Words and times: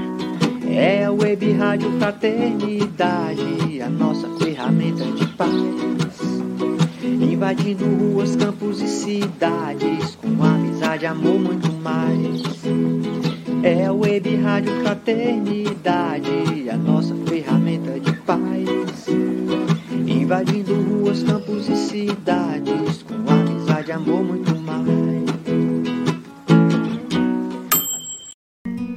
É 0.69 1.05
a 1.05 1.11
Web 1.11 1.53
Rádio 1.53 1.91
Fraternidade, 1.99 3.81
a 3.81 3.89
nossa 3.89 4.29
ferramenta 4.39 5.05
de 5.13 5.27
paz. 5.29 5.53
Invadindo 7.03 7.85
ruas, 7.87 8.37
campos 8.37 8.83
e 8.83 8.89
cidades, 8.89 10.17
com 10.17 10.43
amizade, 10.45 11.07
amor, 11.07 11.39
muito 11.39 11.73
mais. 11.73 12.43
É 13.63 13.87
a 13.87 13.93
Web 13.93 14.37
Rádio 14.37 14.81
Fraternidade, 14.83 16.69
a 16.71 16.77
nossa 16.77 17.15
ferramenta 17.15 17.25
de 17.27 17.57
paz. 17.57 17.66
Invadindo 20.07 20.75
ruas, 20.75 21.23
campos 21.23 21.69
e 21.69 21.77
cidades, 21.77 23.03
com 23.03 23.15
amizade, 23.33 23.93
amor, 23.93 24.25
muito 24.25 24.55
mais. 24.57 24.87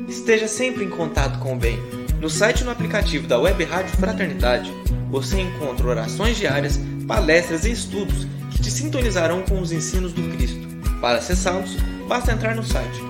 Esteja 0.08 0.48
sempre 0.48 0.84
em 0.84 0.90
contato 0.90 1.40
com 1.40 1.56
o 1.56 1.58
bem. 1.58 1.78
No 2.20 2.30
site 2.30 2.62
e 2.62 2.64
no 2.64 2.72
aplicativo 2.72 3.28
da 3.28 3.40
Web 3.40 3.64
Rádio 3.64 3.96
Fraternidade, 3.98 4.72
você 5.10 5.40
encontra 5.42 5.88
orações 5.88 6.38
diárias, 6.38 6.80
palestras 7.08 7.66
e 7.66 7.72
estudos 7.72 8.28
que 8.52 8.62
te 8.62 8.72
sintonizarão 8.72 9.44
com 9.44 9.60
os 9.62 9.72
ensinos 9.72 10.14
do 10.14 10.22
Cristo. 10.36 10.68
Para 11.00 11.20
acessá-los, 11.20 11.76
basta 12.08 12.32
entrar 12.32 12.56
no 12.56 12.64
site 12.64 13.10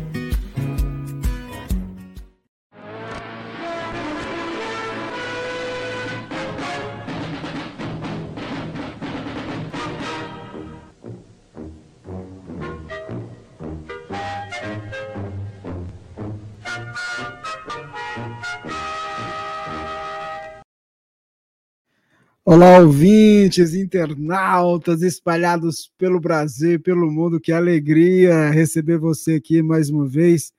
Olá, 22.53 22.79
ouvintes, 22.79 23.73
internautas 23.73 25.01
espalhados 25.01 25.89
pelo 25.97 26.19
Brasil 26.19 26.73
e 26.73 26.77
pelo 26.79 27.09
mundo. 27.09 27.39
Que 27.39 27.53
alegria 27.53 28.49
receber 28.49 28.97
você 28.97 29.35
aqui 29.35 29.61
mais 29.61 29.89
uma 29.89 30.05
vez 30.05 30.51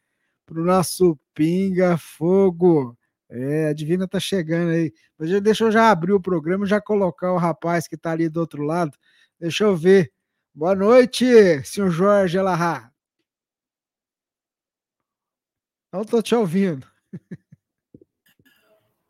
para 0.46 0.58
o 0.58 0.64
nosso 0.64 1.18
Pinga 1.34 1.98
Fogo. 1.98 2.96
É, 3.28 3.66
a 3.68 3.74
Divina 3.74 4.08
tá 4.08 4.18
chegando 4.18 4.70
aí. 4.70 4.90
Mas 5.18 5.28
já, 5.28 5.38
deixa 5.38 5.64
eu 5.64 5.70
já 5.70 5.90
abrir 5.90 6.14
o 6.14 6.20
programa, 6.20 6.64
já 6.64 6.80
colocar 6.80 7.30
o 7.30 7.36
rapaz 7.36 7.86
que 7.86 7.94
está 7.94 8.12
ali 8.12 8.26
do 8.26 8.40
outro 8.40 8.62
lado. 8.62 8.96
Deixa 9.38 9.64
eu 9.64 9.76
ver. 9.76 10.10
Boa 10.54 10.74
noite, 10.74 11.26
senhor 11.62 11.90
Jorge 11.90 12.38
Elahá. 12.38 12.90
Não 15.92 16.00
estou 16.00 16.22
te 16.22 16.34
ouvindo. 16.34 16.86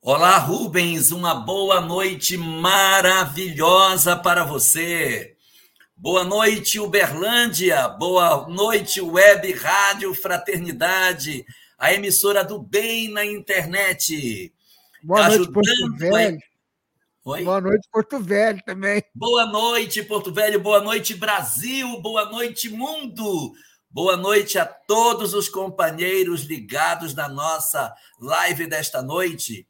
Olá, 0.04 0.36
Rubens, 0.36 1.12
uma 1.12 1.32
boa 1.32 1.80
noite 1.80 2.36
maravilhosa 2.36 4.16
para 4.16 4.42
você. 4.42 5.36
Boa 5.96 6.24
noite, 6.24 6.80
Uberlândia. 6.80 7.86
Boa 7.86 8.48
noite, 8.48 9.00
Web 9.00 9.52
Rádio 9.52 10.12
Fraternidade, 10.12 11.46
a 11.78 11.94
emissora 11.94 12.44
do 12.44 12.58
bem 12.58 13.12
na 13.12 13.24
internet. 13.24 14.52
Boa 15.04 15.28
noite, 15.28 15.52
Porto 15.52 15.96
Velho. 15.96 16.38
Oi? 17.24 17.44
Boa 17.44 17.60
noite, 17.60 17.88
Porto 17.92 18.18
Velho 18.18 18.60
também. 18.66 19.04
Boa 19.14 19.46
noite, 19.46 20.02
Porto 20.02 20.32
Velho. 20.32 20.58
Boa 20.60 20.80
noite, 20.80 21.14
Brasil. 21.14 22.00
Boa 22.00 22.24
noite, 22.28 22.68
mundo. 22.68 23.52
Boa 23.88 24.16
noite 24.16 24.58
a 24.58 24.66
todos 24.66 25.32
os 25.32 25.48
companheiros 25.48 26.42
ligados 26.42 27.14
na 27.14 27.28
nossa 27.28 27.94
live 28.18 28.66
desta 28.66 29.00
noite 29.00 29.64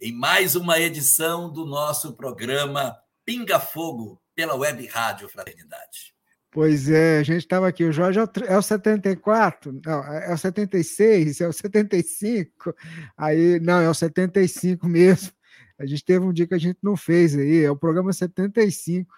em 0.00 0.12
mais 0.12 0.54
uma 0.54 0.78
edição 0.78 1.50
do 1.50 1.64
nosso 1.64 2.14
programa 2.14 2.96
Pinga 3.24 3.58
Fogo 3.58 4.20
pela 4.34 4.54
Web 4.54 4.86
Rádio 4.86 5.28
Fraternidade. 5.28 6.14
Pois 6.50 6.88
é, 6.88 7.18
a 7.18 7.22
gente 7.22 7.38
estava 7.38 7.68
aqui, 7.68 7.84
o 7.84 7.92
Jorge 7.92 8.18
é 8.46 8.56
o 8.56 8.62
74, 8.62 9.78
não, 9.84 10.04
é 10.04 10.32
o 10.32 10.38
76, 10.38 11.40
é 11.40 11.48
o 11.48 11.52
75, 11.52 12.74
aí, 13.16 13.60
não, 13.60 13.80
é 13.80 13.88
o 13.88 13.94
75 13.94 14.86
mesmo. 14.88 15.32
A 15.78 15.84
gente 15.84 16.04
teve 16.04 16.24
um 16.24 16.32
dia 16.32 16.46
que 16.46 16.54
a 16.54 16.58
gente 16.58 16.78
não 16.82 16.96
fez 16.96 17.36
aí, 17.36 17.62
é 17.62 17.70
o 17.70 17.76
programa 17.76 18.12
75. 18.12 19.12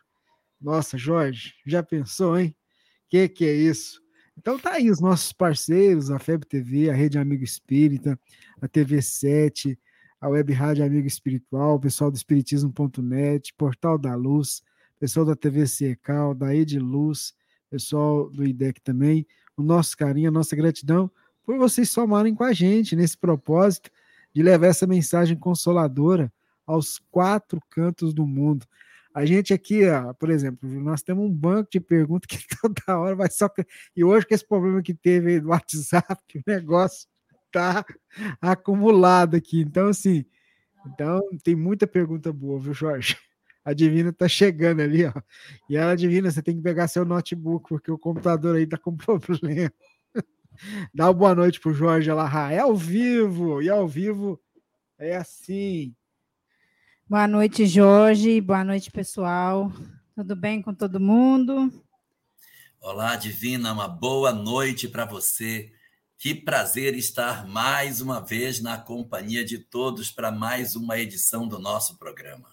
Nossa, 0.61 0.99
Jorge, 0.99 1.55
já 1.65 1.83
pensou, 1.83 2.39
hein? 2.39 2.57
Que 3.09 3.29
que 3.29 3.45
é 3.45 3.55
isso? 3.55 4.01
Então 4.37 4.59
tá 4.59 4.73
aí 4.75 4.91
os 4.91 5.01
nossos 5.01 5.33
parceiros, 5.33 6.11
a 6.11 6.19
FEB 6.19 6.45
TV, 6.45 6.91
a 6.91 6.95
Rede 6.95 7.19
Amigo 7.19 7.45
Espírita, 7.45 8.19
a 8.61 8.67
TV 8.67 9.01
7, 9.01 9.79
a 10.21 10.29
Web 10.29 10.53
Rádio 10.53 10.85
Amigo 10.85 11.07
Espiritual, 11.07 11.79
pessoal 11.79 12.11
do 12.11 12.17
Espiritismo.net, 12.17 13.55
Portal 13.55 13.97
da 13.97 14.15
Luz, 14.15 14.63
pessoal 14.99 15.25
da 15.25 15.37
TV 15.37 15.67
Secal, 15.67 16.35
da 16.35 16.55
Ed 16.55 16.79
Luz, 16.79 17.35
pessoal 17.71 18.29
do 18.29 18.45
IDEC 18.45 18.81
também, 18.81 19.27
o 19.57 19.63
nosso 19.63 19.97
carinho, 19.97 20.29
a 20.29 20.33
nossa 20.33 20.57
gratidão 20.57 21.11
por 21.45 21.57
vocês 21.57 21.89
somarem 21.89 22.35
com 22.35 22.45
a 22.45 22.53
gente 22.53 22.95
nesse 22.95 23.17
propósito 23.17 23.91
de 24.35 24.43
levar 24.43 24.67
essa 24.67 24.87
mensagem 24.87 25.37
consoladora 25.37 26.33
aos 26.67 26.99
quatro 27.11 27.61
cantos 27.71 28.13
do 28.13 28.27
mundo. 28.27 28.67
A 29.15 29.25
gente 29.25 29.55
aqui, 29.55 29.81
por 30.19 30.31
exemplo, 30.31 30.69
nós 30.81 31.01
temos 31.01 31.25
um 31.25 31.33
banco 31.33 31.71
de 31.73 31.81
perguntas 31.81 32.27
que 32.29 32.45
toda 32.61 32.99
hora 32.99 33.17
vai 33.17 33.31
só. 33.31 33.49
E 33.97 34.05
hoje, 34.05 34.27
com 34.27 34.35
esse 34.35 34.47
problema 34.47 34.83
que 34.83 34.93
teve 34.93 35.41
do 35.41 35.49
WhatsApp, 35.49 36.23
o 36.37 36.43
negócio 36.47 37.09
tá 37.51 37.85
acumulado 38.41 39.37
aqui. 39.37 39.61
Então, 39.61 39.89
assim, 39.89 40.25
então 40.87 41.21
tem 41.43 41.55
muita 41.55 41.87
pergunta 41.87 42.33
boa, 42.33 42.61
viu, 42.61 42.75
Jorge? 42.75 43.17
A 43.65 43.75
Divina 43.75 44.13
tá 44.13 44.27
chegando 44.27 44.81
ali, 44.81 45.05
ó. 45.05 45.13
E 45.69 45.77
ela, 45.77 45.95
Divina, 45.95 46.31
você 46.31 46.43
tem 46.43 46.57
que 46.57 46.63
pegar 46.63 46.89
seu 46.89 47.05
notebook, 47.05 47.69
porque 47.69 47.91
o 47.91 47.99
computador 47.99 48.57
aí 48.57 48.67
tá 48.67 48.79
com 48.79 48.97
problema. 48.97 49.73
Dá 50.95 51.07
uma 51.07 51.15
boa 51.15 51.35
noite 51.35 51.61
pro 51.61 51.75
Jorge 51.75 52.11
Alahá. 52.11 52.51
É 52.51 52.61
ao 52.61 52.75
vivo, 52.75 53.61
e 53.63 53.69
ao 53.69 53.87
vivo 53.87 54.41
é 54.99 55.17
assim. 55.17 55.95
Boa 57.07 57.29
noite, 57.29 57.67
Jorge. 57.67 58.41
Boa 58.41 58.65
noite, 58.65 58.91
pessoal. 58.91 59.73
Tudo 60.15 60.35
bem 60.35 60.61
com 60.61 60.75
todo 60.75 60.99
mundo? 60.99 61.73
Olá, 62.81 63.17
Divina. 63.17 63.73
Uma 63.73 63.87
boa 63.87 64.33
noite 64.33 64.89
para 64.89 65.05
você 65.05 65.73
Que 66.21 66.35
prazer 66.35 66.97
estar 66.97 67.47
mais 67.47 68.01
uma 68.01 68.19
vez 68.19 68.61
na 68.61 68.77
companhia 68.77 69.45
de 69.45 69.57
todos 69.57 70.11
para 70.11 70.33
mais 70.33 70.75
uma 70.75 70.99
edição 70.99 71.47
do 71.47 71.61
nosso 71.61 71.97
programa. 71.97 72.49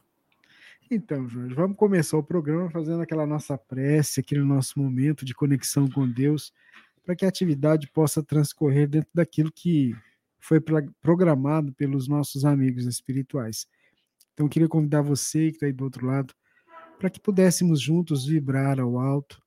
Então, 0.90 1.28
Jorge, 1.28 1.56
vamos 1.56 1.76
começar 1.76 2.16
o 2.16 2.24
programa 2.24 2.70
fazendo 2.70 3.02
aquela 3.02 3.26
nossa 3.26 3.58
prece, 3.58 4.20
aquele 4.20 4.44
nosso 4.44 4.78
momento 4.78 5.26
de 5.26 5.34
conexão 5.34 5.90
com 5.90 6.08
Deus, 6.08 6.54
para 7.04 7.16
que 7.16 7.26
a 7.26 7.28
atividade 7.28 7.90
possa 7.90 8.22
transcorrer 8.22 8.88
dentro 8.88 9.10
daquilo 9.12 9.52
que 9.52 9.96
foi 10.40 10.62
programado 11.02 11.74
pelos 11.74 12.08
nossos 12.08 12.46
amigos 12.46 12.86
espirituais. 12.86 13.66
Então, 14.36 14.46
eu 14.46 14.50
queria 14.50 14.70
convidar 14.70 15.02
você 15.02 15.50
que 15.50 15.56
está 15.56 15.66
aí 15.66 15.74
do 15.74 15.86
outro 15.86 16.06
lado, 16.06 16.36
para 17.00 17.10
que 17.10 17.20
pudéssemos 17.20 17.82
juntos 17.82 18.28
vibrar 18.28 18.80
ao 18.80 19.00
alto, 19.00 19.42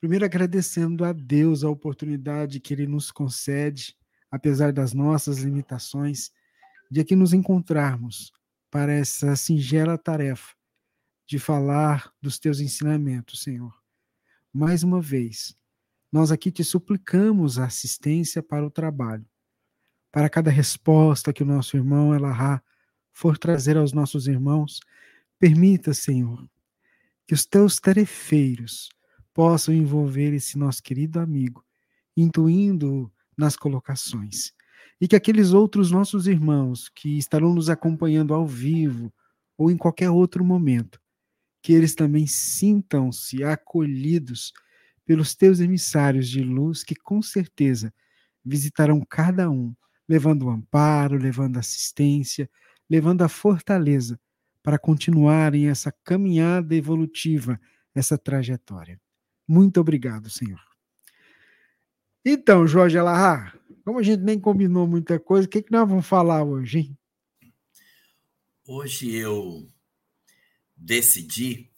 Primeiro, 0.00 0.24
agradecendo 0.24 1.04
a 1.04 1.12
Deus 1.12 1.64
a 1.64 1.70
oportunidade 1.70 2.60
que 2.60 2.74
Ele 2.74 2.86
nos 2.86 3.10
concede, 3.10 3.96
apesar 4.30 4.72
das 4.72 4.92
nossas 4.92 5.38
limitações, 5.38 6.30
de 6.90 7.00
aqui 7.00 7.16
nos 7.16 7.32
encontrarmos 7.32 8.32
para 8.70 8.92
essa 8.92 9.34
singela 9.36 9.96
tarefa 9.96 10.54
de 11.26 11.38
falar 11.38 12.12
dos 12.20 12.38
teus 12.38 12.60
ensinamentos, 12.60 13.42
Senhor. 13.42 13.74
Mais 14.52 14.82
uma 14.82 15.00
vez, 15.00 15.56
nós 16.12 16.30
aqui 16.30 16.52
te 16.52 16.62
suplicamos 16.62 17.58
assistência 17.58 18.42
para 18.42 18.64
o 18.64 18.70
trabalho, 18.70 19.26
para 20.12 20.28
cada 20.28 20.50
resposta 20.50 21.32
que 21.32 21.42
o 21.42 21.46
nosso 21.46 21.76
irmão 21.76 22.14
Elahá 22.14 22.62
for 23.12 23.36
trazer 23.38 23.76
aos 23.76 23.92
nossos 23.92 24.28
irmãos, 24.28 24.80
permita, 25.38 25.92
Senhor, 25.92 26.48
que 27.26 27.34
os 27.34 27.44
teus 27.44 27.80
tarefeiros 27.80 28.90
possam 29.36 29.74
envolver 29.74 30.32
esse 30.32 30.56
nosso 30.56 30.82
querido 30.82 31.20
amigo, 31.20 31.62
intuindo 32.16 33.12
nas 33.36 33.54
colocações. 33.54 34.50
E 34.98 35.06
que 35.06 35.14
aqueles 35.14 35.52
outros 35.52 35.90
nossos 35.90 36.26
irmãos 36.26 36.88
que 36.88 37.18
estarão 37.18 37.52
nos 37.52 37.68
acompanhando 37.68 38.32
ao 38.32 38.46
vivo 38.46 39.12
ou 39.58 39.70
em 39.70 39.76
qualquer 39.76 40.08
outro 40.08 40.42
momento, 40.42 40.98
que 41.62 41.74
eles 41.74 41.94
também 41.94 42.26
sintam-se 42.26 43.44
acolhidos 43.44 44.54
pelos 45.04 45.34
teus 45.34 45.60
emissários 45.60 46.30
de 46.30 46.42
luz, 46.42 46.82
que 46.82 46.94
com 46.94 47.20
certeza 47.20 47.92
visitarão 48.42 49.04
cada 49.06 49.50
um, 49.50 49.74
levando 50.08 50.48
amparo, 50.48 51.18
levando 51.18 51.58
assistência, 51.58 52.48
levando 52.88 53.20
a 53.20 53.28
fortaleza 53.28 54.18
para 54.62 54.78
continuarem 54.78 55.68
essa 55.68 55.92
caminhada 56.02 56.74
evolutiva, 56.74 57.60
essa 57.94 58.16
trajetória. 58.16 58.98
Muito 59.46 59.80
obrigado, 59.80 60.28
Senhor. 60.28 60.60
Então, 62.24 62.66
Jorge 62.66 62.98
Alahá, 62.98 63.56
como 63.84 64.00
a 64.00 64.02
gente 64.02 64.22
nem 64.22 64.40
combinou 64.40 64.86
muita 64.86 65.18
coisa, 65.20 65.46
o 65.46 65.50
que, 65.50 65.62
que 65.62 65.70
nós 65.70 65.88
vamos 65.88 66.06
falar 66.06 66.42
hoje, 66.42 66.78
hein? 66.78 66.98
Hoje 68.66 69.14
eu 69.14 69.68
decidi 70.76 71.70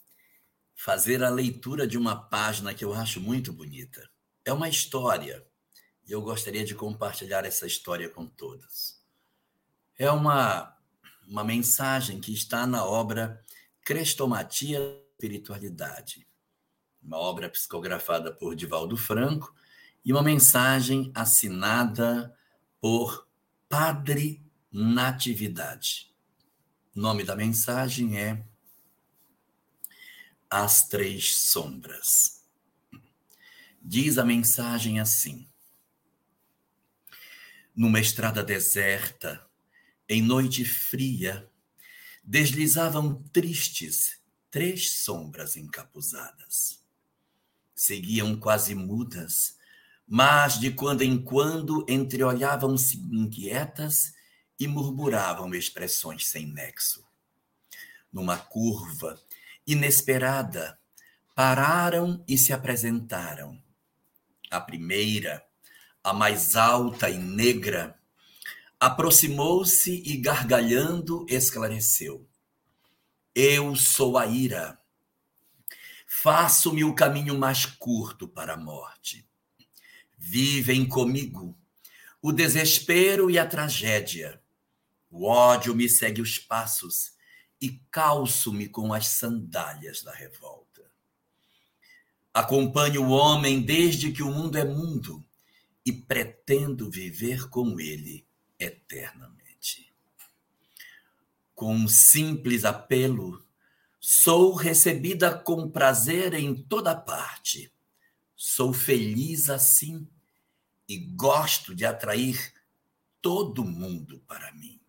fazer 0.74 1.22
a 1.22 1.28
leitura 1.28 1.86
de 1.86 1.98
uma 1.98 2.16
página 2.16 2.72
que 2.72 2.84
eu 2.84 2.94
acho 2.94 3.20
muito 3.20 3.52
bonita. 3.52 4.08
É 4.44 4.52
uma 4.52 4.68
história 4.68 5.44
e 6.06 6.12
eu 6.12 6.22
gostaria 6.22 6.64
de 6.64 6.74
compartilhar 6.74 7.44
essa 7.44 7.66
história 7.66 8.08
com 8.08 8.24
todos. 8.24 8.98
É 9.98 10.10
uma, 10.10 10.74
uma 11.26 11.44
mensagem 11.44 12.20
que 12.20 12.32
está 12.32 12.66
na 12.66 12.84
obra 12.84 13.44
Crestomatia 13.84 14.78
Espiritualidade, 15.12 16.27
uma 17.02 17.16
obra 17.16 17.48
psicografada 17.48 18.32
por 18.32 18.54
Divaldo 18.54 18.96
Franco 18.96 19.54
e 20.04 20.12
uma 20.12 20.22
mensagem 20.22 21.10
assinada 21.14 22.36
por 22.80 23.28
Padre 23.68 24.42
Natividade. 24.70 26.14
O 26.94 27.00
nome 27.00 27.24
da 27.24 27.34
mensagem 27.34 28.18
é 28.18 28.44
As 30.50 30.88
Três 30.88 31.34
Sombras. 31.34 32.44
Diz 33.80 34.18
a 34.18 34.24
mensagem 34.24 35.00
assim: 35.00 35.48
Numa 37.74 38.00
estrada 38.00 38.42
deserta, 38.42 39.46
em 40.08 40.20
noite 40.20 40.64
fria, 40.64 41.50
deslizavam 42.22 43.22
tristes 43.32 44.20
três 44.50 45.02
sombras 45.02 45.56
encapuzadas 45.56 46.77
seguiam 47.78 48.34
quase 48.34 48.74
mudas, 48.74 49.56
mas 50.04 50.58
de 50.58 50.72
quando 50.72 51.02
em 51.02 51.16
quando 51.16 51.86
entreolhavam-se 51.88 52.96
inquietas 52.98 54.12
e 54.58 54.66
murmuravam 54.66 55.54
expressões 55.54 56.26
sem 56.26 56.52
nexo. 56.52 57.06
Numa 58.12 58.36
curva 58.36 59.16
inesperada, 59.64 60.76
pararam 61.36 62.24
e 62.26 62.36
se 62.36 62.52
apresentaram. 62.52 63.62
A 64.50 64.60
primeira, 64.60 65.46
a 66.02 66.12
mais 66.12 66.56
alta 66.56 67.08
e 67.08 67.16
negra, 67.16 67.96
aproximou-se 68.80 70.02
e, 70.04 70.16
gargalhando, 70.16 71.24
esclareceu: 71.28 72.28
Eu 73.32 73.76
sou 73.76 74.18
a 74.18 74.26
ira 74.26 74.80
Faço-me 76.20 76.82
o 76.82 76.96
caminho 76.96 77.38
mais 77.38 77.64
curto 77.64 78.26
para 78.26 78.54
a 78.54 78.56
morte. 78.56 79.24
Vivem 80.18 80.84
comigo 80.84 81.56
o 82.20 82.32
desespero 82.32 83.30
e 83.30 83.38
a 83.38 83.46
tragédia. 83.46 84.42
O 85.08 85.26
ódio 85.26 85.76
me 85.76 85.88
segue 85.88 86.20
os 86.20 86.36
passos 86.36 87.12
e 87.60 87.80
calço-me 87.88 88.68
com 88.68 88.92
as 88.92 89.06
sandálias 89.06 90.02
da 90.02 90.12
revolta. 90.12 90.90
Acompanho 92.34 93.04
o 93.04 93.10
homem 93.10 93.62
desde 93.62 94.10
que 94.10 94.24
o 94.24 94.32
mundo 94.32 94.58
é 94.58 94.64
mundo 94.64 95.24
e 95.86 95.92
pretendo 95.92 96.90
viver 96.90 97.48
com 97.48 97.78
ele 97.78 98.26
eternamente. 98.58 99.94
Com 101.54 101.76
um 101.76 101.86
simples 101.86 102.64
apelo, 102.64 103.47
Sou 104.10 104.54
recebida 104.54 105.38
com 105.38 105.70
prazer 105.70 106.32
em 106.32 106.54
toda 106.54 106.96
parte. 106.96 107.70
Sou 108.34 108.72
feliz 108.72 109.50
assim 109.50 110.08
e 110.88 110.96
gosto 110.96 111.74
de 111.74 111.84
atrair 111.84 112.54
todo 113.20 113.62
mundo 113.62 114.18
para 114.26 114.50
mim. 114.52 114.80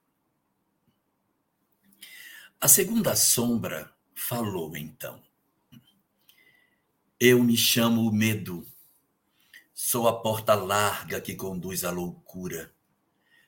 A 2.62 2.70
segunda 2.70 3.14
sombra 3.14 3.94
falou 4.16 4.78
então. 4.78 5.22
Eu 7.20 7.44
me 7.44 7.58
chamo 7.58 8.08
o 8.10 8.14
medo. 8.14 8.66
Sou 9.74 10.08
a 10.08 10.22
porta 10.22 10.56
larga 10.56 11.20
que 11.20 11.36
conduz 11.36 11.84
à 11.84 11.92
loucura. 11.92 12.74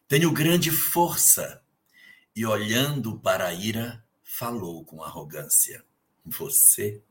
Tenho 0.05 0.33
grande 0.33 0.69
força 0.69 1.63
e, 2.35 2.45
olhando 2.45 3.17
para 3.17 3.47
a 3.47 3.53
ira, 3.53 4.05
falou 4.41 4.83
com 4.83 5.03
arrogância. 5.03 5.85
Você 6.25 7.03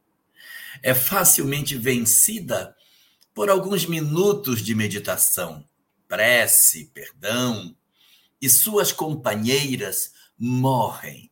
é 0.82 0.92
facilmente 0.92 1.78
vencida 1.78 2.76
por 3.32 3.48
alguns 3.48 3.86
minutos 3.86 4.60
de 4.60 4.74
meditação, 4.74 5.64
prece, 6.08 6.86
perdão, 6.86 7.76
e 8.42 8.50
suas 8.50 8.90
companheiras 8.90 10.12
morrem 10.36 11.30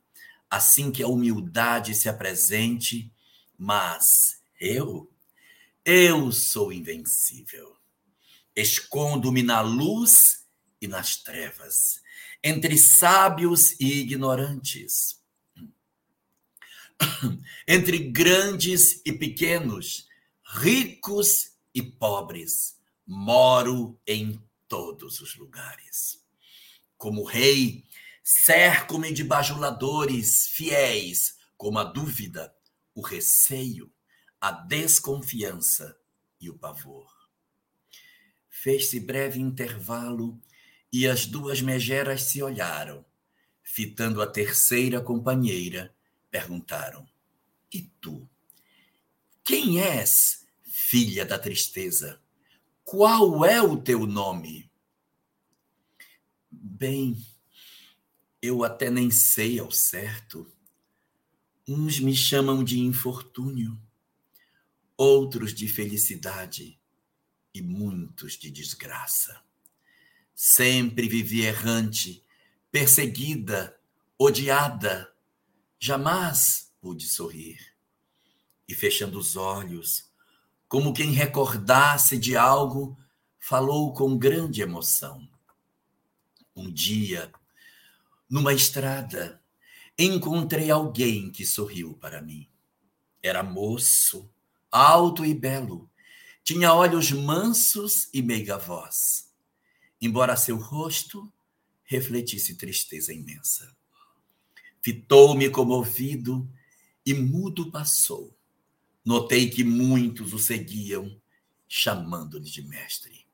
assim 0.48 0.92
que 0.92 1.02
a 1.02 1.08
humildade 1.08 1.96
se 1.96 2.08
apresente, 2.08 3.12
mas 3.58 4.40
eu, 4.60 5.10
eu 5.84 6.30
sou 6.30 6.72
invencível. 6.72 7.76
Escondo-me 8.54 9.42
na 9.42 9.62
luz 9.62 10.44
e 10.80 10.86
nas 10.86 11.16
trevas, 11.16 12.00
entre 12.40 12.78
sábios 12.78 13.72
e 13.80 13.98
ignorantes 13.98 15.17
entre 17.66 17.98
grandes 17.98 19.00
e 19.04 19.12
pequenos, 19.12 20.08
ricos 20.44 21.52
e 21.74 21.82
pobres, 21.82 22.78
moro 23.06 23.98
em 24.06 24.40
todos 24.66 25.20
os 25.20 25.36
lugares. 25.36 26.24
Como 26.96 27.24
rei, 27.24 27.84
cerco-me 28.22 29.12
de 29.12 29.24
bajuladores 29.24 30.48
fiéis, 30.48 31.36
como 31.56 31.78
a 31.78 31.84
dúvida, 31.84 32.54
o 32.94 33.00
receio, 33.00 33.92
a 34.40 34.50
desconfiança 34.50 35.96
e 36.40 36.50
o 36.50 36.58
pavor. 36.58 37.08
Fez-se 38.48 38.98
breve 39.00 39.40
intervalo 39.40 40.40
e 40.92 41.06
as 41.06 41.26
duas 41.26 41.60
megeras 41.60 42.22
se 42.24 42.42
olharam, 42.42 43.04
fitando 43.62 44.20
a 44.20 44.26
terceira 44.26 45.00
companheira 45.00 45.94
Perguntaram: 46.30 47.08
E 47.73 47.82
tu? 48.00 48.28
Quem 49.44 49.80
és, 49.80 50.47
filha 50.62 51.25
da 51.25 51.38
tristeza? 51.38 52.20
Qual 52.85 53.44
é 53.44 53.62
o 53.62 53.76
teu 53.76 54.06
nome? 54.06 54.70
Bem, 56.50 57.16
eu 58.40 58.64
até 58.64 58.90
nem 58.90 59.11
sei 59.11 59.58
ao 59.58 59.70
certo. 59.70 60.50
Uns 61.66 62.00
me 62.00 62.14
chamam 62.14 62.64
de 62.64 62.78
infortúnio, 62.78 63.78
outros 64.97 65.52
de 65.52 65.68
felicidade 65.68 66.80
e 67.54 67.61
muitos 67.61 68.35
de 68.35 68.50
desgraça. 68.50 69.42
Sempre 70.35 71.08
vivi 71.08 71.42
errante, 71.42 72.25
perseguida, 72.70 73.78
odiada, 74.18 75.12
jamais 75.78 76.73
pude 76.80 77.06
sorrir. 77.06 77.58
E 78.66 78.75
fechando 78.75 79.18
os 79.18 79.37
olhos, 79.37 80.11
como 80.68 80.92
quem 80.92 81.12
recordasse 81.12 82.18
de 82.18 82.37
algo, 82.37 82.99
falou 83.38 83.94
com 83.94 84.18
grande 84.18 84.61
emoção. 84.61 85.26
Um 86.54 86.70
dia, 86.70 87.32
numa 88.28 88.52
estrada, 88.52 89.42
encontrei 89.99 90.70
alguém 90.70 91.30
que 91.30 91.47
sorriu 91.47 91.94
para 91.94 92.20
mim. 92.20 92.49
Era 93.23 93.42
moço, 93.42 94.30
alto 94.70 95.25
e 95.25 95.35
belo, 95.35 95.90
tinha 96.44 96.73
olhos 96.75 97.11
mansos 97.11 98.08
e 98.12 98.23
meiga 98.23 98.58
voz, 98.58 99.32
embora 100.00 100.37
seu 100.37 100.56
rosto 100.56 101.32
refletisse 101.85 102.56
tristeza 102.56 103.12
imensa. 103.12 103.77
Fitou-me 104.82 105.50
comovido 105.50 106.49
e 107.04 107.14
mudo 107.14 107.70
passou. 107.70 108.37
Notei 109.04 109.49
que 109.49 109.64
muitos 109.64 110.32
o 110.32 110.38
seguiam, 110.38 111.20
chamando-lhe 111.66 112.44
de 112.44 112.62
mestre. 112.62 113.26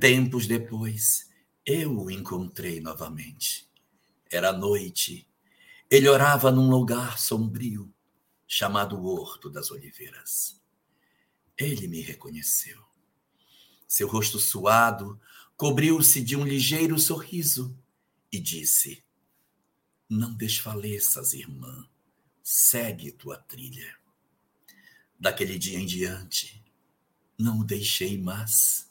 Tempos 0.00 0.46
depois, 0.46 1.30
eu 1.64 2.04
o 2.04 2.10
encontrei 2.10 2.80
novamente. 2.80 3.68
Era 4.30 4.52
noite. 4.52 5.28
Ele 5.90 6.08
orava 6.08 6.50
num 6.50 6.68
lugar 6.68 7.18
sombrio, 7.18 7.92
chamado 8.46 9.02
Horto 9.04 9.48
das 9.48 9.70
Oliveiras. 9.70 10.60
Ele 11.56 11.88
me 11.88 12.00
reconheceu. 12.00 12.82
Seu 13.88 14.08
rosto 14.08 14.38
suado 14.38 15.20
cobriu-se 15.56 16.20
de 16.20 16.36
um 16.36 16.44
ligeiro 16.44 16.98
sorriso 16.98 17.78
e 18.30 18.38
disse: 18.38 19.05
Não 20.08 20.32
desfaleças, 20.32 21.34
irmã, 21.34 21.84
segue 22.40 23.10
tua 23.10 23.36
trilha. 23.36 23.92
Daquele 25.18 25.58
dia 25.58 25.80
em 25.80 25.86
diante, 25.86 26.62
não 27.36 27.58
o 27.60 27.64
deixei 27.64 28.16
mais. 28.16 28.88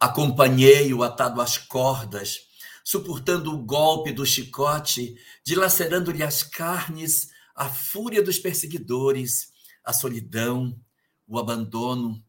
Acompanhei-o 0.00 1.04
atado 1.04 1.40
às 1.40 1.56
cordas, 1.56 2.48
suportando 2.82 3.54
o 3.54 3.62
golpe 3.64 4.12
do 4.12 4.26
chicote, 4.26 5.16
dilacerando-lhe 5.44 6.24
as 6.24 6.42
carnes, 6.42 7.30
a 7.54 7.68
fúria 7.68 8.20
dos 8.20 8.36
perseguidores, 8.36 9.52
a 9.84 9.92
solidão, 9.92 10.76
o 11.24 11.38
abandono. 11.38 12.20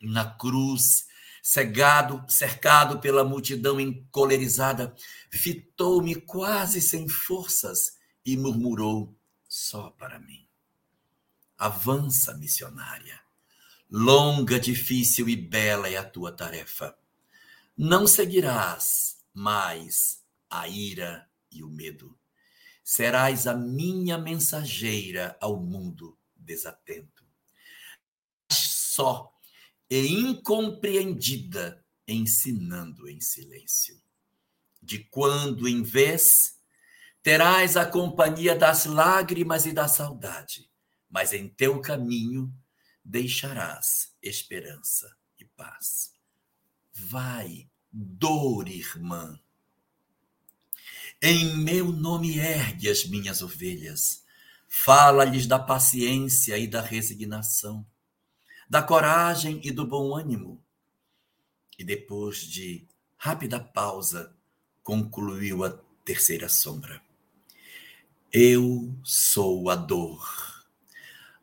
Na 0.00 0.24
cruz, 0.24 1.07
cegado, 1.42 2.24
cercado 2.28 3.00
pela 3.00 3.24
multidão 3.24 3.80
encolerizada, 3.80 4.94
fitou-me 5.30 6.14
quase 6.14 6.80
sem 6.80 7.08
forças 7.08 7.96
e 8.24 8.36
murmurou 8.36 9.16
só 9.48 9.90
para 9.90 10.18
mim. 10.18 10.46
Avança, 11.56 12.34
missionária. 12.34 13.20
Longa, 13.90 14.60
difícil 14.60 15.28
e 15.28 15.36
bela 15.36 15.88
é 15.88 15.96
a 15.96 16.04
tua 16.04 16.30
tarefa. 16.30 16.96
Não 17.76 18.06
seguirás 18.06 19.24
mais 19.32 20.22
a 20.50 20.68
ira 20.68 21.28
e 21.50 21.62
o 21.62 21.68
medo. 21.68 22.18
Serás 22.84 23.46
a 23.46 23.54
minha 23.54 24.18
mensageira 24.18 25.36
ao 25.40 25.58
mundo 25.58 26.18
desatento. 26.36 27.24
Só 28.50 29.37
e 29.90 30.06
incompreendida, 30.08 31.84
ensinando 32.06 33.08
em 33.08 33.20
silêncio. 33.20 34.00
De 34.82 34.98
quando 35.10 35.68
em 35.68 35.82
vez 35.82 36.56
terás 37.22 37.76
a 37.76 37.84
companhia 37.84 38.54
das 38.54 38.86
lágrimas 38.86 39.66
e 39.66 39.72
da 39.72 39.88
saudade 39.88 40.68
mas 41.08 41.32
em 41.32 41.48
teu 41.48 41.80
caminho 41.80 42.52
deixarás 43.04 44.14
esperança 44.22 45.16
e 45.38 45.44
paz. 45.44 46.12
Vai, 46.92 47.68
dor, 47.90 48.68
irmã. 48.68 49.38
Em 51.20 51.56
meu 51.56 51.90
nome 51.90 52.38
ergue 52.38 52.88
as 52.88 53.04
minhas 53.04 53.42
ovelhas. 53.42 54.24
Fala-lhes 54.68 55.46
da 55.46 55.58
paciência 55.58 56.58
e 56.58 56.66
da 56.66 56.82
resignação, 56.82 57.86
da 58.68 58.82
coragem 58.82 59.60
e 59.64 59.70
do 59.70 59.86
bom 59.86 60.14
ânimo. 60.16 60.62
E 61.78 61.84
depois 61.84 62.38
de 62.38 62.86
rápida 63.16 63.60
pausa, 63.60 64.34
concluiu 64.82 65.64
a 65.64 65.70
terceira 66.04 66.48
sombra. 66.48 67.00
Eu 68.32 68.94
sou 69.02 69.70
a 69.70 69.74
dor 69.74 70.58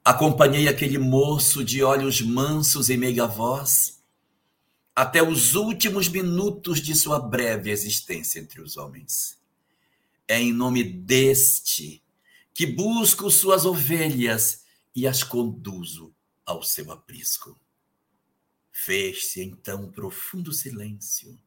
Acompanhei 0.05 0.67
aquele 0.67 0.99
moço 0.99 1.65
de 1.65 1.81
olhos 1.81 2.21
mansos 2.21 2.91
e 2.91 2.95
meiga 2.95 3.25
voz 3.25 4.03
até 4.95 5.23
os 5.23 5.55
últimos 5.55 6.07
minutos 6.07 6.79
de 6.79 6.93
sua 6.93 7.19
breve 7.19 7.71
existência 7.71 8.39
entre 8.39 8.61
os 8.61 8.77
homens. 8.77 9.39
É 10.27 10.39
em 10.39 10.53
nome 10.53 10.83
deste 10.83 12.03
que 12.53 12.67
busco 12.67 13.31
suas 13.31 13.65
ovelhas 13.65 14.63
e 14.95 15.07
as 15.07 15.23
conduzo 15.23 16.13
ao 16.45 16.61
seu 16.61 16.91
aprisco. 16.91 17.59
Fez-se 18.71 19.41
então 19.41 19.91
profundo 19.91 20.51
silêncio. 20.51 21.39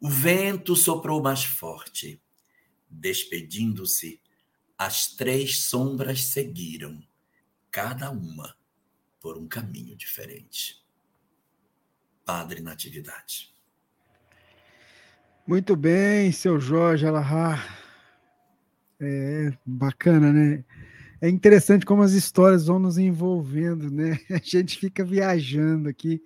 O 0.00 0.08
vento 0.08 0.76
soprou 0.76 1.22
mais 1.22 1.44
forte. 1.44 2.20
Despedindo-se, 2.88 4.20
as 4.76 5.08
três 5.14 5.64
sombras 5.64 6.24
seguiram 6.24 7.02
cada 7.70 8.10
uma 8.10 8.56
por 9.20 9.38
um 9.38 9.48
caminho 9.48 9.96
diferente. 9.96 10.84
Padre 12.24 12.60
Natividade. 12.60 13.54
Muito 15.46 15.76
bem, 15.76 16.32
seu 16.32 16.58
Jorge 16.58 17.06
Alahá. 17.06 17.56
É 19.00 19.56
bacana, 19.64 20.32
né? 20.32 20.64
É 21.20 21.28
interessante 21.30 21.86
como 21.86 22.02
as 22.02 22.12
histórias 22.12 22.66
vão 22.66 22.78
nos 22.78 22.98
envolvendo, 22.98 23.90
né? 23.90 24.18
A 24.30 24.40
gente 24.42 24.78
fica 24.78 25.02
viajando 25.02 25.88
aqui. 25.88 26.22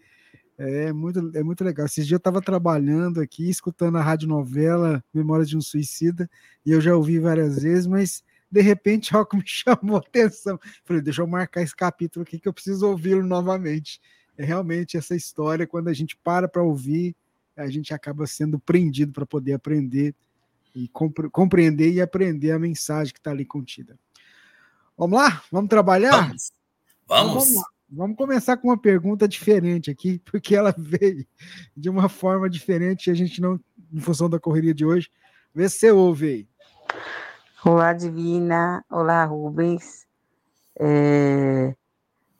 É 0.58 0.92
muito, 0.92 1.30
é 1.34 1.42
muito 1.42 1.64
legal. 1.64 1.86
Esses 1.86 2.06
dias 2.06 2.12
eu 2.12 2.18
estava 2.18 2.42
trabalhando 2.42 3.20
aqui, 3.20 3.48
escutando 3.48 3.96
a 3.98 4.02
rádio 4.02 4.28
novela 4.28 5.02
Memórias 5.14 5.48
de 5.48 5.56
um 5.56 5.60
Suicida, 5.60 6.28
e 6.66 6.72
eu 6.72 6.80
já 6.80 6.94
ouvi 6.94 7.18
várias 7.18 7.62
vezes, 7.62 7.86
mas 7.86 8.22
de 8.50 8.60
repente 8.60 9.14
algo 9.16 9.36
me 9.36 9.44
chamou 9.46 9.96
a 9.96 10.00
atenção. 10.00 10.58
Falei, 10.84 11.00
deixa 11.00 11.22
eu 11.22 11.26
marcar 11.26 11.62
esse 11.62 11.74
capítulo 11.74 12.24
aqui 12.24 12.38
que 12.38 12.48
eu 12.48 12.52
preciso 12.52 12.86
ouvi-lo 12.88 13.24
novamente. 13.24 14.00
É 14.36 14.44
realmente 14.44 14.96
essa 14.96 15.14
história, 15.14 15.66
quando 15.66 15.88
a 15.88 15.92
gente 15.92 16.16
para 16.16 16.48
para 16.48 16.62
ouvir, 16.62 17.14
a 17.56 17.68
gente 17.68 17.94
acaba 17.94 18.26
sendo 18.26 18.58
prendido 18.58 19.12
para 19.12 19.24
poder 19.24 19.52
aprender 19.52 20.14
e 20.74 20.88
compreender 21.32 21.92
e 21.92 22.00
aprender 22.00 22.50
a 22.50 22.58
mensagem 22.58 23.12
que 23.12 23.20
está 23.20 23.30
ali 23.30 23.44
contida. 23.44 23.98
Vamos 25.00 25.18
lá? 25.18 25.42
Vamos 25.50 25.70
trabalhar? 25.70 26.26
Vamos. 26.26 26.52
Vamos. 27.08 27.30
Então, 27.30 27.54
vamos, 27.54 27.64
vamos 27.88 28.16
começar 28.18 28.58
com 28.58 28.68
uma 28.68 28.76
pergunta 28.76 29.26
diferente 29.26 29.90
aqui, 29.90 30.18
porque 30.30 30.54
ela 30.54 30.74
veio 30.76 31.26
de 31.74 31.88
uma 31.88 32.06
forma 32.06 32.50
diferente 32.50 33.06
e 33.06 33.10
a 33.10 33.14
gente 33.14 33.40
não, 33.40 33.58
em 33.90 33.98
função 33.98 34.28
da 34.28 34.38
correria 34.38 34.74
de 34.74 34.84
hoje. 34.84 35.10
Vê 35.54 35.70
se 35.70 35.78
você 35.78 35.90
ouve 35.90 36.26
aí. 36.26 36.48
Olá, 37.64 37.94
Divina. 37.94 38.84
Olá, 38.90 39.24
Rubens. 39.24 40.06
É... 40.78 41.74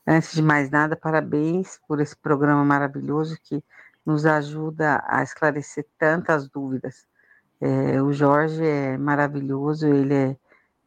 Antes 0.06 0.34
de 0.34 0.42
mais 0.42 0.68
nada, 0.68 0.94
parabéns 0.94 1.80
por 1.88 1.98
esse 1.98 2.14
programa 2.14 2.62
maravilhoso 2.62 3.38
que 3.42 3.64
nos 4.04 4.26
ajuda 4.26 5.02
a 5.08 5.22
esclarecer 5.22 5.86
tantas 5.96 6.46
dúvidas. 6.46 7.06
É, 7.58 8.02
o 8.02 8.12
Jorge 8.12 8.62
é 8.62 8.98
maravilhoso, 8.98 9.86
ele 9.86 10.12
é, 10.12 10.36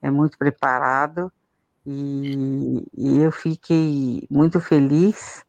é 0.04 0.12
muito 0.12 0.38
preparado 0.38 1.32
e, 1.86 2.86
e, 2.96 3.20
eu 3.20 3.32
fiquei 3.32 4.26
muito 4.30 4.60
feliz 4.60 5.46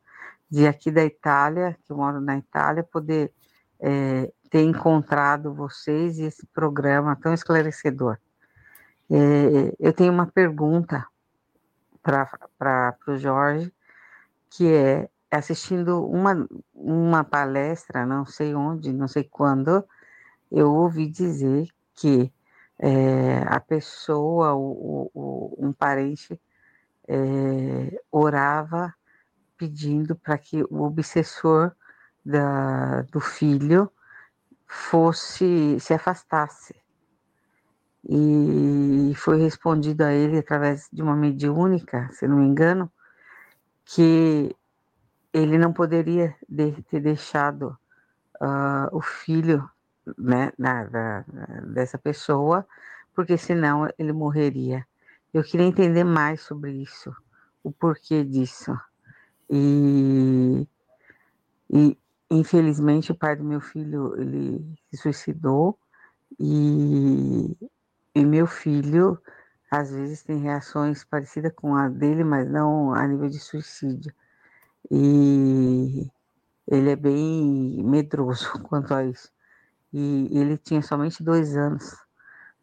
de 0.50 0.66
aqui 0.66 0.90
da 0.90 1.04
Itália, 1.04 1.76
que 1.84 1.92
eu 1.92 1.96
moro 1.96 2.20
na 2.20 2.36
Itália, 2.36 2.82
poder 2.82 3.32
é, 3.80 4.32
ter 4.50 4.62
encontrado 4.62 5.54
vocês 5.54 6.18
e 6.18 6.24
esse 6.24 6.46
programa 6.46 7.16
tão 7.16 7.32
esclarecedor. 7.32 8.18
É, 9.10 9.74
eu 9.78 9.92
tenho 9.92 10.12
uma 10.12 10.26
pergunta 10.26 11.06
para 12.02 12.96
o 13.08 13.16
Jorge, 13.16 13.72
que 14.50 14.72
é, 14.72 15.08
assistindo 15.30 16.04
uma, 16.06 16.46
uma 16.74 17.24
palestra, 17.24 18.06
não 18.06 18.24
sei 18.26 18.54
onde, 18.54 18.92
não 18.92 19.08
sei 19.08 19.24
quando, 19.24 19.84
eu 20.50 20.72
ouvi 20.72 21.08
dizer 21.08 21.68
que 21.94 22.32
é, 22.78 23.42
a 23.46 23.60
pessoa, 23.60 24.54
o, 24.54 25.10
o, 25.14 25.56
um 25.58 25.72
parente, 25.72 26.40
é, 27.08 28.00
orava 28.10 28.94
pedindo 29.56 30.16
para 30.16 30.36
que 30.38 30.62
o 30.64 30.82
obsessor 30.82 31.72
da, 32.24 33.02
do 33.02 33.20
filho 33.20 33.90
fosse 34.66 35.78
se 35.78 35.94
afastasse. 35.94 36.74
E 38.06 39.12
foi 39.16 39.40
respondido 39.40 40.02
a 40.02 40.12
ele 40.12 40.38
através 40.38 40.88
de 40.92 41.02
uma 41.02 41.16
mediúnica, 41.16 42.10
se 42.12 42.26
não 42.26 42.38
me 42.38 42.46
engano, 42.46 42.90
que 43.84 44.54
ele 45.32 45.56
não 45.58 45.72
poderia 45.72 46.34
de, 46.48 46.72
ter 46.82 47.00
deixado 47.00 47.76
uh, 48.40 48.88
o 48.92 49.00
filho 49.00 49.68
né, 50.18 50.52
na, 50.58 50.84
da, 50.84 51.24
dessa 51.66 51.98
pessoa, 51.98 52.66
porque 53.14 53.36
senão 53.38 53.88
ele 53.98 54.12
morreria. 54.12 54.86
Eu 55.32 55.42
queria 55.42 55.66
entender 55.66 56.04
mais 56.04 56.40
sobre 56.42 56.72
isso, 56.72 57.14
o 57.62 57.72
porquê 57.72 58.24
disso. 58.24 58.76
E, 59.50 60.66
e 61.70 61.98
infelizmente 62.30 63.12
o 63.12 63.14
pai 63.14 63.36
do 63.36 63.44
meu 63.44 63.60
filho 63.60 64.18
ele 64.20 64.64
se 64.90 64.96
suicidou 64.96 65.78
e, 66.38 67.56
e 68.14 68.24
meu 68.24 68.46
filho 68.46 69.20
às 69.70 69.90
vezes 69.90 70.22
tem 70.22 70.38
reações 70.38 71.04
parecidas 71.04 71.52
com 71.54 71.74
a 71.74 71.88
dele, 71.88 72.22
mas 72.22 72.48
não 72.48 72.94
a 72.94 73.06
nível 73.06 73.28
de 73.28 73.40
suicídio. 73.40 74.14
E 74.90 76.08
ele 76.68 76.90
é 76.90 76.96
bem 76.96 77.82
medroso 77.82 78.52
quanto 78.62 78.94
a 78.94 79.04
isso. 79.04 79.33
E 79.96 80.28
ele 80.36 80.58
tinha 80.58 80.82
somente 80.82 81.22
dois 81.22 81.56
anos, 81.56 81.96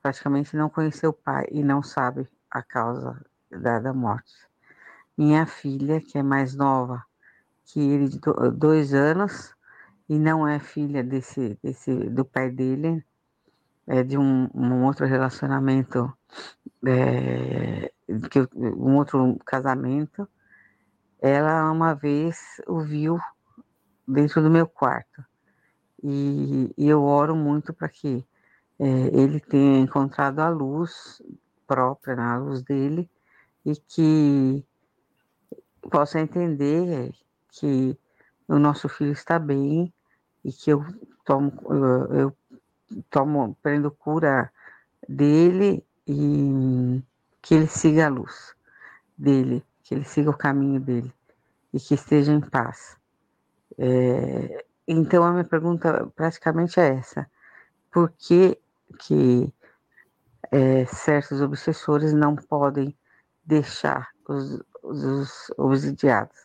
praticamente 0.02 0.58
não 0.58 0.70
conheceu 0.70 1.12
o 1.12 1.14
pai 1.14 1.48
e 1.50 1.64
não 1.64 1.82
sabe 1.82 2.28
a 2.50 2.62
causa 2.62 3.26
da, 3.50 3.80
da 3.80 3.94
morte. 3.94 4.34
Minha 5.18 5.46
filha, 5.46 6.02
que 6.02 6.18
é 6.18 6.24
mais 6.24 6.54
nova 6.54 7.02
que 7.64 7.80
ele, 7.80 8.10
de 8.10 8.20
dois 8.58 8.94
anos, 8.94 9.56
e 10.10 10.20
não 10.20 10.46
é 10.46 10.60
filha 10.60 11.02
desse, 11.02 11.58
desse 11.64 11.96
do 12.10 12.26
pai 12.26 12.52
dele, 12.52 13.02
é 13.88 14.04
de 14.04 14.18
um, 14.18 14.50
um 14.54 14.84
outro 14.84 15.06
relacionamento, 15.06 16.12
é, 16.86 17.94
que, 18.30 18.46
um 18.58 18.98
outro 18.98 19.38
casamento. 19.46 20.28
Ela 21.22 21.72
uma 21.72 21.94
vez 21.94 22.62
o 22.68 22.82
viu 22.82 23.18
dentro 24.06 24.42
do 24.42 24.50
meu 24.50 24.68
quarto. 24.68 25.31
E, 26.04 26.74
e 26.78 26.88
eu 26.88 27.04
oro 27.04 27.36
muito 27.36 27.74
para 27.74 27.88
que 27.90 28.26
é, 28.80 28.86
ele 28.86 29.40
tenha 29.40 29.80
encontrado 29.80 30.40
a 30.40 30.50
luz 30.50 31.22
própria, 31.68 32.16
né, 32.16 32.38
luz 32.38 32.64
dele, 32.64 33.10
e 33.66 33.76
que 33.76 34.66
possa 35.90 36.20
entender 36.20 37.14
que 37.50 37.98
o 38.48 38.58
nosso 38.58 38.90
filho 38.90 39.12
está 39.12 39.38
bem 39.38 39.94
e 40.44 40.52
que 40.52 40.72
eu 40.72 40.84
tomo, 41.24 41.54
eu 42.12 42.36
tomo, 43.10 43.56
prendo 43.62 43.92
cura 43.92 44.52
dele 45.08 45.86
e 46.08 47.02
que 47.42 47.56
ele 47.56 47.68
siga 47.68 48.08
a 48.08 48.10
luz 48.10 48.56
dele, 49.18 49.64
que 49.84 49.94
ele 49.94 50.04
siga 50.04 50.30
o 50.30 50.38
caminho 50.38 50.80
dele 50.80 51.14
e 51.74 51.80
que 51.80 51.94
esteja 51.94 52.34
em 52.34 52.42
paz. 52.42 52.98
É, 53.78 54.66
então 54.88 55.24
a 55.24 55.32
minha 55.32 55.44
pergunta 55.44 56.12
praticamente 56.16 56.80
é 56.80 56.96
essa: 56.96 57.30
por 57.92 58.12
que 58.12 58.60
que 59.00 59.54
é, 60.52 60.86
certos 60.86 61.42
obsessores 61.42 62.14
não 62.14 62.36
podem 62.36 62.96
deixar 63.46 64.10
os, 64.28 64.62
os 64.84 65.52
obsidiados? 65.58 66.38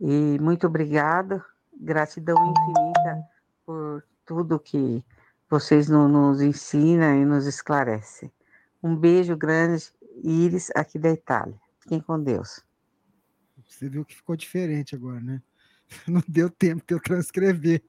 E 0.00 0.38
muito 0.40 0.66
obrigada, 0.66 1.44
gratidão 1.78 2.36
infinita 2.50 3.24
por 3.64 4.04
tudo 4.24 4.58
que 4.58 5.04
vocês 5.48 5.88
no, 5.88 6.08
nos 6.08 6.40
ensinam 6.40 7.14
e 7.14 7.24
nos 7.24 7.46
esclarecem. 7.46 8.30
Um 8.82 8.94
beijo 8.94 9.36
grande, 9.36 9.90
Iris, 10.22 10.70
aqui 10.74 10.98
da 10.98 11.10
Itália. 11.10 11.58
Fiquem 11.80 12.00
com 12.00 12.20
Deus. 12.20 12.64
Você 13.68 13.88
viu 13.88 14.04
que 14.04 14.14
ficou 14.14 14.36
diferente 14.36 14.94
agora, 14.94 15.20
né? 15.20 15.42
Não 16.06 16.22
deu 16.26 16.50
tempo 16.50 16.84
de 16.86 16.94
eu 16.94 17.00
transcrever. 17.00 17.82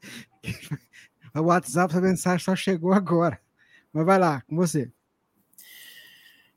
O 1.36 1.42
WhatsApp, 1.42 1.96
a 1.96 2.02
mensagem 2.02 2.44
só 2.44 2.56
chegou 2.56 2.92
agora. 2.94 3.40
Mas 3.94 4.06
vai 4.06 4.18
lá, 4.18 4.42
com 4.42 4.56
você. 4.56 4.92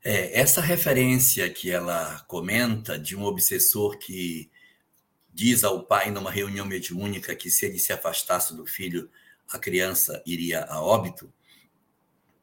É, 0.03 0.39
essa 0.39 0.59
referência 0.59 1.47
que 1.51 1.69
ela 1.69 2.19
comenta 2.21 2.97
de 2.97 3.15
um 3.15 3.23
obsessor 3.23 3.99
que 3.99 4.49
diz 5.31 5.63
ao 5.63 5.85
pai 5.85 6.09
numa 6.09 6.31
reunião 6.31 6.65
mediúnica 6.65 7.35
que 7.35 7.51
se 7.51 7.65
ele 7.67 7.77
se 7.77 7.93
afastasse 7.93 8.55
do 8.55 8.65
filho, 8.65 9.09
a 9.51 9.59
criança 9.59 10.21
iria 10.25 10.63
a 10.65 10.81
óbito, 10.81 11.31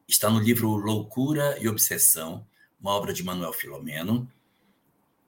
está 0.07 0.29
no 0.29 0.39
livro 0.39 0.69
Loucura 0.69 1.57
e 1.59 1.67
Obsessão, 1.67 2.47
uma 2.79 2.91
obra 2.91 3.13
de 3.13 3.23
Manuel 3.23 3.53
Filomeno, 3.53 4.31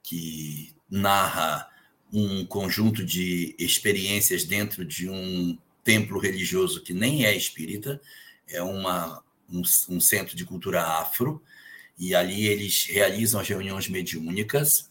que 0.02 0.74
narra 0.90 1.68
um 2.12 2.44
conjunto 2.44 3.04
de 3.04 3.54
experiências 3.58 4.44
dentro 4.44 4.84
de 4.84 5.08
um 5.08 5.56
templo 5.82 6.18
religioso 6.18 6.82
que 6.82 6.92
nem 6.92 7.24
é 7.24 7.34
espírita, 7.34 8.00
é 8.48 8.62
uma, 8.62 9.22
um, 9.50 9.62
um 9.88 10.00
centro 10.00 10.36
de 10.36 10.44
cultura 10.44 10.82
afro, 10.82 11.42
e 11.98 12.14
ali 12.14 12.46
eles 12.46 12.84
realizam 12.86 13.40
as 13.40 13.48
reuniões 13.48 13.88
mediúnicas 13.88 14.90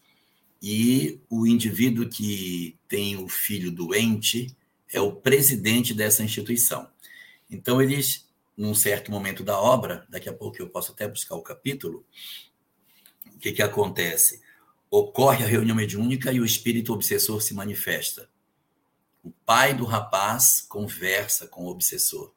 e 0.62 1.20
o 1.30 1.48
indivíduo 1.48 2.08
que 2.08 2.78
tem 2.88 3.18
o 3.18 3.28
filho 3.28 3.72
doente 3.72 4.56
é 4.92 5.00
o 5.00 5.12
presidente 5.12 5.94
dessa 5.94 6.24
instituição. 6.24 6.88
Então, 7.50 7.82
eles, 7.82 8.28
num 8.56 8.74
certo 8.74 9.12
momento 9.12 9.44
da 9.44 9.60
obra, 9.60 10.06
daqui 10.10 10.30
a 10.30 10.34
pouco 10.34 10.58
eu 10.62 10.70
posso 10.70 10.92
até 10.92 11.08
buscar 11.08 11.36
o 11.36 11.42
capítulo, 11.42 12.06
o 13.34 13.40
que, 13.40 13.52
que 13.52 13.62
acontece? 13.62 14.42
Ocorre 14.94 15.46
a 15.46 15.48
reunião 15.48 15.74
mediúnica 15.74 16.34
e 16.34 16.42
o 16.42 16.46
espírito 16.46 16.92
obsessor 16.92 17.42
se 17.42 17.54
manifesta. 17.54 18.30
O 19.24 19.32
pai 19.32 19.74
do 19.74 19.86
rapaz 19.86 20.60
conversa 20.68 21.48
com 21.48 21.64
o 21.64 21.70
obsessor 21.70 22.34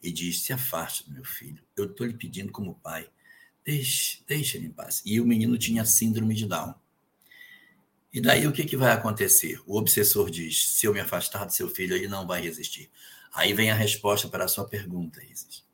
e 0.00 0.12
diz: 0.12 0.44
Se 0.44 0.52
afaste 0.52 1.04
do 1.04 1.12
meu 1.12 1.24
filho, 1.24 1.64
eu 1.76 1.86
estou 1.86 2.06
lhe 2.06 2.14
pedindo 2.14 2.52
como 2.52 2.76
pai, 2.76 3.10
deixe, 3.64 4.22
deixe 4.24 4.56
ele 4.56 4.66
em 4.66 4.70
paz. 4.70 5.02
E 5.04 5.20
o 5.20 5.26
menino 5.26 5.58
tinha 5.58 5.84
síndrome 5.84 6.32
de 6.32 6.46
Down. 6.46 6.74
E 8.12 8.20
daí 8.20 8.46
o 8.46 8.52
que, 8.52 8.64
que 8.64 8.76
vai 8.76 8.92
acontecer? 8.92 9.60
O 9.66 9.76
obsessor 9.76 10.30
diz: 10.30 10.78
se 10.78 10.86
eu 10.86 10.92
me 10.92 11.00
afastar 11.00 11.44
do 11.44 11.52
seu 11.52 11.68
filho, 11.68 11.96
ele 11.96 12.06
não 12.06 12.24
vai 12.24 12.40
resistir. 12.40 12.88
Aí 13.34 13.52
vem 13.52 13.68
a 13.68 13.74
resposta 13.74 14.28
para 14.28 14.44
a 14.44 14.48
sua 14.48 14.64
pergunta, 14.64 15.20
Isis. 15.24 15.64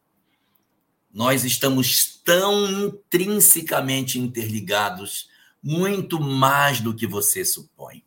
Nós 1.12 1.44
estamos 1.44 2.20
tão 2.24 2.86
intrinsecamente 2.86 4.18
interligados, 4.18 5.28
muito 5.66 6.20
mais 6.20 6.80
do 6.80 6.94
que 6.94 7.06
você 7.06 7.44
supõe. 7.44 8.04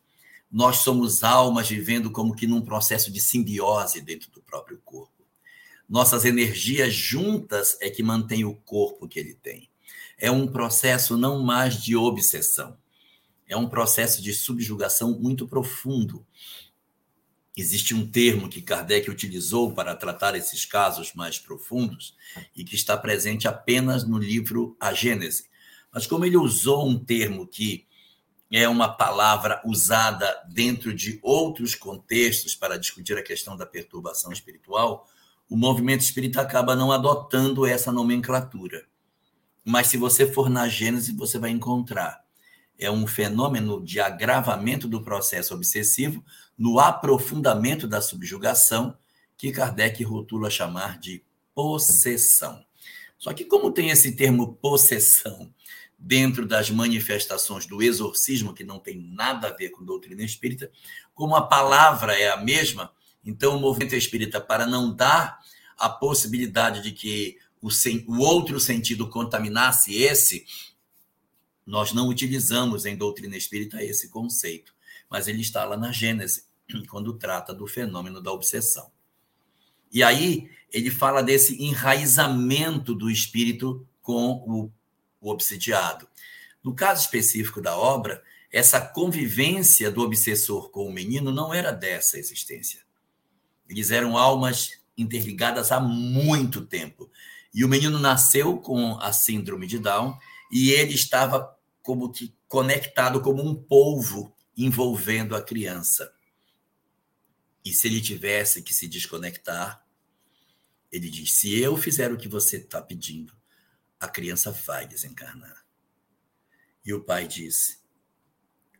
Nós 0.50 0.78
somos 0.78 1.22
almas 1.22 1.68
vivendo 1.68 2.10
como 2.10 2.34
que 2.34 2.46
num 2.46 2.62
processo 2.62 3.12
de 3.12 3.20
simbiose 3.20 4.00
dentro 4.00 4.30
do 4.30 4.40
próprio 4.40 4.80
corpo. 4.84 5.12
Nossas 5.88 6.24
energias 6.24 6.94
juntas 6.94 7.76
é 7.80 7.90
que 7.90 8.02
mantém 8.02 8.44
o 8.44 8.54
corpo 8.54 9.06
que 9.06 9.18
ele 9.18 9.34
tem. 9.34 9.68
É 10.16 10.30
um 10.30 10.46
processo 10.46 11.16
não 11.16 11.42
mais 11.42 11.82
de 11.82 11.94
obsessão 11.94 12.76
é 13.50 13.56
um 13.56 13.68
processo 13.68 14.22
de 14.22 14.32
subjugação 14.32 15.18
muito 15.18 15.46
profundo. 15.46 16.24
Existe 17.56 17.92
um 17.92 18.08
termo 18.08 18.48
que 18.48 18.62
Kardec 18.62 19.10
utilizou 19.10 19.74
para 19.74 19.96
tratar 19.96 20.36
esses 20.36 20.64
casos 20.64 21.12
mais 21.14 21.36
profundos 21.36 22.16
e 22.54 22.62
que 22.62 22.76
está 22.76 22.96
presente 22.96 23.48
apenas 23.48 24.06
no 24.06 24.18
livro 24.18 24.76
A 24.78 24.94
Gênese. 24.94 25.49
Mas 25.92 26.06
como 26.06 26.24
ele 26.24 26.36
usou 26.36 26.88
um 26.88 26.98
termo 26.98 27.46
que 27.46 27.86
é 28.50 28.68
uma 28.68 28.88
palavra 28.88 29.62
usada 29.64 30.42
dentro 30.48 30.92
de 30.94 31.18
outros 31.22 31.74
contextos 31.74 32.54
para 32.54 32.78
discutir 32.78 33.16
a 33.16 33.22
questão 33.22 33.56
da 33.56 33.64
perturbação 33.64 34.32
espiritual, 34.32 35.06
o 35.48 35.56
movimento 35.56 36.02
espírita 36.02 36.40
acaba 36.40 36.74
não 36.74 36.90
adotando 36.90 37.66
essa 37.66 37.92
nomenclatura. 37.92 38.86
Mas 39.64 39.88
se 39.88 39.96
você 39.96 40.30
for 40.30 40.48
na 40.48 40.68
Gênese, 40.68 41.12
você 41.12 41.38
vai 41.38 41.50
encontrar 41.50 42.24
é 42.80 42.90
um 42.90 43.06
fenômeno 43.06 43.84
de 43.84 44.00
agravamento 44.00 44.88
do 44.88 45.02
processo 45.02 45.54
obsessivo 45.54 46.24
no 46.56 46.80
aprofundamento 46.80 47.86
da 47.86 48.00
subjugação, 48.00 48.96
que 49.36 49.52
Kardec 49.52 50.02
rotula 50.02 50.48
chamar 50.48 50.98
de 50.98 51.22
possessão. 51.54 52.64
Só 53.18 53.34
que, 53.34 53.44
como 53.44 53.70
tem 53.70 53.90
esse 53.90 54.16
termo 54.16 54.54
possessão 54.54 55.52
dentro 56.00 56.46
das 56.46 56.70
manifestações 56.70 57.66
do 57.66 57.82
exorcismo, 57.82 58.54
que 58.54 58.64
não 58.64 58.80
tem 58.80 58.98
nada 58.98 59.48
a 59.48 59.52
ver 59.52 59.68
com 59.68 59.84
doutrina 59.84 60.22
espírita, 60.22 60.70
como 61.14 61.36
a 61.36 61.46
palavra 61.46 62.18
é 62.18 62.30
a 62.30 62.38
mesma, 62.38 62.90
então 63.22 63.56
o 63.56 63.60
movimento 63.60 63.94
espírita, 63.94 64.40
para 64.40 64.66
não 64.66 64.94
dar 64.94 65.38
a 65.76 65.90
possibilidade 65.90 66.82
de 66.82 66.92
que 66.92 67.36
o, 67.60 67.68
o 68.08 68.18
outro 68.18 68.58
sentido 68.58 69.10
contaminasse 69.10 69.94
esse, 69.94 70.46
nós 71.66 71.92
não 71.92 72.08
utilizamos 72.08 72.86
em 72.86 72.96
doutrina 72.96 73.36
espírita 73.36 73.84
esse 73.84 74.08
conceito, 74.08 74.74
mas 75.08 75.28
ele 75.28 75.42
está 75.42 75.64
lá 75.66 75.76
na 75.76 75.92
Gênese, 75.92 76.44
quando 76.88 77.18
trata 77.18 77.52
do 77.52 77.66
fenômeno 77.66 78.22
da 78.22 78.32
obsessão. 78.32 78.90
E 79.92 80.02
aí 80.02 80.48
ele 80.72 80.90
fala 80.90 81.22
desse 81.22 81.62
enraizamento 81.62 82.94
do 82.94 83.10
espírito 83.10 83.86
com 84.00 84.32
o 84.46 84.72
o 85.20 85.30
obsidiado. 85.30 86.08
No 86.62 86.74
caso 86.74 87.02
específico 87.02 87.60
da 87.60 87.76
obra, 87.76 88.22
essa 88.52 88.80
convivência 88.80 89.90
do 89.90 90.02
obsessor 90.02 90.70
com 90.70 90.86
o 90.86 90.92
menino 90.92 91.30
não 91.30 91.54
era 91.54 91.70
dessa 91.72 92.18
existência. 92.18 92.80
Eles 93.68 93.90
eram 93.90 94.16
almas 94.16 94.80
interligadas 94.96 95.70
há 95.70 95.80
muito 95.80 96.66
tempo. 96.66 97.10
E 97.54 97.64
o 97.64 97.68
menino 97.68 97.98
nasceu 97.98 98.58
com 98.58 98.98
a 99.00 99.12
síndrome 99.12 99.66
de 99.66 99.78
Down 99.78 100.18
e 100.50 100.70
ele 100.70 100.94
estava 100.94 101.56
como 101.82 102.10
que 102.10 102.34
conectado 102.48 103.20
como 103.20 103.42
um 103.42 103.54
polvo 103.54 104.34
envolvendo 104.56 105.36
a 105.36 105.42
criança. 105.42 106.12
E 107.64 107.72
se 107.72 107.86
ele 107.86 108.00
tivesse 108.00 108.62
que 108.62 108.74
se 108.74 108.88
desconectar, 108.88 109.84
ele 110.90 111.08
diz: 111.08 111.34
se 111.34 111.58
eu 111.58 111.76
fizer 111.76 112.12
o 112.12 112.16
que 112.16 112.28
você 112.28 112.56
está 112.56 112.82
pedindo, 112.82 113.32
a 114.00 114.08
criança 114.08 114.50
vai 114.50 114.86
desencarnar. 114.86 115.64
E 116.84 116.94
o 116.94 117.04
pai 117.04 117.28
disse: 117.28 117.78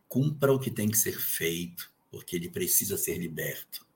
cumpra 0.08 0.52
o 0.52 0.58
que 0.58 0.70
tem 0.70 0.88
que 0.88 0.96
ser 0.96 1.20
feito, 1.20 1.92
porque 2.10 2.34
ele 2.34 2.48
precisa 2.48 2.96
ser 2.96 3.18
liberto. 3.18 3.86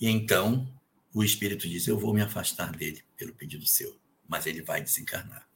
E 0.00 0.08
então 0.08 0.72
o 1.12 1.22
espírito 1.22 1.68
diz: 1.68 1.86
Eu 1.86 1.98
vou 1.98 2.14
me 2.14 2.22
afastar 2.22 2.72
dele 2.72 3.04
pelo 3.16 3.34
pedido 3.34 3.66
seu, 3.66 3.96
mas 4.26 4.46
ele 4.46 4.62
vai 4.62 4.82
desencarnar. 4.82 5.46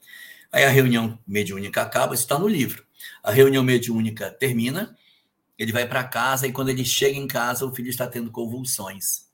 Aí 0.53 0.65
a 0.65 0.71
reunião 0.71 1.19
mediúnica 1.27 1.83
acaba, 1.83 2.15
isso 2.15 2.25
está 2.25 2.39
no 2.39 2.49
livro. 2.49 2.87
A 3.23 3.31
reunião 3.31 3.63
mediúnica 3.63 4.31
termina, 4.31 4.97
ele 5.59 5.73
vai 5.73 5.87
para 5.87 6.05
casa 6.05 6.47
e 6.47 6.53
quando 6.53 6.69
ele 6.69 6.85
chega 6.85 7.19
em 7.19 7.27
casa, 7.27 7.67
o 7.67 7.75
filho 7.75 7.91
está 7.91 8.07
tendo 8.07 8.31
convulsões 8.31 9.28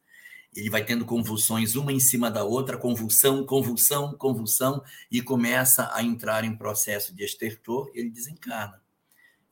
ele 0.55 0.71
vai 0.71 0.85
tendo 0.85 1.05
convulsões 1.05 1.75
uma 1.75 1.93
em 1.93 2.01
cima 2.01 2.31
da 2.31 2.45
outra, 2.45 2.77
convulsão, 2.77 3.45
convulsão, 3.45 4.15
convulsão, 4.17 4.83
e 5.11 5.21
começa 5.21 5.91
a 5.93 6.03
entrar 6.03 6.45
em 6.45 6.57
processo 6.57 7.15
de 7.15 7.25
estertor, 7.25 7.91
ele 7.95 8.11
desencarna. 8.11 8.81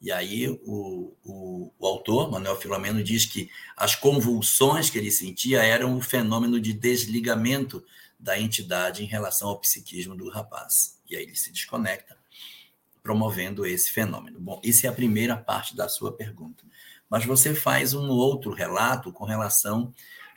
E 0.01 0.11
aí 0.11 0.49
o, 0.49 1.15
o, 1.25 1.73
o, 1.79 1.87
autor, 1.87 2.31
Manuel 2.31 2.61
Filomeno, 2.61 3.03
diz 3.05 3.25
que 3.25 3.49
as 3.77 3.95
convulsões 3.95 4.91
que 4.91 4.99
ele 4.99 5.13
sentia 5.13 5.63
eram 5.63 5.97
o 5.97 6.03
fenômeno 6.03 6.61
de 6.61 6.73
desligamento 6.73 7.85
da 8.19 8.39
entidade 8.39 9.05
em 9.05 9.07
relação 9.07 9.49
ao 9.49 9.61
psiquismo 9.61 10.17
do 10.17 10.29
rapaz. 10.29 11.01
E 11.09 11.15
aí 11.15 11.23
ele 11.23 11.37
se 11.37 11.53
desconecta, 11.53 12.17
promovendo 13.01 13.65
esse 13.65 13.93
fenômeno. 13.93 14.41
Bom, 14.41 14.61
isso 14.65 14.87
é 14.87 14.89
a 14.89 14.93
primeira 14.93 15.37
parte 15.37 15.77
da 15.77 15.89
sua 15.89 16.13
pergunta. 16.13 16.65
Mas 17.09 17.25
você 17.25 17.55
faz 17.55 17.95
um 17.95 18.09
outro 18.09 18.53
relato 18.53 19.13
com 19.13 19.25
relação 19.25 19.93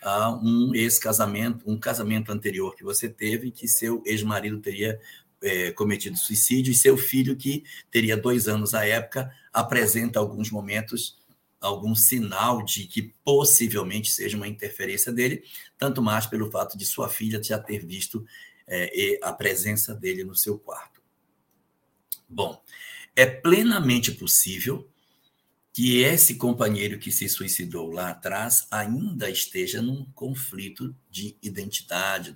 a 0.06 0.30
um 0.30 0.76
ex-casamento, 0.76 1.68
um 1.68 1.80
casamento 1.80 2.32
anterior 2.32 2.76
que 2.76 2.84
você 2.84 3.10
teve, 3.10 3.50
que 3.50 3.68
seu 3.68 4.04
ex-marido 4.06 4.60
teria 4.60 5.00
é, 5.42 5.72
cometido 5.72 6.16
suicídio, 6.16 6.72
e 6.72 6.76
seu 6.76 6.96
filho, 6.96 7.36
que 7.36 7.64
teria 7.90 8.16
dois 8.16 8.48
anos 8.48 8.76
à 8.76 8.86
época, 8.86 9.34
apresenta 9.52 10.20
alguns 10.20 10.52
momentos, 10.52 11.18
algum 11.60 11.96
sinal 11.96 12.64
de 12.64 12.86
que 12.86 13.16
possivelmente 13.24 14.12
seja 14.12 14.38
uma 14.38 14.48
interferência 14.48 15.12
dele, 15.12 15.44
tanto 15.76 16.04
mais 16.04 16.28
pelo 16.28 16.52
fato 16.52 16.78
de 16.78 16.86
sua 16.86 17.10
filha 17.10 17.42
já 17.42 17.58
ter 17.58 17.84
visto 17.84 18.24
é, 18.68 19.18
a 19.24 19.34
presença 19.34 19.96
dele 19.96 20.24
no 20.24 20.36
seu 20.36 20.60
quarto. 20.60 21.02
Bom, 22.30 22.62
é 23.16 23.26
plenamente 23.26 24.12
possível 24.12 24.88
que 25.76 26.02
esse 26.02 26.36
companheiro 26.36 26.98
que 26.98 27.12
se 27.12 27.28
suicidou 27.28 27.92
lá 27.92 28.12
atrás 28.12 28.66
ainda 28.72 29.30
esteja 29.30 29.82
num 29.82 30.06
conflito 30.16 30.96
de 31.12 31.36
identidade, 31.42 32.34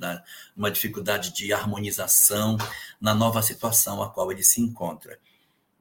uma 0.54 0.70
dificuldade 0.70 1.34
de 1.34 1.54
harmonização 1.54 2.58
na 3.00 3.16
nova 3.16 3.42
situação 3.42 4.04
a 4.04 4.10
qual 4.10 4.30
ele 4.30 4.44
se 4.44 4.60
encontra. 4.60 5.18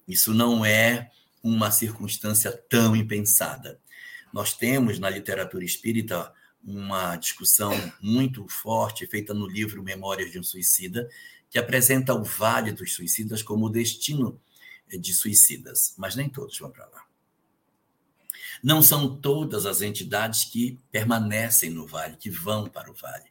Isso 0.07 0.33
não 0.33 0.65
é 0.65 1.11
uma 1.43 1.73
circunstância 1.73 2.53
tão 2.53 2.95
impensada. 2.95 3.81
Nós 4.33 4.53
temos 4.53 5.01
na 5.01 5.11
literatura 5.11 5.65
espírita 5.65 6.33
uma 6.63 7.17
discussão 7.17 7.73
muito 8.01 8.47
forte 8.47 9.05
feita 9.09 9.35
no 9.35 9.49
livro 9.49 9.83
Memórias 9.83 10.31
de 10.31 10.39
um 10.39 10.45
Suicida, 10.45 11.11
que 11.51 11.59
apresenta 11.59 12.15
o 12.15 12.23
Vale 12.23 12.71
dos 12.71 12.95
Suicidas 12.95 13.43
como 13.43 13.67
o 13.67 13.71
destino 13.71 14.41
de 14.89 15.13
suicidas, 15.13 15.93
mas 15.99 16.15
nem 16.15 16.29
todos 16.29 16.57
vão 16.57 16.71
para 16.71 16.87
lá. 16.87 17.08
Não 18.63 18.83
são 18.83 19.17
todas 19.17 19.67
as 19.67 19.83
entidades 19.83 20.45
que 20.45 20.79
permanecem 20.91 21.71
no 21.71 21.87
vale, 21.87 22.17
que 22.17 22.31
vão 22.31 22.67
para 22.69 22.91
o 22.91 22.95
vale. 22.95 23.27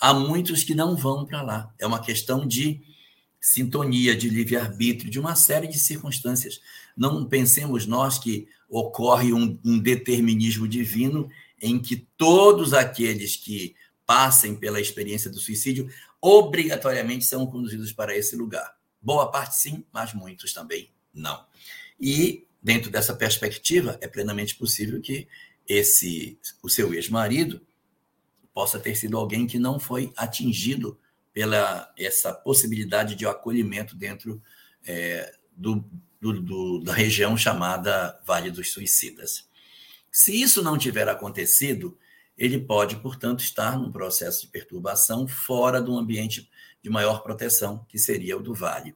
Há 0.00 0.14
muitos 0.14 0.62
que 0.62 0.74
não 0.74 0.96
vão 0.96 1.24
para 1.24 1.42
lá. 1.42 1.74
É 1.78 1.86
uma 1.86 2.00
questão 2.00 2.46
de 2.46 2.80
sintonia, 3.40 4.16
de 4.16 4.28
livre-arbítrio, 4.28 5.10
de 5.10 5.18
uma 5.18 5.34
série 5.34 5.66
de 5.66 5.78
circunstâncias. 5.78 6.60
Não 6.96 7.24
pensemos 7.26 7.86
nós 7.86 8.18
que 8.18 8.48
ocorre 8.68 9.32
um, 9.32 9.58
um 9.64 9.78
determinismo 9.78 10.68
divino 10.68 11.28
em 11.60 11.78
que 11.78 12.06
todos 12.16 12.72
aqueles 12.72 13.36
que 13.36 13.74
passem 14.06 14.54
pela 14.54 14.80
experiência 14.80 15.30
do 15.30 15.38
suicídio 15.38 15.88
obrigatoriamente 16.20 17.24
são 17.24 17.46
conduzidos 17.46 17.92
para 17.92 18.16
esse 18.16 18.36
lugar. 18.36 18.76
Boa 19.00 19.30
parte 19.30 19.56
sim, 19.56 19.84
mas 19.92 20.12
muitos 20.14 20.52
também 20.52 20.90
não. 21.12 21.44
E 22.00 22.46
dentro 22.68 22.90
dessa 22.90 23.16
perspectiva, 23.16 23.96
é 23.98 24.06
plenamente 24.06 24.54
possível 24.54 25.00
que 25.00 25.26
esse 25.66 26.38
o 26.62 26.68
seu 26.68 26.92
ex-marido 26.92 27.66
possa 28.52 28.78
ter 28.78 28.94
sido 28.94 29.16
alguém 29.16 29.46
que 29.46 29.58
não 29.58 29.80
foi 29.80 30.12
atingido 30.14 31.00
pela 31.32 31.90
essa 31.96 32.30
possibilidade 32.34 33.14
de 33.14 33.24
acolhimento 33.24 33.96
dentro 33.96 34.42
é, 34.86 35.34
do, 35.50 35.82
do, 36.20 36.42
do, 36.42 36.78
da 36.80 36.92
região 36.92 37.38
chamada 37.38 38.20
Vale 38.26 38.50
dos 38.50 38.70
Suicidas. 38.70 39.48
Se 40.12 40.38
isso 40.38 40.62
não 40.62 40.76
tiver 40.76 41.08
acontecido, 41.08 41.96
ele 42.36 42.60
pode, 42.60 42.96
portanto, 42.96 43.40
estar 43.40 43.78
num 43.78 43.90
processo 43.90 44.42
de 44.42 44.48
perturbação 44.48 45.26
fora 45.26 45.80
do 45.80 45.96
ambiente 45.96 46.50
de 46.82 46.90
maior 46.90 47.22
proteção, 47.22 47.86
que 47.88 47.98
seria 47.98 48.36
o 48.36 48.42
do 48.42 48.52
vale. 48.52 48.94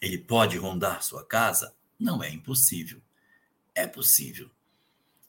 Ele 0.00 0.16
pode 0.16 0.56
rondar 0.58 1.02
sua 1.02 1.26
casa? 1.26 1.74
Não 2.00 2.24
é 2.24 2.30
impossível. 2.30 3.00
É 3.74 3.86
possível. 3.86 4.50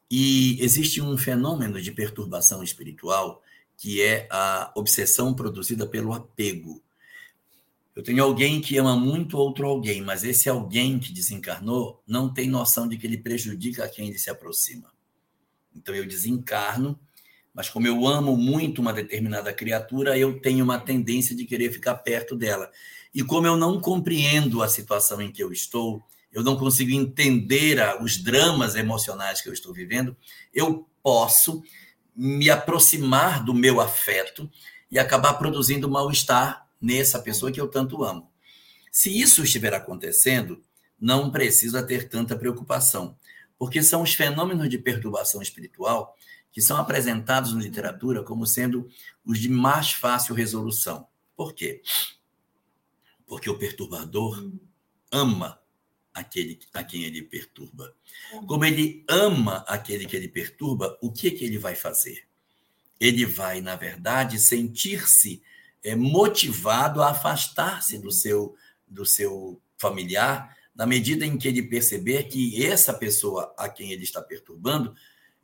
E 0.10 0.58
existe 0.64 1.02
um 1.02 1.18
fenômeno 1.18 1.82
de 1.82 1.92
perturbação 1.92 2.64
espiritual 2.64 3.44
que 3.78 4.02
é 4.02 4.28
a 4.30 4.72
obsessão 4.76 5.34
produzida 5.34 5.88
pelo 5.88 6.14
apego. 6.14 6.82
Eu 7.96 8.04
tenho 8.04 8.24
alguém 8.24 8.62
que 8.62 8.78
ama 8.78 8.96
muito 8.96 9.38
outro 9.38 9.66
alguém, 9.68 10.02
mas 10.02 10.24
esse 10.24 10.48
alguém 10.48 11.00
que 11.00 11.12
desencarnou 11.12 12.02
não 12.08 12.32
tem 12.32 12.48
noção 12.48 12.88
de 12.88 12.96
que 12.96 13.08
ele 13.08 13.18
prejudica 13.18 13.84
a 13.84 13.90
quem 13.90 14.08
ele 14.08 14.20
se 14.20 14.30
aproxima. 14.30 14.92
Então 15.76 15.96
eu 15.96 16.06
desencarno, 16.06 16.98
mas 17.54 17.70
como 17.70 17.88
eu 17.88 18.08
amo 18.08 18.38
muito 18.38 18.82
uma 18.82 18.94
determinada 18.94 19.52
criatura, 19.52 20.18
eu 20.18 20.40
tenho 20.40 20.64
uma 20.64 20.80
tendência 20.80 21.36
de 21.36 21.46
querer 21.46 21.72
ficar 21.72 21.96
perto 21.96 22.36
dela. 22.36 22.72
E 23.14 23.24
como 23.24 23.48
eu 23.48 23.58
não 23.58 23.82
compreendo 23.82 24.62
a 24.62 24.70
situação 24.70 25.22
em 25.22 25.32
que 25.32 25.44
eu 25.44 25.52
estou, 25.52 26.04
eu 26.32 26.44
não 26.44 26.56
consigo 26.56 26.92
entender 26.92 27.80
os 28.02 28.18
dramas 28.18 28.76
emocionais 28.76 29.42
que 29.42 29.50
eu 29.50 29.54
estou 29.54 29.74
vivendo, 29.74 30.16
eu 30.54 30.88
posso 31.04 31.62
me 32.16 32.50
aproximar 32.50 33.44
do 33.44 33.54
meu 33.54 33.82
afeto 33.82 34.50
e 34.90 35.00
acabar 35.00 35.34
produzindo 35.36 35.90
mal-estar 35.90 36.68
nessa 36.80 37.20
pessoa 37.20 37.52
que 37.52 37.60
eu 37.60 37.68
tanto 37.68 38.04
amo. 38.04 38.30
Se 38.92 39.10
isso 39.20 39.44
estiver 39.44 39.74
acontecendo, 39.74 40.62
não 41.00 41.32
precisa 41.32 41.82
ter 41.82 42.10
tanta 42.10 42.36
preocupação, 42.36 43.18
porque 43.58 43.82
são 43.82 44.02
os 44.02 44.14
fenômenos 44.14 44.70
de 44.70 44.78
perturbação 44.78 45.42
espiritual 45.42 46.16
que 46.52 46.62
são 46.62 46.78
apresentados 46.78 47.54
na 47.54 47.62
literatura 47.62 48.24
como 48.24 48.46
sendo 48.46 48.90
os 49.26 49.40
de 49.40 49.48
mais 49.48 49.94
fácil 49.94 50.36
resolução. 50.36 51.08
Por 51.36 51.54
quê? 51.54 51.82
Porque 53.26 53.50
o 53.50 53.58
perturbador 53.58 54.52
ama 55.10 55.61
aquele 56.14 56.60
a 56.74 56.84
quem 56.84 57.04
ele 57.04 57.22
perturba. 57.22 57.94
Como 58.48 58.66
ele 58.66 59.04
ama 59.08 59.66
aquele 59.68 60.06
que 60.06 60.16
ele 60.16 60.28
perturba, 60.28 60.98
o 61.02 61.12
que, 61.12 61.32
que 61.32 61.46
ele 61.46 61.58
vai 61.58 61.76
fazer? 61.76 62.28
Ele 63.00 63.26
vai, 63.26 63.62
na 63.62 63.76
verdade, 63.76 64.40
sentir-se 64.40 65.42
é, 65.84 65.96
motivado 65.96 67.02
a 67.02 67.12
afastar-se 67.12 67.98
do 67.98 68.12
seu 68.12 68.56
do 68.88 69.06
seu 69.06 69.62
familiar, 69.78 70.56
na 70.76 70.86
medida 70.86 71.26
em 71.26 71.38
que 71.38 71.48
ele 71.48 71.64
perceber 71.64 72.24
que 72.24 72.64
essa 72.66 72.94
pessoa 72.94 73.54
a 73.58 73.70
quem 73.70 73.92
ele 73.92 74.04
está 74.04 74.22
perturbando 74.22 74.94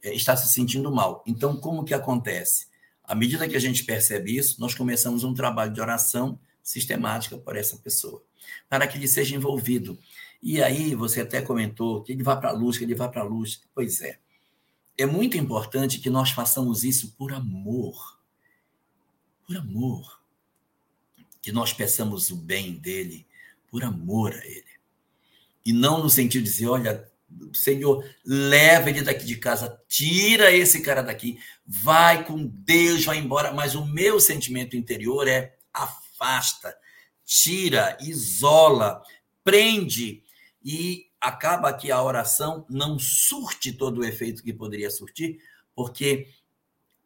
é, 0.04 0.14
está 0.14 0.36
se 0.36 0.54
sentindo 0.54 0.92
mal. 0.92 1.24
Então, 1.26 1.56
como 1.56 1.84
que 1.84 1.94
acontece? 1.94 2.68
À 3.04 3.16
medida 3.16 3.48
que 3.48 3.56
a 3.56 3.60
gente 3.60 3.86
percebe 3.86 4.36
isso, 4.36 4.60
nós 4.60 4.76
começamos 4.76 5.24
um 5.24 5.34
trabalho 5.34 5.72
de 5.72 5.80
oração 5.80 6.38
sistemática 6.62 7.38
por 7.38 7.56
essa 7.56 7.78
pessoa, 7.78 8.22
para 8.68 8.86
que 8.86 8.98
ele 8.98 9.08
seja 9.08 9.34
envolvido. 9.34 9.98
E 10.42 10.62
aí, 10.62 10.96
você 10.96 11.22
até 11.22 11.42
comentou 11.42 12.04
que 12.04 12.12
ele 12.12 12.24
vá 12.24 12.36
para 12.36 12.50
a 12.50 12.54
luz, 12.54 12.78
que 12.78 12.84
ele 12.84 12.96
vá 12.96 13.08
para 13.08 13.22
a 13.22 13.26
luz. 13.26 13.62
Pois 13.74 14.02
é. 14.02 14.20
É 14.98 15.06
muito 15.06 15.38
importante 15.38 16.00
que 16.00 16.10
nós 16.10 16.32
façamos 16.32 16.84
isso 16.84 17.14
por 17.18 17.34
amor. 17.34 18.20
Por 19.46 19.58
amor. 19.58 20.22
Que 21.42 21.52
nós 21.52 21.74
peçamos 21.74 22.32
o 22.32 22.36
bem 22.36 22.74
dele, 22.74 23.26
por 23.70 23.84
amor 23.84 24.34
a 24.34 24.46
ele. 24.46 24.66
E 25.66 25.74
não 25.74 26.02
no 26.02 26.10
sentido 26.10 26.44
de 26.44 26.50
dizer, 26.50 26.68
olha, 26.68 27.12
Senhor, 27.54 28.04
leva 28.26 28.90
ele 28.90 29.02
daqui 29.02 29.26
de 29.26 29.36
casa, 29.36 29.80
tira 29.88 30.52
esse 30.52 30.82
cara 30.82 31.02
daqui, 31.02 31.40
vai 31.66 32.26
com 32.26 32.46
Deus, 32.46 33.04
vai 33.06 33.18
embora. 33.18 33.52
Mas 33.54 33.76
o 33.76 33.86
meu 33.86 34.20
sentimento 34.20 34.78
interior 34.78 35.28
é 35.28 35.58
afasta, 35.74 36.76
tira, 37.26 37.98
isola, 38.02 39.04
prende 39.44 40.24
e 40.70 41.10
acaba 41.22 41.72
que 41.72 41.94
a 41.94 42.04
oração 42.04 42.66
não 42.70 43.00
surte 43.00 43.72
todo 43.72 44.00
o 44.00 44.04
efeito 44.04 44.44
que 44.44 44.52
poderia 44.52 44.92
surtir, 44.92 45.40
porque 45.74 46.28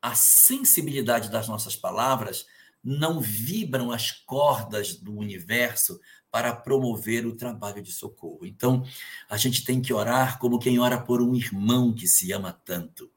a 0.01 0.15
sensibilidade 0.15 1.29
das 1.29 1.47
nossas 1.47 1.75
palavras 1.75 2.47
não 2.83 3.21
vibram 3.21 3.91
as 3.91 4.09
cordas 4.11 4.95
do 4.95 5.15
universo 5.15 6.01
para 6.31 6.55
promover 6.55 7.27
o 7.27 7.35
trabalho 7.35 7.83
de 7.83 7.91
socorro. 7.91 8.47
Então, 8.47 8.83
a 9.29 9.37
gente 9.37 9.63
tem 9.63 9.79
que 9.79 9.93
orar 9.93 10.39
como 10.39 10.57
quem 10.57 10.79
ora 10.79 10.99
por 10.99 11.21
um 11.21 11.35
irmão 11.35 11.93
que 11.93 12.07
se 12.07 12.31
ama 12.31 12.51
tanto, 12.51 13.11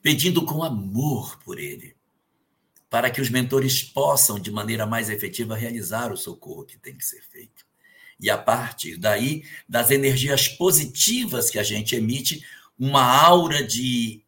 pedindo 0.00 0.44
com 0.44 0.62
amor 0.62 1.36
por 1.40 1.58
ele, 1.58 1.96
para 2.88 3.10
que 3.10 3.20
os 3.20 3.28
mentores 3.28 3.82
possam, 3.82 4.38
de 4.38 4.52
maneira 4.52 4.86
mais 4.86 5.10
efetiva, 5.10 5.56
realizar 5.56 6.12
o 6.12 6.16
socorro 6.16 6.64
que 6.64 6.78
tem 6.78 6.96
que 6.96 7.04
ser 7.04 7.22
feito. 7.22 7.69
E 8.20 8.28
a 8.28 8.36
partir 8.36 8.96
daí, 8.96 9.44
das 9.68 9.90
energias 9.90 10.46
positivas 10.46 11.48
que 11.48 11.58
a 11.58 11.62
gente 11.62 11.96
emite, 11.96 12.44
uma 12.78 13.02
aura 13.02 13.66
de 13.66 14.22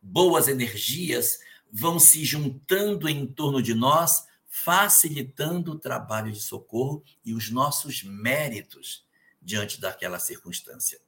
boas 0.00 0.46
energias 0.46 1.40
vão 1.72 1.98
se 1.98 2.24
juntando 2.24 3.08
em 3.08 3.26
torno 3.26 3.60
de 3.60 3.74
nós 3.74 4.24
facilitando 4.48 5.72
o 5.72 5.78
trabalho 5.78 6.32
de 6.32 6.40
socorro 6.40 7.04
e 7.22 7.34
os 7.34 7.50
nossos 7.50 8.02
méritos 8.02 9.04
diante 9.42 9.78
daquela 9.78 10.18
circunstância. 10.18 10.98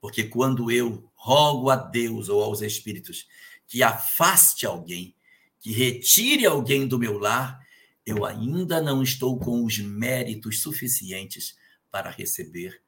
Porque 0.00 0.24
quando 0.24 0.70
eu 0.70 1.10
rogo 1.14 1.68
a 1.68 1.76
Deus 1.76 2.28
ou 2.28 2.42
aos 2.42 2.62
espíritos 2.62 3.28
que 3.66 3.82
afaste 3.82 4.64
alguém, 4.64 5.14
que 5.60 5.72
retire 5.72 6.46
alguém 6.46 6.86
do 6.86 6.98
meu 6.98 7.18
lar, 7.18 7.63
eu 8.06 8.24
ainda 8.24 8.82
não 8.82 9.02
estou 9.02 9.38
com 9.38 9.64
os 9.64 9.78
méritos 9.78 10.60
suficientes 10.60 11.56
para 11.90 12.10
receber 12.10 12.80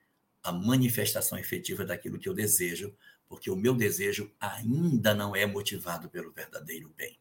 a 0.42 0.52
manifestação 0.52 1.38
efetiva 1.38 1.84
daquilo 1.84 2.18
que 2.18 2.28
eu 2.28 2.34
desejo, 2.34 2.94
porque 3.28 3.50
o 3.50 3.56
meu 3.56 3.74
desejo 3.74 4.30
ainda 4.38 5.14
não 5.14 5.34
é 5.34 5.46
motivado 5.46 6.08
pelo 6.08 6.32
verdadeiro 6.32 6.92
bem. 6.96 7.18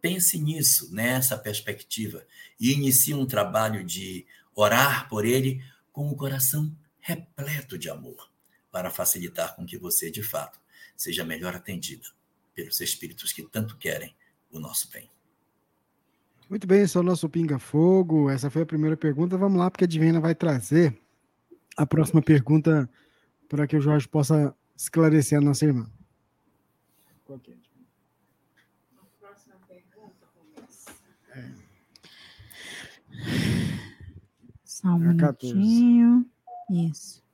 Pense 0.00 0.38
nisso, 0.38 0.92
nessa 0.92 1.38
perspectiva, 1.38 2.26
e 2.58 2.72
inicie 2.72 3.14
um 3.14 3.24
trabalho 3.24 3.84
de 3.84 4.26
orar 4.54 5.08
por 5.08 5.24
ele 5.24 5.64
com 5.92 6.08
o 6.08 6.16
coração 6.16 6.74
repleto 6.98 7.78
de 7.78 7.88
amor, 7.88 8.30
para 8.70 8.90
facilitar 8.90 9.54
com 9.54 9.64
que 9.64 9.78
você, 9.78 10.10
de 10.10 10.22
fato, 10.22 10.60
seja 10.96 11.24
melhor 11.24 11.54
atendida 11.54 12.06
pelos 12.54 12.80
espíritos 12.80 13.32
que 13.32 13.42
tanto 13.42 13.76
querem 13.76 14.14
o 14.50 14.58
nosso 14.58 14.90
bem. 14.90 15.11
Muito 16.52 16.66
bem, 16.66 16.82
esse 16.82 16.94
é 16.98 17.00
o 17.00 17.02
nosso 17.02 17.30
Pinga 17.30 17.58
Fogo. 17.58 18.28
Essa 18.28 18.50
foi 18.50 18.60
a 18.60 18.66
primeira 18.66 18.94
pergunta. 18.94 19.38
Vamos 19.38 19.58
lá, 19.58 19.70
porque 19.70 19.84
a 19.84 19.88
Divina 19.88 20.20
vai 20.20 20.34
trazer 20.34 20.94
a 21.78 21.86
próxima 21.86 22.20
pergunta 22.20 22.90
para 23.48 23.66
que 23.66 23.74
o 23.74 23.80
Jorge 23.80 24.06
possa 24.06 24.54
esclarecer 24.76 25.38
a 25.38 25.40
nossa 25.40 25.64
irmã. 25.64 25.90
Qual 27.24 27.38
que 27.38 27.52
é? 27.52 27.56
Só 34.62 34.88
um 34.88 35.04
é 35.04 35.08
minutinho. 35.08 36.26
Isso. 36.70 37.24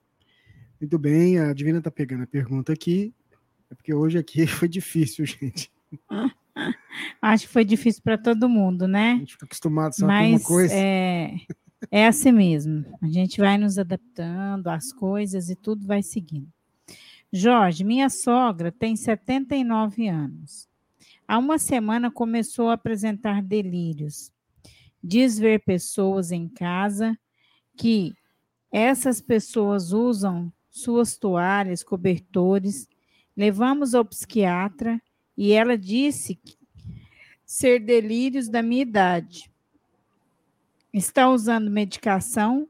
Muito 0.81 0.97
bem, 0.97 1.41
a 1.41 1.53
Divina 1.53 1.79
está 1.79 1.91
pegando 1.91 2.23
a 2.23 2.29
pergunta 2.29 2.73
aqui. 2.73 3.13
É 3.69 3.75
porque 3.75 3.93
hoje 3.93 4.17
aqui 4.17 4.47
foi 4.47 4.69
difícil, 4.69 5.27
gente. 5.27 5.73
Acho 7.23 7.47
que 7.47 7.53
foi 7.53 7.65
difícil 7.65 8.03
para 8.03 8.19
todo 8.19 8.49
mundo, 8.49 8.87
né? 8.87 9.13
A 9.13 9.19
gente 9.19 9.33
fica 9.33 9.47
acostumado 9.47 9.95
só 9.95 10.07
Mas, 10.07 10.29
com 10.29 10.55
uma 10.55 10.59
coisa. 10.61 10.75
É, 10.75 11.35
é 11.91 12.07
assim 12.07 12.33
mesmo. 12.33 12.85
A 13.03 13.09
gente 13.09 13.41
vai 13.41 13.59
nos 13.59 13.79
adaptando 13.79 14.69
às 14.69 14.93
coisas 14.93 15.49
e 15.49 15.57
tudo 15.57 15.87
vai 15.87 16.03
seguindo. 16.03 16.49
Jorge, 17.33 17.85
minha 17.85 18.09
sogra 18.09 18.73
tem 18.73 18.97
79 18.97 20.09
anos. 20.09 20.69
Há 21.27 21.37
uma 21.39 21.59
semana 21.59 22.11
começou 22.11 22.71
a 22.71 22.75
apresentar 22.75 23.43
delírios. 23.43 24.33
Diz 25.03 25.39
ver 25.39 25.63
pessoas 25.63 26.33
em 26.33 26.49
casa 26.49 27.19
que 27.77 28.15
essas 28.73 29.21
pessoas 29.21 29.93
usam 29.93 30.53
suas 30.71 31.17
toalhas, 31.17 31.83
cobertores. 31.83 32.89
Levamos 33.37 33.95
ao 33.95 34.05
psiquiatra 34.05 35.01
e 35.39 35.53
ela 35.53 35.79
disse 35.79 36.37
ser 37.47 37.79
delírios 37.79 38.49
da 38.49 38.61
minha 38.61 38.83
idade. 38.83 39.49
Está 40.93 41.31
usando 41.31 41.71
medicação, 41.71 42.69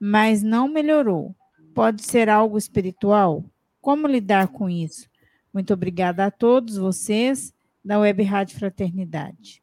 mas 0.00 0.42
não 0.42 0.66
melhorou. 0.66 1.36
Pode 1.74 2.02
ser 2.02 2.30
algo 2.30 2.56
espiritual? 2.56 3.44
Como 3.82 4.06
lidar 4.06 4.48
com 4.48 4.70
isso? 4.70 5.10
Muito 5.52 5.74
obrigada 5.74 6.24
a 6.24 6.30
todos 6.30 6.78
vocês 6.78 7.52
da 7.84 7.98
Web 7.98 8.22
Rádio 8.22 8.58
Fraternidade. 8.58 9.62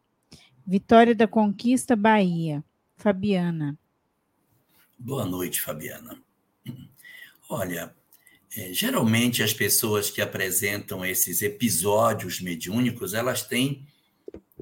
Vitória 0.63 1.15
da 1.15 1.27
Conquista, 1.27 1.95
Bahia. 1.95 2.63
Fabiana. 2.95 3.75
Boa 4.99 5.25
noite, 5.25 5.59
Fabiana. 5.59 6.21
Olha, 7.49 7.93
geralmente 8.71 9.41
as 9.41 9.53
pessoas 9.53 10.09
que 10.09 10.21
apresentam 10.21 11.03
esses 11.03 11.41
episódios 11.41 12.39
mediúnicos, 12.39 13.13
elas 13.13 13.41
têm 13.41 13.87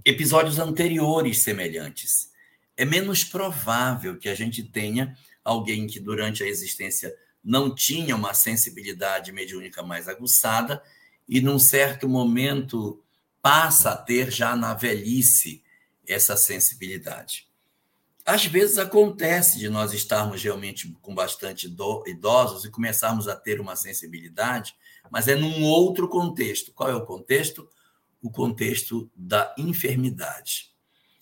episódios 0.05 0.59
anteriores 0.59 1.39
semelhantes. 1.39 2.31
É 2.77 2.85
menos 2.85 3.23
provável 3.23 4.17
que 4.17 4.29
a 4.29 4.35
gente 4.35 4.63
tenha 4.63 5.17
alguém 5.43 5.87
que 5.87 5.99
durante 5.99 6.43
a 6.43 6.47
existência 6.47 7.13
não 7.43 7.73
tinha 7.73 8.15
uma 8.15 8.33
sensibilidade 8.33 9.31
mediúnica 9.31 9.83
mais 9.83 10.07
aguçada 10.07 10.81
e 11.27 11.41
num 11.41 11.59
certo 11.59 12.07
momento 12.07 13.03
passa 13.41 13.91
a 13.91 13.97
ter 13.97 14.31
já 14.31 14.55
na 14.55 14.73
velhice 14.73 15.63
essa 16.07 16.37
sensibilidade. 16.37 17.50
Às 18.31 18.45
vezes 18.45 18.77
acontece 18.77 19.59
de 19.59 19.67
nós 19.67 19.91
estarmos 19.91 20.41
realmente 20.41 20.87
com 21.01 21.13
bastante 21.13 21.67
idosos 21.67 22.63
e 22.63 22.71
começarmos 22.71 23.27
a 23.27 23.35
ter 23.35 23.59
uma 23.59 23.75
sensibilidade, 23.75 24.73
mas 25.09 25.27
é 25.27 25.35
num 25.35 25.65
outro 25.65 26.07
contexto. 26.07 26.71
Qual 26.71 26.89
é 26.89 26.95
o 26.95 27.05
contexto? 27.05 27.67
O 28.21 28.31
contexto 28.31 29.11
da 29.13 29.53
enfermidade. 29.57 30.71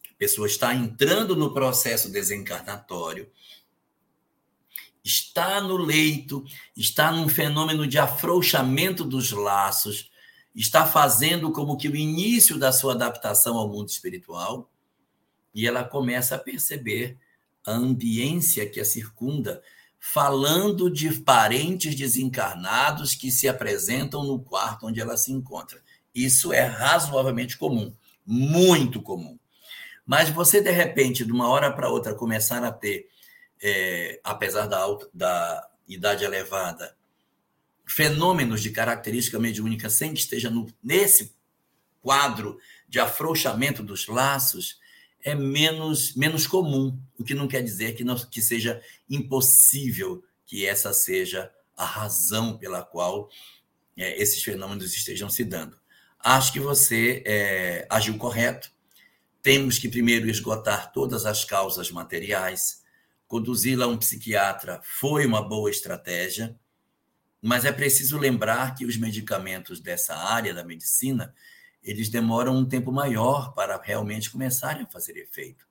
A 0.08 0.14
pessoa 0.20 0.46
está 0.46 0.76
entrando 0.76 1.36
no 1.36 1.52
processo 1.52 2.12
desencarnatório, 2.12 3.28
está 5.04 5.60
no 5.60 5.78
leito, 5.78 6.46
está 6.78 7.12
num 7.12 7.28
fenômeno 7.28 7.88
de 7.88 7.98
afrouxamento 7.98 9.04
dos 9.04 9.32
laços, 9.32 10.12
está 10.54 10.86
fazendo 10.86 11.52
como 11.52 11.76
que 11.76 11.90
o 11.90 11.96
início 11.96 12.60
da 12.60 12.72
sua 12.72 12.94
adaptação 12.94 13.58
ao 13.58 13.68
mundo 13.68 13.90
espiritual 13.90 14.70
e 15.54 15.68
ela 15.68 15.84
começa 15.84 16.36
a 16.36 16.40
perceber 16.40 17.18
a 17.66 17.72
ambiência 17.72 18.70
que 18.70 18.80
a 18.80 18.86
circunda, 18.86 19.62
falando 20.00 20.90
de 20.90 21.12
parentes 21.20 21.96
desencarnados 21.96 23.14
que 23.14 23.32
se 23.32 23.48
apresentam 23.48 24.24
no 24.24 24.40
quarto 24.40 24.88
onde 24.88 25.02
ela 25.02 25.18
se 25.18 25.32
encontra. 25.32 25.82
Isso 26.14 26.54
é 26.54 26.64
razoavelmente 26.64 27.58
comum, 27.58 27.94
muito 28.26 29.02
comum. 29.02 29.38
Mas 30.06 30.30
você, 30.30 30.62
de 30.62 30.72
repente, 30.72 31.26
de 31.26 31.32
uma 31.32 31.50
hora 31.50 31.72
para 31.72 31.90
outra, 31.90 32.16
começar 32.16 32.64
a 32.64 32.72
ter, 32.72 33.08
é, 33.62 34.20
apesar 34.24 34.66
da, 34.66 34.80
alta, 34.80 35.08
da 35.14 35.70
idade 35.88 36.24
elevada, 36.24 36.96
fenômenos 37.86 38.62
de 38.62 38.72
característica 38.72 39.38
mediúnica 39.38 39.90
sem 39.90 40.14
que 40.14 40.20
esteja 40.20 40.50
no, 40.50 40.66
nesse 40.82 41.36
quadro 42.02 42.58
de 42.88 43.00
afrouxamento 43.00 43.84
dos 43.84 44.08
laços, 44.08 44.79
é 45.24 45.36
menos, 45.36 46.16
menos 46.16 46.48
comum, 46.48 46.98
o 47.18 47.24
que 47.24 47.34
não 47.34 47.48
quer 47.48 47.62
dizer 47.62 47.94
que, 47.94 48.04
não, 48.04 48.16
que 48.16 48.42
seja 48.42 48.82
impossível 49.10 50.24
que 50.46 50.66
essa 50.66 50.94
seja 50.94 51.52
a 51.76 51.86
razão 51.86 52.58
pela 52.58 52.84
qual 52.84 53.30
é, 53.98 54.22
esses 54.22 54.44
fenômenos 54.44 54.94
estejam 54.96 55.30
se 55.30 55.44
dando. 55.44 55.78
Acho 56.20 56.52
que 56.52 56.60
você 56.60 57.24
é, 57.26 57.88
agiu 57.90 58.18
correto. 58.18 58.72
Temos 59.42 59.78
que 59.78 59.88
primeiro 59.88 60.30
esgotar 60.30 60.92
todas 60.92 61.26
as 61.26 61.46
causas 61.46 61.92
materiais. 61.92 62.84
Conduzi-la 63.28 63.86
a 63.86 63.88
um 63.88 63.98
psiquiatra 63.98 64.82
foi 64.84 65.26
uma 65.26 65.42
boa 65.42 65.70
estratégia, 65.70 66.58
mas 67.42 67.64
é 67.64 67.72
preciso 67.72 68.18
lembrar 68.18 68.76
que 68.76 68.86
os 68.86 68.98
medicamentos 68.98 69.80
dessa 69.80 70.16
área 70.16 70.54
da 70.54 70.64
medicina 70.64 71.34
eles 71.84 72.10
demoram 72.10 72.56
um 72.56 72.66
tempo 72.66 72.92
maior 72.92 73.54
para 73.54 73.80
realmente 73.82 74.30
começarem 74.30 74.84
a 74.84 74.88
fazer 74.88 75.18
efeito. 75.18 75.68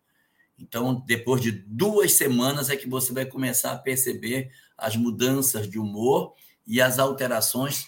Então, 0.58 1.02
depois 1.06 1.40
de 1.40 1.52
duas 1.52 2.14
semanas 2.14 2.68
é 2.68 2.76
que 2.76 2.88
você 2.88 3.12
vai 3.12 3.24
começar 3.24 3.72
a 3.72 3.78
perceber 3.78 4.50
as 4.76 4.96
mudanças 4.96 5.68
de 5.68 5.78
humor 5.78 6.34
e 6.66 6.80
as 6.80 6.98
alterações 6.98 7.86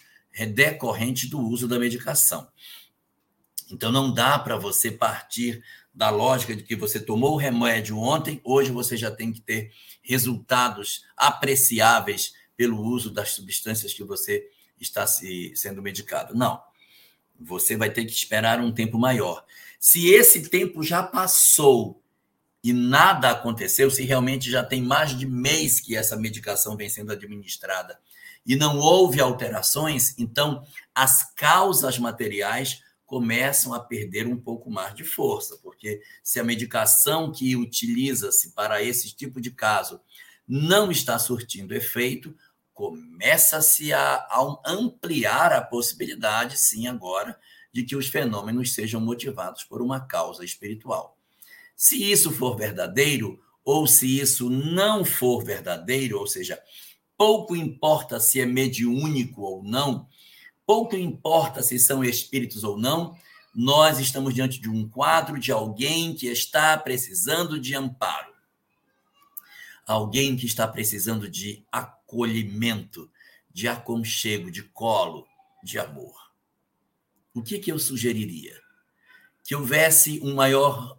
decorrentes 0.54 1.28
do 1.28 1.40
uso 1.40 1.66
da 1.66 1.78
medicação. 1.78 2.48
Então, 3.70 3.90
não 3.90 4.12
dá 4.12 4.38
para 4.38 4.56
você 4.56 4.90
partir 4.90 5.62
da 5.92 6.10
lógica 6.10 6.54
de 6.54 6.62
que 6.62 6.76
você 6.76 7.00
tomou 7.00 7.34
o 7.34 7.36
remédio 7.36 7.98
ontem, 7.98 8.40
hoje 8.44 8.70
você 8.70 8.96
já 8.96 9.10
tem 9.10 9.32
que 9.32 9.40
ter 9.40 9.72
resultados 10.02 11.04
apreciáveis 11.16 12.32
pelo 12.56 12.80
uso 12.80 13.10
das 13.10 13.30
substâncias 13.30 13.92
que 13.92 14.04
você 14.04 14.48
está 14.80 15.06
se, 15.06 15.52
sendo 15.56 15.82
medicado. 15.82 16.34
Não. 16.34 16.60
Você 17.40 17.76
vai 17.76 17.90
ter 17.90 18.04
que 18.04 18.12
esperar 18.12 18.60
um 18.60 18.72
tempo 18.72 18.98
maior. 18.98 19.44
Se 19.78 20.08
esse 20.08 20.48
tempo 20.48 20.82
já 20.82 21.02
passou 21.02 22.02
e 22.62 22.72
nada 22.72 23.30
aconteceu, 23.30 23.90
se 23.90 24.04
realmente 24.04 24.50
já 24.50 24.62
tem 24.62 24.82
mais 24.82 25.18
de 25.18 25.26
mês 25.26 25.80
que 25.80 25.96
essa 25.96 26.16
medicação 26.16 26.76
vem 26.76 26.88
sendo 26.88 27.12
administrada 27.12 27.98
e 28.44 28.56
não 28.56 28.78
houve 28.78 29.20
alterações, 29.20 30.14
então 30.18 30.64
as 30.94 31.32
causas 31.34 31.98
materiais 31.98 32.82
começam 33.06 33.74
a 33.74 33.80
perder 33.80 34.26
um 34.26 34.36
pouco 34.36 34.70
mais 34.70 34.94
de 34.94 35.02
força, 35.02 35.58
porque 35.62 36.00
se 36.22 36.38
a 36.38 36.44
medicação 36.44 37.32
que 37.32 37.56
utiliza-se 37.56 38.52
para 38.52 38.82
esse 38.82 39.14
tipo 39.16 39.40
de 39.40 39.50
caso 39.50 40.00
não 40.46 40.90
está 40.90 41.18
surtindo 41.18 41.74
efeito, 41.74 42.34
começa-se 42.80 43.92
a, 43.92 44.14
a 44.14 44.58
ampliar 44.64 45.52
a 45.52 45.60
possibilidade, 45.60 46.56
sim, 46.56 46.86
agora, 46.86 47.38
de 47.70 47.84
que 47.84 47.94
os 47.94 48.08
fenômenos 48.08 48.72
sejam 48.72 48.98
motivados 48.98 49.62
por 49.62 49.82
uma 49.82 50.00
causa 50.00 50.42
espiritual. 50.42 51.14
Se 51.76 52.10
isso 52.10 52.32
for 52.32 52.56
verdadeiro, 52.56 53.38
ou 53.62 53.86
se 53.86 54.18
isso 54.18 54.48
não 54.48 55.04
for 55.04 55.44
verdadeiro, 55.44 56.18
ou 56.18 56.26
seja, 56.26 56.58
pouco 57.18 57.54
importa 57.54 58.18
se 58.18 58.40
é 58.40 58.46
mediúnico 58.46 59.42
ou 59.42 59.62
não, 59.62 60.08
pouco 60.64 60.96
importa 60.96 61.62
se 61.62 61.78
são 61.78 62.02
espíritos 62.02 62.64
ou 62.64 62.78
não, 62.78 63.14
nós 63.54 63.98
estamos 63.98 64.32
diante 64.32 64.58
de 64.58 64.70
um 64.70 64.88
quadro 64.88 65.38
de 65.38 65.52
alguém 65.52 66.14
que 66.14 66.28
está 66.28 66.78
precisando 66.78 67.60
de 67.60 67.76
amparo. 67.76 68.32
Alguém 69.86 70.34
que 70.34 70.46
está 70.46 70.66
precisando 70.66 71.28
de 71.28 71.62
acolhimento, 72.10 73.08
de 73.48 73.68
aconchego, 73.68 74.50
de 74.50 74.62
colo, 74.64 75.26
de 75.62 75.78
amor. 75.78 76.14
O 77.32 77.42
que, 77.42 77.58
que 77.58 77.70
eu 77.70 77.78
sugeriria? 77.78 78.60
Que 79.44 79.54
houvesse 79.54 80.20
um 80.22 80.34
maior, 80.34 80.98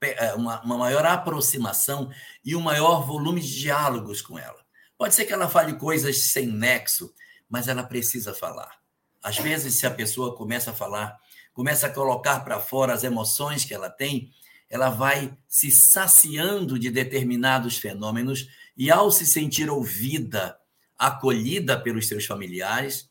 é, 0.00 0.34
uma, 0.34 0.60
uma 0.62 0.78
maior 0.78 1.04
aproximação 1.04 2.10
e 2.44 2.54
um 2.54 2.60
maior 2.60 3.04
volume 3.04 3.40
de 3.40 3.58
diálogos 3.58 4.22
com 4.22 4.38
ela. 4.38 4.64
Pode 4.96 5.14
ser 5.14 5.24
que 5.24 5.32
ela 5.32 5.48
fale 5.48 5.74
coisas 5.74 6.30
sem 6.30 6.46
nexo, 6.46 7.12
mas 7.48 7.66
ela 7.66 7.82
precisa 7.82 8.32
falar. 8.32 8.78
Às 9.22 9.38
vezes, 9.38 9.78
se 9.78 9.86
a 9.86 9.90
pessoa 9.90 10.36
começa 10.36 10.70
a 10.70 10.74
falar, 10.74 11.18
começa 11.52 11.88
a 11.88 11.92
colocar 11.92 12.40
para 12.40 12.60
fora 12.60 12.92
as 12.92 13.02
emoções 13.02 13.64
que 13.64 13.74
ela 13.74 13.90
tem, 13.90 14.32
ela 14.70 14.90
vai 14.90 15.36
se 15.48 15.70
saciando 15.70 16.78
de 16.78 16.90
determinados 16.90 17.78
fenômenos 17.78 18.48
e 18.78 18.92
ao 18.92 19.10
se 19.10 19.26
sentir 19.26 19.68
ouvida, 19.68 20.56
acolhida 20.96 21.78
pelos 21.78 22.06
seus 22.06 22.24
familiares, 22.24 23.10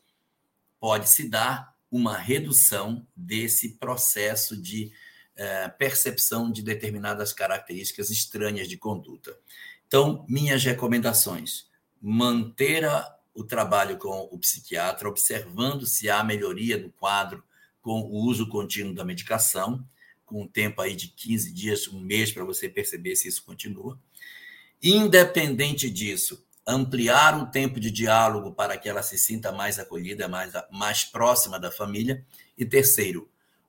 pode 0.80 1.10
se 1.10 1.28
dar 1.28 1.76
uma 1.90 2.16
redução 2.16 3.06
desse 3.14 3.76
processo 3.76 4.56
de 4.60 4.90
eh, 5.36 5.68
percepção 5.68 6.50
de 6.50 6.62
determinadas 6.62 7.32
características 7.32 8.10
estranhas 8.10 8.66
de 8.66 8.78
conduta. 8.78 9.38
Então, 9.86 10.24
minhas 10.28 10.64
recomendações: 10.64 11.66
manter 12.00 12.84
o 13.34 13.44
trabalho 13.44 13.98
com 13.98 14.28
o 14.32 14.38
psiquiatra, 14.38 15.08
observando 15.08 15.86
se 15.86 16.08
há 16.08 16.24
melhoria 16.24 16.78
do 16.78 16.90
quadro 16.90 17.44
com 17.80 18.00
o 18.00 18.24
uso 18.26 18.48
contínuo 18.48 18.94
da 18.94 19.04
medicação, 19.04 19.86
com 20.26 20.42
um 20.42 20.48
tempo 20.48 20.80
aí 20.82 20.96
de 20.96 21.08
15 21.08 21.52
dias, 21.52 21.88
um 21.88 22.00
mês, 22.00 22.32
para 22.32 22.44
você 22.44 22.68
perceber 22.68 23.16
se 23.16 23.28
isso 23.28 23.44
continua. 23.44 23.98
Independente 24.82 25.90
disso, 25.90 26.44
ampliar 26.66 27.40
o 27.40 27.46
tempo 27.46 27.80
de 27.80 27.90
diálogo 27.90 28.52
para 28.52 28.76
que 28.76 28.88
ela 28.88 29.02
se 29.02 29.18
sinta 29.18 29.50
mais 29.50 29.78
acolhida, 29.78 30.28
mais, 30.28 30.52
mais 30.70 31.04
próxima 31.04 31.58
da 31.58 31.70
família. 31.70 32.24
E 32.56 32.64
terceiro, 32.64 33.28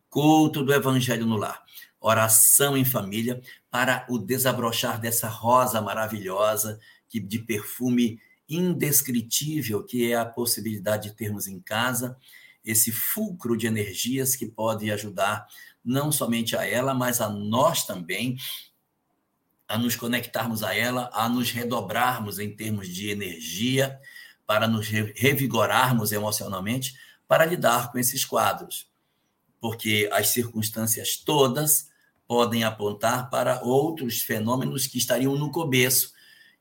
culto 0.10 0.64
do 0.64 0.74
evangelho 0.74 1.26
no 1.26 1.38
lar. 1.38 1.64
Oração 2.00 2.78
em 2.78 2.86
família 2.86 3.42
para 3.70 4.06
o 4.10 4.18
desabrochar 4.18 5.00
dessa 5.00 5.28
rosa 5.28 5.82
maravilhosa 5.82 6.80
que 7.08 7.20
de 7.20 7.40
perfume 7.40 8.20
indescritível 8.48 9.84
que 9.84 10.12
é 10.12 10.16
a 10.16 10.26
possibilidade 10.26 11.10
de 11.10 11.16
termos 11.16 11.48
em 11.48 11.60
casa 11.60 12.18
esse 12.64 12.92
fulcro 12.92 13.58
de 13.58 13.68
energias 13.68 14.36
que 14.36 14.46
pode 14.46 14.92
ajudar 14.92 15.48
não 15.84 16.12
somente 16.12 16.56
a 16.56 16.66
ela, 16.66 16.94
mas 16.94 17.22
a 17.22 17.30
nós 17.30 17.86
também 17.86 18.38
a 19.70 19.78
nos 19.78 19.96
conectarmos 19.96 20.64
a 20.64 20.76
ela, 20.76 21.12
a 21.14 21.30
nos 21.30 21.52
redobrarmos 21.52 22.40
em 22.40 22.54
termos 22.54 22.90
de 22.90 23.12
energia, 23.12 24.00
para 24.48 24.68
nos 24.68 24.88
revigorarmos 24.88 26.12
emocionalmente, 26.12 26.96
para 27.28 27.46
lidar 27.46 27.92
com 27.92 28.00
esses 28.00 28.26
quadros. 28.26 28.90
Porque 29.62 30.10
as 30.12 30.30
circunstâncias 30.30 31.18
todas 31.18 31.88
podem 32.28 32.64
apontar 32.64 33.30
para 33.30 33.62
outros 33.62 34.24
fenômenos 34.24 34.88
que 34.88 34.98
estariam 34.98 35.36
no 35.36 35.52
começo 35.52 36.14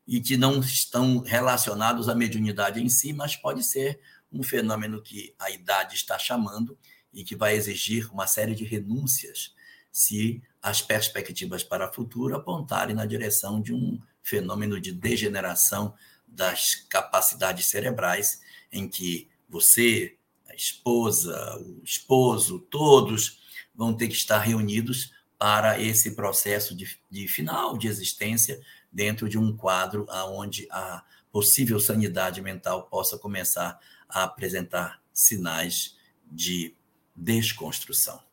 e 0.07 0.21
que 0.21 0.37
não 0.37 0.59
estão 0.59 1.19
relacionados 1.19 2.07
à 2.09 2.13
mediunidade 2.13 2.79
em 2.79 2.89
si, 2.89 3.11
mas 3.11 3.35
pode 3.35 3.63
ser 3.63 3.99
um 4.31 4.43
fenômeno 4.43 5.01
que 5.01 5.33
a 5.39 5.49
idade 5.49 5.95
está 5.95 6.19
chamando 6.19 6.77
e 7.11 7.23
que 7.23 7.35
vai 7.35 7.55
exigir 7.55 8.11
uma 8.13 8.27
série 8.27 8.53
de 8.53 8.63
renúncias 8.63 9.55
se 9.91 10.43
as 10.61 10.81
perspectivas 10.81 11.63
para 11.63 11.89
o 11.89 11.93
futuro 11.93 12.35
apontarem 12.35 12.95
na 12.95 13.05
direção 13.05 13.61
de 13.61 13.73
um 13.73 13.99
fenômeno 14.21 14.79
de 14.79 14.91
degeneração 14.91 15.93
das 16.27 16.75
capacidades 16.75 17.67
cerebrais, 17.67 18.41
em 18.71 18.87
que 18.87 19.29
você, 19.47 20.15
a 20.47 20.53
esposa, 20.53 21.57
o 21.57 21.83
esposo, 21.83 22.59
todos 22.69 23.39
vão 23.73 23.93
ter 23.93 24.07
que 24.07 24.15
estar 24.15 24.39
reunidos 24.39 25.11
para 25.37 25.79
esse 25.79 26.11
processo 26.15 26.75
de, 26.75 26.99
de 27.09 27.27
final 27.27 27.77
de 27.77 27.87
existência 27.87 28.59
dentro 28.91 29.29
de 29.29 29.37
um 29.37 29.55
quadro 29.55 30.05
onde 30.09 30.67
a 30.69 31.03
possível 31.31 31.79
sanidade 31.79 32.41
mental 32.41 32.83
possa 32.87 33.17
começar 33.17 33.79
a 34.07 34.23
apresentar 34.23 35.01
sinais 35.13 35.97
de 36.29 36.75
desconstrução. 37.15 38.28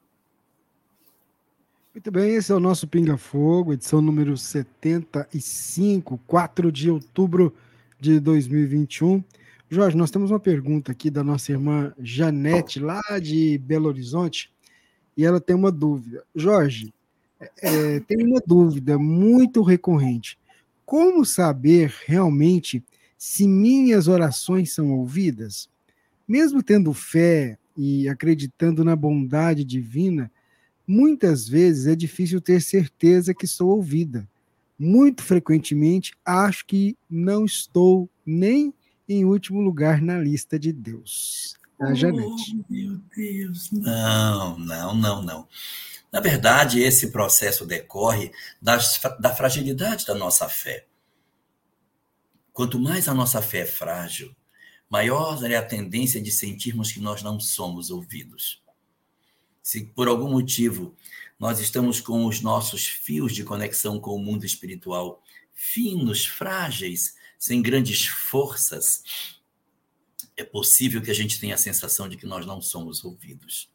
Muito 1.96 2.10
bem, 2.10 2.34
esse 2.34 2.52
é 2.52 2.54
o 2.54 2.60
nosso 2.60 2.86
Pinga 2.86 3.16
Fogo, 3.16 3.72
edição 3.72 4.02
número 4.02 4.36
75, 4.36 6.20
4 6.26 6.70
de 6.70 6.90
outubro 6.90 7.54
de 7.98 8.20
2021. 8.20 9.24
Jorge, 9.70 9.96
nós 9.96 10.10
temos 10.10 10.30
uma 10.30 10.38
pergunta 10.38 10.92
aqui 10.92 11.08
da 11.08 11.24
nossa 11.24 11.52
irmã 11.52 11.94
Janete, 11.98 12.80
lá 12.80 13.00
de 13.18 13.56
Belo 13.56 13.88
Horizonte, 13.88 14.52
e 15.16 15.24
ela 15.24 15.40
tem 15.40 15.56
uma 15.56 15.72
dúvida. 15.72 16.22
Jorge, 16.34 16.92
é, 17.62 17.98
tem 18.00 18.26
uma 18.26 18.42
dúvida 18.46 18.98
muito 18.98 19.62
recorrente. 19.62 20.38
Como 20.84 21.24
saber 21.24 21.94
realmente 22.04 22.84
se 23.16 23.48
minhas 23.48 24.06
orações 24.06 24.70
são 24.70 24.92
ouvidas? 24.92 25.66
Mesmo 26.28 26.62
tendo 26.62 26.92
fé 26.92 27.56
e 27.74 28.06
acreditando 28.06 28.84
na 28.84 28.94
bondade 28.94 29.64
divina, 29.64 30.30
Muitas 30.86 31.48
vezes 31.48 31.86
é 31.86 31.96
difícil 31.96 32.40
ter 32.40 32.60
certeza 32.60 33.34
que 33.34 33.46
sou 33.46 33.70
ouvida. 33.70 34.28
Muito 34.78 35.22
frequentemente 35.22 36.14
acho 36.24 36.64
que 36.66 36.96
não 37.10 37.44
estou 37.44 38.08
nem 38.24 38.72
em 39.08 39.24
último 39.24 39.60
lugar 39.60 40.00
na 40.00 40.18
lista 40.18 40.58
de 40.58 40.72
Deus. 40.72 41.56
A 41.80 41.92
Janete. 41.92 42.56
Oh, 42.68 42.72
meu 42.72 43.00
Deus. 43.14 43.70
Não, 43.72 44.58
não, 44.58 44.94
não, 44.94 45.22
não. 45.22 45.48
Na 46.12 46.20
verdade, 46.20 46.80
esse 46.80 47.10
processo 47.10 47.66
decorre 47.66 48.30
das, 48.60 49.00
da 49.20 49.34
fragilidade 49.34 50.06
da 50.06 50.14
nossa 50.14 50.48
fé. 50.48 50.86
Quanto 52.52 52.78
mais 52.78 53.08
a 53.08 53.12
nossa 53.12 53.42
fé 53.42 53.58
é 53.58 53.66
frágil, 53.66 54.34
maior 54.88 55.42
é 55.44 55.56
a 55.56 55.62
tendência 55.62 56.20
de 56.22 56.30
sentirmos 56.30 56.90
que 56.90 57.00
nós 57.00 57.22
não 57.22 57.38
somos 57.38 57.90
ouvidos. 57.90 58.62
Se 59.66 59.84
por 59.84 60.06
algum 60.06 60.30
motivo 60.30 60.94
nós 61.40 61.58
estamos 61.58 61.98
com 61.98 62.24
os 62.24 62.40
nossos 62.40 62.86
fios 62.86 63.34
de 63.34 63.42
conexão 63.42 63.98
com 63.98 64.14
o 64.14 64.18
mundo 64.20 64.46
espiritual 64.46 65.20
finos, 65.52 66.24
frágeis, 66.24 67.16
sem 67.36 67.60
grandes 67.60 68.06
forças, 68.06 69.02
é 70.36 70.44
possível 70.44 71.02
que 71.02 71.10
a 71.10 71.14
gente 71.14 71.40
tenha 71.40 71.56
a 71.56 71.58
sensação 71.58 72.08
de 72.08 72.16
que 72.16 72.26
nós 72.26 72.46
não 72.46 72.62
somos 72.62 73.04
ouvidos. 73.04 73.68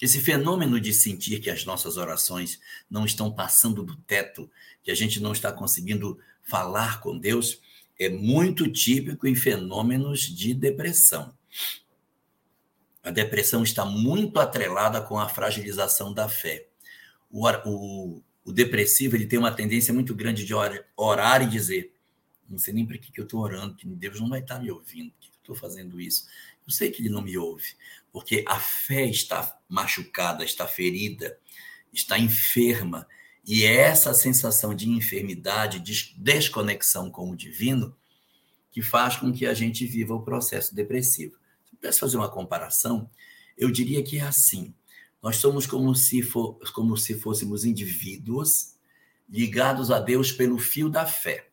Esse 0.00 0.22
fenômeno 0.22 0.80
de 0.80 0.94
sentir 0.94 1.38
que 1.40 1.50
as 1.50 1.66
nossas 1.66 1.98
orações 1.98 2.58
não 2.90 3.04
estão 3.04 3.30
passando 3.30 3.82
do 3.82 3.96
teto, 3.96 4.50
que 4.82 4.90
a 4.90 4.94
gente 4.94 5.20
não 5.20 5.32
está 5.32 5.52
conseguindo 5.52 6.18
falar 6.42 6.98
com 7.02 7.18
Deus, 7.18 7.60
é 7.98 8.08
muito 8.08 8.72
típico 8.72 9.26
em 9.26 9.34
fenômenos 9.34 10.22
de 10.22 10.54
depressão. 10.54 11.34
A 13.02 13.10
depressão 13.10 13.62
está 13.62 13.84
muito 13.84 14.38
atrelada 14.38 15.00
com 15.00 15.18
a 15.18 15.28
fragilização 15.28 16.12
da 16.12 16.28
fé. 16.28 16.66
O, 17.30 17.48
o, 17.48 18.22
o 18.44 18.52
depressivo 18.52 19.16
ele 19.16 19.26
tem 19.26 19.38
uma 19.38 19.52
tendência 19.52 19.94
muito 19.94 20.14
grande 20.14 20.44
de 20.44 20.52
orar, 20.96 21.42
e 21.42 21.46
dizer: 21.46 21.94
não 22.48 22.58
sei 22.58 22.74
nem 22.74 22.84
para 22.84 22.98
que, 22.98 23.10
que 23.12 23.20
eu 23.20 23.24
estou 23.24 23.40
orando, 23.40 23.74
que 23.74 23.86
Deus 23.86 24.20
não 24.20 24.28
vai 24.28 24.40
estar 24.40 24.58
me 24.58 24.70
ouvindo, 24.70 25.12
que 25.20 25.30
estou 25.38 25.54
fazendo 25.54 26.00
isso? 26.00 26.26
Eu 26.66 26.72
sei 26.72 26.90
que 26.90 27.02
ele 27.02 27.08
não 27.08 27.22
me 27.22 27.38
ouve, 27.38 27.74
porque 28.12 28.44
a 28.46 28.58
fé 28.58 29.06
está 29.06 29.58
machucada, 29.68 30.44
está 30.44 30.66
ferida, 30.66 31.38
está 31.92 32.18
enferma. 32.18 33.06
E 33.46 33.64
essa 33.64 34.12
sensação 34.12 34.74
de 34.74 34.88
enfermidade, 34.88 35.80
de 35.80 36.14
desconexão 36.18 37.10
com 37.10 37.30
o 37.30 37.36
divino, 37.36 37.96
que 38.70 38.82
faz 38.82 39.16
com 39.16 39.32
que 39.32 39.46
a 39.46 39.54
gente 39.54 39.86
viva 39.86 40.14
o 40.14 40.22
processo 40.22 40.74
depressivo. 40.74 41.39
Pudesse 41.80 42.00
fazer 42.00 42.18
uma 42.18 42.30
comparação, 42.30 43.10
eu 43.56 43.70
diria 43.70 44.02
que 44.02 44.18
é 44.18 44.22
assim. 44.22 44.74
Nós 45.22 45.36
somos 45.36 45.66
como 45.66 45.94
se, 45.94 46.22
for, 46.22 46.58
como 46.72 46.96
se 46.96 47.14
fôssemos 47.14 47.64
indivíduos 47.64 48.74
ligados 49.28 49.90
a 49.90 49.98
Deus 49.98 50.30
pelo 50.30 50.58
fio 50.58 50.90
da 50.90 51.06
fé. 51.06 51.48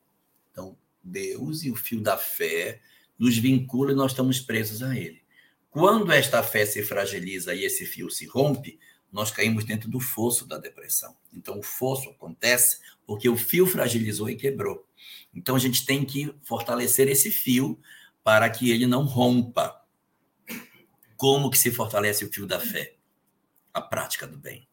Então, 0.51 0.77
Deus 1.03 1.63
e 1.63 1.71
o 1.71 1.75
fio 1.75 2.01
da 2.01 2.17
fé 2.17 2.81
nos 3.17 3.37
vincula 3.37 3.91
e 3.91 3.95
nós 3.95 4.11
estamos 4.11 4.39
presos 4.39 4.83
a 4.83 4.97
ele. 4.97 5.21
Quando 5.69 6.11
esta 6.11 6.41
fé 6.43 6.65
se 6.65 6.83
fragiliza 6.83 7.53
e 7.53 7.63
esse 7.63 7.85
fio 7.85 8.09
se 8.09 8.25
rompe, 8.25 8.79
nós 9.11 9.31
caímos 9.31 9.63
dentro 9.63 9.89
do 9.89 9.99
fosso 9.99 10.45
da 10.45 10.57
depressão. 10.57 11.15
Então, 11.33 11.59
o 11.59 11.63
fosso 11.63 12.09
acontece 12.09 12.79
porque 13.05 13.29
o 13.29 13.37
fio 13.37 13.65
fragilizou 13.65 14.29
e 14.29 14.35
quebrou. 14.35 14.85
Então, 15.33 15.55
a 15.55 15.59
gente 15.59 15.85
tem 15.85 16.03
que 16.03 16.33
fortalecer 16.43 17.07
esse 17.07 17.31
fio 17.31 17.79
para 18.23 18.49
que 18.49 18.71
ele 18.71 18.85
não 18.85 19.05
rompa. 19.05 19.81
Como 21.17 21.49
que 21.49 21.57
se 21.57 21.71
fortalece 21.71 22.23
o 22.23 22.31
fio 22.31 22.45
da 22.45 22.59
fé? 22.59 22.93
A 23.73 23.81
prática 23.81 24.25
do 24.25 24.37
bem. 24.37 24.67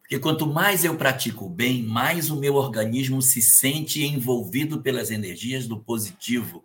Porque 0.00 0.18
quanto 0.18 0.46
mais 0.46 0.84
eu 0.84 0.96
pratico 0.96 1.46
o 1.46 1.48
bem, 1.48 1.82
mais 1.82 2.30
o 2.30 2.36
meu 2.36 2.56
organismo 2.56 3.22
se 3.22 3.40
sente 3.40 4.04
envolvido 4.04 4.82
pelas 4.82 5.10
energias 5.10 5.66
do 5.66 5.78
positivo 5.78 6.64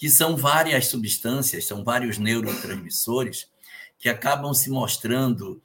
que 0.00 0.08
são 0.08 0.34
várias 0.34 0.86
substâncias, 0.86 1.66
são 1.66 1.84
vários 1.84 2.16
neurotransmissores 2.16 3.50
que 3.98 4.08
acabam 4.08 4.54
se 4.54 4.70
mostrando 4.70 5.62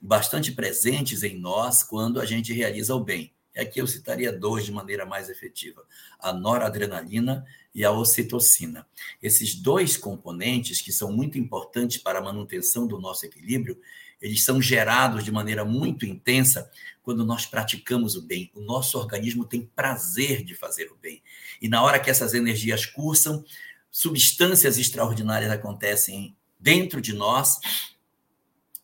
bastante 0.00 0.50
presentes 0.50 1.22
em 1.22 1.38
nós 1.38 1.84
quando 1.84 2.20
a 2.20 2.24
gente 2.24 2.52
realiza 2.52 2.96
o 2.96 3.04
bem. 3.04 3.32
E 3.54 3.60
aqui 3.60 3.80
eu 3.80 3.86
citaria 3.86 4.32
dois 4.32 4.64
de 4.64 4.72
maneira 4.72 5.06
mais 5.06 5.28
efetiva: 5.30 5.84
a 6.18 6.32
noradrenalina 6.32 7.46
e 7.76 7.84
a 7.84 7.92
ocitocina. 7.92 8.86
Esses 9.22 9.54
dois 9.54 9.98
componentes, 9.98 10.80
que 10.80 10.90
são 10.90 11.12
muito 11.12 11.36
importantes 11.36 11.98
para 11.98 12.20
a 12.20 12.22
manutenção 12.22 12.86
do 12.86 12.98
nosso 12.98 13.26
equilíbrio, 13.26 13.78
eles 14.18 14.44
são 14.44 14.62
gerados 14.62 15.22
de 15.22 15.30
maneira 15.30 15.62
muito 15.62 16.06
intensa 16.06 16.70
quando 17.02 17.22
nós 17.22 17.44
praticamos 17.44 18.16
o 18.16 18.22
bem. 18.22 18.50
O 18.54 18.62
nosso 18.62 18.96
organismo 18.96 19.44
tem 19.44 19.70
prazer 19.76 20.42
de 20.42 20.54
fazer 20.54 20.90
o 20.90 20.96
bem. 20.96 21.22
E 21.60 21.68
na 21.68 21.82
hora 21.82 22.00
que 22.00 22.08
essas 22.08 22.32
energias 22.32 22.86
cursam, 22.86 23.44
substâncias 23.90 24.78
extraordinárias 24.78 25.52
acontecem 25.52 26.34
dentro 26.58 26.98
de 26.98 27.12
nós 27.12 27.60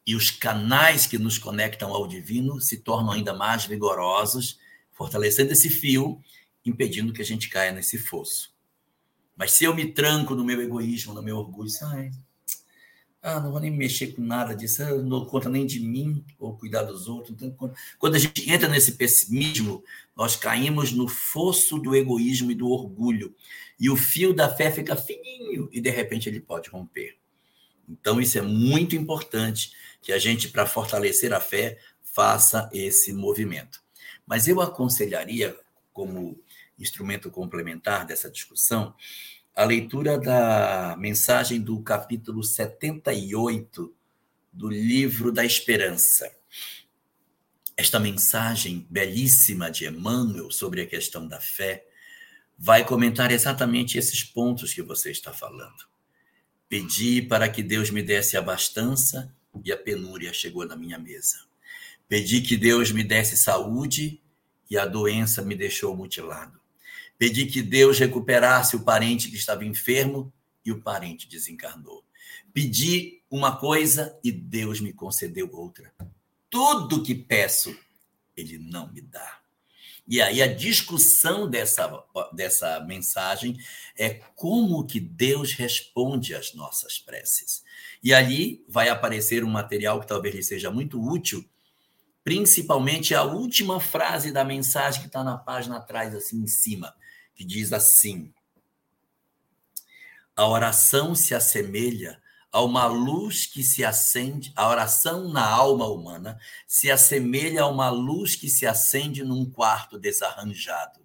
e 0.07 0.15
os 0.15 0.31
canais 0.31 1.07
que 1.07 1.17
nos 1.17 1.39
conectam 1.39 1.95
ao 1.95 2.07
divino 2.07 2.61
se 2.61 2.77
tornam 2.77 3.13
ainda 3.13 3.33
mais 3.33 3.65
vigorosos, 3.65 4.59
fortalecendo 4.93 5.53
esse 5.53 5.71
fio, 5.71 6.23
impedindo 6.63 7.11
que 7.11 7.23
a 7.23 7.25
gente 7.25 7.49
caia 7.49 7.73
nesse 7.73 7.97
fosso. 7.97 8.52
Mas 9.37 9.53
se 9.53 9.65
eu 9.65 9.75
me 9.75 9.87
tranco 9.87 10.35
no 10.35 10.45
meu 10.45 10.61
egoísmo, 10.61 11.15
no 11.15 11.23
meu 11.23 11.37
orgulho, 11.39 11.71
ai, 11.83 12.11
ah, 13.23 13.39
não 13.39 13.53
vou 13.53 13.61
nem 13.61 13.71
mexer 13.71 14.09
com 14.09 14.21
nada 14.21 14.53
disso, 14.53 14.83
eu 14.83 15.01
não 15.01 15.25
conta 15.25 15.49
nem 15.49 15.65
de 15.65 15.79
mim 15.79 16.25
ou 16.41 16.57
cuidar 16.57 16.83
dos 16.83 17.07
outros. 17.07 17.31
Então, 17.41 17.73
quando 17.97 18.17
a 18.17 18.19
gente 18.19 18.51
entra 18.51 18.69
nesse 18.69 18.93
pessimismo, 18.93 19.85
nós 20.17 20.35
caímos 20.35 20.91
no 20.91 21.07
fosso 21.07 21.79
do 21.79 21.95
egoísmo 21.95 22.51
e 22.51 22.55
do 22.57 22.69
orgulho. 22.69 23.33
E 23.79 23.89
o 23.89 23.97
fio 23.97 24.35
da 24.35 24.53
fé 24.53 24.73
fica 24.73 24.97
fininho 24.97 25.69
e 25.71 25.81
de 25.81 25.89
repente 25.89 26.29
ele 26.29 26.41
pode 26.41 26.69
romper. 26.69 27.17
Então, 27.89 28.21
isso 28.21 28.39
é 28.39 28.43
muito 28.43 28.97
importante 28.97 29.73
que 30.01 30.13
a 30.13 30.19
gente, 30.19 30.49
para 30.49 30.67
fortalecer 30.67 31.33
a 31.33 31.41
fé, 31.41 31.79
faça 32.03 32.69
esse 32.73 33.13
movimento. 33.13 33.81
Mas 34.27 34.49
eu 34.49 34.61
aconselharia, 34.61 35.57
como 35.93 36.41
instrumento 36.83 37.31
complementar 37.31 38.05
dessa 38.05 38.31
discussão, 38.31 38.95
a 39.55 39.65
leitura 39.65 40.19
da 40.19 40.97
mensagem 40.99 41.61
do 41.61 41.81
capítulo 41.83 42.43
78 42.43 43.95
do 44.53 44.69
livro 44.69 45.31
da 45.31 45.45
Esperança. 45.45 46.31
Esta 47.77 47.99
mensagem 47.99 48.87
belíssima 48.91 49.71
de 49.71 49.87
Emmanuel 49.87 50.51
sobre 50.51 50.83
a 50.83 50.87
questão 50.87 51.27
da 51.27 51.41
fé 51.41 51.87
vai 52.59 52.85
comentar 52.85 53.33
exatamente 53.33 53.97
esses 53.97 54.23
pontos 54.23 54.75
que 54.75 54.83
você 54.83 55.11
está 55.11 55.33
falando. 55.33 55.87
Pedi 56.69 57.23
para 57.23 57.49
que 57.49 57.63
Deus 57.63 57.91
me 57.91 58.03
desse 58.03 58.37
abastança 58.37 59.35
e 59.65 59.73
a 59.73 59.77
penúria 59.77 60.33
chegou 60.33 60.67
na 60.67 60.77
minha 60.77 60.99
mesa. 60.99 61.41
Pedi 62.09 62.41
que 62.41 62.57
Deus 62.57 62.91
me 62.93 63.05
desse 63.05 63.37
saúde 63.37 64.21
e 64.71 64.79
a 64.79 64.87
doença 64.87 65.43
me 65.43 65.55
deixou 65.55 65.95
mutilado. 65.97 66.62
Pedi 67.23 67.47
que 67.47 67.63
Deus 67.63 68.01
recuperasse 68.01 68.75
o 68.75 68.81
parente 68.81 69.31
que 69.31 69.37
estava 69.37 69.65
enfermo 69.65 70.33
e 70.65 70.73
o 70.73 70.81
parente 70.81 71.29
desencarnou. 71.29 72.05
Pedi 72.53 73.23
uma 73.31 73.55
coisa 73.55 74.19
e 74.25 74.33
Deus 74.33 74.81
me 74.81 74.93
concedeu 74.93 75.49
outra. 75.53 75.95
Tudo 76.51 77.01
que 77.01 77.15
peço, 77.15 77.79
Ele 78.37 78.59
não 78.59 78.93
me 78.93 79.01
dá. 79.01 79.39
E 80.05 80.21
aí 80.21 80.43
a 80.43 80.53
discussão 80.53 81.49
dessa, 81.49 82.05
dessa 82.33 82.81
mensagem 82.81 83.57
é 83.97 84.15
como 84.35 84.85
que 84.85 84.99
Deus 84.99 85.53
responde 85.53 86.35
às 86.35 86.53
nossas 86.55 86.99
preces. 86.99 87.63
E 88.03 88.13
ali 88.13 88.65
vai 88.69 88.89
aparecer 88.89 89.45
um 89.45 89.51
material 89.51 90.01
que 90.01 90.09
talvez 90.09 90.35
lhe 90.35 90.43
seja 90.43 90.73
muito 90.73 91.01
útil, 91.01 91.49
principalmente 92.25 93.15
a 93.15 93.23
última 93.23 93.79
frase 93.79 94.33
da 94.33 94.45
mensagem 94.45 95.03
que 95.03 95.07
está 95.07 95.23
na 95.23 95.37
página 95.37 95.77
atrás, 95.77 96.17
assim 96.17 96.43
em 96.43 96.49
cima 96.49 96.93
que 97.35 97.45
diz 97.45 97.73
assim: 97.73 98.33
A 100.37 100.47
oração 100.47 101.15
se 101.15 101.35
assemelha 101.35 102.21
a 102.53 102.61
uma 102.61 102.85
luz 102.85 103.47
que 103.47 103.63
se 103.63 103.83
acende, 103.83 104.53
a 104.55 104.69
oração 104.69 105.33
na 105.33 105.49
alma 105.49 105.87
humana 105.87 106.39
se 106.67 106.91
assemelha 106.91 107.63
a 107.63 107.69
uma 107.69 107.89
luz 107.89 108.37
que 108.37 108.49
se 108.49 108.67
acende 108.67 109.25
num 109.25 109.51
quarto 109.51 109.99
desarranjado. 109.99 111.01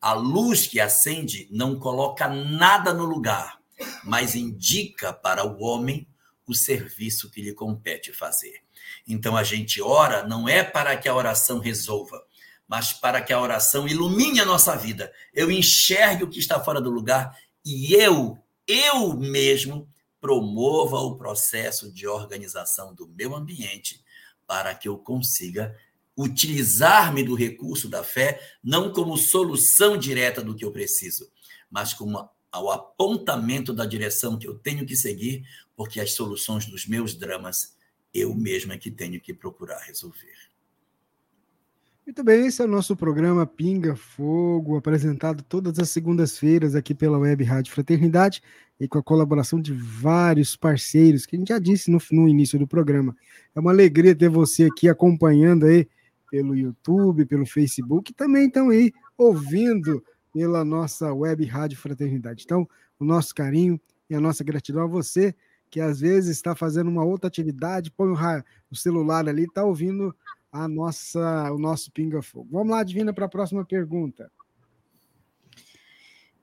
A 0.00 0.14
luz 0.14 0.66
que 0.66 0.80
acende 0.80 1.46
não 1.50 1.78
coloca 1.78 2.28
nada 2.28 2.94
no 2.94 3.04
lugar, 3.04 3.60
mas 4.02 4.34
indica 4.34 5.12
para 5.12 5.44
o 5.44 5.62
homem 5.62 6.08
o 6.46 6.54
serviço 6.54 7.30
que 7.30 7.42
lhe 7.42 7.52
compete 7.52 8.12
fazer. 8.12 8.62
Então 9.06 9.36
a 9.36 9.42
gente 9.42 9.82
ora 9.82 10.26
não 10.26 10.48
é 10.48 10.62
para 10.62 10.96
que 10.96 11.08
a 11.08 11.14
oração 11.14 11.58
resolva, 11.58 12.22
mas 12.68 12.92
para 12.92 13.20
que 13.20 13.32
a 13.32 13.40
oração 13.40 13.86
ilumine 13.86 14.40
a 14.40 14.44
nossa 14.44 14.76
vida. 14.76 15.12
Eu 15.32 15.50
enxergue 15.50 16.24
o 16.24 16.28
que 16.28 16.38
está 16.38 16.62
fora 16.62 16.80
do 16.80 16.90
lugar 16.90 17.36
e 17.64 17.94
eu, 17.94 18.38
eu 18.66 19.14
mesmo, 19.14 19.88
promova 20.20 20.96
o 20.96 21.16
processo 21.16 21.92
de 21.92 22.06
organização 22.06 22.94
do 22.94 23.06
meu 23.06 23.34
ambiente 23.34 24.02
para 24.46 24.74
que 24.74 24.88
eu 24.88 24.96
consiga 24.96 25.76
utilizar-me 26.16 27.22
do 27.22 27.34
recurso 27.34 27.88
da 27.88 28.02
fé 28.02 28.40
não 28.62 28.92
como 28.92 29.18
solução 29.18 29.98
direta 29.98 30.42
do 30.42 30.54
que 30.54 30.64
eu 30.64 30.72
preciso, 30.72 31.30
mas 31.70 31.92
como 31.92 32.28
ao 32.50 32.70
apontamento 32.70 33.74
da 33.74 33.84
direção 33.84 34.38
que 34.38 34.46
eu 34.46 34.54
tenho 34.54 34.86
que 34.86 34.96
seguir, 34.96 35.44
porque 35.76 36.00
as 36.00 36.14
soluções 36.14 36.66
dos 36.66 36.86
meus 36.86 37.14
dramas 37.14 37.74
eu 38.14 38.32
mesmo 38.32 38.72
é 38.72 38.78
que 38.78 38.92
tenho 38.92 39.20
que 39.20 39.34
procurar 39.34 39.80
resolver. 39.80 40.53
Muito 42.06 42.22
bem, 42.22 42.46
esse 42.46 42.60
é 42.60 42.66
o 42.66 42.68
nosso 42.68 42.94
programa 42.94 43.46
Pinga 43.46 43.96
Fogo, 43.96 44.76
apresentado 44.76 45.42
todas 45.42 45.78
as 45.78 45.88
segundas-feiras 45.88 46.74
aqui 46.74 46.94
pela 46.94 47.16
Web 47.16 47.42
Rádio 47.44 47.72
Fraternidade 47.72 48.42
e 48.78 48.86
com 48.86 48.98
a 48.98 49.02
colaboração 49.02 49.58
de 49.58 49.72
vários 49.72 50.54
parceiros, 50.54 51.24
que 51.24 51.34
a 51.34 51.38
gente 51.38 51.48
já 51.48 51.58
disse 51.58 51.90
no, 51.90 51.98
no 52.12 52.28
início 52.28 52.58
do 52.58 52.66
programa. 52.66 53.16
É 53.54 53.58
uma 53.58 53.70
alegria 53.70 54.14
ter 54.14 54.28
você 54.28 54.64
aqui 54.64 54.86
acompanhando 54.86 55.64
aí 55.64 55.88
pelo 56.30 56.54
YouTube, 56.54 57.24
pelo 57.24 57.46
Facebook, 57.46 58.12
e 58.12 58.14
também 58.14 58.48
estão 58.48 58.68
aí 58.68 58.92
ouvindo 59.16 60.04
pela 60.30 60.62
nossa 60.62 61.10
Web 61.10 61.42
Rádio 61.46 61.78
Fraternidade. 61.78 62.42
Então, 62.44 62.68
o 63.00 63.04
nosso 63.04 63.34
carinho 63.34 63.80
e 64.10 64.14
a 64.14 64.20
nossa 64.20 64.44
gratidão 64.44 64.82
a 64.82 64.86
você, 64.86 65.34
que 65.70 65.80
às 65.80 66.00
vezes 66.00 66.36
está 66.36 66.54
fazendo 66.54 66.90
uma 66.90 67.02
outra 67.02 67.28
atividade, 67.28 67.90
põe 67.90 68.12
o, 68.12 68.76
celular 68.76 69.26
ali, 69.26 69.44
está 69.44 69.64
ouvindo 69.64 70.14
a 70.54 70.68
nossa, 70.68 71.52
o 71.52 71.58
nosso 71.58 71.90
Pinga 71.90 72.22
Fogo. 72.22 72.48
Vamos 72.52 72.70
lá, 72.70 72.84
Divina, 72.84 73.12
para 73.12 73.26
a 73.26 73.28
próxima 73.28 73.64
pergunta. 73.64 74.30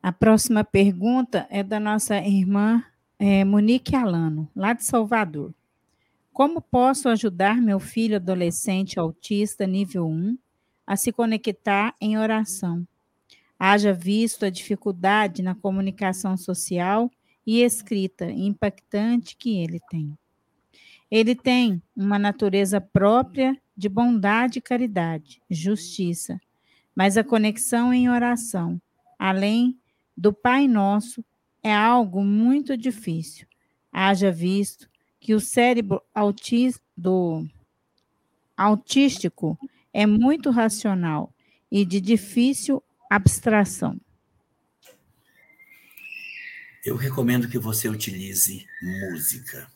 A 0.03 0.11
próxima 0.11 0.65
pergunta 0.65 1.47
é 1.49 1.63
da 1.63 1.79
nossa 1.79 2.17
irmã 2.17 2.83
é, 3.17 3.45
Monique 3.45 3.95
Alano, 3.95 4.49
lá 4.53 4.73
de 4.73 4.83
Salvador. 4.83 5.53
Como 6.33 6.61
posso 6.61 7.07
ajudar 7.07 7.61
meu 7.61 7.79
filho 7.79 8.17
adolescente 8.17 8.99
autista 8.99 9.65
nível 9.65 10.05
1 10.07 10.37
a 10.85 10.97
se 10.97 11.13
conectar 11.13 11.95
em 12.01 12.17
oração? 12.17 12.85
Haja 13.57 13.93
visto 13.93 14.43
a 14.43 14.49
dificuldade 14.49 15.41
na 15.41 15.55
comunicação 15.55 16.35
social 16.35 17.09
e 17.47 17.61
escrita 17.61 18.29
impactante 18.29 19.37
que 19.37 19.57
ele 19.57 19.79
tem. 19.89 20.17
Ele 21.09 21.33
tem 21.33 21.81
uma 21.95 22.19
natureza 22.19 22.81
própria 22.81 23.57
de 23.81 23.89
bondade 23.89 24.59
e 24.59 24.61
caridade, 24.61 25.41
justiça, 25.49 26.39
mas 26.95 27.17
a 27.17 27.23
conexão 27.23 27.91
em 27.91 28.07
oração, 28.07 28.79
além 29.17 29.75
do 30.15 30.31
Pai 30.31 30.67
Nosso, 30.67 31.25
é 31.63 31.73
algo 31.73 32.23
muito 32.23 32.77
difícil. 32.77 33.47
Haja 33.91 34.31
visto 34.31 34.87
que 35.19 35.33
o 35.33 35.39
cérebro 35.39 35.99
do 36.95 37.43
autístico 38.55 39.57
é 39.91 40.05
muito 40.05 40.51
racional 40.51 41.33
e 41.71 41.83
de 41.83 41.99
difícil 41.99 42.83
abstração. 43.09 43.99
Eu 46.85 46.95
recomendo 46.95 47.49
que 47.49 47.57
você 47.57 47.89
utilize 47.89 48.63
música. 48.79 49.67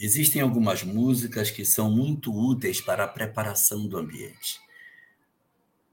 Existem 0.00 0.40
algumas 0.40 0.84
músicas 0.84 1.50
que 1.50 1.64
são 1.64 1.90
muito 1.90 2.32
úteis 2.32 2.80
para 2.80 3.02
a 3.02 3.08
preparação 3.08 3.88
do 3.88 3.98
ambiente. 3.98 4.60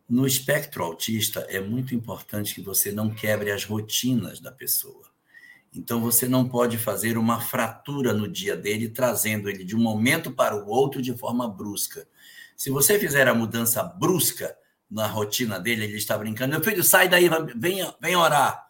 No 0.08 0.28
espectro 0.28 0.84
autista, 0.84 1.40
é 1.50 1.60
muito 1.60 1.96
importante 1.96 2.54
que 2.54 2.62
você 2.62 2.92
não 2.92 3.10
quebre 3.10 3.50
as 3.50 3.66
rotinas 3.66 4.40
da 4.40 4.52
pessoa. 4.52 5.10
Então, 5.74 6.00
você 6.00 6.28
não 6.28 6.48
pode 6.48 6.78
fazer 6.78 7.18
uma 7.18 7.42
fratura 7.42 8.14
no 8.14 8.28
dia 8.28 8.56
dele, 8.56 8.88
trazendo 8.88 9.50
ele 9.50 9.64
de 9.64 9.76
um 9.76 9.82
momento 9.82 10.32
para 10.32 10.56
o 10.56 10.70
outro 10.70 11.02
de 11.02 11.18
forma 11.18 11.48
brusca. 11.48 12.08
Se 12.56 12.70
você 12.70 13.00
fizer 13.00 13.28
a 13.28 13.34
mudança 13.34 13.84
brusca 13.84 14.56
na 14.90 15.08
rotina 15.08 15.60
dele, 15.60 15.86
ele 15.86 15.98
está 15.98 16.16
brincando, 16.16 16.52
meu 16.52 16.64
filho, 16.64 16.84
sai 16.84 17.10
daí, 17.10 17.28
vem, 17.56 17.80
vem 18.00 18.16
orar. 18.16 18.70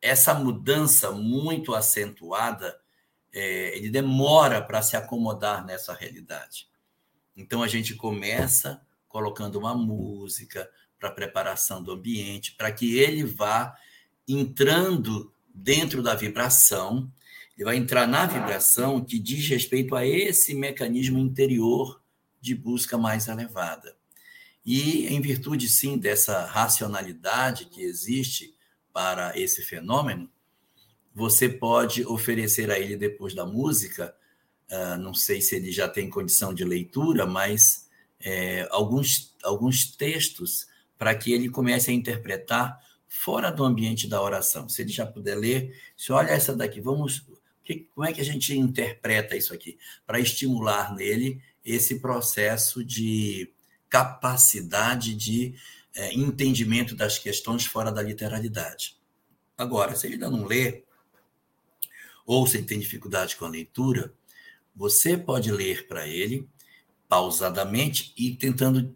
Essa 0.00 0.32
mudança 0.32 1.12
muito 1.12 1.74
acentuada 1.74 2.74
é, 3.36 3.76
ele 3.76 3.90
demora 3.90 4.62
para 4.62 4.80
se 4.80 4.96
acomodar 4.96 5.64
nessa 5.64 5.92
realidade. 5.92 6.66
Então 7.36 7.62
a 7.62 7.68
gente 7.68 7.94
começa 7.94 8.80
colocando 9.08 9.58
uma 9.58 9.74
música 9.74 10.70
para 10.98 11.10
preparação 11.10 11.82
do 11.82 11.92
ambiente, 11.92 12.52
para 12.52 12.72
que 12.72 12.98
ele 12.98 13.24
vá 13.24 13.76
entrando 14.26 15.30
dentro 15.54 16.02
da 16.02 16.14
vibração, 16.14 17.12
ele 17.54 17.64
vai 17.64 17.76
entrar 17.76 18.06
na 18.06 18.26
vibração 18.26 19.04
que 19.04 19.18
diz 19.18 19.46
respeito 19.48 19.94
a 19.94 20.06
esse 20.06 20.54
mecanismo 20.54 21.18
interior 21.18 22.00
de 22.40 22.54
busca 22.54 22.96
mais 22.96 23.28
elevada. 23.28 23.94
E 24.64 25.06
em 25.08 25.20
virtude 25.20 25.68
sim 25.68 25.98
dessa 25.98 26.46
racionalidade 26.46 27.66
que 27.66 27.82
existe 27.82 28.54
para 28.92 29.38
esse 29.38 29.62
fenômeno, 29.62 30.30
você 31.16 31.48
pode 31.48 32.04
oferecer 32.04 32.70
a 32.70 32.78
ele 32.78 32.94
depois 32.94 33.34
da 33.34 33.46
música, 33.46 34.14
uh, 34.70 34.98
não 34.98 35.14
sei 35.14 35.40
se 35.40 35.56
ele 35.56 35.72
já 35.72 35.88
tem 35.88 36.10
condição 36.10 36.52
de 36.52 36.62
leitura, 36.62 37.24
mas 37.24 37.88
é, 38.20 38.68
alguns, 38.70 39.34
alguns 39.42 39.96
textos 39.96 40.66
para 40.98 41.14
que 41.14 41.32
ele 41.32 41.48
comece 41.48 41.90
a 41.90 41.94
interpretar 41.94 42.78
fora 43.08 43.50
do 43.50 43.64
ambiente 43.64 44.06
da 44.06 44.20
oração. 44.20 44.68
Se 44.68 44.82
ele 44.82 44.92
já 44.92 45.06
puder 45.06 45.36
ler, 45.36 45.74
se 45.96 46.12
olha 46.12 46.28
essa 46.28 46.54
daqui, 46.54 46.82
vamos. 46.82 47.24
Que, 47.64 47.88
como 47.94 48.06
é 48.06 48.12
que 48.12 48.20
a 48.20 48.24
gente 48.24 48.54
interpreta 48.54 49.34
isso 49.34 49.54
aqui? 49.54 49.78
Para 50.06 50.20
estimular 50.20 50.94
nele 50.94 51.40
esse 51.64 51.98
processo 51.98 52.84
de 52.84 53.50
capacidade 53.88 55.14
de 55.14 55.54
é, 55.94 56.12
entendimento 56.12 56.94
das 56.94 57.18
questões 57.18 57.64
fora 57.64 57.90
da 57.90 58.02
literalidade. 58.02 58.98
Agora, 59.56 59.96
se 59.96 60.06
ele 60.06 60.14
ainda 60.14 60.28
não 60.28 60.44
lê, 60.44 60.84
ou 62.26 62.46
se 62.46 62.58
ele 62.58 62.66
tem 62.66 62.80
dificuldade 62.80 63.36
com 63.36 63.44
a 63.44 63.48
leitura, 63.48 64.12
você 64.74 65.16
pode 65.16 65.50
ler 65.50 65.86
para 65.86 66.06
ele 66.06 66.46
pausadamente 67.08 68.12
e 68.18 68.34
tentando 68.34 68.92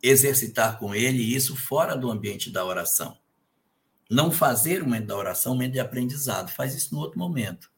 exercitar 0.00 0.78
com 0.78 0.94
ele 0.94 1.22
isso 1.22 1.56
fora 1.56 1.96
do 1.96 2.10
ambiente 2.10 2.50
da 2.50 2.64
oração. 2.64 3.18
Não 4.08 4.30
fazer 4.30 4.82
o 4.82 4.84
momento 4.84 5.06
da 5.06 5.16
oração 5.16 5.52
um 5.52 5.56
momento 5.56 5.72
de 5.72 5.80
aprendizado, 5.80 6.50
faz 6.50 6.74
isso 6.74 6.94
no 6.94 7.00
outro 7.00 7.18
momento. 7.18 7.70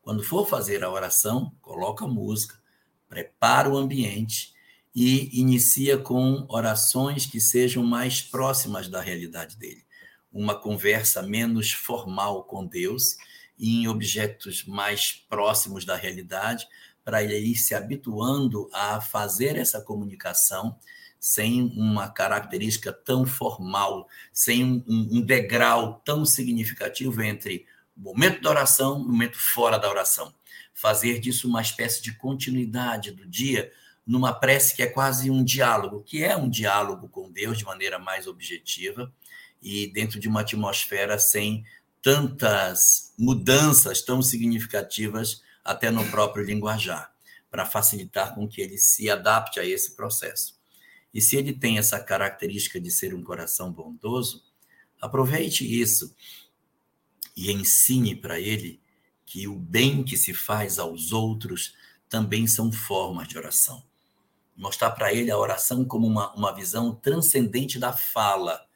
Quando 0.00 0.22
for 0.22 0.48
fazer 0.48 0.82
a 0.82 0.90
oração, 0.90 1.52
coloca 1.60 2.06
música, 2.06 2.60
prepara 3.08 3.68
o 3.68 3.76
ambiente 3.76 4.52
e 4.94 5.38
inicia 5.40 5.98
com 5.98 6.46
orações 6.48 7.26
que 7.26 7.40
sejam 7.40 7.84
mais 7.84 8.22
próximas 8.22 8.88
da 8.88 9.00
realidade 9.00 9.56
dele. 9.56 9.84
Uma 10.32 10.54
conversa 10.54 11.22
menos 11.22 11.72
formal 11.72 12.44
com 12.44 12.64
Deus 12.64 13.16
em 13.58 13.86
objetos 13.88 14.64
mais 14.64 15.12
próximos 15.28 15.84
da 15.84 15.96
realidade, 15.96 16.66
para 17.04 17.22
ele 17.22 17.36
ir 17.36 17.56
se 17.56 17.74
habituando 17.74 18.68
a 18.72 19.00
fazer 19.00 19.56
essa 19.56 19.80
comunicação 19.80 20.78
sem 21.22 21.62
uma 21.76 22.08
característica 22.08 22.92
tão 22.92 23.24
formal, 23.24 24.08
sem 24.32 24.64
um, 24.64 24.84
um 24.88 25.20
degrau 25.20 26.02
tão 26.04 26.24
significativo 26.24 27.22
entre 27.22 27.64
o 27.96 28.00
momento 28.00 28.42
da 28.42 28.50
oração 28.50 28.98
e 28.98 29.02
o 29.02 29.08
momento 29.08 29.38
fora 29.38 29.78
da 29.78 29.88
oração. 29.88 30.34
Fazer 30.74 31.20
disso 31.20 31.46
uma 31.46 31.62
espécie 31.62 32.02
de 32.02 32.12
continuidade 32.16 33.12
do 33.12 33.24
dia, 33.24 33.70
numa 34.04 34.32
prece 34.32 34.74
que 34.74 34.82
é 34.82 34.86
quase 34.88 35.30
um 35.30 35.44
diálogo, 35.44 36.02
que 36.02 36.24
é 36.24 36.36
um 36.36 36.50
diálogo 36.50 37.08
com 37.08 37.30
Deus 37.30 37.56
de 37.56 37.64
maneira 37.64 38.00
mais 38.00 38.26
objetiva 38.26 39.12
e 39.62 39.86
dentro 39.92 40.18
de 40.18 40.26
uma 40.26 40.40
atmosfera 40.40 41.20
sem 41.20 41.64
tantas 42.02 43.14
mudanças 43.16 44.02
tão 44.02 44.20
significativas 44.20 45.42
até 45.64 45.90
no 45.90 46.04
próprio 46.10 46.44
linguajar, 46.44 47.14
para 47.50 47.64
facilitar 47.64 48.34
com 48.34 48.48
que 48.48 48.60
ele 48.60 48.76
se 48.76 49.08
adapte 49.08 49.60
a 49.60 49.64
esse 49.64 49.94
processo. 49.94 50.60
E 51.14 51.20
se 51.20 51.36
ele 51.36 51.52
tem 51.52 51.78
essa 51.78 52.00
característica 52.00 52.80
de 52.80 52.90
ser 52.90 53.14
um 53.14 53.22
coração 53.22 53.70
bondoso, 53.70 54.42
aproveite 55.00 55.64
isso 55.64 56.14
e 57.36 57.52
ensine 57.52 58.16
para 58.16 58.40
ele 58.40 58.80
que 59.24 59.46
o 59.46 59.56
bem 59.56 60.02
que 60.02 60.16
se 60.16 60.34
faz 60.34 60.78
aos 60.78 61.12
outros 61.12 61.74
também 62.08 62.46
são 62.46 62.70
formas 62.72 63.28
de 63.28 63.38
oração. 63.38 63.82
Mostrar 64.56 64.90
para 64.90 65.12
ele 65.12 65.30
a 65.30 65.38
oração 65.38 65.84
como 65.84 66.06
uma, 66.06 66.32
uma 66.34 66.54
visão 66.54 66.94
transcendente 66.94 67.78
da 67.78 67.92
fala, 67.92 68.66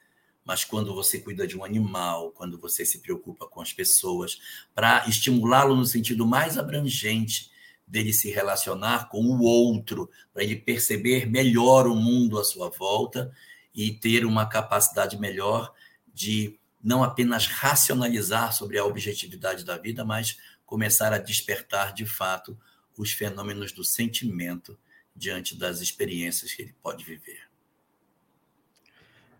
mas 0.46 0.64
quando 0.64 0.94
você 0.94 1.18
cuida 1.18 1.44
de 1.44 1.58
um 1.58 1.64
animal, 1.64 2.30
quando 2.30 2.56
você 2.56 2.86
se 2.86 3.00
preocupa 3.00 3.48
com 3.48 3.60
as 3.60 3.72
pessoas, 3.72 4.40
para 4.72 5.04
estimulá-lo 5.08 5.74
no 5.74 5.84
sentido 5.84 6.24
mais 6.24 6.56
abrangente 6.56 7.50
dele 7.84 8.12
se 8.12 8.30
relacionar 8.30 9.08
com 9.08 9.22
o 9.24 9.42
outro, 9.42 10.08
para 10.32 10.44
ele 10.44 10.54
perceber 10.54 11.26
melhor 11.26 11.88
o 11.88 11.96
mundo 11.96 12.38
à 12.38 12.44
sua 12.44 12.70
volta 12.70 13.32
e 13.74 13.90
ter 13.90 14.24
uma 14.24 14.46
capacidade 14.46 15.18
melhor 15.18 15.74
de 16.14 16.56
não 16.82 17.02
apenas 17.02 17.46
racionalizar 17.46 18.52
sobre 18.52 18.78
a 18.78 18.84
objetividade 18.84 19.64
da 19.64 19.76
vida, 19.76 20.04
mas 20.04 20.38
começar 20.64 21.12
a 21.12 21.18
despertar 21.18 21.92
de 21.92 22.06
fato 22.06 22.56
os 22.96 23.10
fenômenos 23.10 23.72
do 23.72 23.82
sentimento 23.84 24.78
diante 25.14 25.56
das 25.56 25.80
experiências 25.80 26.52
que 26.52 26.62
ele 26.62 26.74
pode 26.80 27.04
viver. 27.04 27.45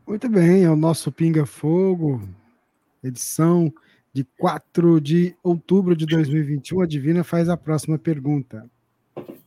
Muito 0.07 0.29
bem, 0.29 0.63
é 0.63 0.71
o 0.71 0.77
nosso 0.77 1.11
Pinga 1.11 1.45
Fogo, 1.45 2.23
edição 3.03 3.75
de 4.13 4.23
4 4.39 5.01
de 5.01 5.35
outubro 5.43 5.97
de 5.97 6.07
2021. 6.07 6.81
A 6.81 6.87
Divina 6.87 7.25
faz 7.25 7.49
a 7.49 7.57
próxima 7.57 7.99
pergunta. 7.99 8.71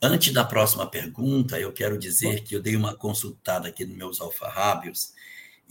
Antes 0.01 0.34
da 0.34 0.43
próxima 0.43 0.86
pergunta, 0.86 1.57
eu 1.57 1.72
quero 1.72 1.97
dizer 1.97 2.43
que 2.43 2.53
eu 2.53 2.62
dei 2.62 2.76
uma 2.76 2.93
consultada 2.93 3.70
aqui 3.70 3.86
nos 3.86 3.95
meus 3.95 4.22
alfarrábios 4.22 5.14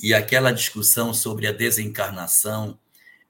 e 0.02 0.14
aquela 0.14 0.52
discussão 0.52 1.12
sobre 1.12 1.46
a 1.46 1.52
desencarnação 1.52 2.78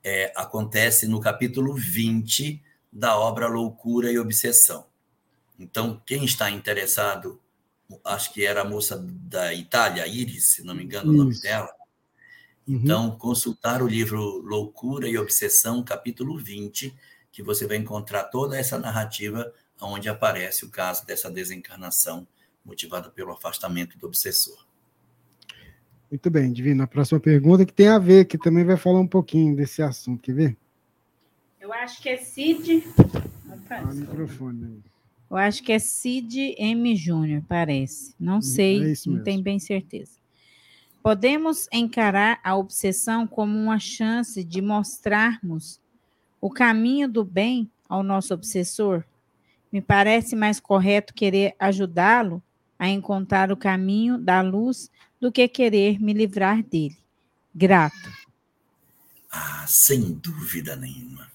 é, 0.05 0.33
acontece 0.37 1.09
no 1.09 1.21
capítulo 1.21 1.75
20 1.75 2.63
da 2.93 3.19
obra 3.19 3.49
Loucura 3.49 4.13
e 4.13 4.19
Obsessão. 4.19 4.87
Então, 5.59 6.01
quem 6.07 6.25
está 6.25 6.49
interessado, 6.53 7.41
acho 8.05 8.33
que 8.33 8.45
era 8.45 8.63
a 8.63 8.65
moça 8.65 8.99
da 8.99 9.53
Itália, 9.55 10.07
Iris, 10.07 10.51
se 10.51 10.65
não 10.65 10.75
me 10.75 10.85
engano 10.85 11.13
Isso. 11.13 11.15
o 11.15 11.25
nome 11.25 11.41
dela. 11.41 11.71
Uhum. 12.67 12.81
Então, 12.83 13.11
consultar 13.19 13.83
o 13.83 13.89
livro 13.89 14.41
Loucura 14.43 15.09
e 15.09 15.17
Obsessão, 15.17 15.83
capítulo 15.83 16.39
20, 16.39 16.95
que 17.33 17.43
você 17.43 17.67
vai 17.67 17.77
encontrar 17.77 18.25
toda 18.25 18.59
essa 18.59 18.79
narrativa 18.79 19.53
onde 19.81 20.09
aparece 20.09 20.65
o 20.65 20.71
caso 20.71 21.07
dessa 21.07 21.31
desencarnação 21.31 22.27
motivada 22.65 23.09
pelo 23.11 23.33
afastamento 23.33 23.97
do 23.99 24.07
obsessor. 24.07 24.67
Muito 26.11 26.31
bem, 26.31 26.53
Divina. 26.53 26.85
A 26.85 26.87
próxima 26.87 27.21
pergunta 27.21 27.65
que 27.65 27.73
tem 27.73 27.89
a 27.89 27.99
ver, 27.99 28.25
que 28.25 28.39
também 28.39 28.65
vai 28.65 28.77
falar 28.77 29.01
um 29.01 29.07
pouquinho 29.07 29.55
desse 29.55 29.83
assunto, 29.83 30.23
quer 30.23 30.35
ver? 30.35 30.57
Eu 31.61 31.73
acho 31.73 32.03
que 32.03 32.09
é 32.09 32.17
Cid. 32.17 32.83
Ah, 33.71 33.83
o 33.83 33.95
microfone 33.95 34.65
aí. 34.65 34.98
Eu 35.31 35.37
acho 35.37 35.63
que 35.63 35.73
é 35.73 35.79
Cid 35.79 36.55
M. 36.59 36.97
Júnior, 36.97 37.43
parece. 37.47 38.15
Não 38.19 38.39
hum, 38.39 38.43
sei, 38.43 38.93
é 38.93 38.95
não 39.07 39.23
tenho 39.23 39.43
bem 39.43 39.59
certeza. 39.59 40.13
Podemos 41.03 41.69
encarar 41.73 42.41
a 42.43 42.57
obsessão 42.57 43.27
como 43.27 43.59
uma 43.59 43.79
chance 43.79 44.43
de 44.43 44.61
mostrarmos 44.61 45.81
o 46.41 46.51
caminho 46.51 47.09
do 47.09 47.25
bem 47.25 47.71
ao 47.89 48.03
nosso 48.03 48.35
obsessor? 48.35 49.05
Me 49.73 49.81
parece 49.81 50.35
mais 50.35 50.59
correto 50.59 51.15
querer 51.15 51.55
ajudá-lo 51.59 52.43
a 52.79 52.89
encontrar 52.89 53.53
o 53.53 53.57
caminho 53.57 54.17
da 54.17 54.41
luz 54.41 54.91
do 55.21 55.33
que 55.33 55.47
querer 55.49 56.01
me 56.01 56.13
livrar 56.13 56.63
dele. 56.63 56.97
Grato. 57.55 58.13
Ah, 59.31 59.65
sem 59.67 60.13
dúvida 60.13 60.75
nenhuma. 60.77 61.31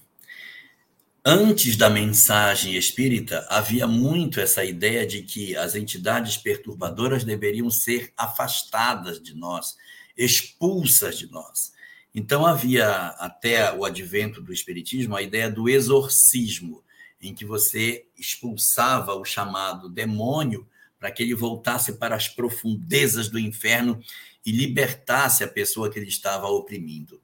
Antes 1.26 1.74
da 1.74 1.88
mensagem 1.88 2.74
espírita, 2.74 3.46
havia 3.48 3.86
muito 3.86 4.40
essa 4.40 4.62
ideia 4.62 5.06
de 5.06 5.22
que 5.22 5.56
as 5.56 5.74
entidades 5.74 6.36
perturbadoras 6.36 7.24
deveriam 7.24 7.70
ser 7.70 8.12
afastadas 8.14 9.22
de 9.22 9.34
nós, 9.34 9.74
expulsas 10.14 11.16
de 11.16 11.32
nós. 11.32 11.72
Então 12.14 12.44
havia 12.44 13.06
até 13.18 13.72
o 13.72 13.86
advento 13.86 14.42
do 14.42 14.52
espiritismo 14.52 15.16
a 15.16 15.22
ideia 15.22 15.50
do 15.50 15.66
exorcismo, 15.66 16.84
em 17.18 17.34
que 17.34 17.46
você 17.46 18.04
expulsava 18.18 19.14
o 19.14 19.24
chamado 19.24 19.88
demônio 19.88 20.68
para 21.00 21.10
que 21.10 21.22
ele 21.22 21.34
voltasse 21.34 21.94
para 21.94 22.14
as 22.14 22.28
profundezas 22.28 23.30
do 23.30 23.38
inferno 23.38 23.98
e 24.44 24.52
libertasse 24.52 25.42
a 25.42 25.48
pessoa 25.48 25.90
que 25.90 25.98
ele 25.98 26.08
estava 26.08 26.48
oprimindo. 26.48 27.18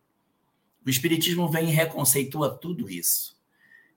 O 0.87 0.89
espiritismo 0.89 1.51
vem 1.51 1.69
e 1.69 1.75
reconceitua 1.75 2.49
tudo 2.49 2.89
isso 2.89 3.39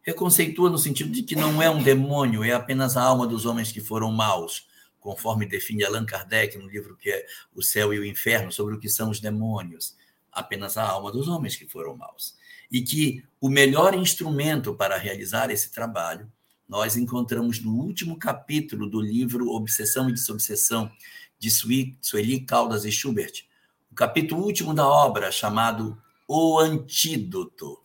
reconceitua 0.04 0.70
no 0.70 0.78
sentido 0.78 1.10
de 1.10 1.24
que 1.24 1.36
não 1.36 1.62
é 1.62 1.70
um 1.70 1.82
demônio, 1.82 2.43
é 2.43 2.51
apenas 2.51 2.97
a 2.97 3.04
alma 3.04 3.26
dos 3.26 3.45
homens 3.45 3.72
que 3.72 3.82
foram 3.82 4.12
maus, 4.12 4.68
conforme 4.99 5.45
define 5.45 5.84
Allan 5.84 6.06
Kardec 6.06 6.58
no 6.58 6.68
livro 6.68 6.95
que 6.95 7.10
é 7.10 7.26
O 7.54 7.62
Céu 7.62 7.93
e 7.93 7.99
o 7.99 8.06
Inferno, 8.06 8.51
sobre 8.51 8.76
o 8.76 8.80
que 8.80 8.89
são 8.89 9.10
os 9.10 9.20
demônios. 9.20 9.95
Apenas 10.32 10.78
a 10.78 10.88
alma 10.88 11.12
dos 11.12 11.28
homens 11.28 11.56
que 11.56 11.68
foram 11.68 11.95
maus. 11.95 12.36
E 12.72 12.82
que 12.82 13.24
o 13.39 13.49
melhor 13.49 13.93
instrumento 13.93 14.74
para 14.74 14.97
realizar 14.97 15.49
esse 15.51 15.72
trabalho 15.72 16.32
nós 16.68 16.97
encontramos 16.97 17.62
no 17.62 17.74
último 17.76 18.18
capítulo 18.18 18.89
do 18.89 18.99
livro 18.99 19.49
Obsessão 19.49 20.10
e 20.10 20.14
Desobsessão, 20.14 20.91
de 21.38 21.51
Sueli 21.51 22.39
Caldas 22.39 22.86
e 22.86 22.91
Schubert, 22.91 23.43
o 23.91 23.95
capítulo 23.95 24.43
último 24.43 24.74
da 24.74 24.88
obra, 24.88 25.32
chamado 25.32 26.01
O 26.28 26.58
Antídoto 26.58 27.82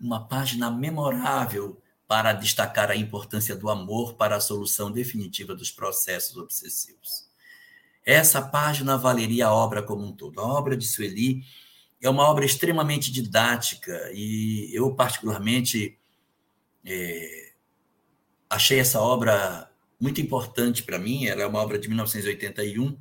uma 0.00 0.26
página 0.26 0.70
memorável 0.70 1.80
para 2.06 2.32
destacar 2.32 2.90
a 2.90 2.96
importância 2.96 3.54
do 3.54 3.68
amor 3.68 4.14
para 4.14 4.36
a 4.36 4.40
solução 4.40 4.90
definitiva 4.90 5.54
dos 5.54 5.70
processos 5.70 6.36
obsessivos. 6.36 7.28
Essa 8.04 8.40
página 8.40 8.96
valeria 8.96 9.46
a 9.48 9.52
obra 9.52 9.82
como 9.82 10.06
um 10.06 10.12
todo. 10.12 10.40
A 10.40 10.44
obra 10.44 10.74
de 10.74 10.86
Sueli 10.86 11.44
é 12.00 12.08
uma 12.08 12.22
obra 12.24 12.46
extremamente 12.46 13.12
didática 13.12 14.10
e 14.14 14.70
eu, 14.72 14.94
particularmente, 14.94 15.98
é, 16.86 17.52
achei 18.48 18.78
essa 18.78 19.00
obra 19.00 19.70
muito 20.00 20.20
importante 20.20 20.82
para 20.82 20.98
mim. 20.98 21.26
Ela 21.26 21.42
é 21.42 21.46
uma 21.46 21.60
obra 21.60 21.78
de 21.78 21.88
1981 21.88 22.96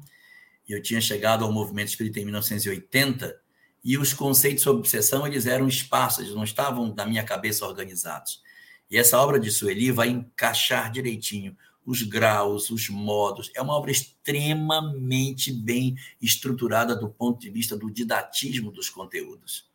e 0.67 0.73
eu 0.73 0.81
tinha 0.81 0.99
chegado 0.99 1.45
ao 1.45 1.51
movimento 1.53 1.87
espírita 1.87 2.19
em 2.19 2.25
1980 2.25 3.46
e 3.87 3.97
os 3.97 4.11
conceitos 4.11 4.63
sobre 4.63 4.81
obsessão 4.81 5.25
eles 5.25 5.45
eram 5.45 5.65
esparsos, 5.65 6.19
eles 6.19 6.35
não 6.35 6.43
estavam 6.43 6.93
na 6.93 7.05
minha 7.05 7.23
cabeça 7.23 7.65
organizados. 7.65 8.41
E 8.91 8.97
essa 8.97 9.17
obra 9.17 9.39
de 9.39 9.49
Sueli 9.49 9.93
vai 9.93 10.09
encaixar 10.09 10.91
direitinho 10.91 11.55
os 11.85 12.01
graus, 12.03 12.69
os 12.69 12.89
modos. 12.89 13.49
É 13.55 13.61
uma 13.61 13.73
obra 13.73 13.89
extremamente 13.89 15.53
bem 15.53 15.95
estruturada 16.21 16.97
do 16.97 17.07
ponto 17.07 17.39
de 17.39 17.49
vista 17.49 17.77
do 17.77 17.89
didatismo 17.89 18.71
dos 18.71 18.89
conteúdos. 18.89 19.65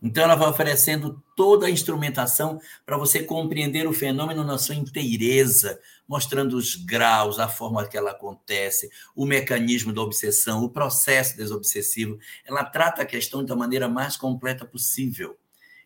Então, 0.00 0.22
ela 0.22 0.36
vai 0.36 0.48
oferecendo 0.48 1.20
toda 1.36 1.66
a 1.66 1.70
instrumentação 1.70 2.60
para 2.86 2.96
você 2.96 3.20
compreender 3.20 3.84
o 3.84 3.92
fenômeno 3.92 4.44
na 4.44 4.58
sua 4.58 4.76
inteireza, 4.76 5.80
mostrando 6.10 6.56
os 6.56 6.74
graus, 6.74 7.38
a 7.38 7.46
forma 7.46 7.86
que 7.86 7.96
ela 7.96 8.10
acontece, 8.10 8.90
o 9.14 9.24
mecanismo 9.24 9.92
da 9.92 10.02
obsessão, 10.02 10.64
o 10.64 10.68
processo 10.68 11.36
desobsessivo. 11.36 12.18
Ela 12.44 12.64
trata 12.64 13.02
a 13.02 13.06
questão 13.06 13.44
da 13.44 13.54
maneira 13.54 13.88
mais 13.88 14.16
completa 14.16 14.64
possível. 14.64 15.38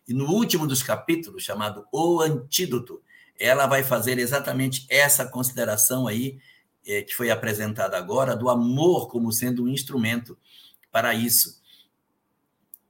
E 0.07 0.15
no 0.15 0.25
último 0.25 0.65
dos 0.65 0.81
capítulos, 0.81 1.43
chamado 1.43 1.85
O 1.91 2.21
Antídoto, 2.21 3.03
ela 3.39 3.67
vai 3.67 3.83
fazer 3.83 4.17
exatamente 4.17 4.87
essa 4.89 5.27
consideração 5.27 6.07
aí, 6.07 6.39
é, 6.87 7.03
que 7.03 7.13
foi 7.13 7.29
apresentada 7.29 7.95
agora, 7.95 8.35
do 8.35 8.49
amor 8.49 9.09
como 9.09 9.31
sendo 9.31 9.65
um 9.65 9.67
instrumento 9.67 10.35
para 10.91 11.13
isso 11.13 11.61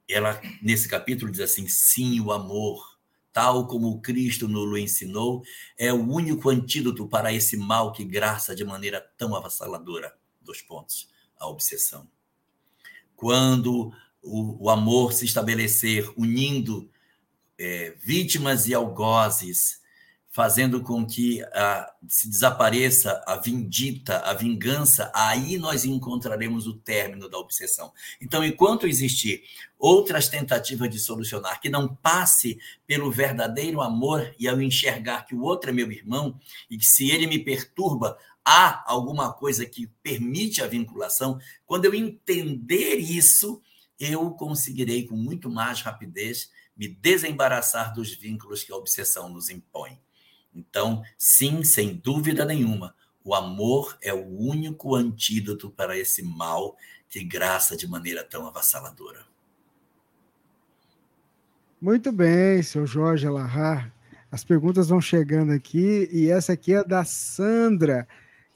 ela 0.08 0.40
nesse 0.62 0.88
capítulo 0.88 1.30
diz 1.30 1.40
assim: 1.40 1.66
sim, 1.68 2.20
o 2.20 2.30
amor, 2.30 2.95
tal 3.36 3.66
como 3.66 4.00
Cristo 4.00 4.48
nos 4.48 4.78
ensinou, 4.78 5.42
é 5.76 5.92
o 5.92 6.10
único 6.10 6.48
antídoto 6.48 7.06
para 7.06 7.34
esse 7.34 7.54
mal 7.54 7.92
que 7.92 8.02
graça 8.02 8.56
de 8.56 8.64
maneira 8.64 8.98
tão 9.18 9.36
avassaladora. 9.36 10.16
Dois 10.40 10.62
pontos: 10.62 11.10
a 11.38 11.46
obsessão. 11.46 12.08
Quando 13.14 13.92
o, 14.22 14.64
o 14.64 14.70
amor 14.70 15.12
se 15.12 15.26
estabelecer 15.26 16.10
unindo 16.16 16.90
é, 17.58 17.94
vítimas 18.00 18.68
e 18.68 18.72
algozes, 18.72 19.82
fazendo 20.36 20.82
com 20.82 21.06
que 21.06 21.42
ah, 21.54 21.90
se 22.06 22.28
desapareça 22.28 23.24
a 23.26 23.36
vindita, 23.36 24.18
a 24.18 24.34
vingança, 24.34 25.10
aí 25.14 25.56
nós 25.56 25.86
encontraremos 25.86 26.66
o 26.66 26.74
término 26.74 27.26
da 27.26 27.38
obsessão. 27.38 27.90
Então, 28.20 28.44
enquanto 28.44 28.86
existir 28.86 29.44
outras 29.78 30.28
tentativas 30.28 30.90
de 30.90 30.98
solucionar 30.98 31.58
que 31.58 31.70
não 31.70 31.88
passe 31.88 32.58
pelo 32.86 33.10
verdadeiro 33.10 33.80
amor 33.80 34.30
e 34.38 34.46
ao 34.46 34.60
enxergar 34.60 35.24
que 35.24 35.34
o 35.34 35.40
outro 35.40 35.70
é 35.70 35.72
meu 35.72 35.90
irmão 35.90 36.38
e 36.68 36.76
que 36.76 36.84
se 36.84 37.10
ele 37.10 37.26
me 37.26 37.38
perturba, 37.38 38.18
há 38.44 38.84
alguma 38.92 39.32
coisa 39.32 39.64
que 39.64 39.86
permite 40.02 40.60
a 40.60 40.66
vinculação, 40.66 41.40
quando 41.64 41.86
eu 41.86 41.94
entender 41.94 42.96
isso, 42.96 43.62
eu 43.98 44.32
conseguirei 44.32 45.06
com 45.06 45.16
muito 45.16 45.48
mais 45.48 45.80
rapidez 45.80 46.50
me 46.76 46.88
desembaraçar 46.88 47.94
dos 47.94 48.12
vínculos 48.12 48.62
que 48.62 48.70
a 48.70 48.76
obsessão 48.76 49.30
nos 49.30 49.48
impõe. 49.48 49.98
Então, 50.56 51.02
sim, 51.18 51.62
sem 51.62 51.94
dúvida 51.94 52.44
nenhuma, 52.46 52.94
o 53.22 53.34
amor 53.34 53.98
é 54.00 54.14
o 54.14 54.26
único 54.26 54.94
antídoto 54.94 55.70
para 55.70 55.98
esse 55.98 56.22
mal 56.22 56.76
que 57.10 57.22
graça 57.22 57.76
de 57.76 57.86
maneira 57.86 58.24
tão 58.24 58.46
avassaladora. 58.46 59.26
Muito 61.80 62.10
bem, 62.10 62.62
seu 62.62 62.86
Jorge 62.86 63.26
Alahar. 63.26 63.92
As 64.32 64.42
perguntas 64.42 64.88
vão 64.88 65.00
chegando 65.00 65.52
aqui 65.52 66.08
e 66.10 66.30
essa 66.30 66.54
aqui 66.54 66.72
é 66.72 66.82
da 66.82 67.04
Sandra. 67.04 68.08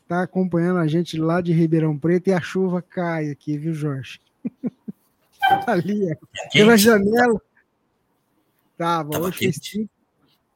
Está 0.03 0.22
acompanhando 0.22 0.78
a 0.78 0.86
gente 0.86 1.18
lá 1.18 1.40
de 1.40 1.53
Ribeirão 1.53 1.96
Preto 1.98 2.28
e 2.28 2.32
a 2.32 2.40
chuva 2.40 2.82
cai 2.82 3.30
aqui, 3.30 3.59
viu, 3.59 3.74
Jorge? 3.74 4.20
Ali, 5.66 6.11
ó, 6.11 6.16
pela 6.53 6.76
janela. 6.76 7.40
Tava, 8.76 9.11
Tava 9.11 9.26
hoje 9.26 9.38
fez 9.38 9.61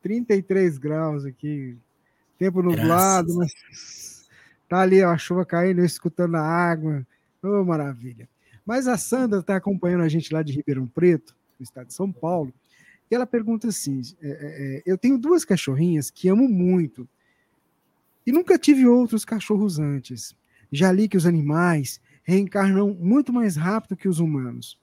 33 0.04 0.76
graus 0.76 1.24
aqui, 1.24 1.78
tempo 2.38 2.62
nublado, 2.62 3.34
mas 3.36 4.28
tá 4.68 4.80
ali 4.80 5.02
ó, 5.02 5.10
a 5.10 5.16
chuva 5.16 5.46
caindo, 5.46 5.80
eu 5.80 5.84
escutando 5.86 6.36
a 6.36 6.42
água, 6.42 7.06
oh, 7.42 7.64
maravilha. 7.64 8.28
Mas 8.66 8.86
a 8.86 8.98
Sandra 8.98 9.40
está 9.40 9.56
acompanhando 9.56 10.02
a 10.02 10.08
gente 10.08 10.32
lá 10.32 10.42
de 10.42 10.52
Ribeirão 10.52 10.86
Preto, 10.86 11.34
no 11.58 11.64
estado 11.64 11.86
de 11.86 11.94
São 11.94 12.12
Paulo, 12.12 12.52
e 13.10 13.14
ela 13.14 13.26
pergunta 13.26 13.68
assim: 13.68 14.02
é, 14.20 14.28
é, 14.28 14.76
é, 14.76 14.82
eu 14.84 14.98
tenho 14.98 15.16
duas 15.16 15.42
cachorrinhas 15.42 16.10
que 16.10 16.28
amo 16.28 16.46
muito, 16.46 17.08
E 18.26 18.32
nunca 18.32 18.58
tive 18.58 18.86
outros 18.86 19.24
cachorros 19.24 19.78
antes. 19.78 20.36
Já 20.70 20.92
li 20.92 21.08
que 21.08 21.16
os 21.16 21.24
animais 21.24 21.98
reencarnam 22.24 22.92
muito 22.92 23.32
mais 23.32 23.56
rápido 23.56 23.96
que 23.96 24.08
os 24.08 24.18
humanos. 24.18 24.78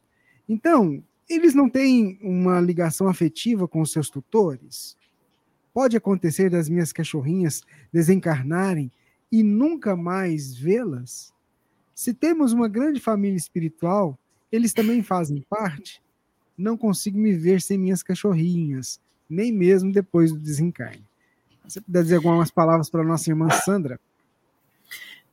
Então, 0.49 1.03
eles 1.29 1.53
não 1.53 1.69
têm 1.69 2.17
uma 2.23 2.59
ligação 2.59 3.07
afetiva 3.07 3.67
com 3.67 3.81
os 3.81 3.91
seus 3.91 4.09
tutores? 4.09 4.99
Pode 5.73 5.95
acontecer 5.95 6.49
das 6.49 6.67
minhas 6.67 6.91
cachorrinhas 6.91 7.63
desencarnarem 7.91 8.91
e 9.31 9.41
nunca 9.41 9.95
mais 9.95 10.53
vê-las? 10.53 11.33
Se 11.95 12.13
temos 12.13 12.51
uma 12.51 12.67
grande 12.67 12.99
família 12.99 13.37
espiritual, 13.37 14.17
eles 14.51 14.73
também 14.73 15.01
fazem 15.01 15.45
parte? 15.49 16.01
Não 16.57 16.77
consigo 16.77 17.17
me 17.17 17.33
ver 17.33 17.61
sem 17.61 17.77
minhas 17.77 18.03
cachorrinhas, 18.03 18.99
nem 19.29 19.51
mesmo 19.51 19.91
depois 19.91 20.31
do 20.31 20.39
desencarne. 20.39 21.05
Você 21.63 21.79
puder 21.79 22.03
dizer 22.03 22.15
algumas 22.17 22.51
palavras 22.51 22.89
para 22.89 23.03
nossa 23.03 23.29
irmã 23.29 23.49
Sandra? 23.49 23.99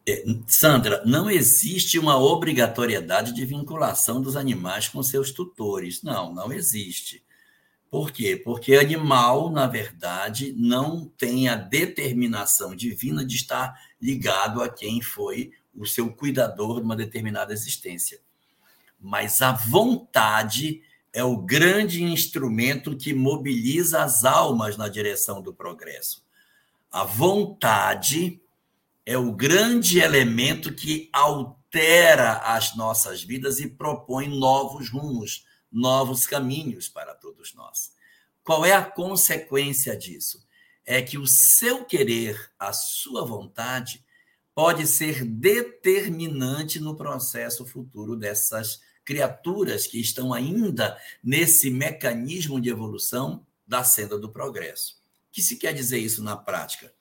É, 0.07 0.25
Sandra, 0.47 1.03
não 1.05 1.31
existe 1.31 1.99
uma 1.99 2.17
obrigatoriedade 2.17 3.35
de 3.35 3.45
vinculação 3.45 4.23
dos 4.23 4.37
animais 4.37 4.89
com 4.89 5.03
seus 5.03 5.33
tutores. 5.33 6.03
Não, 6.03 6.33
não 6.33 6.53
existe. 6.53 7.23
Por 7.91 8.13
quê? 8.13 8.37
Porque 8.37 8.75
animal, 8.75 9.51
na 9.51 9.67
verdade, 9.67 10.55
não 10.57 11.07
tem 11.17 11.49
a 11.49 11.57
determinação 11.57 12.77
divina 12.77 13.25
de 13.25 13.37
estar 13.37 13.75
ligado 14.01 14.63
a 14.63 14.69
quem 14.69 15.01
foi 15.01 15.53
o 15.75 15.87
seu 15.87 16.13
cuidador 16.13 16.81
de 16.81 16.85
uma 16.85 16.97
determinada 16.97 17.53
existência. 17.53 18.21
Mas 19.01 19.41
a 19.41 19.53
vontade 19.53 20.83
é 21.13 21.25
o 21.25 21.39
grande 21.39 22.03
instrumento 22.03 22.97
que 22.97 23.15
mobiliza 23.15 24.03
as 24.03 24.25
almas 24.25 24.77
na 24.77 24.89
direção 24.89 25.41
do 25.41 25.55
progresso. 25.55 26.23
A 26.91 27.05
vontade 27.05 28.41
é 29.07 29.17
o 29.17 29.33
grande 29.33 30.01
elemento 30.01 30.75
que 30.75 31.09
altera 31.13 32.39
as 32.39 32.77
nossas 32.77 33.23
vidas 33.23 33.59
e 33.61 33.69
propõe 33.69 34.29
novos 34.29 34.91
rumos, 34.91 35.47
novos 35.71 36.27
caminhos 36.27 36.89
para 36.89 37.15
todos 37.15 37.55
nós. 37.55 37.93
Qual 38.43 38.65
é 38.65 38.73
a 38.73 38.85
consequência 38.85 39.97
disso? 39.97 40.47
É 40.85 41.03
que 41.03 41.19
o 41.19 41.27
seu 41.27 41.85
querer, 41.85 42.51
a 42.59 42.73
sua 42.73 43.25
vontade, 43.25 44.05
pode 44.55 44.87
ser 44.87 45.25
determinante 45.25 46.81
no 46.81 46.97
processo 46.97 47.67
futuro 47.67 48.17
dessas 48.17 48.81
criaturas 49.05 49.87
que 49.87 50.01
estão 50.01 50.33
ainda 50.33 50.99
nesse 51.23 51.71
mecanismo 51.71 52.61
de 52.61 52.69
evolução 52.69 53.47
da 53.67 53.85
senda 53.85 54.19
do 54.19 54.31
progresso. 54.31 54.99
O 55.29 55.33
que 55.33 55.43
se 55.43 55.57
quer 55.57 55.73
dizer 55.73 55.99
isso 55.99 56.23
na 56.23 56.37
prática? 56.37 56.93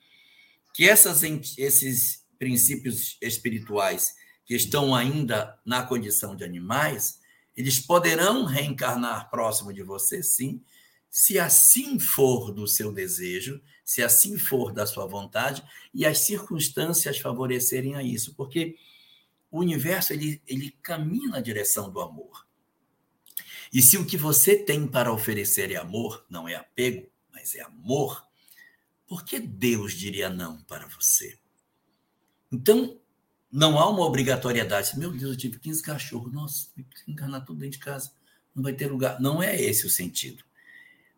que 0.78 0.88
essas, 0.88 1.24
esses 1.58 2.24
princípios 2.38 3.18
espirituais 3.20 4.14
que 4.46 4.54
estão 4.54 4.94
ainda 4.94 5.58
na 5.66 5.82
condição 5.82 6.36
de 6.36 6.44
animais, 6.44 7.20
eles 7.58 7.80
poderão 7.80 8.46
reencarnar 8.46 9.32
próximo 9.32 9.74
de 9.74 9.82
você, 9.82 10.22
sim, 10.22 10.64
se 11.10 11.40
assim 11.40 11.98
for 11.98 12.52
do 12.52 12.68
seu 12.68 12.92
desejo, 12.92 13.60
se 13.84 14.04
assim 14.04 14.38
for 14.38 14.72
da 14.72 14.86
sua 14.86 15.08
vontade 15.08 15.64
e 15.92 16.06
as 16.06 16.20
circunstâncias 16.20 17.18
favorecerem 17.18 17.96
a 17.96 18.04
isso, 18.04 18.36
porque 18.36 18.78
o 19.50 19.60
universo 19.60 20.14
ele, 20.14 20.40
ele 20.46 20.72
caminha 20.84 21.30
na 21.30 21.40
direção 21.40 21.90
do 21.90 22.00
amor. 22.00 22.46
E 23.74 23.82
se 23.82 23.98
o 23.98 24.06
que 24.06 24.18
você 24.18 24.56
tem 24.56 24.86
para 24.86 25.12
oferecer 25.12 25.72
é 25.72 25.78
amor, 25.78 26.24
não 26.30 26.48
é 26.48 26.56
apego, 26.56 27.10
mas 27.34 27.56
é 27.56 27.62
amor, 27.62 28.24
por 29.08 29.26
que 29.26 29.40
Deus 29.40 29.94
diria 29.94 30.30
não 30.30 30.62
para 30.64 30.86
você? 30.88 31.40
Então, 32.52 33.00
não 33.52 33.80
há 33.80 33.90
uma 33.90 34.06
obrigatoriedade. 34.06 34.98
Meu 34.98 35.12
Deus, 35.12 35.32
eu 35.32 35.38
tive 35.38 35.60
15 35.60 35.82
cachorros. 35.82 36.34
Nossa, 36.34 36.68
tem 36.76 36.84
que 36.84 37.12
enganar 37.12 37.42
tudo 37.42 37.60
dentro 37.60 37.80
de 37.80 37.86
casa. 37.86 38.12
Não 38.54 38.62
vai 38.62 38.74
ter 38.74 38.88
lugar. 38.88 39.20
Não 39.20 39.42
é 39.42 39.60
esse 39.60 39.86
o 39.86 39.90
sentido. 39.90 40.44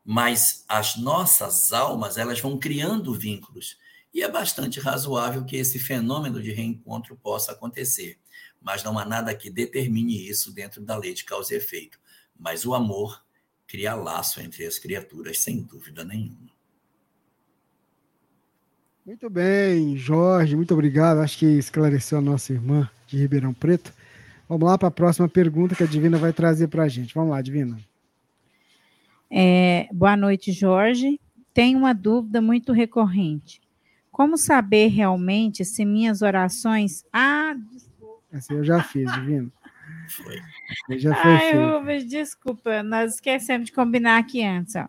Mas 0.03 0.63
as 0.67 0.95
nossas 0.95 1.71
almas, 1.71 2.17
elas 2.17 2.39
vão 2.39 2.57
criando 2.57 3.13
vínculos. 3.13 3.77
E 4.13 4.23
é 4.23 4.29
bastante 4.29 4.79
razoável 4.79 5.45
que 5.45 5.55
esse 5.55 5.79
fenômeno 5.79 6.41
de 6.41 6.51
reencontro 6.51 7.15
possa 7.15 7.51
acontecer. 7.51 8.19
Mas 8.61 8.83
não 8.83 8.97
há 8.97 9.05
nada 9.05 9.35
que 9.35 9.49
determine 9.49 10.27
isso 10.27 10.51
dentro 10.51 10.81
da 10.81 10.97
lei 10.97 11.13
de 11.13 11.23
causa 11.23 11.53
e 11.53 11.57
efeito. 11.57 11.99
Mas 12.37 12.65
o 12.65 12.73
amor 12.73 13.23
cria 13.67 13.93
laço 13.95 14.41
entre 14.41 14.65
as 14.65 14.79
criaturas, 14.79 15.39
sem 15.39 15.61
dúvida 15.61 16.03
nenhuma. 16.03 16.58
Muito 19.09 19.27
bem, 19.27 19.97
Jorge, 19.97 20.55
muito 20.55 20.71
obrigado. 20.71 21.17
Acho 21.17 21.39
que 21.39 21.45
esclareceu 21.57 22.19
a 22.19 22.21
nossa 22.21 22.53
irmã 22.53 22.87
de 23.07 23.17
Ribeirão 23.17 23.51
Preto. 23.51 23.91
Vamos 24.47 24.69
lá 24.69 24.77
para 24.77 24.89
a 24.89 24.91
próxima 24.91 25.27
pergunta 25.27 25.73
que 25.73 25.81
a 25.81 25.87
Divina 25.87 26.15
vai 26.19 26.31
trazer 26.31 26.67
para 26.67 26.83
a 26.83 26.87
gente. 26.87 27.15
Vamos 27.15 27.31
lá, 27.31 27.41
Divina. 27.41 27.79
É, 29.27 29.89
boa 29.91 30.15
noite, 30.15 30.51
Jorge. 30.51 31.19
Tenho 31.55 31.79
uma 31.79 31.91
dúvida 31.91 32.39
muito 32.39 32.71
recorrente. 32.71 33.59
Como 34.11 34.37
saber 34.37 34.89
realmente 34.89 35.65
se 35.65 35.83
minhas 35.83 36.21
orações. 36.21 37.03
Ah, 37.11 37.55
desculpa. 37.73 38.21
Essa 38.31 38.53
eu 38.53 38.63
já 38.63 38.83
fiz, 38.83 39.11
Divina. 39.11 39.51
Foi. 40.07 40.99
Já 40.99 41.15
foi 41.15 41.31
Ai, 41.31 42.03
desculpa, 42.03 42.83
nós 42.83 43.15
esquecemos 43.15 43.65
de 43.65 43.71
combinar 43.71 44.19
aqui 44.19 44.43
antes. 44.43 44.75
Ó. 44.75 44.87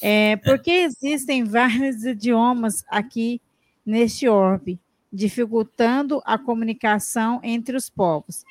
É, 0.00 0.36
porque 0.36 0.70
existem 0.70 1.44
vários 1.44 2.04
idiomas 2.04 2.84
aqui 2.88 3.40
neste 3.84 4.28
orbe, 4.28 4.78
dificultando 5.12 6.20
a 6.24 6.36
comunicação 6.36 7.40
entre 7.42 7.76
os 7.76 7.88
povos. 7.88 8.44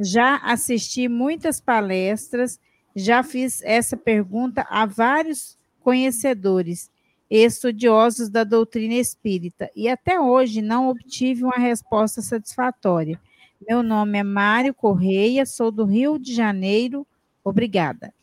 Já 0.00 0.36
assisti 0.36 1.08
muitas 1.08 1.60
palestras, 1.60 2.58
já 2.94 3.22
fiz 3.22 3.62
essa 3.62 3.96
pergunta 3.96 4.66
a 4.68 4.86
vários 4.86 5.58
conhecedores 5.80 6.90
estudiosos 7.30 8.30
da 8.30 8.42
doutrina 8.42 8.94
espírita 8.94 9.70
e 9.76 9.88
até 9.88 10.18
hoje 10.18 10.62
não 10.62 10.88
obtive 10.88 11.44
uma 11.44 11.58
resposta 11.58 12.22
satisfatória. 12.22 13.20
Meu 13.68 13.82
nome 13.82 14.18
é 14.18 14.22
Mário 14.22 14.72
Correia, 14.72 15.44
sou 15.44 15.70
do 15.70 15.84
Rio 15.84 16.18
de 16.18 16.34
Janeiro. 16.34 17.06
Obrigada. 17.44 18.14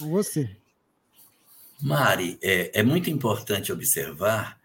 Você. 0.00 0.61
Mari, 1.82 2.38
é, 2.40 2.80
é 2.80 2.82
muito 2.82 3.10
importante 3.10 3.72
observar 3.72 4.60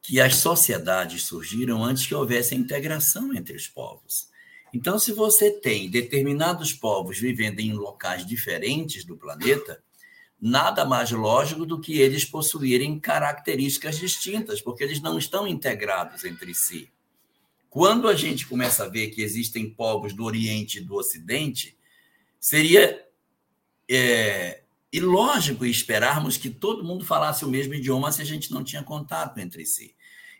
que 0.00 0.20
as 0.20 0.36
sociedades 0.36 1.24
surgiram 1.24 1.84
antes 1.84 2.06
que 2.06 2.14
houvesse 2.14 2.54
a 2.54 2.58
integração 2.58 3.34
entre 3.34 3.54
os 3.54 3.68
povos. 3.68 4.28
Então, 4.72 4.98
se 4.98 5.12
você 5.12 5.50
tem 5.50 5.90
determinados 5.90 6.72
povos 6.72 7.18
vivendo 7.18 7.60
em 7.60 7.74
locais 7.74 8.26
diferentes 8.26 9.04
do 9.04 9.16
planeta, 9.16 9.82
nada 10.40 10.84
mais 10.84 11.10
lógico 11.10 11.66
do 11.66 11.78
que 11.78 12.00
eles 12.00 12.24
possuírem 12.24 12.98
características 12.98 13.98
distintas, 13.98 14.62
porque 14.62 14.82
eles 14.82 15.00
não 15.00 15.18
estão 15.18 15.46
integrados 15.46 16.24
entre 16.24 16.54
si. 16.54 16.90
Quando 17.68 18.08
a 18.08 18.14
gente 18.14 18.46
começa 18.46 18.84
a 18.84 18.88
ver 18.88 19.10
que 19.10 19.22
existem 19.22 19.68
povos 19.70 20.14
do 20.14 20.24
Oriente 20.24 20.78
e 20.78 20.84
do 20.84 20.94
Ocidente, 20.94 21.76
seria 22.40 23.06
é, 23.88 24.61
e 24.92 25.00
lógico 25.00 25.64
esperarmos 25.64 26.36
que 26.36 26.50
todo 26.50 26.84
mundo 26.84 27.04
falasse 27.04 27.44
o 27.44 27.48
mesmo 27.48 27.74
idioma 27.74 28.12
se 28.12 28.20
a 28.20 28.24
gente 28.24 28.52
não 28.52 28.62
tinha 28.62 28.82
contato 28.82 29.38
entre 29.38 29.64
si. 29.64 29.94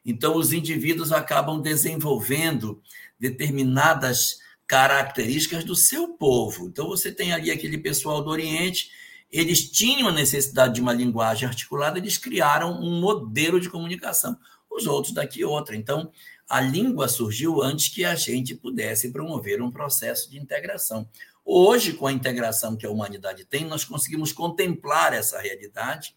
Então, 0.04 0.36
os 0.36 0.52
indivíduos 0.52 1.10
acabam 1.10 1.60
desenvolvendo 1.60 2.82
determinadas 3.18 4.40
características 4.66 5.64
do 5.64 5.74
seu 5.74 6.08
povo. 6.08 6.66
Então, 6.66 6.88
você 6.88 7.10
tem 7.10 7.32
ali 7.32 7.50
aquele 7.50 7.78
pessoal 7.78 8.22
do 8.22 8.30
Oriente, 8.30 8.90
eles 9.30 9.70
tinham 9.70 10.08
a 10.08 10.12
necessidade 10.12 10.74
de 10.74 10.80
uma 10.82 10.92
linguagem 10.92 11.48
articulada, 11.48 11.98
eles 11.98 12.18
criaram 12.18 12.78
um 12.78 13.00
modelo 13.00 13.58
de 13.58 13.70
comunicação. 13.70 14.36
Os 14.70 14.86
outros 14.86 15.14
daqui 15.14 15.44
outra. 15.44 15.76
Então, 15.76 16.10
a 16.48 16.60
língua 16.60 17.08
surgiu 17.08 17.62
antes 17.62 17.88
que 17.88 18.04
a 18.04 18.14
gente 18.14 18.54
pudesse 18.54 19.10
promover 19.10 19.62
um 19.62 19.70
processo 19.70 20.30
de 20.30 20.38
integração. 20.38 21.08
Hoje, 21.44 21.94
com 21.94 22.06
a 22.06 22.12
integração 22.12 22.76
que 22.76 22.86
a 22.86 22.90
humanidade 22.90 23.44
tem, 23.44 23.64
nós 23.64 23.84
conseguimos 23.84 24.32
contemplar 24.32 25.12
essa 25.12 25.40
realidade 25.40 26.14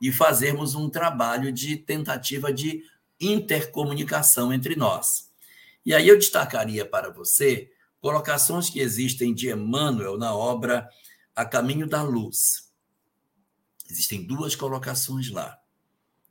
e 0.00 0.10
fazermos 0.10 0.74
um 0.74 0.88
trabalho 0.88 1.52
de 1.52 1.76
tentativa 1.76 2.52
de 2.52 2.82
intercomunicação 3.20 4.52
entre 4.52 4.76
nós. 4.76 5.30
E 5.84 5.94
aí 5.94 6.08
eu 6.08 6.18
destacaria 6.18 6.84
para 6.84 7.10
você 7.10 7.70
colocações 8.00 8.68
que 8.70 8.80
existem 8.80 9.34
de 9.34 9.50
Emmanuel 9.50 10.18
na 10.18 10.34
obra 10.34 10.88
A 11.34 11.44
Caminho 11.44 11.86
da 11.86 12.02
Luz. 12.02 12.70
Existem 13.88 14.24
duas 14.26 14.54
colocações 14.54 15.30
lá. 15.30 15.58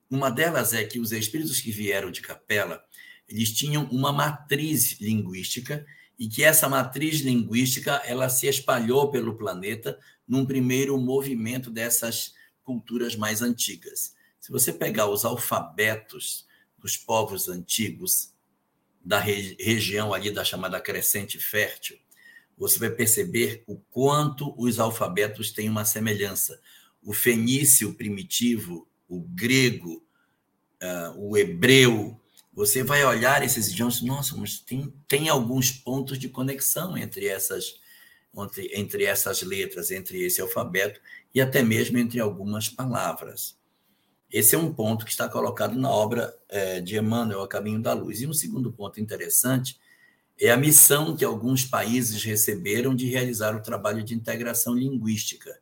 Uma 0.10 0.30
delas 0.30 0.74
é 0.74 0.84
que 0.84 1.00
os 1.00 1.12
espíritos 1.12 1.60
que 1.60 1.72
vieram 1.72 2.12
de 2.12 2.22
Capela, 2.22 2.84
eles 3.28 3.52
tinham 3.52 3.86
uma 3.86 4.12
matriz 4.12 5.00
linguística 5.00 5.86
e 6.18 6.28
que 6.28 6.44
essa 6.44 6.70
matriz 6.70 7.20
linguística 7.20 8.02
ela 8.06 8.30
se 8.30 8.48
espalhou 8.48 9.12
pelo 9.12 9.36
planeta 9.36 10.00
num 10.28 10.46
primeiro 10.46 10.98
movimento 10.98 11.70
dessas 11.70 12.34
culturas 12.64 13.16
mais 13.16 13.42
antigas. 13.42 14.16
Se 14.40 14.52
você 14.52 14.72
pegar 14.72 15.08
os 15.08 15.26
alfabetos 15.26 16.46
dos 16.78 16.98
povos 16.98 17.50
antigos 17.50 18.34
da 19.04 19.20
re 19.20 19.56
região 19.60 20.14
ali 20.14 20.32
da 20.32 20.44
chamada 20.44 20.80
Crescente 20.80 21.40
Fértil, 21.40 21.98
você 22.58 22.80
vai 22.80 22.90
perceber 22.90 23.64
o 23.68 23.78
quanto 23.92 24.54
os 24.58 24.80
alfabetos 24.80 25.52
têm 25.52 25.70
uma 25.70 25.84
semelhança. 25.84 26.60
O 27.04 27.14
fenício 27.14 27.94
primitivo, 27.94 28.88
o 29.08 29.22
grego, 29.22 30.04
uh, 30.82 31.18
o 31.18 31.38
hebreu, 31.38 32.20
você 32.56 32.84
vai 32.84 33.04
olhar 33.04 33.44
esses 33.44 33.70
idiomas, 33.70 34.02
nossa, 34.02 34.36
mas 34.38 34.60
tem, 34.60 34.94
tem 35.10 35.28
alguns 35.28 35.72
pontos 35.72 36.18
de 36.18 36.30
conexão 36.30 36.98
entre 36.98 37.28
essas, 37.28 37.82
entre, 38.34 38.72
entre 38.74 39.04
essas 39.04 39.42
letras, 39.42 39.92
entre 39.92 40.24
esse 40.24 40.40
alfabeto 40.40 41.02
e 41.34 41.42
até 41.42 41.62
mesmo 41.62 41.98
entre 41.98 42.20
algumas 42.22 42.70
palavras. 42.70 43.58
Esse 44.32 44.56
é 44.56 44.58
um 44.58 44.74
ponto 44.74 45.04
que 45.04 45.12
está 45.12 45.28
colocado 45.28 45.78
na 45.78 45.90
obra 45.90 46.34
é, 46.48 46.80
de 46.80 46.98
Emmanuel, 46.98 47.42
A 47.42 47.48
Caminho 47.48 47.82
da 47.82 47.94
Luz. 47.94 48.22
E 48.22 48.28
um 48.28 48.34
segundo 48.34 48.72
ponto 48.72 49.02
interessante 49.02 49.78
é 50.40 50.50
a 50.50 50.58
missão 50.58 51.16
que 51.16 51.26
alguns 51.26 51.66
países 51.66 52.24
receberam 52.24 52.96
de 52.96 53.10
realizar 53.10 53.54
o 53.54 53.62
trabalho 53.62 54.02
de 54.02 54.14
integração 54.14 54.74
linguística. 54.74 55.60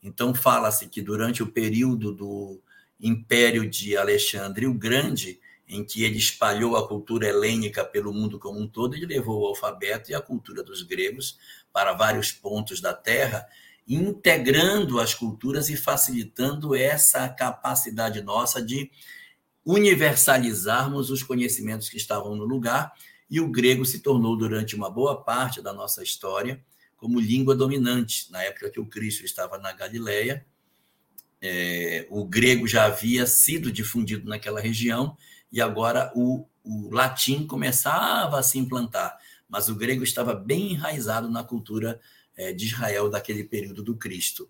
Então, 0.00 0.32
fala-se 0.32 0.88
que 0.88 1.02
durante 1.02 1.42
o 1.42 1.50
período 1.50 2.12
do 2.12 2.60
Império 3.00 3.68
de 3.68 3.96
Alexandre 3.96 4.66
o 4.66 4.74
Grande, 4.74 5.40
em 5.68 5.84
que 5.84 6.02
ele 6.02 6.16
espalhou 6.16 6.76
a 6.76 6.88
cultura 6.88 7.28
helênica 7.28 7.84
pelo 7.84 8.12
mundo 8.12 8.38
como 8.38 8.58
um 8.58 8.66
todo, 8.66 8.94
ele 8.94 9.06
levou 9.06 9.42
o 9.42 9.46
alfabeto 9.46 10.10
e 10.10 10.14
a 10.14 10.20
cultura 10.20 10.62
dos 10.62 10.82
gregos 10.82 11.38
para 11.72 11.92
vários 11.92 12.32
pontos 12.32 12.80
da 12.80 12.94
Terra, 12.94 13.46
integrando 13.86 14.98
as 14.98 15.14
culturas 15.14 15.68
e 15.68 15.76
facilitando 15.76 16.74
essa 16.74 17.28
capacidade 17.28 18.22
nossa 18.22 18.62
de 18.62 18.90
universalizarmos 19.64 21.10
os 21.10 21.22
conhecimentos 21.22 21.90
que 21.90 21.98
estavam 21.98 22.34
no 22.34 22.44
lugar 22.44 22.92
e 23.30 23.40
o 23.40 23.50
grego 23.50 23.84
se 23.84 24.00
tornou, 24.00 24.36
durante 24.36 24.74
uma 24.74 24.88
boa 24.88 25.22
parte 25.22 25.60
da 25.60 25.72
nossa 25.72 26.02
história, 26.02 26.64
como 26.96 27.20
língua 27.20 27.54
dominante. 27.54 28.32
Na 28.32 28.42
época 28.42 28.70
que 28.70 28.80
o 28.80 28.86
Cristo 28.86 29.24
estava 29.24 29.58
na 29.58 29.72
Galileia, 29.72 30.46
é, 31.40 32.06
o 32.10 32.24
grego 32.24 32.66
já 32.66 32.86
havia 32.86 33.26
sido 33.26 33.70
difundido 33.70 34.28
naquela 34.28 34.60
região 34.60 35.16
e 35.50 35.60
agora 35.60 36.12
o, 36.14 36.46
o 36.64 36.90
latim 36.90 37.46
começava 37.46 38.38
a 38.38 38.42
se 38.42 38.58
implantar, 38.58 39.16
mas 39.48 39.68
o 39.68 39.74
grego 39.74 40.02
estava 40.02 40.34
bem 40.34 40.72
enraizado 40.72 41.30
na 41.30 41.42
cultura 41.42 42.00
é, 42.36 42.52
de 42.52 42.66
Israel 42.66 43.08
daquele 43.10 43.44
período 43.44 43.82
do 43.82 43.96
Cristo. 43.96 44.48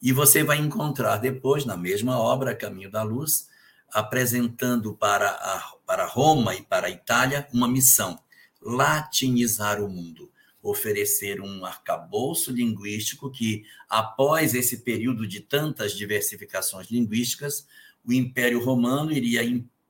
E 0.00 0.12
você 0.12 0.44
vai 0.44 0.58
encontrar 0.58 1.16
depois, 1.16 1.64
na 1.64 1.76
mesma 1.76 2.18
obra, 2.18 2.54
Caminho 2.54 2.90
da 2.90 3.02
Luz, 3.02 3.48
apresentando 3.92 4.94
para, 4.94 5.30
a, 5.30 5.74
para 5.86 6.06
Roma 6.06 6.54
e 6.54 6.62
para 6.62 6.86
a 6.86 6.90
Itália 6.90 7.48
uma 7.52 7.66
missão: 7.66 8.18
latinizar 8.60 9.82
o 9.82 9.88
mundo, 9.88 10.30
oferecer 10.62 11.40
um 11.40 11.64
arcabouço 11.64 12.52
linguístico 12.52 13.30
que, 13.30 13.64
após 13.88 14.54
esse 14.54 14.78
período 14.78 15.26
de 15.26 15.40
tantas 15.40 15.92
diversificações 15.92 16.88
linguísticas, 16.88 17.66
o 18.04 18.12
Império 18.12 18.62
Romano 18.62 19.10
iria 19.10 19.42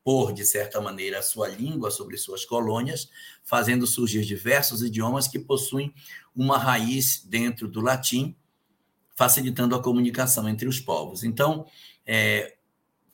impor, 0.06 0.32
de 0.32 0.44
certa 0.44 0.80
maneira, 0.80 1.18
a 1.18 1.22
sua 1.22 1.48
língua 1.48 1.90
sobre 1.90 2.16
suas 2.16 2.44
colônias, 2.44 3.10
fazendo 3.42 3.86
surgir 3.88 4.24
diversos 4.24 4.80
idiomas 4.80 5.26
que 5.26 5.38
possuem 5.38 5.92
uma 6.34 6.56
raiz 6.56 7.24
dentro 7.24 7.66
do 7.66 7.80
latim, 7.80 8.36
facilitando 9.16 9.74
a 9.74 9.82
comunicação 9.82 10.48
entre 10.48 10.68
os 10.68 10.78
povos. 10.78 11.24
Então, 11.24 11.66
é, 12.06 12.56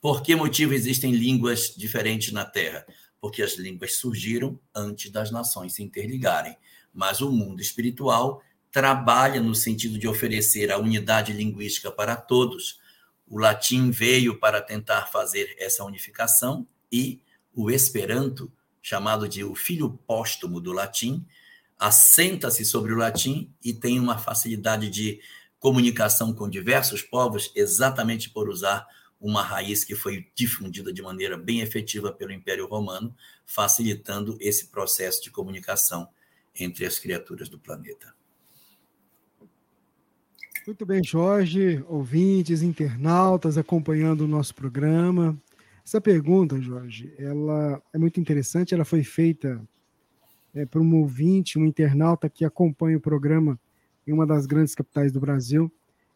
por 0.02 0.22
que 0.22 0.36
motivo 0.36 0.74
existem 0.74 1.12
línguas 1.12 1.74
diferentes 1.74 2.30
na 2.30 2.44
Terra? 2.44 2.84
Porque 3.18 3.42
as 3.42 3.54
línguas 3.54 3.96
surgiram 3.96 4.60
antes 4.74 5.10
das 5.10 5.30
nações 5.30 5.74
se 5.74 5.82
interligarem. 5.82 6.56
Mas 6.92 7.22
o 7.22 7.32
mundo 7.32 7.62
espiritual 7.62 8.42
trabalha 8.70 9.40
no 9.40 9.54
sentido 9.54 9.98
de 9.98 10.06
oferecer 10.06 10.70
a 10.70 10.76
unidade 10.76 11.32
linguística 11.32 11.90
para 11.90 12.16
todos. 12.16 12.80
O 13.26 13.38
latim 13.38 13.90
veio 13.90 14.38
para 14.38 14.60
tentar 14.60 15.06
fazer 15.06 15.54
essa 15.58 15.84
unificação 15.84 16.66
e 16.92 17.22
o 17.54 17.70
Esperanto, 17.70 18.52
chamado 18.82 19.28
de 19.28 19.42
o 19.42 19.54
filho 19.54 19.98
póstumo 20.06 20.60
do 20.60 20.72
latim, 20.72 21.26
assenta-se 21.78 22.64
sobre 22.64 22.92
o 22.92 22.96
latim 22.96 23.52
e 23.64 23.72
tem 23.72 23.98
uma 23.98 24.18
facilidade 24.18 24.90
de 24.90 25.20
comunicação 25.58 26.32
com 26.32 26.48
diversos 26.48 27.02
povos 27.02 27.50
exatamente 27.54 28.30
por 28.30 28.48
usar 28.48 28.86
uma 29.20 29.42
raiz 29.42 29.84
que 29.84 29.94
foi 29.94 30.26
difundida 30.34 30.92
de 30.92 31.00
maneira 31.00 31.36
bem 31.36 31.60
efetiva 31.60 32.12
pelo 32.12 32.32
Império 32.32 32.66
Romano, 32.66 33.14
facilitando 33.46 34.36
esse 34.40 34.66
processo 34.66 35.22
de 35.22 35.30
comunicação 35.30 36.08
entre 36.58 36.84
as 36.84 36.98
criaturas 36.98 37.48
do 37.48 37.58
planeta. 37.58 38.12
Muito 40.66 40.84
bem, 40.84 41.02
Jorge, 41.02 41.84
ouvintes, 41.88 42.62
internautas 42.62 43.56
acompanhando 43.56 44.22
o 44.22 44.28
nosso 44.28 44.54
programa. 44.54 45.40
Essa 45.84 46.00
pergunta, 46.00 46.60
Jorge, 46.60 47.12
ela 47.18 47.82
é 47.92 47.98
muito 47.98 48.20
interessante. 48.20 48.74
Ela 48.74 48.84
foi 48.84 49.02
feita 49.02 49.60
é, 50.54 50.64
por 50.64 50.80
um 50.80 50.94
ouvinte, 50.96 51.58
um 51.58 51.64
internauta 51.64 52.28
que 52.28 52.44
acompanha 52.44 52.96
o 52.96 53.00
programa 53.00 53.58
em 54.06 54.12
uma 54.12 54.26
das 54.26 54.46
grandes 54.46 54.74
capitais 54.74 55.12
do 55.12 55.20
Brasil. 55.20 55.70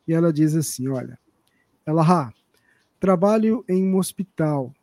E 0.06 0.12
ela 0.12 0.32
diz 0.32 0.54
assim: 0.54 0.88
Olha, 0.88 1.18
ela, 1.84 2.02
ah, 2.02 2.32
Trabalho 2.98 3.62
em 3.68 3.84
um 3.86 3.98
hospital, 3.98 4.74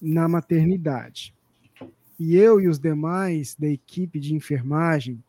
na 0.00 0.28
maternidade. 0.28 1.34
E 2.18 2.36
eu 2.36 2.60
e 2.60 2.68
os 2.68 2.78
demais 2.78 3.56
da 3.56 3.66
equipe 3.66 4.20
de 4.20 4.34
enfermagem 4.34 5.22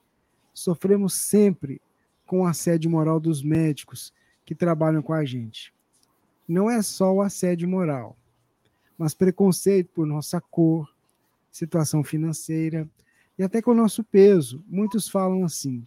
sofremos 0.54 1.16
sempre 1.16 1.82
com 2.26 2.42
o 2.42 2.46
assédio 2.46 2.92
moral 2.92 3.20
dos 3.20 3.42
médicos 3.42 4.14
que 4.46 4.54
trabalham 4.54 5.02
com 5.02 5.14
a 5.14 5.26
gente. 5.26 5.74
Não 6.48 6.70
é 6.70 6.84
só 6.84 7.12
o 7.12 7.22
assédio 7.22 7.68
moral, 7.68 8.16
mas 9.02 9.16
preconceito 9.16 9.90
por 9.96 10.06
nossa 10.06 10.40
cor, 10.40 10.88
situação 11.52 12.04
financeira 12.04 12.88
e 13.36 13.42
até 13.42 13.60
com 13.60 13.72
o 13.72 13.76
nosso 13.76 14.04
peso. 14.04 14.64
Muitos 14.68 15.10
falam 15.10 15.44
assim: 15.44 15.84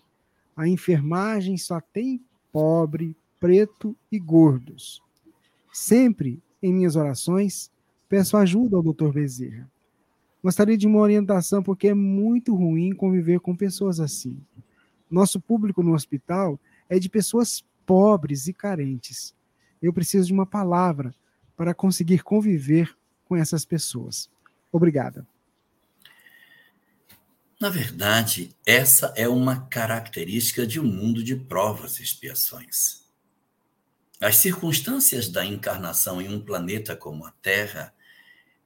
a 0.56 0.66
enfermagem 0.66 1.56
só 1.56 1.80
tem 1.80 2.20
pobre, 2.50 3.16
preto 3.38 3.96
e 4.10 4.18
gordos. 4.18 5.00
Sempre 5.72 6.42
em 6.60 6.74
minhas 6.74 6.96
orações 6.96 7.70
peço 8.08 8.36
ajuda 8.36 8.76
ao 8.76 8.82
Dr. 8.82 9.12
Bezerra. 9.12 9.70
Gostaria 10.42 10.76
de 10.76 10.88
uma 10.88 10.98
orientação 10.98 11.62
porque 11.62 11.86
é 11.86 11.94
muito 11.94 12.52
ruim 12.52 12.92
conviver 12.92 13.38
com 13.38 13.54
pessoas 13.54 14.00
assim. 14.00 14.36
Nosso 15.08 15.38
público 15.40 15.84
no 15.84 15.94
hospital 15.94 16.58
é 16.88 16.98
de 16.98 17.08
pessoas 17.08 17.64
pobres 17.86 18.48
e 18.48 18.52
carentes. 18.52 19.32
Eu 19.80 19.92
preciso 19.92 20.26
de 20.26 20.32
uma 20.32 20.44
palavra 20.44 21.14
para 21.56 21.72
conseguir 21.72 22.24
conviver 22.24 22.92
com 23.24 23.36
essas 23.36 23.64
pessoas. 23.64 24.28
Obrigada. 24.70 25.26
Na 27.60 27.70
verdade, 27.70 28.54
essa 28.66 29.12
é 29.16 29.28
uma 29.28 29.66
característica 29.66 30.66
de 30.66 30.80
um 30.80 30.84
mundo 30.84 31.22
de 31.22 31.36
provas 31.36 31.98
e 31.98 32.02
expiações. 32.02 33.04
As 34.20 34.36
circunstâncias 34.36 35.28
da 35.28 35.44
encarnação 35.44 36.20
em 36.20 36.28
um 36.28 36.40
planeta 36.40 36.96
como 36.96 37.24
a 37.24 37.30
Terra, 37.30 37.94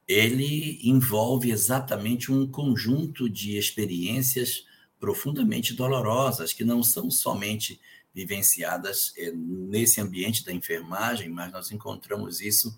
ele 0.07 0.81
envolve 0.83 1.51
exatamente 1.51 2.33
um 2.33 2.47
conjunto 2.47 3.29
de 3.29 3.57
experiências 3.57 4.65
profundamente 4.99 5.75
dolorosas, 5.75 6.53
que 6.53 6.65
não 6.65 6.83
são 6.83 7.11
somente 7.11 7.81
vivenciadas 8.15 9.13
eh, 9.17 9.33
nesse 9.33 10.01
ambiente 10.01 10.45
da 10.45 10.53
enfermagem, 10.53 11.29
mas 11.29 11.53
nós 11.53 11.71
encontramos 11.71 12.41
isso 12.41 12.77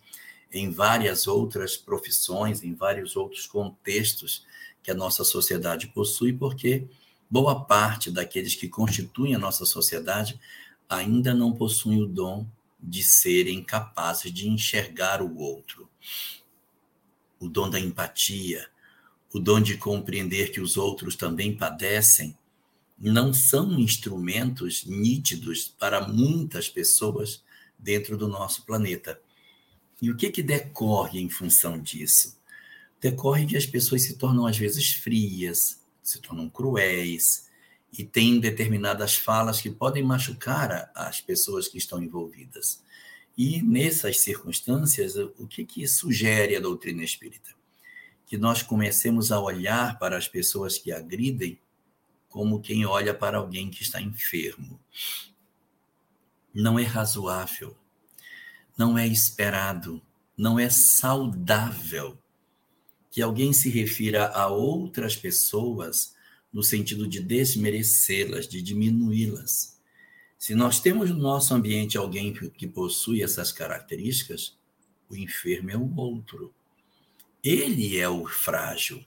em 0.53 0.70
várias 0.70 1.26
outras 1.26 1.76
profissões, 1.76 2.62
em 2.62 2.74
vários 2.74 3.16
outros 3.16 3.46
contextos 3.46 4.44
que 4.82 4.90
a 4.90 4.94
nossa 4.94 5.24
sociedade 5.24 5.88
possui, 5.88 6.32
porque 6.32 6.86
boa 7.30 7.64
parte 7.64 8.11
daqueles 8.11 8.55
que 8.55 8.68
constituem 8.68 9.34
a 9.34 9.38
nossa 9.38 9.64
sociedade 9.64 10.40
ainda 10.88 11.32
não 11.32 11.53
possuem 11.53 12.03
o 12.03 12.07
dom 12.07 12.46
de 12.82 13.03
serem 13.03 13.62
capazes 13.62 14.32
de 14.32 14.48
enxergar 14.48 15.22
o 15.22 15.36
outro. 15.36 15.88
O 17.38 17.48
dom 17.48 17.70
da 17.70 17.78
empatia, 17.78 18.68
o 19.32 19.38
dom 19.38 19.61
de 19.61 19.76
compreender 19.76 20.51
que 20.51 20.61
os 20.61 20.76
outros 20.76 21.14
também 21.14 21.57
padecem, 21.57 22.36
não 22.98 23.32
são 23.32 23.78
instrumentos 23.78 24.84
nítidos 24.84 25.74
para 25.78 26.07
muitas 26.07 26.68
pessoas 26.68 27.42
dentro 27.78 28.16
do 28.16 28.28
nosso 28.28 28.66
planeta. 28.66 29.20
E 30.01 30.11
o 30.11 30.16
que, 30.16 30.30
que 30.30 30.42
decorre 30.42 31.20
em 31.20 31.28
função 31.28 31.78
disso? 31.78 32.38
Decorre 33.01 33.46
que 33.46 33.57
as 33.57 33.66
pessoas 33.66 34.03
se 34.03 34.16
tornam, 34.16 34.46
às 34.46 34.57
vezes, 34.57 34.92
frias, 34.92 35.80
se 36.03 36.20
tornam 36.20 36.48
cruéis, 36.48 37.48
e 37.92 38.05
tem 38.05 38.38
determinadas 38.38 39.16
falas 39.16 39.61
que 39.61 39.70
podem 39.70 40.03
machucar 40.03 40.90
as 40.94 41.20
pessoas 41.20 41.66
que 41.66 41.78
estão 41.78 42.03
envolvidas. 42.03 42.82
E 43.36 43.62
nessas 43.62 44.20
circunstâncias, 44.20 45.16
o 45.16 45.46
que, 45.46 45.64
que 45.64 45.86
sugere 45.88 46.55
a 46.55 46.61
doutrina 46.61 47.03
espírita? 47.03 47.51
que 48.30 48.38
nós 48.38 48.62
comecemos 48.62 49.32
a 49.32 49.40
olhar 49.40 49.98
para 49.98 50.16
as 50.16 50.28
pessoas 50.28 50.78
que 50.78 50.92
agridem 50.92 51.59
como 52.28 52.61
quem 52.61 52.86
olha 52.86 53.12
para 53.12 53.38
alguém 53.38 53.68
que 53.68 53.82
está 53.82 54.01
enfermo. 54.01 54.80
Não 56.55 56.78
é 56.78 56.84
razoável, 56.84 57.76
não 58.81 58.97
é 58.97 59.07
esperado, 59.07 60.01
não 60.35 60.59
é 60.59 60.70
saudável 60.70 62.18
que 63.11 63.20
alguém 63.20 63.53
se 63.53 63.68
refira 63.68 64.28
a 64.28 64.47
outras 64.47 65.14
pessoas 65.14 66.14
no 66.51 66.62
sentido 66.62 67.07
de 67.07 67.20
desmerecê-las, 67.20 68.49
de 68.49 68.62
diminuí-las. 68.62 69.78
Se 70.39 70.55
nós 70.55 70.81
temos 70.81 71.11
no 71.11 71.18
nosso 71.18 71.53
ambiente 71.53 71.99
alguém 71.99 72.33
que 72.33 72.66
possui 72.66 73.22
essas 73.22 73.53
características, 73.53 74.57
o 75.11 75.14
enfermo 75.14 75.70
é 75.70 75.76
o 75.76 75.95
outro. 75.97 76.55
Ele 77.45 77.99
é 77.99 78.09
o 78.09 78.26
frágil. 78.26 79.05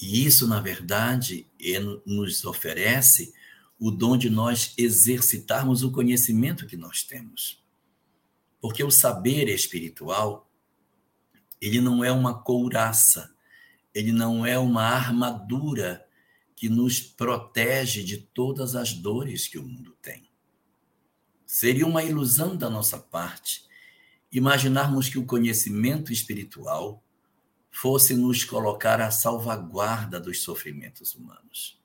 E 0.00 0.24
isso, 0.24 0.48
na 0.48 0.62
verdade, 0.62 1.46
é 1.60 1.78
nos 2.06 2.42
oferece 2.46 3.34
o 3.78 3.90
dom 3.90 4.16
de 4.16 4.30
nós 4.30 4.72
exercitarmos 4.78 5.82
o 5.82 5.92
conhecimento 5.92 6.66
que 6.66 6.78
nós 6.78 7.02
temos. 7.02 7.65
Porque 8.60 8.82
o 8.82 8.90
saber 8.90 9.48
espiritual, 9.48 10.50
ele 11.60 11.80
não 11.80 12.04
é 12.04 12.10
uma 12.10 12.42
couraça, 12.42 13.34
ele 13.94 14.12
não 14.12 14.44
é 14.44 14.58
uma 14.58 14.82
armadura 14.82 16.06
que 16.54 16.68
nos 16.68 17.00
protege 17.00 18.02
de 18.02 18.16
todas 18.16 18.74
as 18.74 18.92
dores 18.92 19.46
que 19.46 19.58
o 19.58 19.62
mundo 19.62 19.96
tem. 20.00 20.28
Seria 21.44 21.86
uma 21.86 22.02
ilusão 22.02 22.56
da 22.56 22.68
nossa 22.68 22.98
parte 22.98 23.66
imaginarmos 24.32 25.08
que 25.08 25.18
o 25.18 25.24
conhecimento 25.24 26.12
espiritual 26.12 27.02
fosse 27.70 28.14
nos 28.14 28.44
colocar 28.44 29.00
à 29.00 29.10
salvaguarda 29.10 30.18
dos 30.18 30.42
sofrimentos 30.42 31.14
humanos. 31.14 31.80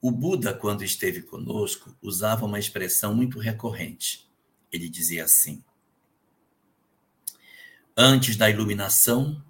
O 0.00 0.10
Buda, 0.10 0.54
quando 0.54 0.84
esteve 0.84 1.22
conosco, 1.22 1.96
usava 2.00 2.46
uma 2.46 2.58
expressão 2.58 3.14
muito 3.14 3.38
recorrente. 3.38 4.29
Ele 4.72 4.88
dizia 4.88 5.24
assim: 5.24 5.62
Antes 7.96 8.36
da 8.36 8.48
iluminação, 8.48 9.44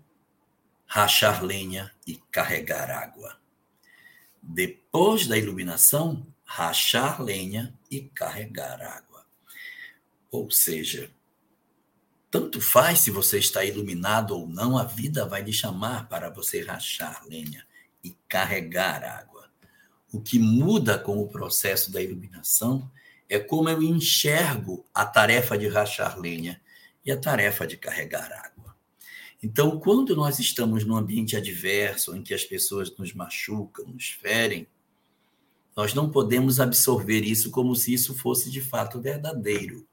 rachar 0.87 1.45
lenha 1.45 1.93
e 2.07 2.17
carregar 2.33 2.91
água. 2.91 3.39
Depois 4.43 5.27
da 5.27 5.37
iluminação, 5.37 6.27
rachar 6.45 7.23
lenha 7.23 7.79
e 7.91 8.01
carregar 8.01 8.81
água. 8.83 9.25
Ou 10.31 10.51
seja, 10.51 11.11
tanto 12.31 12.61
faz 12.61 13.01
se 13.01 13.11
você 13.11 13.39
está 13.39 13.65
iluminado 13.65 14.37
ou 14.37 14.49
não, 14.49 14.79
a 14.79 14.85
vida 14.85 15.27
vai 15.27 15.43
lhe 15.43 15.53
chamar 15.53 16.09
para 16.09 16.31
você 16.31 16.63
rachar 16.63 17.25
lenha 17.27 17.67
e 18.03 18.17
carregar 18.29 19.05
água. 19.05 19.51
O 20.13 20.21
que 20.21 20.39
muda 20.39 20.99
com 20.99 21.21
o 21.21 21.29
processo 21.29 21.93
da 21.93 22.01
iluminação 22.01 22.91
é 23.31 23.39
como 23.39 23.69
eu 23.69 23.81
enxergo 23.81 24.85
a 24.93 25.07
tarefa 25.07 25.57
de 25.57 25.69
rachar 25.69 26.19
lenha 26.19 26.61
e 27.07 27.13
a 27.13 27.17
tarefa 27.17 27.65
de 27.65 27.77
carregar 27.77 28.31
água. 28.33 28.77
Então, 29.41 29.79
quando 29.79 30.17
nós 30.17 30.41
estamos 30.41 30.85
num 30.85 30.97
ambiente 30.97 31.37
adverso, 31.37 32.15
em 32.15 32.23
que 32.23 32.35
as 32.35 32.45
pessoas 32.45 32.95
nos 32.99 33.15
machucam, 33.15 33.87
nos 33.87 34.09
ferem, 34.09 34.67
nós 35.77 35.95
não 35.95 36.11
podemos 36.11 36.59
absorver 36.59 37.21
isso 37.21 37.51
como 37.53 37.75
se 37.77 37.95
isso 37.95 38.15
fosse 38.15 38.51
de 38.51 38.61
fato 38.61 39.01
verdadeiro. 39.01 39.87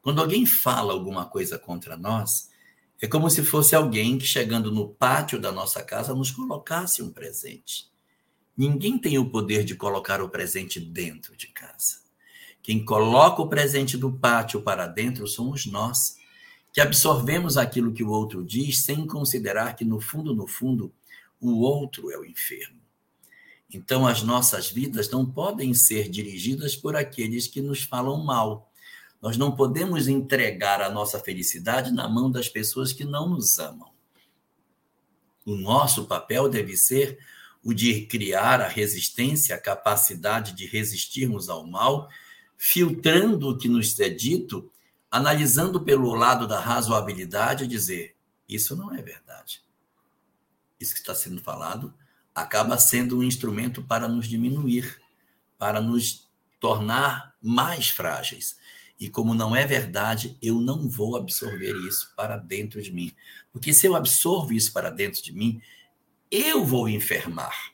Quando 0.00 0.20
alguém 0.20 0.46
fala 0.46 0.94
alguma 0.94 1.26
coisa 1.26 1.58
contra 1.58 1.98
nós, 1.98 2.50
é 3.00 3.06
como 3.06 3.28
se 3.28 3.44
fosse 3.44 3.76
alguém 3.76 4.16
que, 4.16 4.26
chegando 4.26 4.72
no 4.72 4.88
pátio 4.88 5.38
da 5.38 5.52
nossa 5.52 5.82
casa, 5.82 6.14
nos 6.14 6.30
colocasse 6.30 7.02
um 7.02 7.12
presente. 7.12 7.90
Ninguém 8.56 8.98
tem 8.98 9.18
o 9.18 9.30
poder 9.30 9.64
de 9.64 9.74
colocar 9.74 10.22
o 10.22 10.30
presente 10.30 10.80
dentro 10.80 11.36
de 11.36 11.46
casa. 11.48 11.99
Quem 12.70 12.84
coloca 12.84 13.42
o 13.42 13.48
presente 13.48 13.96
do 13.96 14.12
pátio 14.12 14.62
para 14.62 14.86
dentro 14.86 15.26
somos 15.26 15.66
nós 15.66 16.16
que 16.72 16.80
absorvemos 16.80 17.56
aquilo 17.56 17.92
que 17.92 18.04
o 18.04 18.10
outro 18.10 18.44
diz 18.44 18.84
sem 18.84 19.08
considerar 19.08 19.74
que, 19.74 19.84
no 19.84 20.00
fundo, 20.00 20.32
no 20.36 20.46
fundo, 20.46 20.94
o 21.40 21.62
outro 21.62 22.12
é 22.12 22.16
o 22.16 22.24
enfermo. 22.24 22.78
Então, 23.74 24.06
as 24.06 24.22
nossas 24.22 24.70
vidas 24.70 25.10
não 25.10 25.26
podem 25.26 25.74
ser 25.74 26.08
dirigidas 26.08 26.76
por 26.76 26.94
aqueles 26.94 27.48
que 27.48 27.60
nos 27.60 27.82
falam 27.82 28.22
mal. 28.22 28.70
Nós 29.20 29.36
não 29.36 29.50
podemos 29.50 30.06
entregar 30.06 30.80
a 30.80 30.88
nossa 30.88 31.18
felicidade 31.18 31.90
na 31.90 32.08
mão 32.08 32.30
das 32.30 32.48
pessoas 32.48 32.92
que 32.92 33.02
não 33.02 33.28
nos 33.28 33.58
amam. 33.58 33.90
O 35.44 35.56
nosso 35.56 36.04
papel 36.04 36.48
deve 36.48 36.76
ser 36.76 37.18
o 37.64 37.74
de 37.74 38.02
criar 38.06 38.60
a 38.60 38.68
resistência, 38.68 39.56
a 39.56 39.60
capacidade 39.60 40.52
de 40.52 40.66
resistirmos 40.66 41.48
ao 41.48 41.66
mal, 41.66 42.08
filtrando 42.62 43.48
o 43.48 43.56
que 43.56 43.70
nos 43.70 43.98
é 43.98 44.10
dito 44.10 44.70
analisando 45.10 45.80
pelo 45.80 46.14
lado 46.14 46.46
da 46.46 46.60
razoabilidade, 46.60 47.66
dizer: 47.66 48.14
isso 48.46 48.76
não 48.76 48.94
é 48.94 49.00
verdade. 49.00 49.62
Isso 50.78 50.92
que 50.92 51.00
está 51.00 51.14
sendo 51.14 51.40
falado 51.40 51.94
acaba 52.34 52.76
sendo 52.76 53.18
um 53.18 53.22
instrumento 53.22 53.82
para 53.82 54.06
nos 54.06 54.28
diminuir, 54.28 55.00
para 55.58 55.80
nos 55.80 56.30
tornar 56.60 57.34
mais 57.40 57.88
frágeis. 57.88 58.58
E 59.00 59.08
como 59.08 59.34
não 59.34 59.56
é 59.56 59.66
verdade, 59.66 60.36
eu 60.42 60.60
não 60.60 60.86
vou 60.86 61.16
absorver 61.16 61.74
isso 61.86 62.12
para 62.14 62.36
dentro 62.36 62.82
de 62.82 62.92
mim. 62.92 63.10
Porque 63.50 63.72
se 63.72 63.86
eu 63.86 63.96
absorvo 63.96 64.52
isso 64.52 64.70
para 64.70 64.90
dentro 64.90 65.22
de 65.22 65.32
mim, 65.32 65.62
eu 66.30 66.62
vou 66.62 66.90
enfermar. 66.90 67.72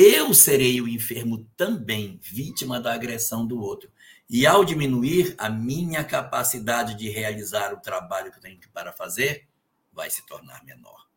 Eu 0.00 0.32
serei 0.32 0.80
o 0.80 0.86
enfermo 0.86 1.44
também, 1.56 2.20
vítima 2.22 2.80
da 2.80 2.94
agressão 2.94 3.44
do 3.44 3.60
outro. 3.60 3.90
E 4.30 4.46
ao 4.46 4.64
diminuir 4.64 5.34
a 5.36 5.50
minha 5.50 6.04
capacidade 6.04 6.94
de 6.94 7.08
realizar 7.08 7.74
o 7.74 7.80
trabalho 7.80 8.30
que 8.30 8.38
eu 8.38 8.42
tenho 8.42 8.60
para 8.72 8.92
fazer, 8.92 9.48
vai 9.92 10.08
se 10.08 10.24
tornar 10.24 10.64
menor. 10.64 11.08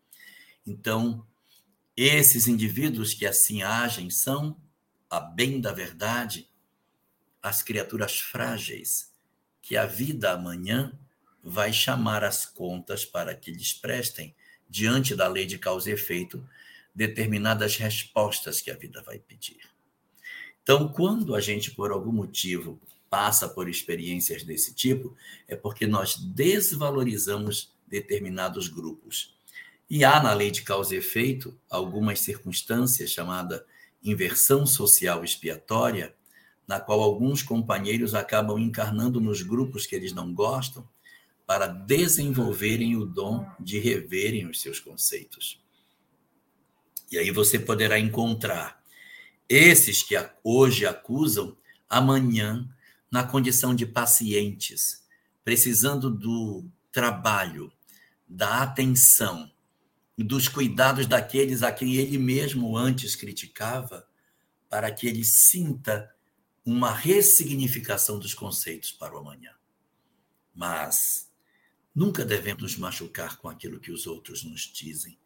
Então, 0.65 1.23
esses 1.95 2.47
indivíduos 2.47 3.13
que 3.13 3.27
assim 3.27 3.61
agem 3.61 4.09
são, 4.09 4.59
a 5.07 5.19
bem 5.19 5.61
da 5.61 5.71
verdade, 5.71 6.49
as 7.39 7.61
criaturas 7.61 8.19
frágeis 8.19 9.13
que 9.61 9.77
a 9.77 9.85
vida 9.85 10.31
amanhã 10.31 10.91
vai 11.43 11.71
chamar 11.71 12.23
as 12.23 12.47
contas 12.47 13.05
para 13.05 13.35
que 13.35 13.51
lhes 13.51 13.73
prestem, 13.73 14.35
diante 14.67 15.15
da 15.15 15.27
lei 15.27 15.45
de 15.45 15.59
causa 15.59 15.91
e 15.91 15.93
efeito, 15.93 16.43
determinadas 16.93 17.77
respostas 17.77 18.61
que 18.61 18.69
a 18.69 18.75
vida 18.75 19.01
vai 19.01 19.19
pedir. 19.19 19.59
Então, 20.63 20.89
quando 20.89 21.35
a 21.35 21.41
gente, 21.41 21.71
por 21.71 21.91
algum 21.91 22.11
motivo, 22.11 22.79
passa 23.09 23.49
por 23.49 23.67
experiências 23.67 24.43
desse 24.43 24.73
tipo, 24.73 25.15
é 25.47 25.55
porque 25.55 25.87
nós 25.87 26.15
desvalorizamos 26.15 27.73
determinados 27.87 28.67
grupos. 28.67 29.35
E 29.89 30.05
há 30.05 30.23
na 30.23 30.33
lei 30.33 30.51
de 30.51 30.61
causa 30.61 30.95
e 30.95 30.97
efeito 30.97 31.57
algumas 31.69 32.21
circunstâncias 32.21 33.11
chamada 33.11 33.65
inversão 34.01 34.65
social 34.65 35.23
expiatória, 35.23 36.15
na 36.65 36.79
qual 36.79 37.01
alguns 37.01 37.43
companheiros 37.43 38.15
acabam 38.15 38.57
encarnando 38.57 39.19
nos 39.19 39.41
grupos 39.41 39.85
que 39.85 39.95
eles 39.95 40.13
não 40.13 40.33
gostam 40.33 40.87
para 41.45 41.67
desenvolverem 41.67 42.95
o 42.95 43.05
dom 43.05 43.45
de 43.59 43.77
reverem 43.77 44.47
os 44.47 44.61
seus 44.61 44.79
conceitos. 44.79 45.60
E 47.11 47.17
aí 47.17 47.29
você 47.29 47.59
poderá 47.59 47.99
encontrar 47.99 48.81
esses 49.49 50.01
que 50.01 50.15
hoje 50.41 50.85
acusam, 50.85 51.57
amanhã 51.89 52.73
na 53.11 53.21
condição 53.21 53.75
de 53.75 53.85
pacientes, 53.85 55.05
precisando 55.43 56.09
do 56.09 56.63
trabalho, 56.89 57.69
da 58.25 58.63
atenção, 58.63 59.51
dos 60.17 60.47
cuidados 60.47 61.05
daqueles 61.05 61.63
a 61.63 61.71
quem 61.71 61.95
ele 61.95 62.17
mesmo 62.17 62.77
antes 62.77 63.13
criticava, 63.13 64.07
para 64.69 64.89
que 64.89 65.05
ele 65.05 65.25
sinta 65.25 66.09
uma 66.65 66.93
ressignificação 66.93 68.17
dos 68.17 68.33
conceitos 68.33 68.93
para 68.93 69.15
o 69.15 69.17
amanhã. 69.17 69.51
Mas 70.55 71.29
nunca 71.93 72.23
devemos 72.23 72.61
nos 72.63 72.77
machucar 72.77 73.37
com 73.37 73.49
aquilo 73.49 73.81
que 73.81 73.91
os 73.91 74.07
outros 74.07 74.45
nos 74.45 74.61
dizem, 74.61 75.17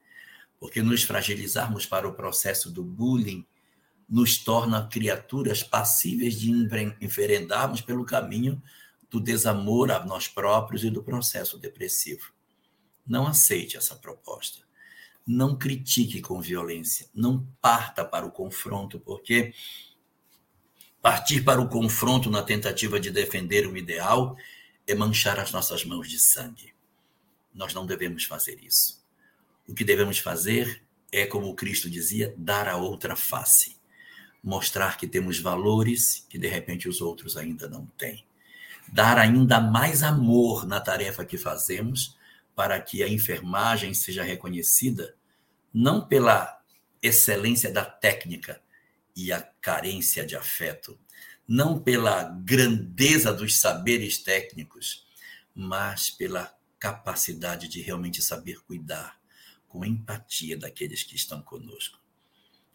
porque 0.65 0.81
nos 0.81 1.03
fragilizarmos 1.03 1.85
para 1.85 2.07
o 2.07 2.13
processo 2.15 2.71
do 2.71 2.83
bullying 2.83 3.45
nos 4.09 4.39
torna 4.39 4.87
criaturas 4.87 5.61
passíveis 5.61 6.39
de 6.39 6.49
enveredarmos 6.99 7.81
pelo 7.81 8.03
caminho 8.03 8.59
do 9.07 9.19
desamor 9.19 9.91
a 9.91 10.03
nós 10.03 10.27
próprios 10.27 10.83
e 10.83 10.89
do 10.89 11.03
processo 11.03 11.59
depressivo. 11.59 12.33
Não 13.05 13.27
aceite 13.27 13.77
essa 13.77 13.95
proposta. 13.95 14.65
Não 15.23 15.55
critique 15.55 16.19
com 16.19 16.41
violência. 16.41 17.07
Não 17.13 17.47
parta 17.61 18.03
para 18.03 18.25
o 18.25 18.31
confronto, 18.31 18.99
porque 18.99 19.53
partir 20.99 21.43
para 21.43 21.61
o 21.61 21.69
confronto 21.69 22.27
na 22.31 22.41
tentativa 22.41 22.99
de 22.99 23.11
defender 23.11 23.67
um 23.67 23.77
ideal 23.77 24.35
é 24.87 24.95
manchar 24.95 25.39
as 25.39 25.51
nossas 25.51 25.85
mãos 25.85 26.09
de 26.09 26.17
sangue. 26.17 26.73
Nós 27.53 27.71
não 27.71 27.85
devemos 27.85 28.23
fazer 28.23 28.59
isso. 28.63 29.04
O 29.67 29.73
que 29.73 29.83
devemos 29.83 30.19
fazer 30.19 30.85
é, 31.11 31.25
como 31.25 31.55
Cristo 31.55 31.89
dizia, 31.89 32.33
dar 32.37 32.67
a 32.67 32.75
outra 32.75 33.15
face. 33.15 33.77
Mostrar 34.43 34.97
que 34.97 35.07
temos 35.07 35.39
valores 35.39 36.25
que 36.29 36.37
de 36.37 36.47
repente 36.47 36.89
os 36.89 37.01
outros 37.01 37.37
ainda 37.37 37.67
não 37.67 37.85
têm. 37.97 38.25
Dar 38.91 39.17
ainda 39.17 39.59
mais 39.59 40.03
amor 40.03 40.67
na 40.67 40.79
tarefa 40.79 41.25
que 41.25 41.37
fazemos 41.37 42.17
para 42.53 42.79
que 42.79 43.01
a 43.01 43.07
enfermagem 43.07 43.93
seja 43.93 44.23
reconhecida 44.23 45.15
não 45.73 46.05
pela 46.05 46.61
excelência 47.01 47.71
da 47.71 47.83
técnica 47.83 48.61
e 49.15 49.31
a 49.31 49.41
carência 49.61 50.25
de 50.25 50.35
afeto, 50.35 50.99
não 51.47 51.79
pela 51.79 52.23
grandeza 52.23 53.33
dos 53.33 53.57
saberes 53.57 54.17
técnicos, 54.17 55.05
mas 55.53 56.09
pela 56.09 56.53
capacidade 56.77 57.67
de 57.67 57.81
realmente 57.81 58.21
saber 58.21 58.61
cuidar 58.65 59.17
com 59.75 59.83
empatia 59.83 60.57
daqueles 60.57 61.03
que 61.03 61.17
estão 61.17 61.41
conosco. 61.41 61.99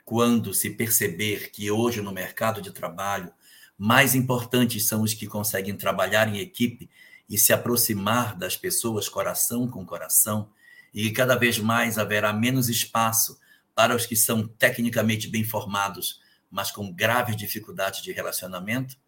Quando 0.05 0.53
se 0.53 0.69
perceber 0.69 1.51
que 1.51 1.71
hoje 1.71 2.03
no 2.03 2.13
mercado 2.13 2.61
de 2.61 2.71
trabalho, 2.71 3.33
mais 3.79 4.15
importantes 4.15 4.87
são 4.87 5.01
os 5.01 5.15
que 5.15 5.27
conseguem 5.27 5.75
trabalhar 5.75 6.29
em 6.29 6.39
equipe 6.41 6.91
e 7.27 7.39
se 7.39 7.55
aproximar 7.55 8.37
das 8.37 8.55
pessoas 8.55 9.09
coração 9.09 9.67
com 9.67 9.87
coração, 9.87 10.51
e 10.93 11.05
que 11.05 11.13
cada 11.13 11.37
vez 11.37 11.59
mais 11.59 11.97
haverá 11.97 12.35
menos 12.35 12.69
espaço 12.69 13.41
para 13.75 13.97
os 13.97 14.05
que 14.05 14.17
são 14.17 14.47
tecnicamente 14.47 15.27
bem 15.27 15.43
formados, 15.43 16.21
mas 16.51 16.71
com 16.71 16.93
graves 16.93 17.35
dificuldades 17.35 18.03
de 18.03 18.13
relacionamento, 18.13 18.99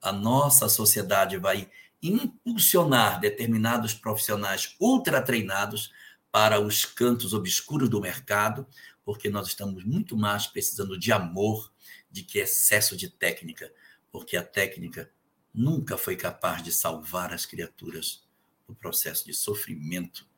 a 0.00 0.10
nossa 0.10 0.70
sociedade 0.70 1.36
vai 1.36 1.68
impulsionar 2.02 3.20
determinados 3.20 3.92
profissionais 3.92 4.74
ultra 4.80 5.20
treinados 5.20 5.92
para 6.36 6.60
os 6.60 6.84
cantos 6.84 7.32
obscuros 7.32 7.88
do 7.88 7.98
mercado, 7.98 8.66
porque 9.02 9.30
nós 9.30 9.48
estamos 9.48 9.86
muito 9.86 10.18
mais 10.18 10.46
precisando 10.46 10.98
de 10.98 11.10
amor 11.10 11.72
de 12.10 12.22
que 12.22 12.38
excesso 12.38 12.94
de 12.94 13.08
técnica, 13.08 13.72
porque 14.12 14.36
a 14.36 14.42
técnica 14.42 15.10
nunca 15.54 15.96
foi 15.96 16.14
capaz 16.14 16.62
de 16.62 16.72
salvar 16.72 17.32
as 17.32 17.46
criaturas 17.46 18.22
do 18.68 18.74
processo 18.74 19.24
de 19.24 19.32
sofrimento 19.32 20.28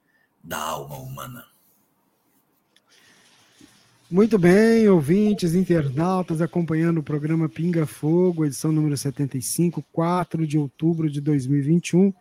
da 0.40 0.58
alma 0.60 0.96
humana. 0.96 1.44
Muito 4.08 4.38
bem, 4.38 4.88
ouvintes, 4.88 5.56
internautas, 5.56 6.40
acompanhando 6.40 6.98
o 6.98 7.02
programa 7.02 7.48
Pinga 7.48 7.86
Fogo, 7.86 8.46
edição 8.46 8.70
número 8.70 8.96
75, 8.96 9.84
4 9.90 10.46
de 10.46 10.58
outubro 10.58 11.10
de 11.10 11.20
2021. 11.20 12.14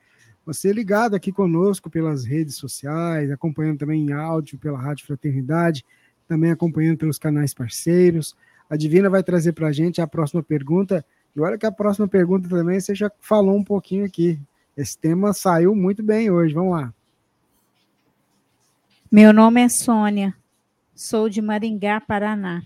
Você 0.48 0.72
ligado 0.72 1.14
aqui 1.14 1.30
conosco 1.30 1.90
pelas 1.90 2.24
redes 2.24 2.56
sociais, 2.56 3.30
acompanhando 3.30 3.80
também 3.80 4.02
em 4.02 4.14
áudio 4.14 4.58
pela 4.58 4.80
Rádio 4.80 5.06
Fraternidade, 5.06 5.84
também 6.26 6.52
acompanhando 6.52 6.98
pelos 7.00 7.20
canais 7.20 7.54
parceiros. 7.54 8.34
A 8.70 8.78
Divina 8.78 9.10
vai 9.10 9.22
trazer 9.22 9.52
para 9.52 9.68
a 9.68 9.72
gente 9.74 10.00
a 10.00 10.08
próxima 10.08 10.42
pergunta. 10.42 11.06
E 11.36 11.42
olha 11.42 11.58
que 11.58 11.66
a 11.66 11.72
próxima 11.72 12.08
pergunta 12.08 12.48
também 12.48 12.80
você 12.80 12.96
já 12.96 13.12
falou 13.20 13.58
um 13.58 13.64
pouquinho 13.64 14.06
aqui. 14.06 14.40
Esse 14.78 14.98
tema 14.98 15.34
saiu 15.34 15.76
muito 15.76 16.02
bem 16.02 16.32
hoje. 16.32 16.54
Vamos 16.54 16.80
lá. 16.80 16.94
Meu 19.12 19.34
nome 19.34 19.60
é 19.60 19.68
Sônia. 19.68 20.34
Sou 20.96 21.28
de 21.28 21.42
Maringá, 21.42 22.00
Paraná. 22.00 22.64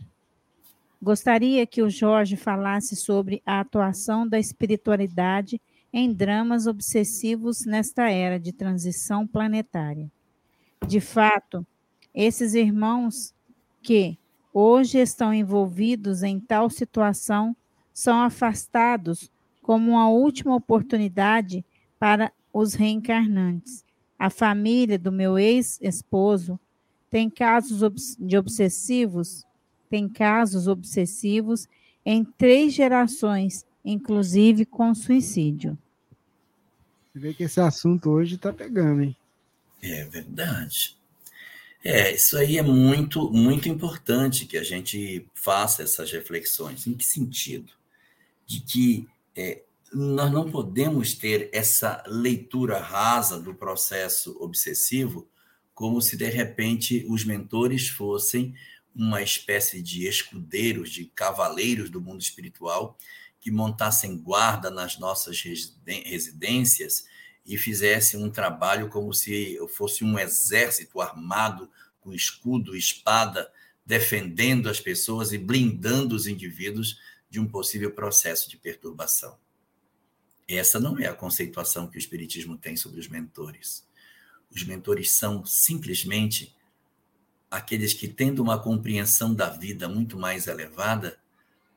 Gostaria 1.02 1.66
que 1.66 1.82
o 1.82 1.90
Jorge 1.90 2.38
falasse 2.38 2.96
sobre 2.96 3.42
a 3.44 3.60
atuação 3.60 4.28
da 4.28 4.38
espiritualidade 4.38 5.60
em 5.94 6.14
dramas 6.14 6.68
obsessivos 6.68 7.66
nesta 7.66 8.10
era 8.10 8.40
de 8.40 8.52
transição 8.52 9.28
planetária. 9.28 10.10
De 10.88 11.00
fato, 11.00 11.66
esses 12.14 12.54
irmãos 12.54 13.34
que 13.82 14.18
hoje 14.54 15.00
estão 15.00 15.34
envolvidos 15.34 16.24
em 16.24 16.40
tal 16.40 16.70
situação 16.70 17.56
são 17.94 18.22
afastados 18.22 19.32
como 19.62 19.92
uma 19.92 20.10
última 20.10 20.56
oportunidade 20.56 21.64
para 22.00 22.32
os 22.54 22.74
reencarnantes. 22.74 23.84
A 24.18 24.30
família 24.30 24.98
do 24.98 25.12
meu 25.12 25.38
ex-esposo 25.38 26.60
tem 27.10 27.30
casos 27.30 28.16
de 28.18 28.38
obsessivos, 28.38 29.46
tem 29.90 30.08
casos 30.08 30.68
obsessivos 30.68 31.68
em 32.06 32.24
três 32.24 32.74
gerações, 32.74 33.66
inclusive 33.84 34.66
com 34.66 34.94
suicídio. 34.94 35.78
Você 37.12 37.20
vê 37.20 37.34
que 37.34 37.44
esse 37.44 37.60
assunto 37.60 38.10
hoje 38.10 38.36
está 38.36 38.54
pegando, 38.54 39.04
hein? 39.04 39.16
É 39.82 40.06
verdade. 40.06 40.96
É, 41.84 42.14
isso 42.14 42.38
aí 42.38 42.58
é 42.58 42.62
muito, 42.62 43.32
muito 43.32 43.68
importante 43.68 44.46
que 44.46 44.58
a 44.58 44.64
gente 44.64 45.26
faça 45.34 45.84
essas 45.84 46.12
reflexões. 46.12 46.86
Em 46.86 46.94
que 46.94 47.04
sentido? 47.04 47.74
De 48.46 48.62
que 48.62 49.08
é, 49.36 49.64
nós 49.92 50.32
não 50.32 50.50
podemos 50.50 51.16
ter 51.16 51.50
essa 51.52 52.04
leitura 52.08 52.80
rasa 52.80 53.40
do 53.40 53.54
processo 53.54 54.38
obsessivo 54.40 55.28
como 55.74 56.02
se 56.02 56.16
de 56.16 56.30
repente 56.30 57.06
os 57.10 57.26
mentores 57.26 57.88
fossem 57.88 58.54
uma 58.96 59.22
espécie 59.22 59.82
de 59.82 60.06
escudeiros, 60.08 60.92
de 60.92 61.06
cavaleiros 61.06 61.90
do 61.90 62.00
mundo 62.00 62.22
espiritual 62.22 62.98
que 63.42 63.50
montassem 63.52 64.16
guarda 64.18 64.70
nas 64.70 65.00
nossas 65.00 65.42
residências 65.42 67.06
e 67.44 67.58
fizessem 67.58 68.24
um 68.24 68.30
trabalho 68.30 68.88
como 68.88 69.12
se 69.14 69.58
fosse 69.76 70.04
um 70.04 70.18
exército 70.18 71.02
armado 71.02 71.70
com 72.00 72.14
escudo, 72.14 72.76
espada, 72.76 73.52
defendendo 73.84 74.70
as 74.70 74.80
pessoas 74.80 75.34
e 75.34 75.40
blindando 75.40 76.16
os 76.16 76.28
indivíduos 76.28 77.00
de 77.30 77.40
um 77.40 77.48
possível 77.48 77.92
processo 77.92 78.48
de 78.48 78.58
perturbação. 78.58 79.38
Essa 80.48 80.80
não 80.80 81.00
é 81.00 81.08
a 81.08 81.16
conceituação 81.16 81.88
que 81.88 81.98
o 81.98 82.00
Espiritismo 82.00 82.58
tem 82.58 82.76
sobre 82.76 83.00
os 83.00 83.08
mentores. 83.08 83.88
Os 84.54 84.64
mentores 84.64 85.14
são 85.14 85.46
simplesmente 85.46 86.56
aqueles 87.50 87.94
que, 87.94 88.08
tendo 88.08 88.42
uma 88.44 88.62
compreensão 88.62 89.34
da 89.34 89.50
vida 89.50 89.88
muito 89.90 90.18
mais 90.18 90.48
elevada, 90.48 91.21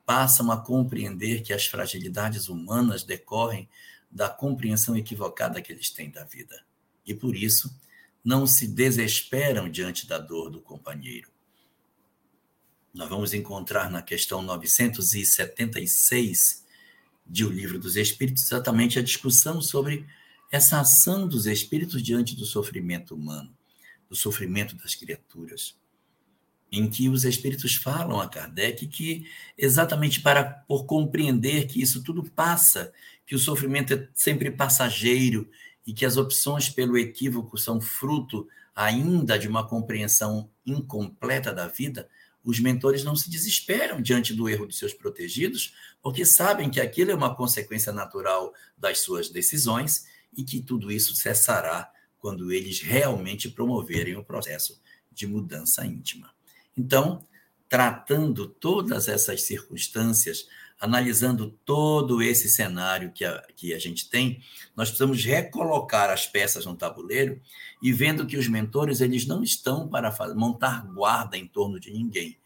passam 0.05 0.51
a 0.51 0.57
compreender 0.57 1.41
que 1.41 1.51
as 1.51 1.65
fragilidades 1.65 2.47
humanas 2.47 3.03
decorrem 3.03 3.67
da 4.11 4.29
compreensão 4.29 4.95
equivocada 4.95 5.59
que 5.61 5.71
eles 5.71 5.89
têm 5.89 6.09
da 6.09 6.23
vida. 6.23 6.63
E 7.05 7.13
por 7.13 7.35
isso, 7.35 7.77
não 8.23 8.47
se 8.47 8.65
desesperam 8.67 9.69
diante 9.69 10.07
da 10.07 10.17
dor 10.17 10.49
do 10.49 10.61
companheiro. 10.61 11.29
Nós 12.93 13.09
vamos 13.09 13.33
encontrar 13.33 13.91
na 13.91 14.01
questão 14.01 14.41
976 14.41 16.63
de 17.27 17.43
O 17.43 17.49
Livro 17.49 17.77
dos 17.77 17.97
Espíritos 17.97 18.45
exatamente 18.45 18.97
a 18.97 19.03
discussão 19.03 19.61
sobre 19.61 20.07
essa 20.51 20.79
ação 20.79 21.27
dos 21.27 21.45
espíritos 21.45 22.01
diante 22.01 22.33
do 22.35 22.45
sofrimento 22.45 23.13
humano, 23.13 23.53
do 24.07 24.15
sofrimento 24.15 24.77
das 24.77 24.95
criaturas, 24.95 25.75
em 26.75 26.89
que 26.89 27.07
os 27.07 27.23
espíritos 27.23 27.75
falam 27.75 28.19
a 28.19 28.27
Kardec 28.27 28.85
que 28.87 29.25
exatamente 29.57 30.19
para 30.19 30.43
por 30.43 30.85
compreender 30.85 31.67
que 31.67 31.81
isso 31.81 32.03
tudo 32.03 32.23
passa, 32.23 32.91
que 33.25 33.33
o 33.33 33.39
sofrimento 33.39 33.93
é 33.93 34.07
sempre 34.13 34.51
passageiro 34.51 35.49
e 35.87 35.93
que 35.93 36.05
as 36.05 36.17
opções 36.17 36.67
pelo 36.69 36.97
equívoco 36.97 37.57
são 37.57 37.79
fruto 37.79 38.47
ainda 38.75 39.39
de 39.39 39.47
uma 39.47 39.65
compreensão 39.65 40.49
incompleta 40.65 41.53
da 41.53 41.67
vida, 41.67 42.09
os 42.43 42.59
mentores 42.59 43.03
não 43.03 43.15
se 43.15 43.29
desesperam 43.29 44.01
diante 44.01 44.33
do 44.33 44.49
erro 44.49 44.67
de 44.67 44.75
seus 44.75 44.93
protegidos, 44.93 45.73
porque 46.01 46.25
sabem 46.25 46.69
que 46.69 46.81
aquilo 46.81 47.11
é 47.11 47.15
uma 47.15 47.33
consequência 47.35 47.91
natural 47.93 48.53
das 48.77 48.99
suas 48.99 49.29
decisões 49.29 50.05
e 50.35 50.43
que 50.43 50.61
tudo 50.61 50.91
isso 50.91 51.15
cessará 51.15 51.89
quando 52.19 52.51
eles 52.51 52.81
realmente 52.81 53.49
promoverem 53.49 54.15
o 54.17 54.23
processo 54.23 54.79
de 55.11 55.25
mudança 55.25 55.85
íntima. 55.85 56.34
Então, 56.77 57.25
tratando 57.69 58.47
todas 58.47 59.07
essas 59.07 59.43
circunstâncias, 59.43 60.47
analisando 60.79 61.51
todo 61.65 62.21
esse 62.21 62.49
cenário 62.49 63.11
que 63.11 63.23
a, 63.23 63.41
que 63.55 63.73
a 63.73 63.79
gente 63.79 64.09
tem, 64.09 64.41
nós 64.75 64.89
precisamos 64.89 65.23
recolocar 65.23 66.09
as 66.09 66.27
peças 66.27 66.65
no 66.65 66.75
tabuleiro 66.75 67.41
e 67.81 67.91
vendo 67.91 68.25
que 68.25 68.37
os 68.37 68.47
mentores 68.47 69.01
eles 69.01 69.25
não 69.25 69.41
estão 69.41 69.87
para 69.87 70.13
montar 70.35 70.85
guarda 70.85 71.37
em 71.37 71.47
torno 71.47 71.79
de 71.79 71.91
ninguém, 71.91 72.37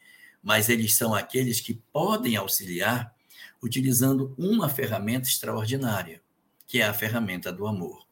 mas 0.44 0.70
eles 0.70 0.96
são 0.96 1.14
aqueles 1.14 1.60
que 1.60 1.74
podem 1.92 2.36
auxiliar 2.36 3.14
utilizando 3.62 4.34
uma 4.38 4.70
ferramenta 4.70 5.28
extraordinária, 5.28 6.22
que 6.66 6.82
é 6.82 6.86
a 6.86 6.94
ferramenta 6.94 7.52
do 7.52 7.68
amor. 7.68 8.06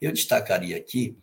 Eu 0.00 0.12
destacaria 0.12 0.76
aqui 0.76 1.16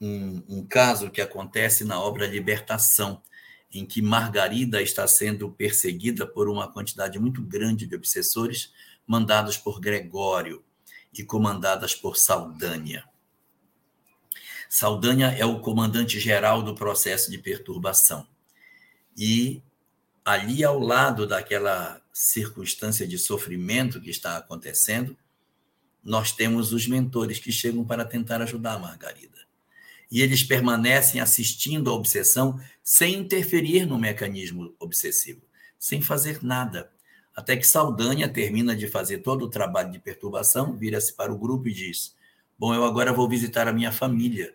um, 0.00 0.42
um 0.48 0.66
caso 0.66 1.10
que 1.10 1.20
acontece 1.20 1.84
na 1.84 2.00
obra 2.00 2.26
Libertação, 2.26 3.22
em 3.72 3.86
que 3.86 4.02
Margarida 4.02 4.82
está 4.82 5.06
sendo 5.06 5.50
perseguida 5.50 6.26
por 6.26 6.48
uma 6.48 6.70
quantidade 6.70 7.18
muito 7.18 7.40
grande 7.42 7.86
de 7.86 7.94
obsessores 7.94 8.72
mandados 9.06 9.56
por 9.56 9.80
Gregório 9.80 10.64
e 11.12 11.22
comandadas 11.24 11.94
por 11.94 12.16
Saudânia. 12.16 13.04
Saldanha 14.68 15.28
é 15.36 15.44
o 15.44 15.60
comandante 15.60 16.20
geral 16.20 16.62
do 16.62 16.74
processo 16.74 17.30
de 17.30 17.38
perturbação. 17.38 18.26
E 19.16 19.62
ali 20.24 20.62
ao 20.62 20.78
lado 20.78 21.26
daquela 21.26 22.00
circunstância 22.12 23.06
de 23.06 23.18
sofrimento 23.18 24.00
que 24.00 24.10
está 24.10 24.36
acontecendo, 24.36 25.16
nós 26.02 26.32
temos 26.32 26.72
os 26.72 26.86
mentores 26.86 27.38
que 27.38 27.50
chegam 27.50 27.84
para 27.84 28.04
tentar 28.04 28.40
ajudar 28.42 28.74
a 28.74 28.78
Margarida. 28.78 29.39
E 30.10 30.22
eles 30.22 30.42
permanecem 30.42 31.20
assistindo 31.20 31.90
à 31.90 31.94
obsessão 31.94 32.60
sem 32.82 33.14
interferir 33.14 33.86
no 33.86 33.98
mecanismo 33.98 34.74
obsessivo, 34.78 35.42
sem 35.78 36.02
fazer 36.02 36.42
nada. 36.42 36.90
Até 37.34 37.56
que 37.56 37.66
Saldanha 37.66 38.28
termina 38.28 38.74
de 38.74 38.88
fazer 38.88 39.18
todo 39.18 39.44
o 39.44 39.48
trabalho 39.48 39.92
de 39.92 39.98
perturbação, 39.98 40.76
vira-se 40.76 41.14
para 41.14 41.32
o 41.32 41.38
grupo 41.38 41.68
e 41.68 41.72
diz: 41.72 42.14
Bom, 42.58 42.74
eu 42.74 42.84
agora 42.84 43.12
vou 43.12 43.28
visitar 43.28 43.68
a 43.68 43.72
minha 43.72 43.92
família, 43.92 44.54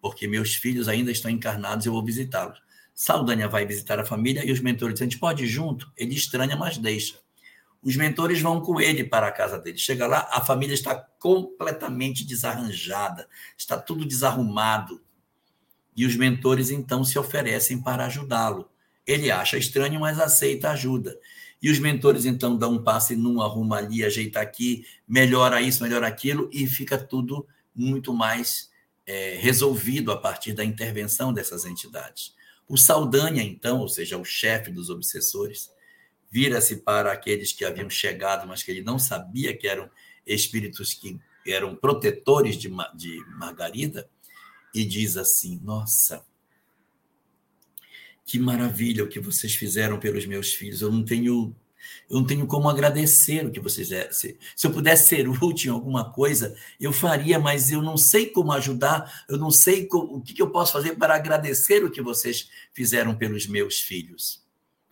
porque 0.00 0.28
meus 0.28 0.54
filhos 0.54 0.88
ainda 0.88 1.10
estão 1.10 1.30
encarnados 1.30 1.84
e 1.84 1.88
eu 1.88 1.92
vou 1.92 2.04
visitá-los. 2.04 2.62
Saldanha 2.94 3.48
vai 3.48 3.66
visitar 3.66 3.98
a 3.98 4.04
família 4.04 4.44
e 4.44 4.52
os 4.52 4.60
mentores 4.60 4.94
dizem: 4.94 5.06
A 5.06 5.10
gente 5.10 5.20
pode 5.20 5.44
ir 5.44 5.48
junto? 5.48 5.92
Ele 5.96 6.14
estranha, 6.14 6.56
mas 6.56 6.78
deixa. 6.78 7.20
Os 7.82 7.96
mentores 7.96 8.40
vão 8.40 8.60
com 8.60 8.80
ele 8.80 9.04
para 9.04 9.28
a 9.28 9.32
casa 9.32 9.58
dele. 9.58 9.78
Chega 9.78 10.06
lá, 10.06 10.28
a 10.32 10.40
família 10.40 10.74
está 10.74 10.94
completamente 10.94 12.24
desarranjada, 12.24 13.28
está 13.56 13.78
tudo 13.78 14.04
desarrumado. 14.04 15.00
E 15.96 16.04
os 16.04 16.16
mentores 16.16 16.70
então 16.70 17.04
se 17.04 17.18
oferecem 17.18 17.80
para 17.80 18.06
ajudá-lo. 18.06 18.68
Ele 19.06 19.30
acha 19.30 19.56
estranho, 19.56 20.00
mas 20.00 20.18
aceita 20.18 20.70
ajuda. 20.70 21.18
E 21.60 21.70
os 21.70 21.78
mentores 21.78 22.24
então 22.24 22.56
dão 22.56 22.74
um 22.74 22.82
passe 22.82 23.16
num, 23.16 23.40
arruma 23.40 23.78
ali, 23.78 24.04
ajeita 24.04 24.40
aqui, 24.40 24.84
melhora 25.06 25.60
isso, 25.60 25.82
melhora 25.82 26.06
aquilo, 26.06 26.48
e 26.52 26.66
fica 26.66 26.96
tudo 26.96 27.46
muito 27.74 28.12
mais 28.12 28.70
é, 29.06 29.36
resolvido 29.40 30.12
a 30.12 30.16
partir 30.16 30.52
da 30.52 30.64
intervenção 30.64 31.32
dessas 31.32 31.64
entidades. 31.64 32.34
O 32.68 32.76
Saldanha, 32.76 33.42
então, 33.42 33.80
ou 33.80 33.88
seja, 33.88 34.18
o 34.18 34.24
chefe 34.24 34.70
dos 34.70 34.90
obsessores, 34.90 35.70
vira-se 36.30 36.76
para 36.76 37.12
aqueles 37.12 37.52
que 37.52 37.64
haviam 37.64 37.88
chegado, 37.88 38.46
mas 38.46 38.62
que 38.62 38.70
ele 38.70 38.82
não 38.82 38.98
sabia 38.98 39.56
que 39.56 39.66
eram 39.66 39.90
espíritos 40.26 40.92
que 40.92 41.18
eram 41.46 41.74
protetores 41.74 42.56
de, 42.56 42.68
de 42.94 43.24
Margarida, 43.38 44.08
e 44.74 44.84
diz 44.84 45.16
assim: 45.16 45.58
Nossa, 45.62 46.24
que 48.24 48.38
maravilha 48.38 49.04
o 49.04 49.08
que 49.08 49.20
vocês 49.20 49.54
fizeram 49.54 49.98
pelos 49.98 50.26
meus 50.26 50.52
filhos. 50.52 50.82
Eu 50.82 50.92
não 50.92 51.04
tenho 51.04 51.54
eu 52.10 52.18
não 52.18 52.26
tenho 52.26 52.46
como 52.46 52.68
agradecer 52.68 53.46
o 53.46 53.50
que 53.50 53.60
vocês 53.60 53.88
fizeram. 53.88 54.12
Se, 54.12 54.36
se 54.56 54.66
eu 54.66 54.72
pudesse 54.72 55.08
ser 55.08 55.28
útil 55.42 55.72
em 55.72 55.74
alguma 55.74 56.12
coisa, 56.12 56.54
eu 56.78 56.92
faria, 56.92 57.38
mas 57.38 57.70
eu 57.70 57.80
não 57.80 57.96
sei 57.96 58.26
como 58.26 58.52
ajudar, 58.52 59.24
eu 59.28 59.38
não 59.38 59.50
sei 59.50 59.86
como, 59.86 60.16
o 60.16 60.20
que, 60.20 60.34
que 60.34 60.42
eu 60.42 60.50
posso 60.50 60.72
fazer 60.72 60.96
para 60.96 61.14
agradecer 61.14 61.84
o 61.84 61.90
que 61.90 62.02
vocês 62.02 62.50
fizeram 62.74 63.14
pelos 63.16 63.46
meus 63.46 63.80
filhos. 63.80 64.44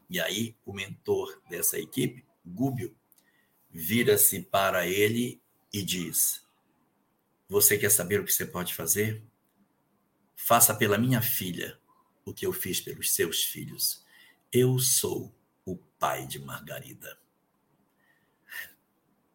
E 0.09 0.21
aí 0.21 0.57
o 0.65 0.73
mentor 0.73 1.41
dessa 1.49 1.79
equipe, 1.79 2.25
Gúbio, 2.45 2.97
vira-se 3.71 4.43
para 4.43 4.87
ele 4.87 5.41
e 5.73 5.83
diz: 5.83 6.45
Você 7.49 7.77
quer 7.77 7.91
saber 7.91 8.21
o 8.21 8.25
que 8.25 8.33
você 8.33 8.47
pode 8.47 8.75
fazer? 8.75 9.23
Faça 10.35 10.75
pela 10.75 10.99
minha 10.99 11.21
filha 11.21 11.79
o 12.25 12.33
que 12.33 12.47
eu 12.47 12.53
fiz 12.53 12.81
pelos 12.81 13.13
seus 13.13 13.45
filhos. 13.45 14.05
Eu 14.53 14.79
sou 14.79 15.35
o 15.65 15.77
pai 15.77 16.27
de 16.27 16.39
Margarida. 16.39 17.19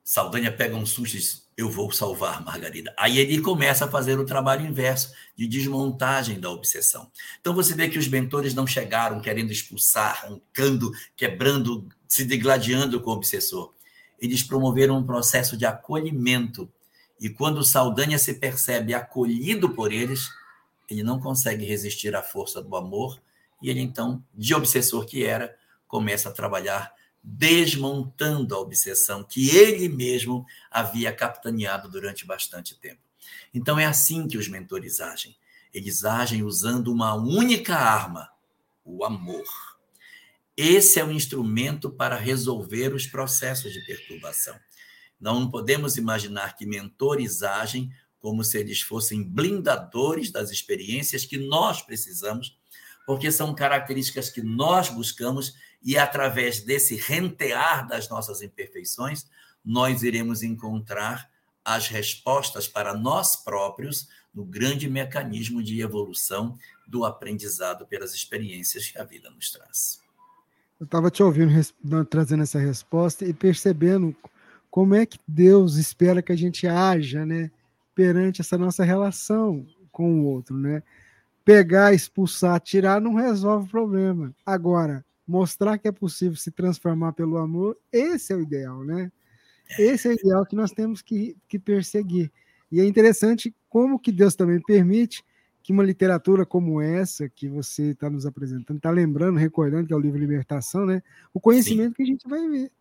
Saldanha 0.03 0.55
pega 0.55 0.75
um 0.75 0.85
susto 0.85 1.15
e 1.15 1.19
diz: 1.19 1.40
Eu 1.57 1.69
vou 1.69 1.91
salvar 1.91 2.43
Margarida. 2.43 2.93
Aí 2.97 3.19
ele 3.19 3.41
começa 3.41 3.85
a 3.85 3.87
fazer 3.87 4.17
o 4.17 4.25
trabalho 4.25 4.65
inverso, 4.65 5.13
de 5.35 5.47
desmontagem 5.47 6.39
da 6.39 6.49
obsessão. 6.49 7.11
Então 7.39 7.53
você 7.53 7.75
vê 7.75 7.89
que 7.89 7.99
os 7.99 8.07
mentores 8.07 8.53
não 8.53 8.65
chegaram 8.65 9.21
querendo 9.21 9.51
expulsar, 9.51 10.23
arrancando, 10.23 10.91
quebrando, 11.15 11.87
se 12.07 12.25
degladiando 12.25 13.01
com 13.01 13.11
o 13.11 13.13
obsessor. 13.13 13.73
Eles 14.19 14.43
promoveram 14.43 14.97
um 14.97 15.05
processo 15.05 15.57
de 15.57 15.65
acolhimento. 15.65 16.71
E 17.19 17.29
quando 17.29 17.63
Saldanha 17.63 18.17
se 18.17 18.35
percebe 18.35 18.93
acolhido 18.93 19.69
por 19.69 19.91
eles, 19.91 20.29
ele 20.89 21.03
não 21.03 21.19
consegue 21.19 21.65
resistir 21.65 22.15
à 22.15 22.23
força 22.23 22.61
do 22.61 22.75
amor 22.75 23.19
e 23.61 23.69
ele 23.69 23.79
então, 23.79 24.23
de 24.33 24.55
obsessor 24.55 25.05
que 25.05 25.23
era, 25.23 25.55
começa 25.87 26.29
a 26.29 26.31
trabalhar 26.31 26.91
desmontando 27.23 28.55
a 28.55 28.59
obsessão 28.59 29.23
que 29.23 29.55
ele 29.55 29.87
mesmo 29.87 30.45
havia 30.69 31.13
capitaneado 31.13 31.89
durante 31.89 32.25
bastante 32.25 32.75
tempo. 32.79 33.01
Então 33.53 33.77
é 33.77 33.85
assim 33.85 34.27
que 34.27 34.37
os 34.37 34.47
mentores 34.47 34.99
agem. 34.99 35.35
Eles 35.73 36.03
agem 36.03 36.43
usando 36.43 36.91
uma 36.91 37.13
única 37.13 37.75
arma, 37.75 38.29
o 38.83 39.05
amor. 39.05 39.45
Esse 40.57 40.99
é 40.99 41.05
o 41.05 41.11
instrumento 41.11 41.89
para 41.89 42.17
resolver 42.17 42.93
os 42.93 43.05
processos 43.05 43.71
de 43.71 43.85
perturbação. 43.85 44.59
Não 45.19 45.49
podemos 45.49 45.97
imaginar 45.97 46.55
que 46.55 46.65
mentores 46.65 47.43
agem 47.43 47.91
como 48.19 48.43
se 48.43 48.59
eles 48.59 48.81
fossem 48.81 49.23
blindadores 49.23 50.31
das 50.31 50.51
experiências 50.51 51.25
que 51.25 51.37
nós 51.37 51.81
precisamos, 51.81 52.57
porque 53.05 53.31
são 53.31 53.55
características 53.55 54.29
que 54.29 54.43
nós 54.43 54.89
buscamos 54.89 55.55
e 55.83 55.97
através 55.97 56.61
desse 56.61 56.95
rentear 56.95 57.87
das 57.87 58.09
nossas 58.09 58.41
imperfeições, 58.41 59.25
nós 59.63 60.03
iremos 60.03 60.43
encontrar 60.43 61.29
as 61.63 61.87
respostas 61.87 62.67
para 62.67 62.93
nós 62.93 63.35
próprios 63.35 64.07
no 64.33 64.45
grande 64.45 64.89
mecanismo 64.89 65.61
de 65.61 65.81
evolução 65.81 66.57
do 66.87 67.05
aprendizado 67.05 67.85
pelas 67.85 68.13
experiências 68.13 68.87
que 68.87 68.97
a 68.97 69.03
vida 69.03 69.29
nos 69.29 69.51
traz. 69.51 70.01
Eu 70.79 70.85
estava 70.85 71.11
te 71.11 71.21
ouvindo 71.21 71.51
trazendo 72.09 72.43
essa 72.43 72.57
resposta 72.57 73.25
e 73.25 73.33
percebendo 73.33 74.15
como 74.69 74.95
é 74.95 75.05
que 75.05 75.19
Deus 75.27 75.75
espera 75.75 76.21
que 76.21 76.31
a 76.31 76.35
gente 76.35 76.65
haja, 76.65 77.25
né? 77.25 77.51
perante 77.93 78.41
essa 78.41 78.57
nossa 78.57 78.83
relação 78.83 79.65
com 79.91 80.21
o 80.21 80.25
outro, 80.25 80.55
né? 80.55 80.81
Pegar, 81.43 81.93
expulsar, 81.93 82.59
tirar 82.59 83.01
não 83.01 83.15
resolve 83.15 83.67
o 83.67 83.69
problema. 83.69 84.33
Agora, 84.45 85.03
mostrar 85.31 85.77
que 85.77 85.87
é 85.87 85.91
possível 85.93 86.35
se 86.35 86.51
transformar 86.51 87.13
pelo 87.13 87.37
amor, 87.37 87.77
esse 87.89 88.33
é 88.33 88.35
o 88.35 88.41
ideal, 88.41 88.83
né? 88.83 89.09
Esse 89.79 90.09
é 90.09 90.11
o 90.11 90.13
ideal 90.13 90.45
que 90.45 90.57
nós 90.57 90.71
temos 90.71 91.01
que, 91.01 91.37
que 91.47 91.57
perseguir. 91.57 92.29
E 92.69 92.81
é 92.81 92.85
interessante 92.85 93.55
como 93.69 93.97
que 93.97 94.11
Deus 94.11 94.35
também 94.35 94.61
permite 94.61 95.23
que 95.63 95.71
uma 95.71 95.83
literatura 95.83 96.45
como 96.45 96.81
essa 96.81 97.29
que 97.29 97.47
você 97.47 97.91
está 97.91 98.09
nos 98.09 98.25
apresentando, 98.25 98.77
está 98.77 98.91
lembrando, 98.91 99.37
recordando 99.37 99.87
que 99.87 99.93
é 99.93 99.95
o 99.95 99.99
livro 99.99 100.19
Libertação, 100.19 100.85
né? 100.85 101.01
O 101.33 101.39
conhecimento 101.39 101.91
Sim. 101.91 101.93
que 101.93 102.03
a 102.03 102.05
gente 102.05 102.27
vai 102.27 102.49
ver. 102.49 102.71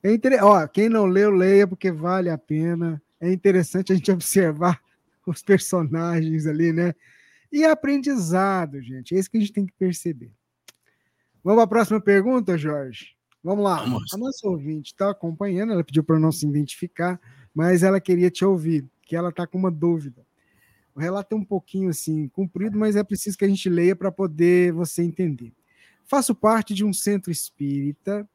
É 0.00 0.12
inter... 0.12 0.44
Ó, 0.44 0.64
quem 0.68 0.88
não 0.88 1.06
leu, 1.06 1.30
leia, 1.30 1.66
porque 1.66 1.90
vale 1.90 2.30
a 2.30 2.38
pena 2.38 3.02
é 3.20 3.32
interessante 3.32 3.92
a 3.92 3.96
gente 3.96 4.12
observar 4.12 4.80
os 5.26 5.42
personagens 5.42 6.46
ali, 6.46 6.72
né? 6.72 6.94
E 7.50 7.64
aprendizado, 7.64 8.80
gente. 8.80 9.16
É 9.16 9.18
isso 9.18 9.28
que 9.28 9.38
a 9.38 9.40
gente 9.40 9.52
tem 9.52 9.66
que 9.66 9.72
perceber. 9.72 10.30
Vamos 11.42 11.56
para 11.56 11.64
a 11.64 11.68
próxima 11.68 12.00
pergunta, 12.00 12.58
Jorge? 12.58 13.16
Vamos 13.42 13.64
lá. 13.64 13.82
Vamos. 13.82 14.12
A 14.12 14.18
nossa 14.18 14.46
ouvinte 14.46 14.92
está 14.92 15.10
acompanhando, 15.10 15.72
ela 15.72 15.82
pediu 15.82 16.04
para 16.04 16.18
não 16.18 16.30
se 16.30 16.46
identificar, 16.46 17.18
mas 17.54 17.82
ela 17.82 18.00
queria 18.00 18.30
te 18.30 18.44
ouvir, 18.44 18.86
que 19.02 19.16
ela 19.16 19.30
está 19.30 19.46
com 19.46 19.58
uma 19.58 19.70
dúvida. 19.70 20.26
O 20.94 21.00
relato 21.00 21.34
é 21.34 21.38
um 21.38 21.44
pouquinho 21.44 21.88
assim 21.88 22.28
comprido, 22.28 22.78
mas 22.78 22.96
é 22.96 23.02
preciso 23.02 23.38
que 23.38 23.44
a 23.44 23.48
gente 23.48 23.68
leia 23.70 23.96
para 23.96 24.12
poder 24.12 24.72
você 24.72 25.02
entender. 25.02 25.52
Faço 26.04 26.34
parte 26.34 26.74
de 26.74 26.84
um 26.84 26.92
centro 26.92 27.30
espírita 27.30 28.28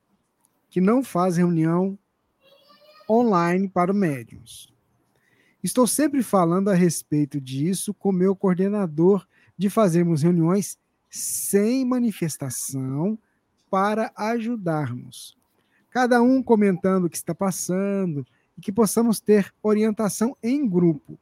que 0.69 0.81
não 0.81 1.03
faz 1.03 1.37
reunião 1.37 1.97
online 3.09 3.69
para 3.69 3.93
médiums. 3.93 4.73
Estou 5.61 5.85
sempre 5.85 6.23
falando 6.23 6.69
a 6.69 6.73
respeito 6.73 7.39
disso 7.39 7.93
com 7.93 8.11
meu 8.11 8.35
coordenador 8.35 9.27
de 9.57 9.69
fazermos 9.69 10.23
reuniões 10.23 10.77
sem 11.15 11.85
manifestação 11.85 13.17
para 13.69 14.11
ajudarmos. 14.15 15.37
Cada 15.89 16.21
um 16.21 16.43
comentando 16.43 17.05
o 17.05 17.09
que 17.09 17.15
está 17.15 17.33
passando 17.33 18.27
e 18.57 18.61
que 18.61 18.71
possamos 18.71 19.19
ter 19.19 19.53
orientação 19.63 20.35
em 20.43 20.67
grupo. 20.67 21.17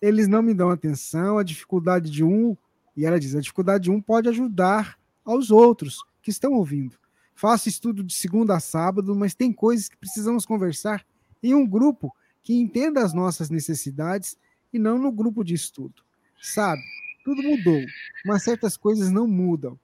Eles 0.00 0.26
não 0.28 0.40
me 0.42 0.54
dão 0.54 0.70
atenção, 0.70 1.36
a 1.36 1.42
dificuldade 1.42 2.10
de 2.10 2.24
um, 2.24 2.56
e 2.96 3.04
ela 3.04 3.20
diz, 3.20 3.34
a 3.34 3.40
dificuldade 3.40 3.84
de 3.84 3.90
um 3.90 4.00
pode 4.00 4.28
ajudar 4.28 4.98
aos 5.24 5.50
outros 5.50 5.98
que 6.22 6.30
estão 6.30 6.54
ouvindo. 6.54 6.96
Faço 7.34 7.68
estudo 7.68 8.02
de 8.02 8.14
segunda 8.14 8.56
a 8.56 8.60
sábado, 8.60 9.14
mas 9.14 9.34
tem 9.34 9.52
coisas 9.52 9.88
que 9.88 9.96
precisamos 9.96 10.46
conversar 10.46 11.04
em 11.42 11.54
um 11.54 11.66
grupo 11.66 12.14
que 12.42 12.54
entenda 12.54 13.04
as 13.04 13.12
nossas 13.12 13.50
necessidades 13.50 14.38
e 14.72 14.78
não 14.78 14.98
no 14.98 15.12
grupo 15.12 15.44
de 15.44 15.54
estudo. 15.54 16.02
Sabe, 16.40 16.82
tudo 17.24 17.42
mudou, 17.42 17.80
mas 18.24 18.42
certas 18.42 18.76
coisas 18.76 19.10
não 19.10 19.26
mudam. 19.26 19.78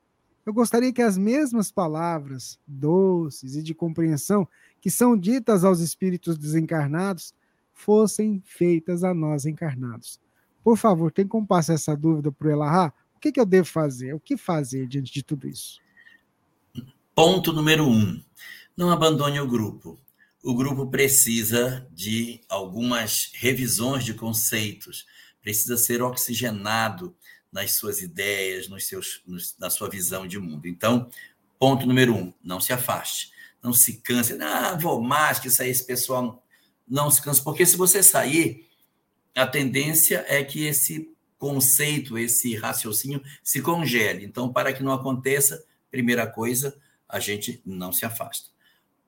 Eu 0.45 0.53
gostaria 0.53 0.93
que 0.93 1.03
as 1.03 1.19
mesmas 1.19 1.71
palavras 1.71 2.59
doces 2.67 3.55
e 3.55 3.63
de 3.63 3.75
compreensão 3.75 4.49
que 4.81 4.91
são 4.91 5.17
ditas 5.17 5.65
aos 5.65 5.81
espíritos 5.81 6.39
desencarnados 6.39 7.35
fossem 7.75 8.43
feitas 8.45 9.05
a 9.05 9.13
nós 9.13 9.45
encarnados. 9.45 10.19
Por 10.65 10.77
favor, 10.77 11.13
tem 11.13 11.27
como 11.27 11.47
passar 11.47 11.75
essa 11.75 11.97
dúvida 11.97 12.33
para 12.33 12.49
o 12.49 12.51
Elahá? 12.51 12.93
O 13.15 13.21
que, 13.21 13.33
que 13.33 13.41
eu 13.41 13.47
devo 13.47 13.67
fazer? 13.69 14.15
O 14.15 14.21
que 14.21 14.37
fazer 14.37 14.87
diante 14.87 15.13
de 15.13 15.23
tudo 15.23 15.49
isso? 15.49 15.81
Ponto 17.15 17.53
número 17.53 17.87
um: 17.87 18.23
não 18.77 18.91
abandone 18.91 19.41
o 19.41 19.47
grupo. 19.47 19.99
O 20.43 20.55
grupo 20.55 20.87
precisa 20.87 21.87
de 21.93 22.41
algumas 22.49 23.33
revisões 23.35 24.05
de 24.05 24.15
conceitos, 24.15 25.05
precisa 25.43 25.77
ser 25.77 26.01
oxigenado 26.01 27.15
nas 27.53 27.73
suas 27.73 28.01
ideias, 28.01 28.69
nos 28.69 28.87
seus, 28.87 29.23
nos, 29.27 29.57
na 29.59 29.71
sua 29.71 29.89
visão 29.89 30.27
de 30.27 30.39
mundo. 30.39 30.67
Então, 30.67 31.09
ponto 31.59 31.87
número 31.87 32.15
um: 32.15 32.33
não 32.43 32.61
se 32.61 32.73
afaste, 32.73 33.33
não 33.63 33.73
se 33.73 33.99
canse. 34.01 34.41
Ah, 34.41 34.77
vou 34.81 35.01
mais 35.01 35.39
que 35.39 35.51
sair 35.51 35.71
esse 35.71 35.85
pessoal. 35.85 36.45
Não 36.87 37.11
se 37.11 37.21
canse, 37.21 37.43
porque 37.43 37.67
se 37.67 37.77
você 37.77 38.03
sair, 38.03 38.67
a 39.35 39.47
tendência 39.47 40.25
é 40.29 40.43
que 40.43 40.65
esse 40.65 41.11
conceito, 41.39 42.19
esse 42.19 42.57
raciocínio 42.57 43.23
se 43.43 43.63
congele. 43.63 44.25
Então, 44.25 44.53
para 44.53 44.73
que 44.73 44.83
não 44.83 44.93
aconteça, 44.93 45.65
primeira 45.91 46.27
coisa, 46.27 46.77
a 47.09 47.21
gente 47.21 47.63
não 47.65 47.93
se 47.93 48.05
afasta. 48.05 48.49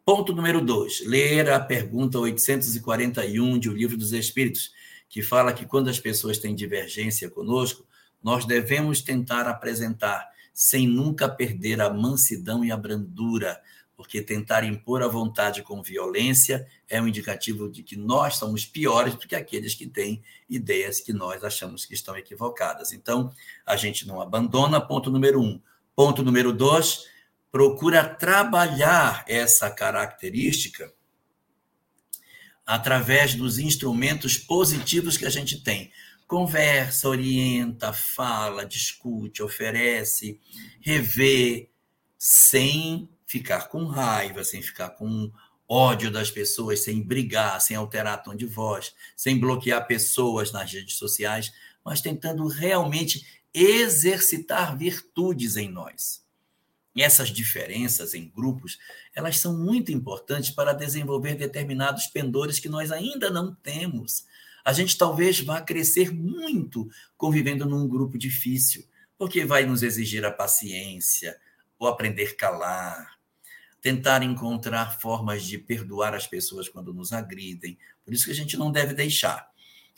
Ponto 0.04 0.32
número 0.32 0.60
dois: 0.60 1.04
ler 1.04 1.50
a 1.50 1.60
pergunta 1.60 2.18
841 2.18 3.58
de 3.58 3.68
O 3.68 3.72
Livro 3.72 3.96
dos 3.96 4.12
Espíritos, 4.12 4.72
que 5.08 5.22
fala 5.22 5.52
que 5.52 5.66
quando 5.66 5.88
as 5.88 5.98
pessoas 5.98 6.38
têm 6.38 6.54
divergência 6.54 7.28
conosco, 7.28 7.86
nós 8.22 8.44
devemos 8.44 9.02
tentar 9.02 9.46
apresentar, 9.48 10.28
sem 10.52 10.86
nunca 10.86 11.28
perder 11.28 11.80
a 11.80 11.90
mansidão 11.90 12.64
e 12.64 12.70
a 12.70 12.76
brandura, 12.76 13.60
porque 13.96 14.22
tentar 14.22 14.64
impor 14.64 15.02
a 15.02 15.08
vontade 15.08 15.62
com 15.62 15.82
violência 15.82 16.66
é 16.88 17.00
um 17.02 17.06
indicativo 17.06 17.70
de 17.70 17.82
que 17.82 17.96
nós 17.96 18.36
somos 18.36 18.64
piores 18.64 19.14
do 19.14 19.28
que 19.28 19.36
aqueles 19.36 19.74
que 19.74 19.86
têm 19.86 20.22
ideias 20.48 21.00
que 21.00 21.12
nós 21.12 21.44
achamos 21.44 21.84
que 21.84 21.92
estão 21.92 22.16
equivocadas. 22.16 22.92
Então, 22.92 23.30
a 23.66 23.76
gente 23.76 24.06
não 24.06 24.20
abandona, 24.20 24.80
ponto 24.80 25.10
número 25.10 25.42
um. 25.42 25.60
Ponto 25.94 26.22
número 26.22 26.50
dois, 26.50 27.04
procura 27.52 28.02
trabalhar 28.02 29.22
essa 29.28 29.70
característica 29.70 30.90
através 32.64 33.34
dos 33.34 33.58
instrumentos 33.58 34.38
positivos 34.38 35.16
que 35.16 35.26
a 35.26 35.30
gente 35.30 35.62
tem. 35.62 35.90
Conversa, 36.30 37.08
orienta, 37.08 37.92
fala, 37.92 38.64
discute, 38.64 39.42
oferece, 39.42 40.38
revê, 40.80 41.68
sem 42.16 43.08
ficar 43.26 43.68
com 43.68 43.84
raiva, 43.86 44.44
sem 44.44 44.62
ficar 44.62 44.90
com 44.90 45.32
ódio 45.68 46.08
das 46.08 46.30
pessoas, 46.30 46.84
sem 46.84 47.02
brigar, 47.02 47.60
sem 47.60 47.74
alterar 47.76 48.22
tom 48.22 48.36
de 48.36 48.46
voz, 48.46 48.94
sem 49.16 49.40
bloquear 49.40 49.84
pessoas 49.88 50.52
nas 50.52 50.72
redes 50.72 50.94
sociais, 50.94 51.52
mas 51.84 52.00
tentando 52.00 52.46
realmente 52.46 53.42
exercitar 53.52 54.78
virtudes 54.78 55.56
em 55.56 55.68
nós 55.68 56.20
essas 56.98 57.28
diferenças 57.28 58.14
em 58.14 58.28
grupos, 58.28 58.78
elas 59.14 59.38
são 59.38 59.56
muito 59.56 59.92
importantes 59.92 60.50
para 60.50 60.72
desenvolver 60.72 61.34
determinados 61.34 62.06
pendores 62.06 62.58
que 62.58 62.68
nós 62.68 62.90
ainda 62.90 63.30
não 63.30 63.54
temos. 63.54 64.26
A 64.64 64.72
gente 64.72 64.96
talvez 64.96 65.40
vá 65.40 65.60
crescer 65.60 66.12
muito 66.12 66.88
convivendo 67.16 67.66
num 67.66 67.88
grupo 67.88 68.18
difícil, 68.18 68.86
porque 69.16 69.44
vai 69.44 69.64
nos 69.64 69.82
exigir 69.82 70.24
a 70.24 70.30
paciência, 70.30 71.36
o 71.78 71.86
aprender 71.86 72.36
calar, 72.36 73.18
tentar 73.80 74.22
encontrar 74.22 75.00
formas 75.00 75.44
de 75.44 75.58
perdoar 75.58 76.14
as 76.14 76.26
pessoas 76.26 76.68
quando 76.68 76.92
nos 76.92 77.12
agridem. 77.12 77.78
Por 78.04 78.12
isso 78.12 78.26
que 78.26 78.30
a 78.30 78.34
gente 78.34 78.56
não 78.56 78.70
deve 78.70 78.94
deixar. 78.94 79.48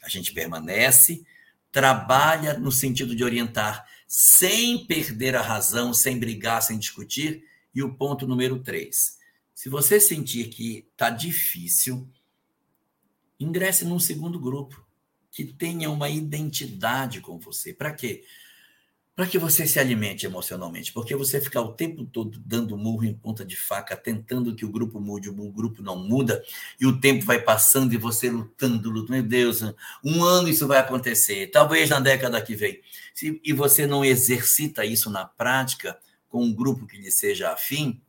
A 0.02 0.08
gente 0.08 0.32
permanece, 0.32 1.24
trabalha 1.70 2.58
no 2.58 2.70
sentido 2.70 3.14
de 3.16 3.24
orientar 3.24 3.86
sem 4.06 4.84
perder 4.86 5.34
a 5.34 5.40
razão, 5.40 5.94
sem 5.94 6.18
brigar, 6.18 6.62
sem 6.62 6.78
discutir. 6.78 7.44
E 7.74 7.82
o 7.82 7.94
ponto 7.94 8.26
número 8.26 8.58
três: 8.58 9.16
se 9.54 9.68
você 9.68 9.98
sentir 9.98 10.48
que 10.48 10.86
está 10.92 11.08
difícil, 11.08 12.08
ingresse 13.42 13.84
num 13.84 13.98
segundo 13.98 14.38
grupo 14.38 14.84
que 15.30 15.44
tenha 15.44 15.90
uma 15.90 16.08
identidade 16.08 17.20
com 17.20 17.38
você. 17.38 17.72
Para 17.72 17.92
quê? 17.92 18.24
para 19.14 19.26
que 19.26 19.38
você 19.38 19.66
se 19.66 19.78
alimente 19.78 20.24
emocionalmente, 20.24 20.92
porque 20.92 21.14
você 21.14 21.40
ficar 21.40 21.60
o 21.60 21.74
tempo 21.74 22.04
todo 22.04 22.40
dando 22.44 22.76
murro 22.78 23.04
em 23.04 23.12
ponta 23.12 23.44
de 23.44 23.56
faca, 23.56 23.94
tentando 23.94 24.54
que 24.54 24.64
o 24.64 24.70
grupo 24.70 24.98
mude, 24.98 25.28
o 25.28 25.52
grupo 25.52 25.82
não 25.82 25.96
muda, 25.96 26.42
e 26.80 26.86
o 26.86 26.98
tempo 26.98 27.24
vai 27.24 27.38
passando 27.38 27.92
e 27.92 27.98
você 27.98 28.30
lutando, 28.30 28.88
lutando, 28.88 29.12
meu 29.12 29.22
Deus, 29.22 29.60
um 30.02 30.24
ano 30.24 30.48
isso 30.48 30.66
vai 30.66 30.78
acontecer, 30.78 31.48
talvez 31.48 31.90
na 31.90 32.00
década 32.00 32.40
que 32.40 32.54
vem. 32.54 32.80
e 33.22 33.52
você 33.52 33.86
não 33.86 34.04
exercita 34.04 34.84
isso 34.84 35.10
na 35.10 35.26
prática 35.26 35.98
com 36.28 36.42
um 36.42 36.52
grupo 36.52 36.86
que 36.86 36.96
lhe 36.96 37.12
seja 37.12 37.52
afim, 37.52 38.00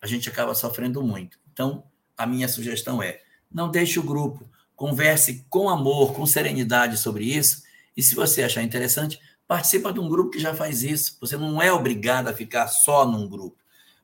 a 0.00 0.06
gente 0.06 0.28
acaba 0.30 0.54
sofrendo 0.54 1.02
muito. 1.02 1.38
Então, 1.52 1.84
a 2.16 2.26
minha 2.26 2.48
sugestão 2.48 3.02
é: 3.02 3.20
não 3.52 3.70
deixe 3.70 3.98
o 3.98 4.02
grupo, 4.02 4.48
converse 4.74 5.44
com 5.48 5.68
amor, 5.68 6.14
com 6.14 6.26
serenidade 6.26 6.96
sobre 6.96 7.24
isso, 7.24 7.62
e 7.96 8.02
se 8.02 8.14
você 8.14 8.42
achar 8.42 8.62
interessante, 8.62 9.20
Participa 9.52 9.92
de 9.92 10.00
um 10.00 10.08
grupo 10.08 10.30
que 10.30 10.38
já 10.38 10.54
faz 10.54 10.82
isso. 10.82 11.18
Você 11.20 11.36
não 11.36 11.60
é 11.60 11.70
obrigado 11.70 12.28
a 12.28 12.32
ficar 12.32 12.68
só 12.68 13.04
num 13.04 13.28
grupo. 13.28 13.58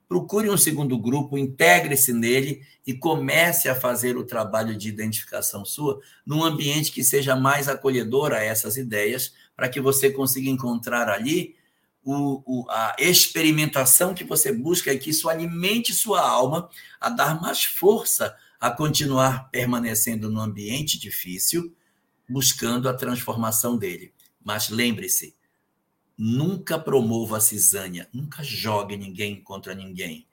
Procure 0.06 0.50
um 0.50 0.58
segundo 0.58 0.98
grupo, 0.98 1.38
integre-se 1.38 2.12
nele 2.12 2.60
e 2.86 2.92
comece 2.92 3.66
a 3.66 3.74
fazer 3.74 4.18
o 4.18 4.26
trabalho 4.26 4.76
de 4.76 4.90
identificação 4.90 5.64
sua 5.64 6.00
num 6.26 6.44
ambiente 6.44 6.92
que 6.92 7.02
seja 7.02 7.34
mais 7.34 7.66
acolhedor 7.66 8.34
a 8.34 8.44
essas 8.44 8.76
ideias, 8.76 9.32
para 9.56 9.70
que 9.70 9.80
você 9.80 10.10
consiga 10.10 10.50
encontrar 10.50 11.08
ali 11.08 11.56
o, 12.04 12.42
o, 12.44 12.70
a 12.70 12.94
experimentação 12.98 14.12
que 14.12 14.24
você 14.24 14.52
busca 14.52 14.92
e 14.92 14.98
que 14.98 15.08
isso 15.08 15.30
alimente 15.30 15.94
sua 15.94 16.20
alma 16.20 16.68
a 17.00 17.08
dar 17.08 17.40
mais 17.40 17.64
força 17.64 18.36
a 18.60 18.70
continuar 18.70 19.50
permanecendo 19.50 20.30
no 20.30 20.40
ambiente 20.40 20.98
difícil, 20.98 21.74
buscando 22.28 22.88
a 22.88 22.94
transformação 22.94 23.76
dele. 23.76 24.12
Mas 24.42 24.68
lembre-se, 24.68 25.38
Nunca 26.20 26.76
promova 26.76 27.36
a 27.36 27.40
cisânia, 27.40 28.08
nunca 28.12 28.42
jogue 28.42 28.96
ninguém 28.96 29.40
contra 29.40 29.72
ninguém, 29.72 30.26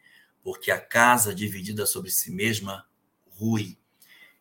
porque 0.43 0.71
a 0.71 0.81
casa 0.81 1.33
dividida 1.33 1.85
sobre 1.85 2.09
si 2.09 2.31
mesma 2.31 2.83
rui. 3.37 3.77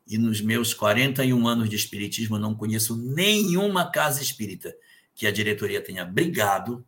E 0.06 0.16
nos 0.16 0.40
meus 0.40 0.72
41 0.72 1.46
anos 1.46 1.68
de 1.68 1.76
espiritismo, 1.76 2.38
não 2.38 2.54
conheço 2.54 2.96
nenhuma 2.96 3.90
casa 3.90 4.22
espírita 4.22 4.74
que 5.14 5.26
a 5.26 5.30
diretoria 5.30 5.82
tenha 5.82 6.02
brigado 6.02 6.82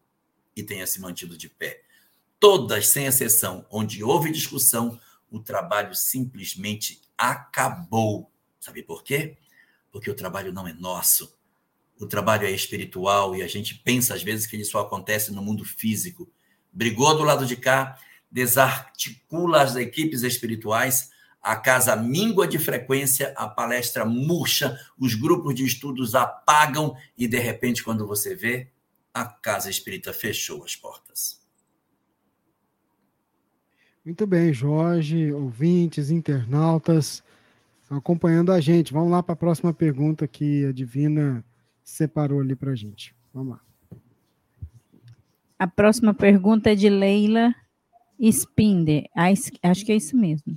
e 0.57 0.63
tenha 0.63 0.87
se 0.87 1.03
mantido 1.03 1.37
de 1.37 1.51
pé. 1.51 1.83
Todas, 2.41 2.89
sem 2.89 3.05
exceção, 3.05 3.67
onde 3.71 4.03
houve 4.03 4.33
discussão, 4.33 4.99
o 5.31 5.41
trabalho 5.41 5.95
simplesmente 5.95 7.01
acabou. 7.17 8.31
Sabe 8.61 8.83
por 8.83 9.03
quê? 9.03 9.37
Porque 9.91 10.11
o 10.11 10.15
trabalho 10.15 10.53
não 10.53 10.67
é 10.67 10.73
nosso, 10.73 11.37
o 11.99 12.07
trabalho 12.07 12.47
é 12.47 12.51
espiritual 12.51 13.35
e 13.35 13.43
a 13.43 13.49
gente 13.49 13.75
pensa 13.77 14.15
às 14.15 14.23
vezes 14.23 14.47
que 14.47 14.55
ele 14.57 14.65
só 14.65 14.81
acontece 14.81 15.33
no 15.33 15.43
mundo 15.43 15.65
físico. 15.65 16.31
Brigou 16.73 17.17
do 17.17 17.23
lado 17.23 17.47
de 17.47 17.57
cá, 17.57 17.99
desarticula 18.31 19.63
as 19.63 19.77
equipes 19.77 20.23
espirituais, 20.23 21.11
a 21.41 21.57
casa 21.57 21.97
mingua 21.97 22.47
de 22.47 22.59
frequência, 22.59 23.33
a 23.37 23.49
palestra 23.49 24.05
murcha, 24.05 24.79
os 24.99 25.15
grupos 25.15 25.55
de 25.55 25.65
estudos 25.65 26.15
apagam 26.15 26.95
e 27.17 27.27
de 27.27 27.39
repente 27.39 27.83
quando 27.83 28.07
você 28.07 28.35
vê, 28.35 28.71
a 29.15 29.25
casa 29.25 29.71
espírita 29.71 30.13
fechou 30.13 30.65
as 30.65 30.77
portas. 30.77 31.41
Muito 34.07 34.25
bem, 34.25 34.53
Jorge, 34.53 35.33
ouvintes, 35.33 36.13
internautas, 36.13 37.25
acompanhando 37.91 38.53
a 38.53 38.61
gente. 38.61 38.93
Vamos 38.93 39.11
lá 39.11 39.21
para 39.21 39.33
a 39.33 39.37
próxima 39.37 39.75
pergunta 39.75 40.29
que 40.29 40.65
a 40.65 40.71
Divina 40.71 41.45
separou 41.83 42.41
ali 42.41 42.55
para 42.55 42.71
a 42.71 42.77
gente. 42.77 43.13
Vamos 43.35 43.55
lá. 43.55 43.61
A 45.59 45.67
próxima 45.67 46.15
pergunta 46.15 46.71
é 46.71 46.77
de 46.77 46.89
Leila 46.89 47.53
Spinder. 48.23 49.11
Acho 49.13 49.85
que 49.85 49.91
é 49.91 49.97
isso 49.97 50.17
mesmo. 50.17 50.57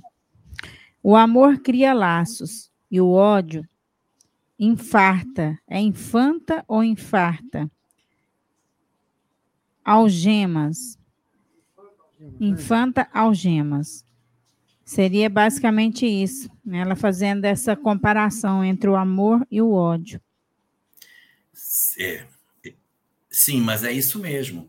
O 1.02 1.16
amor 1.16 1.58
cria 1.58 1.92
laços 1.92 2.70
e 2.88 3.00
o 3.00 3.10
ódio 3.10 3.66
infarta. 4.56 5.58
É 5.66 5.80
infanta 5.80 6.64
ou 6.68 6.84
infarta? 6.84 7.68
Algemas. 9.84 10.99
Infanta 12.38 13.08
algemas. 13.12 14.04
Seria 14.84 15.30
basicamente 15.30 16.04
isso, 16.04 16.50
né? 16.64 16.80
ela 16.80 16.96
fazendo 16.96 17.44
essa 17.44 17.76
comparação 17.76 18.64
entre 18.64 18.90
o 18.90 18.96
amor 18.96 19.46
e 19.50 19.62
o 19.62 19.72
ódio. 19.72 20.20
É, 21.98 22.26
sim, 23.30 23.60
mas 23.60 23.84
é 23.84 23.92
isso 23.92 24.18
mesmo. 24.18 24.68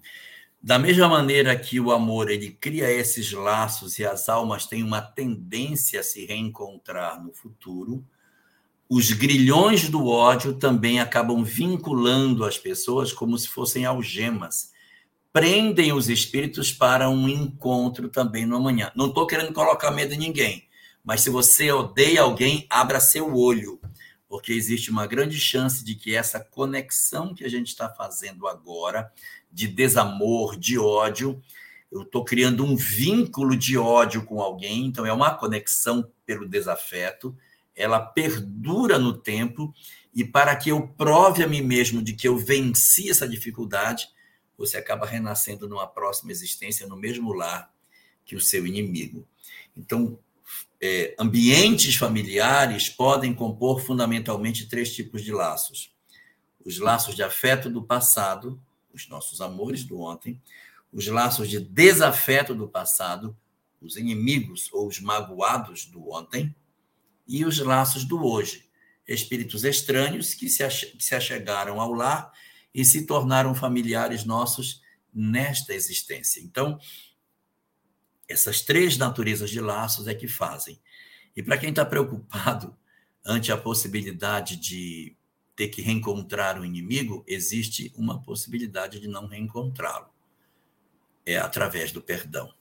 Da 0.61 0.77
mesma 0.77 1.09
maneira 1.09 1.57
que 1.57 1.79
o 1.79 1.91
amor 1.91 2.29
ele 2.29 2.51
cria 2.51 2.91
esses 2.91 3.31
laços 3.31 3.97
e 3.97 4.05
as 4.05 4.29
almas 4.29 4.67
têm 4.67 4.83
uma 4.83 5.01
tendência 5.01 5.99
a 5.99 6.03
se 6.03 6.23
reencontrar 6.25 7.23
no 7.23 7.33
futuro, 7.33 8.05
os 8.87 9.11
grilhões 9.11 9.89
do 9.89 10.05
ódio 10.05 10.53
também 10.53 10.99
acabam 10.99 11.43
vinculando 11.43 12.45
as 12.45 12.57
pessoas 12.59 13.11
como 13.11 13.37
se 13.39 13.47
fossem 13.47 13.85
algemas. 13.85 14.70
Prendem 15.33 15.93
os 15.93 16.09
espíritos 16.09 16.73
para 16.73 17.09
um 17.09 17.27
encontro 17.27 18.09
também 18.09 18.45
no 18.45 18.57
amanhã. 18.57 18.91
Não 18.95 19.07
estou 19.07 19.25
querendo 19.25 19.53
colocar 19.53 19.91
medo 19.91 20.13
em 20.13 20.17
ninguém, 20.17 20.67
mas 21.03 21.21
se 21.21 21.29
você 21.29 21.71
odeia 21.71 22.21
alguém, 22.21 22.67
abra 22.69 22.99
seu 22.99 23.33
olho, 23.35 23.79
porque 24.27 24.51
existe 24.51 24.91
uma 24.91 25.07
grande 25.07 25.39
chance 25.39 25.83
de 25.83 25.95
que 25.95 26.15
essa 26.15 26.39
conexão 26.39 27.33
que 27.33 27.45
a 27.45 27.49
gente 27.49 27.67
está 27.67 27.89
fazendo 27.89 28.47
agora, 28.47 29.11
de 29.51 29.67
desamor, 29.67 30.57
de 30.57 30.77
ódio, 30.77 31.41
eu 31.91 32.03
estou 32.03 32.23
criando 32.23 32.65
um 32.65 32.75
vínculo 32.75 33.55
de 33.55 33.77
ódio 33.77 34.25
com 34.25 34.41
alguém, 34.41 34.85
então 34.85 35.05
é 35.05 35.11
uma 35.13 35.33
conexão 35.33 36.09
pelo 36.25 36.47
desafeto 36.47 37.35
ela 37.75 37.99
perdura 37.99 38.99
no 38.99 39.13
tempo 39.13 39.73
e 40.13 40.23
para 40.23 40.55
que 40.55 40.69
eu 40.69 40.87
prove 40.87 41.43
a 41.43 41.47
mim 41.47 41.61
mesmo 41.61 42.01
de 42.01 42.13
que 42.13 42.27
eu 42.27 42.37
venci 42.37 43.09
essa 43.09 43.27
dificuldade, 43.27 44.07
você 44.61 44.77
acaba 44.77 45.05
renascendo 45.05 45.67
numa 45.67 45.87
próxima 45.87 46.31
existência 46.31 46.87
no 46.87 46.95
mesmo 46.95 47.33
lar 47.33 47.73
que 48.23 48.35
o 48.35 48.41
seu 48.41 48.65
inimigo. 48.65 49.27
Então, 49.75 50.19
é, 50.79 51.15
ambientes 51.19 51.95
familiares 51.95 52.87
podem 52.89 53.33
compor 53.33 53.81
fundamentalmente 53.81 54.69
três 54.69 54.93
tipos 54.93 55.23
de 55.23 55.31
laços: 55.31 55.93
os 56.63 56.77
laços 56.77 57.15
de 57.15 57.23
afeto 57.23 57.69
do 57.69 57.83
passado, 57.83 58.61
os 58.93 59.09
nossos 59.09 59.41
amores 59.41 59.83
do 59.83 59.99
ontem, 59.99 60.41
os 60.93 61.07
laços 61.07 61.49
de 61.49 61.59
desafeto 61.59 62.53
do 62.53 62.67
passado, 62.67 63.35
os 63.81 63.95
inimigos 63.95 64.69
ou 64.71 64.87
os 64.87 64.99
magoados 64.99 65.85
do 65.85 66.11
ontem, 66.11 66.55
e 67.27 67.45
os 67.45 67.59
laços 67.59 68.05
do 68.05 68.23
hoje. 68.23 68.69
Espíritos 69.07 69.63
estranhos 69.63 70.33
que 70.33 70.47
se, 70.47 70.67
que 70.67 71.03
se 71.03 71.15
achegaram 71.15 71.81
ao 71.81 71.93
lar 71.93 72.31
e 72.73 72.85
se 72.85 73.05
tornaram 73.05 73.53
familiares 73.53 74.23
nossos 74.23 74.81
nesta 75.13 75.73
existência. 75.73 76.41
Então, 76.41 76.79
essas 78.27 78.61
três 78.61 78.97
naturezas 78.97 79.49
de 79.49 79.59
laços 79.59 80.07
é 80.07 80.13
que 80.13 80.27
fazem. 80.27 80.79
E 81.35 81.43
para 81.43 81.57
quem 81.57 81.69
está 81.69 81.85
preocupado 81.85 82.75
ante 83.25 83.51
a 83.51 83.57
possibilidade 83.57 84.55
de 84.55 85.15
ter 85.55 85.67
que 85.67 85.81
reencontrar 85.81 86.59
o 86.59 86.65
inimigo, 86.65 87.23
existe 87.27 87.91
uma 87.95 88.21
possibilidade 88.21 88.99
de 88.99 89.07
não 89.07 89.27
reencontrá-lo. 89.27 90.09
É 91.25 91.37
através 91.37 91.91
do 91.91 92.01
perdão. 92.01 92.51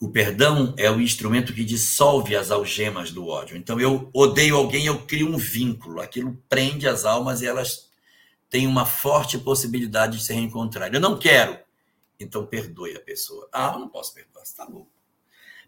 O 0.00 0.10
perdão 0.10 0.74
é 0.76 0.90
o 0.90 1.00
instrumento 1.00 1.52
que 1.52 1.64
dissolve 1.64 2.36
as 2.36 2.50
algemas 2.50 3.10
do 3.10 3.26
ódio. 3.26 3.56
Então, 3.56 3.80
eu 3.80 4.10
odeio 4.12 4.56
alguém, 4.56 4.86
eu 4.86 5.04
crio 5.06 5.28
um 5.28 5.36
vínculo. 5.36 6.00
Aquilo 6.00 6.40
prende 6.48 6.86
as 6.86 7.04
almas 7.04 7.40
e 7.40 7.46
elas 7.46 7.87
têm 8.50 8.66
uma 8.66 8.86
forte 8.86 9.38
possibilidade 9.38 10.18
de 10.18 10.24
se 10.24 10.32
reencontrar. 10.32 10.92
Eu 10.92 11.00
não 11.00 11.18
quero. 11.18 11.58
Então, 12.18 12.46
perdoe 12.46 12.96
a 12.96 13.00
pessoa. 13.00 13.48
Ah, 13.52 13.72
eu 13.74 13.80
não 13.80 13.88
posso 13.88 14.12
perdoar, 14.14 14.44
você 14.44 14.52
está 14.52 14.64
louco. 14.64 14.98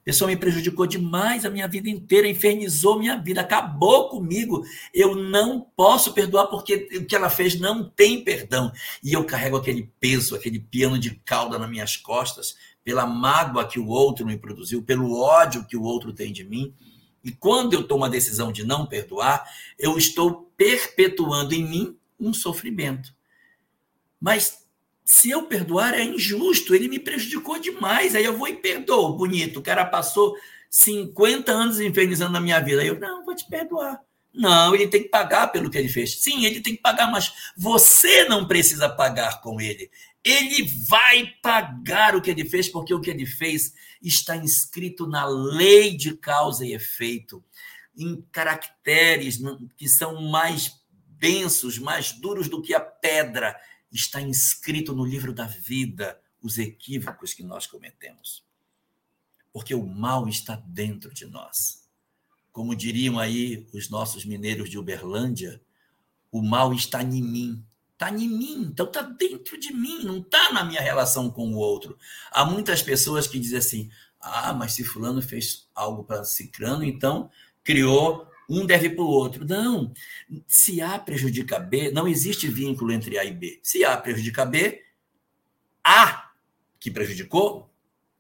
A 0.01 0.02
pessoa 0.02 0.28
me 0.28 0.36
prejudicou 0.36 0.86
demais 0.86 1.44
a 1.44 1.51
minha 1.51 1.69
vida 1.69 1.90
inteira, 1.90 2.27
infernizou 2.27 2.98
minha 2.98 3.19
vida, 3.19 3.43
acabou 3.43 4.09
comigo. 4.09 4.65
Eu 4.94 5.15
não 5.15 5.61
posso 5.77 6.15
perdoar 6.15 6.47
porque 6.47 6.89
o 6.94 7.05
que 7.05 7.15
ela 7.15 7.28
fez 7.28 7.61
não 7.61 7.86
tem 7.86 8.24
perdão. 8.24 8.73
E 9.05 9.12
eu 9.12 9.24
carrego 9.24 9.59
aquele 9.59 9.93
peso, 10.01 10.35
aquele 10.35 10.59
piano 10.59 10.98
de 10.98 11.11
cauda 11.16 11.59
nas 11.59 11.69
minhas 11.69 11.98
costas, 11.98 12.57
pela 12.82 13.07
mágoa 13.07 13.69
que 13.69 13.78
o 13.78 13.89
outro 13.89 14.24
me 14.24 14.39
produziu, 14.39 14.82
pelo 14.82 15.20
ódio 15.20 15.66
que 15.66 15.77
o 15.77 15.82
outro 15.82 16.15
tem 16.15 16.32
de 16.32 16.44
mim. 16.44 16.74
E 17.23 17.31
quando 17.31 17.74
eu 17.74 17.86
tomo 17.86 18.07
a 18.07 18.09
decisão 18.09 18.51
de 18.51 18.65
não 18.65 18.86
perdoar, 18.86 19.44
eu 19.78 19.98
estou 19.98 20.51
perpetuando 20.57 21.55
em 21.55 21.62
mim 21.62 22.00
um 22.21 22.33
sofrimento. 22.33 23.15
Mas 24.21 24.67
se 25.05 25.31
eu 25.31 25.45
perdoar 25.45 25.95
é 25.95 26.05
injusto, 26.05 26.75
ele 26.75 26.89
me 26.89 26.99
prejudicou 26.99 27.59
demais, 27.59 28.15
aí 28.15 28.25
eu 28.25 28.37
vou 28.37 28.47
e 28.47 28.57
perdoo, 28.57 29.17
bonito. 29.17 29.59
O 29.59 29.63
cara 29.63 29.85
passou 29.85 30.37
50 30.69 31.51
anos 31.51 31.81
infernizando 31.81 32.33
na 32.33 32.41
minha 32.41 32.61
vida. 32.61 32.83
Aí 32.83 32.87
eu, 32.87 33.01
não, 33.01 33.25
vou 33.25 33.35
te 33.35 33.45
perdoar. 33.49 34.01
Não, 34.33 34.75
ele 34.75 34.87
tem 34.87 35.03
que 35.03 35.09
pagar 35.09 35.49
pelo 35.49 35.69
que 35.69 35.77
ele 35.77 35.89
fez. 35.89 36.23
Sim, 36.23 36.45
ele 36.45 36.61
tem 36.61 36.77
que 36.77 36.83
pagar, 36.83 37.11
mas 37.11 37.33
você 37.57 38.25
não 38.25 38.47
precisa 38.47 38.89
pagar 38.89 39.41
com 39.41 39.61
ele. 39.61 39.91
Ele 40.23 40.63
vai 40.89 41.27
pagar 41.43 42.15
o 42.15 42.23
que 42.23 42.31
ele 42.31 42.49
fez, 42.49 42.69
porque 42.69 42.95
o 42.95 43.01
que 43.01 43.11
ele 43.11 43.27
fez 43.27 43.75
está 44.01 44.37
inscrito 44.37 45.07
na 45.07 45.27
lei 45.27 45.97
de 45.97 46.17
causa 46.17 46.65
e 46.65 46.73
efeito, 46.73 47.43
em 47.97 48.23
caracteres 48.31 49.41
que 49.77 49.89
são 49.89 50.23
mais 50.23 50.80
densos, 51.21 51.79
mais 51.79 52.11
duros 52.11 52.49
do 52.49 52.61
que 52.61 52.75
a 52.75 52.81
pedra. 52.81 53.57
Está 53.93 54.21
inscrito 54.21 54.93
no 54.93 55.05
livro 55.05 55.33
da 55.33 55.47
vida 55.47 56.21
os 56.43 56.59
equívocos 56.59 57.33
que 57.33 57.45
nós 57.45 57.67
cometemos. 57.67 58.43
Porque 59.53 59.75
o 59.75 59.87
mal 59.87 60.29
está 60.29 60.57
dentro 60.57 61.13
de 61.13 61.27
nós. 61.27 61.87
Como 62.51 62.75
diriam 62.75 63.19
aí 63.19 63.69
os 63.73 63.89
nossos 63.89 64.25
mineiros 64.25 64.71
de 64.71 64.79
Uberlândia, 64.79 65.63
o 66.33 66.43
mal 66.43 66.73
está 66.73 67.03
em 67.03 67.23
mim 67.23 67.65
Está 68.01 68.11
em 68.11 68.31
mim, 68.31 68.63
então 68.73 68.87
está 68.87 69.03
dentro 69.03 69.61
de 69.61 69.75
mim, 69.75 70.05
não 70.05 70.21
está 70.21 70.55
na 70.55 70.65
minha 70.65 70.81
relação 70.81 71.29
com 71.31 71.53
o 71.53 71.57
outro. 71.57 71.99
Há 72.31 72.47
muitas 72.47 72.81
pessoas 72.81 73.27
que 73.27 73.39
dizem 73.39 73.59
assim: 73.59 73.91
ah, 74.19 74.55
mas 74.55 74.73
se 74.73 74.83
Fulano 74.83 75.21
fez 75.21 75.69
algo 75.75 76.03
para 76.03 76.25
Cicrano, 76.25 76.83
então 76.83 77.31
criou, 77.63 78.27
um 78.51 78.67
deve 78.67 78.91
para 78.91 79.05
o 79.05 79.09
outro. 79.09 79.47
Não. 79.47 79.93
Se 80.47 80.83
A 80.83 80.99
prejudica 80.99 81.59
B, 81.61 81.93
não 81.93 82.09
existe 82.09 82.49
vínculo 82.49 82.93
entre 82.93 83.17
A 83.17 83.25
e 83.25 83.33
B. 83.33 83.61
Se 83.63 83.85
A 83.85 83.97
prejudica 83.97 84.45
B, 84.45 84.83
A 85.85 86.31
que 86.81 86.91
prejudicou 86.91 87.71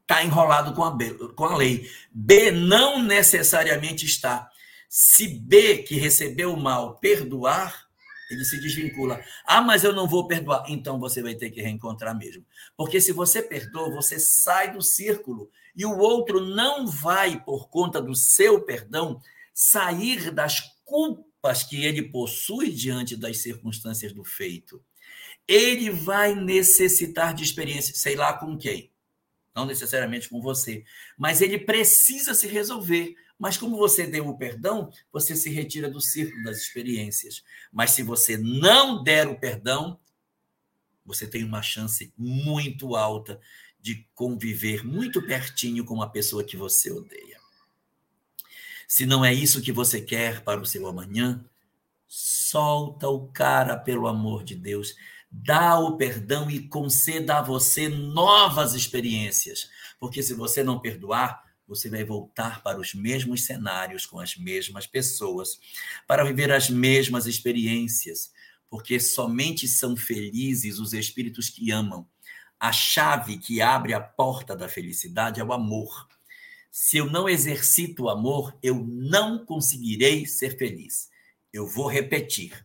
está 0.02 0.24
enrolado 0.24 0.74
com 0.74 0.84
a, 0.84 0.90
B, 0.90 1.14
com 1.34 1.44
a 1.44 1.56
lei. 1.56 1.88
B 2.12 2.50
não 2.50 3.02
necessariamente 3.02 4.04
está. 4.06 4.48
Se 4.88 5.26
B, 5.26 5.78
que 5.78 5.94
recebeu 5.94 6.52
o 6.52 6.60
mal, 6.60 6.96
perdoar, 6.98 7.86
ele 8.30 8.44
se 8.44 8.60
desvincula. 8.60 9.20
Ah, 9.44 9.60
mas 9.60 9.82
eu 9.82 9.92
não 9.92 10.06
vou 10.06 10.26
perdoar. 10.26 10.64
Então 10.68 10.98
você 10.98 11.22
vai 11.22 11.34
ter 11.34 11.50
que 11.50 11.60
reencontrar 11.60 12.16
mesmo. 12.16 12.44
Porque 12.76 13.00
se 13.00 13.12
você 13.12 13.42
perdoa, 13.42 13.90
você 13.90 14.18
sai 14.18 14.72
do 14.72 14.82
círculo. 14.82 15.50
E 15.74 15.84
o 15.84 15.96
outro 15.96 16.40
não 16.40 16.86
vai, 16.86 17.42
por 17.44 17.68
conta 17.68 18.00
do 18.02 18.14
seu 18.14 18.60
perdão, 18.60 19.20
sair 19.52 20.30
das 20.30 20.60
culpas 20.84 21.62
que 21.62 21.84
ele 21.84 22.10
possui 22.10 22.70
diante 22.70 23.16
das 23.16 23.38
circunstâncias 23.38 24.12
do 24.12 24.24
feito. 24.24 24.82
Ele 25.46 25.90
vai 25.90 26.34
necessitar 26.34 27.34
de 27.34 27.42
experiência, 27.42 27.94
sei 27.94 28.14
lá 28.14 28.32
com 28.32 28.56
quem. 28.56 28.90
Não 29.54 29.66
necessariamente 29.66 30.28
com 30.28 30.40
você. 30.40 30.84
Mas 31.18 31.40
ele 31.40 31.58
precisa 31.58 32.34
se 32.34 32.46
resolver. 32.46 33.14
Mas 33.38 33.56
como 33.56 33.76
você 33.76 34.06
deu 34.06 34.28
o 34.28 34.36
perdão, 34.36 34.92
você 35.12 35.34
se 35.34 35.50
retira 35.50 35.90
do 35.90 36.00
círculo 36.00 36.44
das 36.44 36.58
experiências. 36.58 37.42
Mas 37.72 37.92
se 37.92 38.02
você 38.02 38.36
não 38.36 39.02
der 39.02 39.26
o 39.26 39.38
perdão, 39.38 39.98
você 41.04 41.26
tem 41.26 41.42
uma 41.42 41.62
chance 41.62 42.12
muito 42.16 42.94
alta 42.94 43.40
de 43.80 44.06
conviver 44.14 44.84
muito 44.84 45.22
pertinho 45.22 45.84
com 45.84 45.94
uma 45.94 46.10
pessoa 46.10 46.44
que 46.44 46.56
você 46.56 46.90
odeia. 46.90 47.39
Se 48.90 49.06
não 49.06 49.24
é 49.24 49.32
isso 49.32 49.62
que 49.62 49.70
você 49.70 50.00
quer 50.00 50.42
para 50.42 50.60
o 50.60 50.66
seu 50.66 50.84
amanhã, 50.88 51.44
solta 52.08 53.08
o 53.08 53.28
cara 53.28 53.76
pelo 53.76 54.08
amor 54.08 54.42
de 54.42 54.56
Deus, 54.56 54.96
dá 55.30 55.78
o 55.78 55.96
perdão 55.96 56.50
e 56.50 56.66
conceda 56.66 57.38
a 57.38 57.40
você 57.40 57.88
novas 57.88 58.74
experiências, 58.74 59.70
porque 60.00 60.24
se 60.24 60.34
você 60.34 60.64
não 60.64 60.80
perdoar, 60.80 61.40
você 61.68 61.88
vai 61.88 62.02
voltar 62.02 62.64
para 62.64 62.80
os 62.80 62.92
mesmos 62.92 63.44
cenários 63.44 64.06
com 64.06 64.18
as 64.18 64.36
mesmas 64.36 64.88
pessoas, 64.88 65.60
para 66.04 66.24
viver 66.24 66.50
as 66.50 66.68
mesmas 66.68 67.26
experiências, 67.26 68.32
porque 68.68 68.98
somente 68.98 69.68
são 69.68 69.96
felizes 69.96 70.80
os 70.80 70.92
espíritos 70.94 71.48
que 71.48 71.70
amam. 71.70 72.04
A 72.58 72.72
chave 72.72 73.38
que 73.38 73.62
abre 73.62 73.94
a 73.94 74.00
porta 74.00 74.56
da 74.56 74.68
felicidade 74.68 75.38
é 75.40 75.44
o 75.44 75.52
amor. 75.52 76.09
Se 76.70 76.98
eu 76.98 77.06
não 77.06 77.28
exercito 77.28 78.04
o 78.04 78.08
amor, 78.08 78.56
eu 78.62 78.76
não 78.86 79.44
conseguirei 79.44 80.24
ser 80.26 80.56
feliz. 80.56 81.08
Eu 81.52 81.66
vou 81.66 81.88
repetir. 81.88 82.64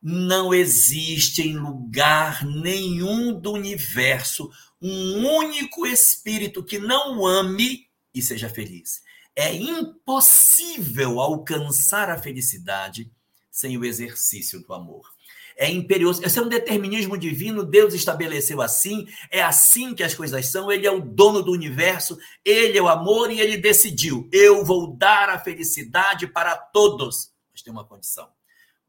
Não 0.00 0.54
existe 0.54 1.42
em 1.42 1.56
lugar 1.56 2.44
nenhum 2.44 3.38
do 3.38 3.52
universo 3.52 4.50
um 4.80 5.26
único 5.26 5.86
espírito 5.86 6.62
que 6.62 6.78
não 6.78 7.26
ame 7.26 7.86
e 8.14 8.20
seja 8.20 8.48
feliz. 8.48 9.02
É 9.34 9.54
impossível 9.54 11.20
alcançar 11.20 12.10
a 12.10 12.18
felicidade 12.18 13.10
sem 13.50 13.76
o 13.76 13.84
exercício 13.84 14.60
do 14.60 14.72
amor. 14.72 15.08
É 15.56 15.70
imperioso. 15.70 16.24
Esse 16.24 16.38
é 16.38 16.42
um 16.42 16.48
determinismo 16.48 17.16
divino, 17.16 17.64
Deus 17.64 17.94
estabeleceu 17.94 18.60
assim, 18.60 19.06
é 19.30 19.42
assim 19.42 19.94
que 19.94 20.02
as 20.02 20.14
coisas 20.14 20.46
são, 20.46 20.70
ele 20.70 20.86
é 20.86 20.90
o 20.90 21.00
dono 21.00 21.42
do 21.42 21.52
universo, 21.52 22.18
ele 22.44 22.78
é 22.78 22.82
o 22.82 22.88
amor 22.88 23.30
e 23.30 23.40
ele 23.40 23.56
decidiu: 23.56 24.28
eu 24.32 24.64
vou 24.64 24.96
dar 24.96 25.28
a 25.28 25.38
felicidade 25.38 26.26
para 26.26 26.56
todos. 26.56 27.32
Mas 27.52 27.62
tem 27.62 27.72
uma 27.72 27.84
condição: 27.84 28.28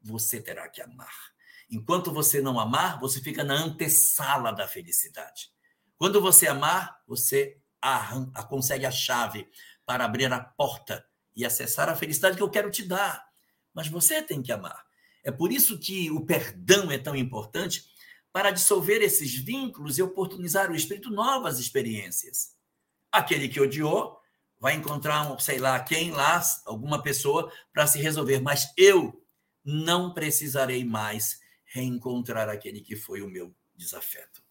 você 0.02 0.40
terá 0.40 0.68
que 0.68 0.80
amar. 0.80 1.34
Enquanto 1.70 2.12
você 2.12 2.40
não 2.40 2.60
amar, 2.60 3.00
você 3.00 3.20
fica 3.20 3.42
na 3.42 3.54
antessala 3.54 4.52
da 4.52 4.68
felicidade. 4.68 5.50
Quando 5.96 6.20
você 6.20 6.46
amar, 6.46 7.00
você 7.06 7.58
arranca, 7.80 8.42
consegue 8.44 8.86
a 8.86 8.90
chave 8.90 9.48
para 9.84 10.04
abrir 10.04 10.32
a 10.32 10.40
porta 10.40 11.04
e 11.34 11.44
acessar 11.44 11.88
a 11.88 11.96
felicidade 11.96 12.36
que 12.36 12.42
eu 12.42 12.50
quero 12.50 12.70
te 12.70 12.82
dar. 12.86 13.26
Mas 13.72 13.88
você 13.88 14.22
tem 14.22 14.42
que 14.42 14.52
amar. 14.52 14.84
É 15.24 15.32
por 15.32 15.50
isso 15.50 15.78
que 15.78 16.10
o 16.10 16.20
perdão 16.20 16.90
é 16.90 16.98
tão 16.98 17.16
importante 17.16 17.86
para 18.30 18.50
dissolver 18.50 19.00
esses 19.00 19.34
vínculos 19.34 19.96
e 19.96 20.02
oportunizar 20.02 20.70
o 20.70 20.74
espírito 20.74 21.10
novas 21.10 21.58
experiências. 21.58 22.52
Aquele 23.10 23.48
que 23.48 23.60
odiou 23.60 24.18
vai 24.60 24.74
encontrar, 24.74 25.40
sei 25.40 25.58
lá, 25.58 25.80
quem 25.80 26.10
lá, 26.10 26.42
alguma 26.66 27.02
pessoa 27.02 27.50
para 27.72 27.86
se 27.86 27.98
resolver, 27.98 28.40
mas 28.40 28.72
eu 28.76 29.24
não 29.64 30.12
precisarei 30.12 30.84
mais 30.84 31.40
reencontrar 31.64 32.48
aquele 32.48 32.80
que 32.80 32.96
foi 32.96 33.22
o 33.22 33.28
meu 33.28 33.54
desafeto. 33.74 34.42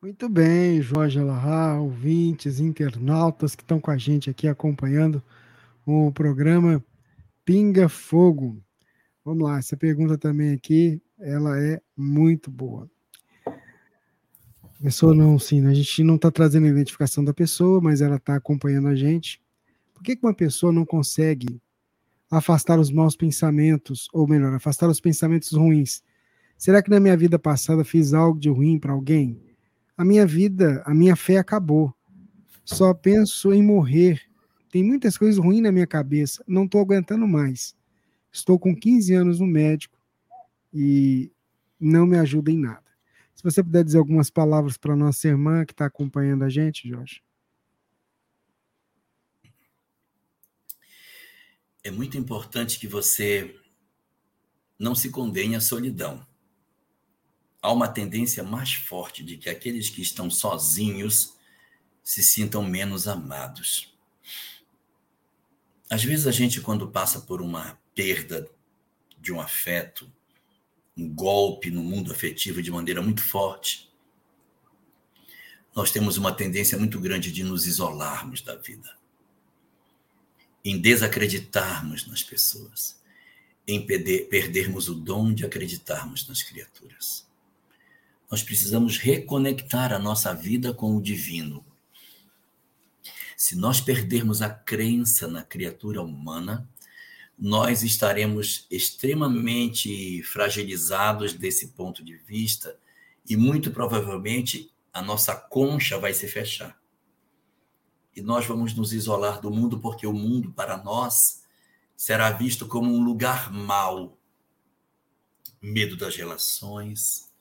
Muito 0.00 0.28
bem, 0.28 0.82
Jorge 0.82 1.18
Alahá, 1.18 1.80
ouvintes, 1.80 2.60
internautas 2.60 3.54
que 3.54 3.62
estão 3.62 3.80
com 3.80 3.90
a 3.90 3.96
gente 3.96 4.28
aqui 4.28 4.46
acompanhando 4.46 5.22
o 5.86 6.12
programa 6.12 6.84
Pinga 7.44 7.88
Fogo. 7.88 8.62
Vamos 9.24 9.44
lá, 9.44 9.58
essa 9.58 9.76
pergunta 9.76 10.18
também 10.18 10.52
aqui, 10.52 11.00
ela 11.18 11.58
é 11.60 11.80
muito 11.96 12.50
boa. 12.50 12.90
A 13.46 14.82
pessoa 14.82 15.14
não, 15.14 15.38
sim, 15.38 15.66
a 15.66 15.72
gente 15.72 16.04
não 16.04 16.16
está 16.16 16.30
trazendo 16.30 16.66
a 16.66 16.70
identificação 16.70 17.24
da 17.24 17.32
pessoa, 17.32 17.80
mas 17.80 18.00
ela 18.00 18.16
está 18.16 18.36
acompanhando 18.36 18.88
a 18.88 18.94
gente. 18.94 19.42
Por 19.94 20.02
que, 20.02 20.16
que 20.16 20.26
uma 20.26 20.34
pessoa 20.34 20.72
não 20.72 20.84
consegue 20.84 21.60
afastar 22.30 22.78
os 22.78 22.90
maus 22.90 23.16
pensamentos, 23.16 24.08
ou 24.12 24.28
melhor, 24.28 24.52
afastar 24.54 24.88
os 24.88 25.00
pensamentos 25.00 25.52
ruins? 25.52 26.02
Será 26.58 26.82
que 26.82 26.90
na 26.90 27.00
minha 27.00 27.16
vida 27.16 27.38
passada 27.38 27.84
fiz 27.84 28.12
algo 28.12 28.38
de 28.38 28.48
ruim 28.48 28.78
para 28.78 28.92
alguém? 28.92 29.40
A 29.96 30.04
minha 30.04 30.26
vida, 30.26 30.82
a 30.84 30.94
minha 30.94 31.16
fé 31.16 31.38
acabou. 31.38 31.94
Só 32.64 32.92
penso 32.92 33.52
em 33.52 33.62
morrer. 33.62 34.20
Tem 34.74 34.82
muitas 34.82 35.16
coisas 35.16 35.38
ruins 35.38 35.62
na 35.62 35.70
minha 35.70 35.86
cabeça. 35.86 36.42
Não 36.48 36.64
estou 36.64 36.80
aguentando 36.80 37.28
mais. 37.28 37.76
Estou 38.32 38.58
com 38.58 38.74
15 38.74 39.14
anos 39.14 39.38
no 39.38 39.46
médico 39.46 39.96
e 40.72 41.30
não 41.78 42.04
me 42.04 42.18
ajuda 42.18 42.50
em 42.50 42.58
nada. 42.58 42.82
Se 43.36 43.44
você 43.44 43.62
puder 43.62 43.84
dizer 43.84 43.98
algumas 43.98 44.30
palavras 44.30 44.76
para 44.76 44.96
nossa 44.96 45.28
irmã 45.28 45.64
que 45.64 45.72
está 45.72 45.86
acompanhando 45.86 46.42
a 46.42 46.48
gente, 46.48 46.88
Jorge. 46.88 47.22
é 51.84 51.90
muito 51.90 52.18
importante 52.18 52.80
que 52.80 52.88
você 52.88 53.54
não 54.76 54.92
se 54.92 55.08
condene 55.08 55.54
à 55.54 55.60
solidão. 55.60 56.26
Há 57.62 57.70
uma 57.70 57.86
tendência 57.86 58.42
mais 58.42 58.74
forte 58.74 59.22
de 59.22 59.36
que 59.36 59.48
aqueles 59.48 59.88
que 59.88 60.02
estão 60.02 60.28
sozinhos 60.28 61.36
se 62.02 62.24
sintam 62.24 62.64
menos 62.64 63.06
amados. 63.06 63.93
Às 65.88 66.02
vezes 66.02 66.26
a 66.26 66.30
gente, 66.30 66.60
quando 66.60 66.88
passa 66.88 67.20
por 67.20 67.42
uma 67.42 67.78
perda 67.94 68.48
de 69.20 69.32
um 69.32 69.40
afeto, 69.40 70.10
um 70.96 71.08
golpe 71.08 71.70
no 71.70 71.82
mundo 71.82 72.12
afetivo 72.12 72.62
de 72.62 72.70
maneira 72.70 73.02
muito 73.02 73.22
forte, 73.22 73.90
nós 75.74 75.90
temos 75.90 76.16
uma 76.16 76.32
tendência 76.32 76.78
muito 76.78 77.00
grande 77.00 77.32
de 77.32 77.42
nos 77.42 77.66
isolarmos 77.66 78.40
da 78.40 78.54
vida 78.54 78.96
em 80.64 80.78
desacreditarmos 80.78 82.06
nas 82.06 82.22
pessoas, 82.22 82.98
em 83.68 83.86
perdermos 83.86 84.88
o 84.88 84.94
dom 84.94 85.32
de 85.32 85.44
acreditarmos 85.44 86.26
nas 86.26 86.42
criaturas. 86.42 87.26
Nós 88.30 88.42
precisamos 88.42 88.96
reconectar 88.96 89.92
a 89.92 89.98
nossa 89.98 90.32
vida 90.32 90.72
com 90.72 90.96
o 90.96 91.02
divino. 91.02 91.64
Se 93.36 93.56
nós 93.56 93.80
perdermos 93.80 94.42
a 94.42 94.50
crença 94.50 95.26
na 95.26 95.42
criatura 95.42 96.02
humana, 96.02 96.68
nós 97.38 97.82
estaremos 97.82 98.66
extremamente 98.70 100.22
fragilizados 100.22 101.32
desse 101.32 101.68
ponto 101.68 102.04
de 102.04 102.16
vista 102.16 102.78
e 103.28 103.36
muito 103.36 103.70
provavelmente 103.70 104.70
a 104.92 105.02
nossa 105.02 105.34
concha 105.34 105.98
vai 105.98 106.14
se 106.14 106.28
fechar 106.28 106.78
e 108.16 108.22
nós 108.22 108.46
vamos 108.46 108.74
nos 108.74 108.92
isolar 108.92 109.40
do 109.40 109.50
mundo 109.50 109.80
porque 109.80 110.06
o 110.06 110.12
mundo 110.12 110.52
para 110.52 110.76
nós 110.76 111.42
será 111.96 112.30
visto 112.30 112.66
como 112.66 112.92
um 112.92 113.02
lugar 113.02 113.52
mau. 113.52 114.18
Medo 115.60 115.96
das 115.96 116.14
relações, 116.14 117.32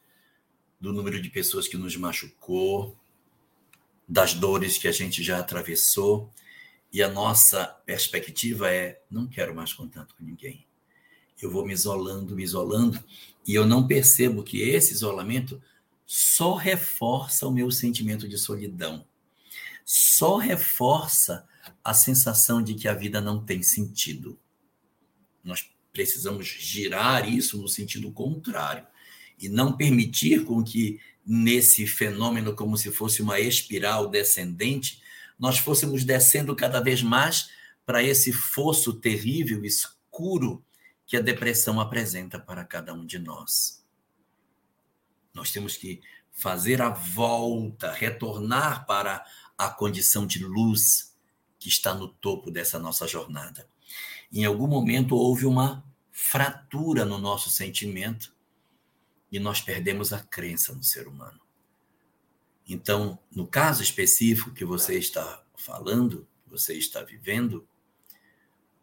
do 0.80 0.92
número 0.92 1.22
de 1.22 1.30
pessoas 1.30 1.68
que 1.68 1.78
nos 1.78 1.96
machucou, 1.96 2.98
das 4.08 4.34
dores 4.34 4.78
que 4.78 4.88
a 4.88 4.92
gente 4.92 5.24
já 5.24 5.40
atravessou, 5.40 6.32
e 6.92 7.02
a 7.02 7.10
nossa 7.10 7.66
perspectiva 7.86 8.70
é: 8.70 9.02
não 9.10 9.28
quero 9.28 9.56
mais 9.56 9.74
contato 9.74 10.16
com 10.16 10.24
ninguém. 10.24 10.66
Eu 11.42 11.52
vou 11.52 11.66
me 11.66 11.74
isolando, 11.74 12.36
me 12.36 12.44
isolando, 12.44 13.04
e 13.46 13.54
eu 13.54 13.66
não 13.66 13.88
percebo 13.88 14.44
que 14.44 14.62
esse 14.62 14.94
isolamento 14.94 15.62
só 16.06 16.56
reforça 16.56 17.48
o 17.48 17.52
meu 17.52 17.72
sentimento 17.72 18.28
de 18.28 18.38
solidão 18.38 19.06
só 19.86 20.38
reforça 20.38 21.48
a 21.84 21.94
sensação 21.94 22.62
de 22.62 22.74
que 22.74 22.88
a 22.88 22.94
vida 22.94 23.20
não 23.20 23.44
tem 23.44 23.62
sentido. 23.62 24.40
Nós 25.44 25.70
precisamos 25.92 26.48
girar 26.48 27.30
isso 27.30 27.58
no 27.58 27.68
sentido 27.68 28.12
contrário 28.12 28.88
e 29.40 29.50
não 29.50 29.76
permitir 29.76 30.46
com 30.46 30.64
que 30.64 31.00
nesse 31.26 31.88
fenômeno 31.88 32.56
como 32.56 32.78
se 32.78 32.92
fosse 32.92 33.22
uma 33.22 33.40
espiral 33.40 34.10
descendente, 34.10 35.02
nós 35.40 35.58
fôssemos 35.58 36.04
descendo 36.04 36.56
cada 36.56 36.80
vez 36.80 37.02
mais 37.02 37.50
para 37.86 38.04
esse 38.04 38.32
fosso 38.32 38.94
terrível, 38.94 39.66
escuro 39.66 40.64
que 41.06 41.18
a 41.18 41.22
depressão 41.22 41.80
apresenta 41.80 42.40
para 42.40 42.64
cada 42.64 42.94
um 42.94 43.06
de 43.06 43.20
nós. 43.20 43.84
Nós 45.34 45.52
temos 45.52 45.76
que 45.76 46.02
fazer 46.32 46.82
a 46.82 46.90
volta, 46.90 47.92
retornar 47.92 48.86
para 48.86 49.26
a 49.58 49.70
condição 49.70 50.26
de 50.26 50.44
luz 50.44 51.16
que 51.60 51.70
está 51.70 51.94
no 51.94 52.08
topo 52.08 52.52
dessa 52.52 52.80
nossa 52.80 53.08
jornada. 53.08 53.68
Em 54.32 54.46
algum 54.46 54.68
momento 54.68 55.16
houve 55.16 55.46
uma 55.46 55.84
fratura 56.12 57.06
no 57.06 57.18
nosso 57.18 57.50
sentimento 57.50 58.34
e 59.34 59.40
nós 59.40 59.60
perdemos 59.60 60.14
a 60.14 60.22
crença 60.22 60.74
no 60.74 60.82
ser 60.82 61.08
humano. 61.08 61.42
Então, 62.66 63.20
no 63.30 63.46
caso 63.46 63.84
específico 63.84 64.54
que 64.54 64.64
você 64.64 64.98
está 64.98 65.44
falando, 65.58 66.26
você 66.48 66.76
está 66.76 67.04
vivendo, 67.04 67.68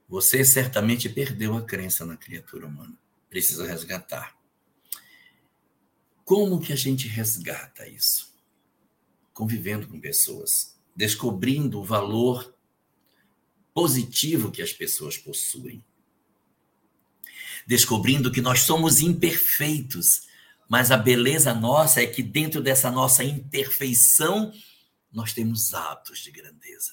você 0.07 0.45
certamente 0.45 1.09
perdeu 1.09 1.57
a 1.57 1.63
crença 1.63 2.05
na 2.05 2.17
criatura 2.17 2.67
humana. 2.67 2.95
Precisa 3.31 3.67
resgatar. 3.67 4.37
Como 6.25 6.61
que 6.61 6.75
a 6.75 6.77
gente 6.77 7.09
resgata 7.09 7.89
isso? 7.89 8.31
convivendo 9.41 9.87
com 9.89 9.99
pessoas, 9.99 10.79
descobrindo 10.95 11.81
o 11.81 11.85
valor 11.85 12.55
positivo 13.73 14.51
que 14.51 14.61
as 14.61 14.71
pessoas 14.71 15.17
possuem. 15.17 15.83
Descobrindo 17.67 18.31
que 18.31 18.43
nós 18.43 18.61
somos 18.61 19.01
imperfeitos, 19.01 20.29
mas 20.71 20.93
a 20.93 20.97
beleza 20.97 21.53
nossa 21.53 22.01
é 22.01 22.07
que 22.07 22.23
dentro 22.23 22.63
dessa 22.63 22.93
nossa 22.93 23.25
imperfeição 23.25 24.53
nós 25.13 25.33
temos 25.33 25.75
atos 25.75 26.21
de 26.21 26.31
grandeza. 26.31 26.93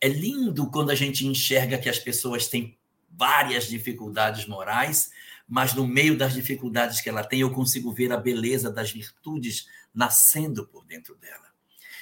É 0.00 0.06
lindo 0.06 0.70
quando 0.70 0.90
a 0.90 0.94
gente 0.94 1.26
enxerga 1.26 1.78
que 1.78 1.88
as 1.88 1.98
pessoas 1.98 2.46
têm 2.46 2.78
várias 3.10 3.66
dificuldades 3.66 4.46
morais, 4.46 5.10
mas 5.48 5.74
no 5.74 5.84
meio 5.84 6.16
das 6.16 6.32
dificuldades 6.32 7.00
que 7.00 7.08
ela 7.08 7.24
tem, 7.24 7.40
eu 7.40 7.50
consigo 7.50 7.92
ver 7.92 8.12
a 8.12 8.16
beleza 8.16 8.70
das 8.70 8.92
virtudes 8.92 9.66
nascendo 9.92 10.64
por 10.68 10.84
dentro 10.84 11.16
dela. 11.16 11.52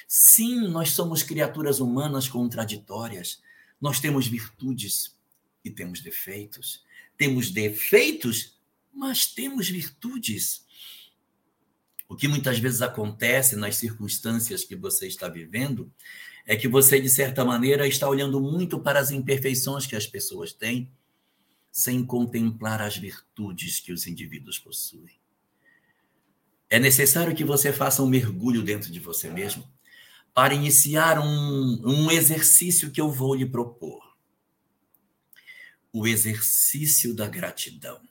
Sim, 0.07 0.67
nós 0.67 0.91
somos 0.91 1.23
criaturas 1.23 1.79
humanas 1.79 2.29
contraditórias. 2.29 3.41
Nós 3.81 3.99
temos 3.99 4.27
virtudes 4.27 5.17
e 5.65 5.71
temos 5.71 5.99
defeitos. 5.99 6.85
Temos 7.17 7.49
defeitos, 7.49 8.55
mas 8.93 9.25
temos 9.25 9.67
virtudes. 9.67 10.69
O 12.11 12.15
que 12.17 12.27
muitas 12.27 12.59
vezes 12.59 12.81
acontece 12.81 13.55
nas 13.55 13.77
circunstâncias 13.77 14.65
que 14.65 14.75
você 14.75 15.07
está 15.07 15.29
vivendo 15.29 15.89
é 16.45 16.57
que 16.57 16.67
você, 16.67 16.99
de 16.99 17.09
certa 17.09 17.45
maneira, 17.45 17.87
está 17.87 18.09
olhando 18.09 18.41
muito 18.41 18.81
para 18.81 18.99
as 18.99 19.11
imperfeições 19.11 19.85
que 19.85 19.95
as 19.95 20.05
pessoas 20.05 20.51
têm, 20.51 20.91
sem 21.71 22.05
contemplar 22.05 22.81
as 22.81 22.97
virtudes 22.97 23.79
que 23.79 23.93
os 23.93 24.07
indivíduos 24.07 24.59
possuem. 24.59 25.17
É 26.69 26.77
necessário 26.79 27.33
que 27.33 27.45
você 27.45 27.71
faça 27.71 28.03
um 28.03 28.09
mergulho 28.09 28.61
dentro 28.61 28.91
de 28.91 28.99
você 28.99 29.29
mesmo 29.29 29.65
para 30.33 30.53
iniciar 30.53 31.17
um, 31.17 31.81
um 31.81 32.11
exercício 32.11 32.91
que 32.91 32.99
eu 32.99 33.09
vou 33.09 33.33
lhe 33.33 33.45
propor. 33.45 34.17
o 35.93 36.05
exercício 36.05 37.15
da 37.15 37.25
gratidão. 37.25 38.01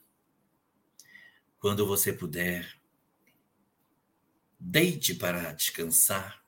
Quando 1.58 1.86
você 1.86 2.14
puder, 2.14 2.79
deite 4.60 5.14
para 5.14 5.52
descansar 5.52 6.44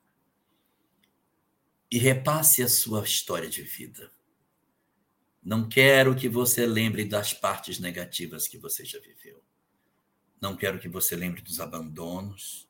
e 1.91 1.97
repasse 1.97 2.63
a 2.63 2.69
sua 2.69 3.03
história 3.03 3.49
de 3.49 3.63
vida. 3.63 4.13
Não 5.43 5.67
quero 5.69 6.15
que 6.15 6.29
você 6.29 6.67
lembre 6.67 7.05
das 7.05 7.33
partes 7.33 7.79
negativas 7.79 8.47
que 8.47 8.59
você 8.59 8.85
já 8.85 9.01
viveu. 9.01 9.43
Não 10.41 10.55
quero 10.55 10.79
que 10.79 10.89
você 10.89 11.17
lembre 11.17 11.41
dos 11.41 11.59
abandonos, 11.59 12.69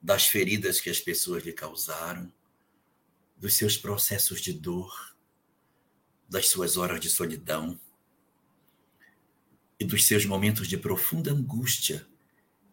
das 0.00 0.26
feridas 0.26 0.80
que 0.80 0.88
as 0.88 1.00
pessoas 1.00 1.44
lhe 1.44 1.52
causaram, 1.52 2.32
dos 3.36 3.54
seus 3.54 3.76
processos 3.76 4.40
de 4.40 4.52
dor, 4.52 5.16
das 6.28 6.48
suas 6.48 6.76
horas 6.76 7.00
de 7.00 7.10
solidão 7.10 7.78
e 9.78 9.84
dos 9.84 10.06
seus 10.06 10.24
momentos 10.24 10.66
de 10.68 10.76
profunda 10.76 11.32
angústia 11.32 12.09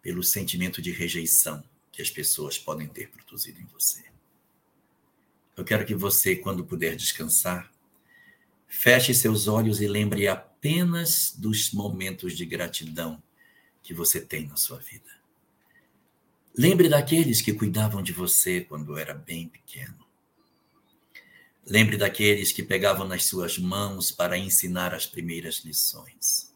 pelo 0.08 0.24
sentimento 0.24 0.82
de 0.82 0.90
rejeição 0.90 1.62
que 1.92 2.02
as 2.02 2.10
pessoas 2.10 2.58
podem 2.58 2.88
ter 2.88 3.10
produzido 3.10 3.60
em 3.60 3.66
você. 3.66 4.06
Eu 5.54 5.66
quero 5.66 5.86
que 5.86 5.94
você, 5.94 6.34
quando 6.34 6.64
puder 6.64 6.96
descansar, 6.96 7.70
feche 8.70 9.14
seus 9.14 9.50
olhos 9.50 9.82
e 9.82 9.86
lembre 9.86 10.26
apenas 10.26 11.34
dos 11.38 11.74
momentos 11.74 12.38
de 12.38 12.46
gratidão 12.46 13.22
que 13.84 13.94
você 13.94 14.22
tem 14.22 14.48
na 14.48 14.56
sua 14.56 14.78
vida. 14.78 15.12
Lembre 16.58 16.88
daqueles 16.88 17.42
que 17.42 17.52
cuidavam 17.52 18.02
de 18.02 18.14
você 18.14 18.62
quando 18.62 18.98
era 18.98 19.14
bem 19.14 19.50
pequeno. 19.50 20.08
Lembre 21.66 21.98
daqueles 21.98 22.54
que 22.54 22.64
pegavam 22.64 23.06
nas 23.06 23.26
suas 23.26 23.58
mãos 23.58 24.10
para 24.10 24.38
ensinar 24.38 24.94
as 24.94 25.06
primeiras 25.06 25.66
lições. 25.66 26.56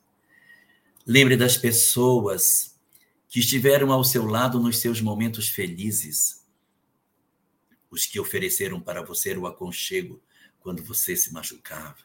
Lembre 1.05 1.35
das 1.35 1.57
pessoas 1.57 2.70
que 3.31 3.39
estiveram 3.39 3.93
ao 3.93 4.03
seu 4.03 4.25
lado 4.25 4.59
nos 4.59 4.79
seus 4.79 4.99
momentos 4.99 5.47
felizes, 5.47 6.45
os 7.89 8.05
que 8.05 8.19
ofereceram 8.19 8.81
para 8.81 9.01
você 9.01 9.33
o 9.37 9.47
aconchego 9.47 10.21
quando 10.59 10.83
você 10.83 11.15
se 11.15 11.31
machucava, 11.31 12.03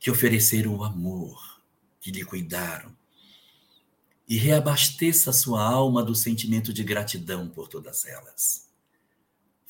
que 0.00 0.10
ofereceram 0.10 0.74
o 0.74 0.82
amor, 0.82 1.62
que 2.00 2.10
lhe 2.10 2.24
cuidaram, 2.24 2.94
e 4.28 4.36
reabasteça 4.36 5.32
sua 5.32 5.62
alma 5.62 6.02
do 6.02 6.14
sentimento 6.16 6.72
de 6.72 6.82
gratidão 6.82 7.48
por 7.48 7.68
todas 7.68 8.06
elas. 8.06 8.68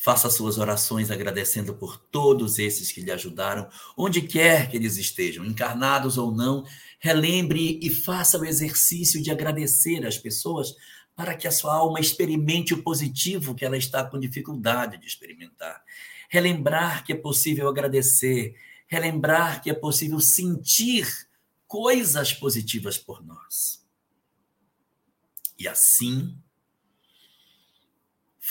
Faça 0.03 0.31
suas 0.31 0.57
orações 0.57 1.11
agradecendo 1.11 1.75
por 1.75 1.99
todos 1.99 2.59
esses 2.59 2.91
que 2.91 3.03
lhe 3.03 3.13
ajudaram, 3.13 3.69
onde 3.95 4.23
quer 4.23 4.71
que 4.71 4.79
eles 4.79 4.97
estejam, 4.97 5.45
encarnados 5.45 6.17
ou 6.17 6.33
não. 6.33 6.65
Relembre 6.99 7.79
e 7.83 7.91
faça 7.91 8.39
o 8.39 8.47
exercício 8.47 9.23
de 9.23 9.31
agradecer 9.31 10.07
às 10.07 10.17
pessoas 10.17 10.75
para 11.15 11.35
que 11.35 11.47
a 11.47 11.53
sua 11.53 11.75
alma 11.75 12.01
experimente 12.01 12.73
o 12.73 12.83
positivo 12.83 13.55
que 13.55 13.63
ela 13.63 13.77
está 13.77 14.03
com 14.03 14.19
dificuldade 14.19 14.97
de 14.97 15.07
experimentar. 15.07 15.85
Relembrar 16.31 17.05
que 17.05 17.13
é 17.13 17.17
possível 17.17 17.69
agradecer, 17.69 18.55
relembrar 18.87 19.63
que 19.63 19.69
é 19.69 19.75
possível 19.75 20.19
sentir 20.19 21.07
coisas 21.67 22.33
positivas 22.33 22.97
por 22.97 23.23
nós. 23.23 23.85
E 25.59 25.69
assim, 25.69 26.39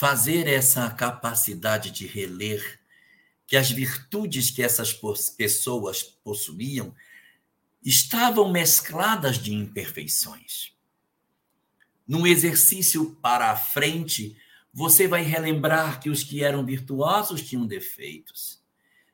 fazer 0.00 0.46
essa 0.46 0.88
capacidade 0.88 1.90
de 1.90 2.06
reler 2.06 2.80
que 3.46 3.54
as 3.54 3.70
virtudes 3.70 4.50
que 4.50 4.62
essas 4.62 4.98
pessoas 5.36 6.02
possuíam 6.02 6.94
estavam 7.84 8.50
mescladas 8.50 9.36
de 9.36 9.52
imperfeições. 9.52 10.72
Num 12.08 12.26
exercício 12.26 13.14
para 13.20 13.50
a 13.50 13.56
frente, 13.56 14.38
você 14.72 15.06
vai 15.06 15.22
relembrar 15.22 16.00
que 16.00 16.08
os 16.08 16.24
que 16.24 16.42
eram 16.42 16.64
virtuosos 16.64 17.42
tinham 17.42 17.66
defeitos, 17.66 18.58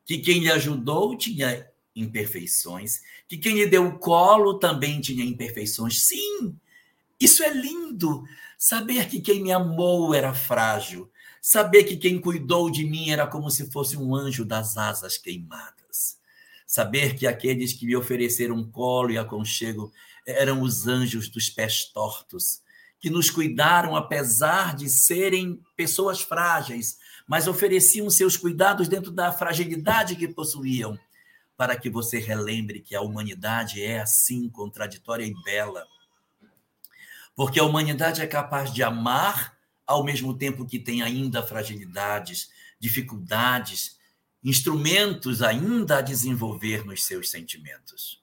que 0.05 0.19
quem 0.19 0.39
lhe 0.39 0.53
ajudou 0.53 1.19
tinha 1.19 1.69
imperfeições, 1.97 3.01
que 3.27 3.37
quem 3.37 3.57
lhe 3.57 3.67
deu 3.67 3.89
o 3.89 3.99
colo 3.99 4.61
também 4.61 5.01
tinha 5.01 5.25
imperfeições. 5.25 6.05
Sim, 6.05 6.57
isso 7.19 7.43
é 7.43 7.53
lindo. 7.53 8.25
Saber 8.59 9.09
que 9.09 9.21
quem 9.21 9.43
me 9.43 9.53
amou 9.53 10.15
era 10.15 10.33
frágil. 10.33 11.11
Saber 11.43 11.85
que 11.85 11.97
quem 11.97 12.19
cuidou 12.19 12.71
de 12.71 12.85
mim 12.85 13.11
era 13.11 13.27
como 13.27 13.51
se 13.51 13.71
fosse 13.71 13.97
um 13.97 14.15
anjo 14.15 14.45
das 14.45 14.77
asas 14.77 15.19
queimadas. 15.19 16.19
Saber 16.67 17.15
que 17.15 17.27
aqueles 17.27 17.73
que 17.73 17.87
me 17.87 17.95
ofereceram 17.95 18.65
colo 18.65 19.11
e 19.11 19.19
aconchego 19.19 19.93
eram 20.27 20.63
os 20.63 20.89
anjos 20.89 21.29
dos 21.29 21.49
pés 21.49 21.85
tortos, 21.93 22.61
que 22.99 23.09
nos 23.09 23.31
cuidaram 23.31 23.95
apesar 23.95 24.75
de 24.75 24.89
serem 24.89 25.61
pessoas 25.77 26.21
frágeis, 26.21 26.99
mas 27.29 27.47
ofereciam 27.47 28.11
seus 28.11 28.37
cuidados 28.37 28.89
dentro 28.89 29.13
da 29.13 29.31
fragilidade 29.31 30.17
que 30.17 30.27
possuíam, 30.27 30.99
para 31.57 31.77
que 31.77 31.89
você 31.89 32.19
relembre 32.19 32.81
que 32.81 32.97
a 32.97 33.01
humanidade 33.01 33.83
é 33.83 34.01
assim 34.01 34.49
contraditória 34.49 35.25
e 35.25 35.35
bela 35.45 35.87
porque 37.37 37.61
a 37.61 37.65
humanidade 37.65 38.23
é 38.23 38.27
capaz 38.27 38.73
de 38.73 38.83
amar 38.83 39.57
ao 39.87 40.03
mesmo 40.03 40.37
tempo 40.37 40.67
que 40.67 40.79
tem 40.79 41.03
ainda 41.03 41.47
fragilidades, 41.47 42.51
dificuldades, 42.81 43.99
instrumentos 44.43 45.43
ainda 45.43 45.99
a 45.99 46.03
desenvolver 46.03 46.85
nos 46.85 47.05
seus 47.05 47.31
sentimentos. 47.31 48.23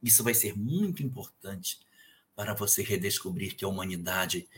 Isso 0.00 0.22
vai 0.22 0.32
ser 0.32 0.56
muito 0.56 1.02
importante 1.02 1.80
para 2.36 2.54
você 2.54 2.82
redescobrir 2.82 3.56
que 3.56 3.64
a 3.64 3.68
humanidade 3.68 4.48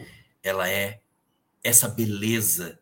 ela 0.42 0.68
é 0.68 1.00
essa 1.64 1.88
beleza 1.88 2.78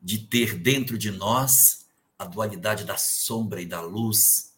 de 0.00 0.18
ter 0.18 0.54
dentro 0.54 0.96
de 0.96 1.10
nós 1.10 1.86
a 2.18 2.24
dualidade 2.24 2.84
da 2.84 2.96
sombra 2.96 3.60
e 3.60 3.66
da 3.66 3.80
luz, 3.82 4.54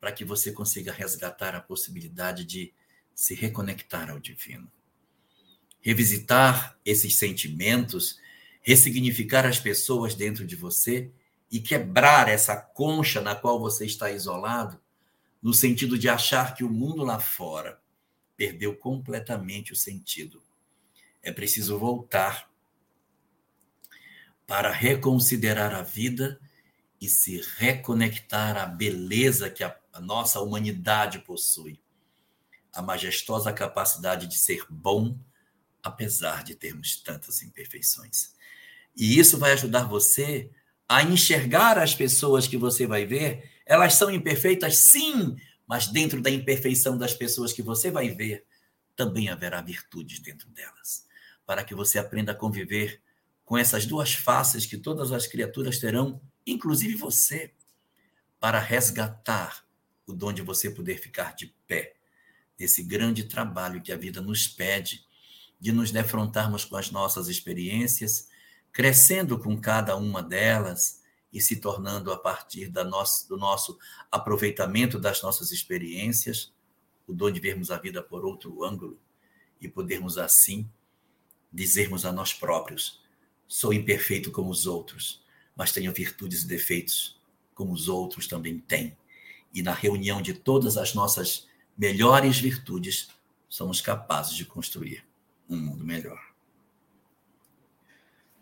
para 0.00 0.12
que 0.12 0.24
você 0.24 0.52
consiga 0.52 0.92
resgatar 0.92 1.56
a 1.56 1.60
possibilidade 1.60 2.44
de 2.44 2.72
se 3.14 3.34
reconectar 3.34 4.10
ao 4.10 4.20
divino 4.20 4.70
revisitar 5.84 6.78
esses 6.82 7.18
sentimentos, 7.18 8.18
ressignificar 8.62 9.44
as 9.44 9.60
pessoas 9.60 10.14
dentro 10.14 10.46
de 10.46 10.56
você 10.56 11.10
e 11.52 11.60
quebrar 11.60 12.26
essa 12.26 12.56
concha 12.56 13.20
na 13.20 13.34
qual 13.34 13.60
você 13.60 13.84
está 13.84 14.10
isolado, 14.10 14.80
no 15.42 15.52
sentido 15.52 15.98
de 15.98 16.08
achar 16.08 16.54
que 16.54 16.64
o 16.64 16.70
mundo 16.70 17.04
lá 17.04 17.20
fora 17.20 17.78
perdeu 18.34 18.74
completamente 18.74 19.74
o 19.74 19.76
sentido. 19.76 20.42
É 21.22 21.30
preciso 21.30 21.78
voltar 21.78 22.50
para 24.46 24.72
reconsiderar 24.72 25.74
a 25.74 25.82
vida 25.82 26.40
e 26.98 27.10
se 27.10 27.42
reconectar 27.58 28.56
à 28.56 28.64
beleza 28.64 29.50
que 29.50 29.62
a, 29.62 29.78
nossa 30.00 30.40
humanidade 30.40 31.18
possui, 31.18 31.78
a 32.72 32.80
majestosa 32.80 33.52
capacidade 33.52 34.26
de 34.26 34.38
ser 34.38 34.64
bom, 34.70 35.16
apesar 35.84 36.42
de 36.42 36.54
termos 36.54 36.96
tantas 36.96 37.42
imperfeições. 37.42 38.34
E 38.96 39.18
isso 39.18 39.36
vai 39.36 39.52
ajudar 39.52 39.84
você 39.84 40.50
a 40.88 41.02
enxergar 41.02 41.78
as 41.78 41.94
pessoas 41.94 42.48
que 42.48 42.56
você 42.56 42.86
vai 42.86 43.04
ver. 43.04 43.50
Elas 43.66 43.94
são 43.94 44.10
imperfeitas, 44.10 44.84
sim, 44.90 45.36
mas 45.66 45.86
dentro 45.86 46.22
da 46.22 46.30
imperfeição 46.30 46.96
das 46.96 47.12
pessoas 47.12 47.52
que 47.52 47.62
você 47.62 47.90
vai 47.90 48.08
ver, 48.08 48.46
também 48.96 49.28
haverá 49.28 49.60
virtudes 49.60 50.20
dentro 50.20 50.48
delas. 50.50 51.06
Para 51.44 51.62
que 51.62 51.74
você 51.74 51.98
aprenda 51.98 52.32
a 52.32 52.36
conviver 52.36 53.02
com 53.44 53.58
essas 53.58 53.84
duas 53.84 54.14
faces 54.14 54.64
que 54.64 54.78
todas 54.78 55.12
as 55.12 55.26
criaturas 55.26 55.78
terão, 55.78 56.20
inclusive 56.46 56.94
você, 56.94 57.52
para 58.40 58.58
resgatar 58.58 59.64
o 60.06 60.12
dom 60.12 60.32
de 60.32 60.40
você 60.40 60.70
poder 60.70 60.98
ficar 60.98 61.34
de 61.34 61.54
pé 61.66 61.94
nesse 62.58 62.82
grande 62.82 63.24
trabalho 63.24 63.82
que 63.82 63.92
a 63.92 63.96
vida 63.96 64.20
nos 64.22 64.46
pede 64.46 65.04
de 65.60 65.72
nos 65.72 65.90
defrontarmos 65.90 66.64
com 66.64 66.76
as 66.76 66.90
nossas 66.90 67.28
experiências, 67.28 68.28
crescendo 68.72 69.38
com 69.38 69.58
cada 69.58 69.96
uma 69.96 70.22
delas 70.22 71.02
e 71.32 71.40
se 71.40 71.56
tornando, 71.56 72.12
a 72.12 72.18
partir 72.18 72.70
nosso, 72.84 73.28
do 73.28 73.36
nosso 73.36 73.78
aproveitamento 74.10 74.98
das 74.98 75.22
nossas 75.22 75.52
experiências, 75.52 76.52
o 77.06 77.12
dom 77.12 77.30
de 77.30 77.40
vermos 77.40 77.70
a 77.70 77.78
vida 77.78 78.02
por 78.02 78.24
outro 78.24 78.64
ângulo 78.64 78.98
e 79.60 79.68
podermos, 79.68 80.18
assim, 80.18 80.68
dizermos 81.52 82.04
a 82.04 82.12
nós 82.12 82.32
próprios: 82.32 83.02
sou 83.46 83.72
imperfeito 83.72 84.30
como 84.30 84.50
os 84.50 84.66
outros, 84.66 85.22
mas 85.56 85.72
tenho 85.72 85.92
virtudes 85.92 86.42
e 86.42 86.48
defeitos 86.48 87.20
como 87.54 87.72
os 87.72 87.88
outros 87.88 88.26
também 88.26 88.58
têm. 88.58 88.96
E 89.52 89.62
na 89.62 89.72
reunião 89.72 90.20
de 90.20 90.34
todas 90.34 90.76
as 90.76 90.94
nossas 90.94 91.48
melhores 91.78 92.38
virtudes, 92.38 93.08
somos 93.48 93.80
capazes 93.80 94.34
de 94.34 94.44
construir 94.44 95.04
um 95.48 95.56
mundo 95.56 95.84
melhor. 95.84 96.20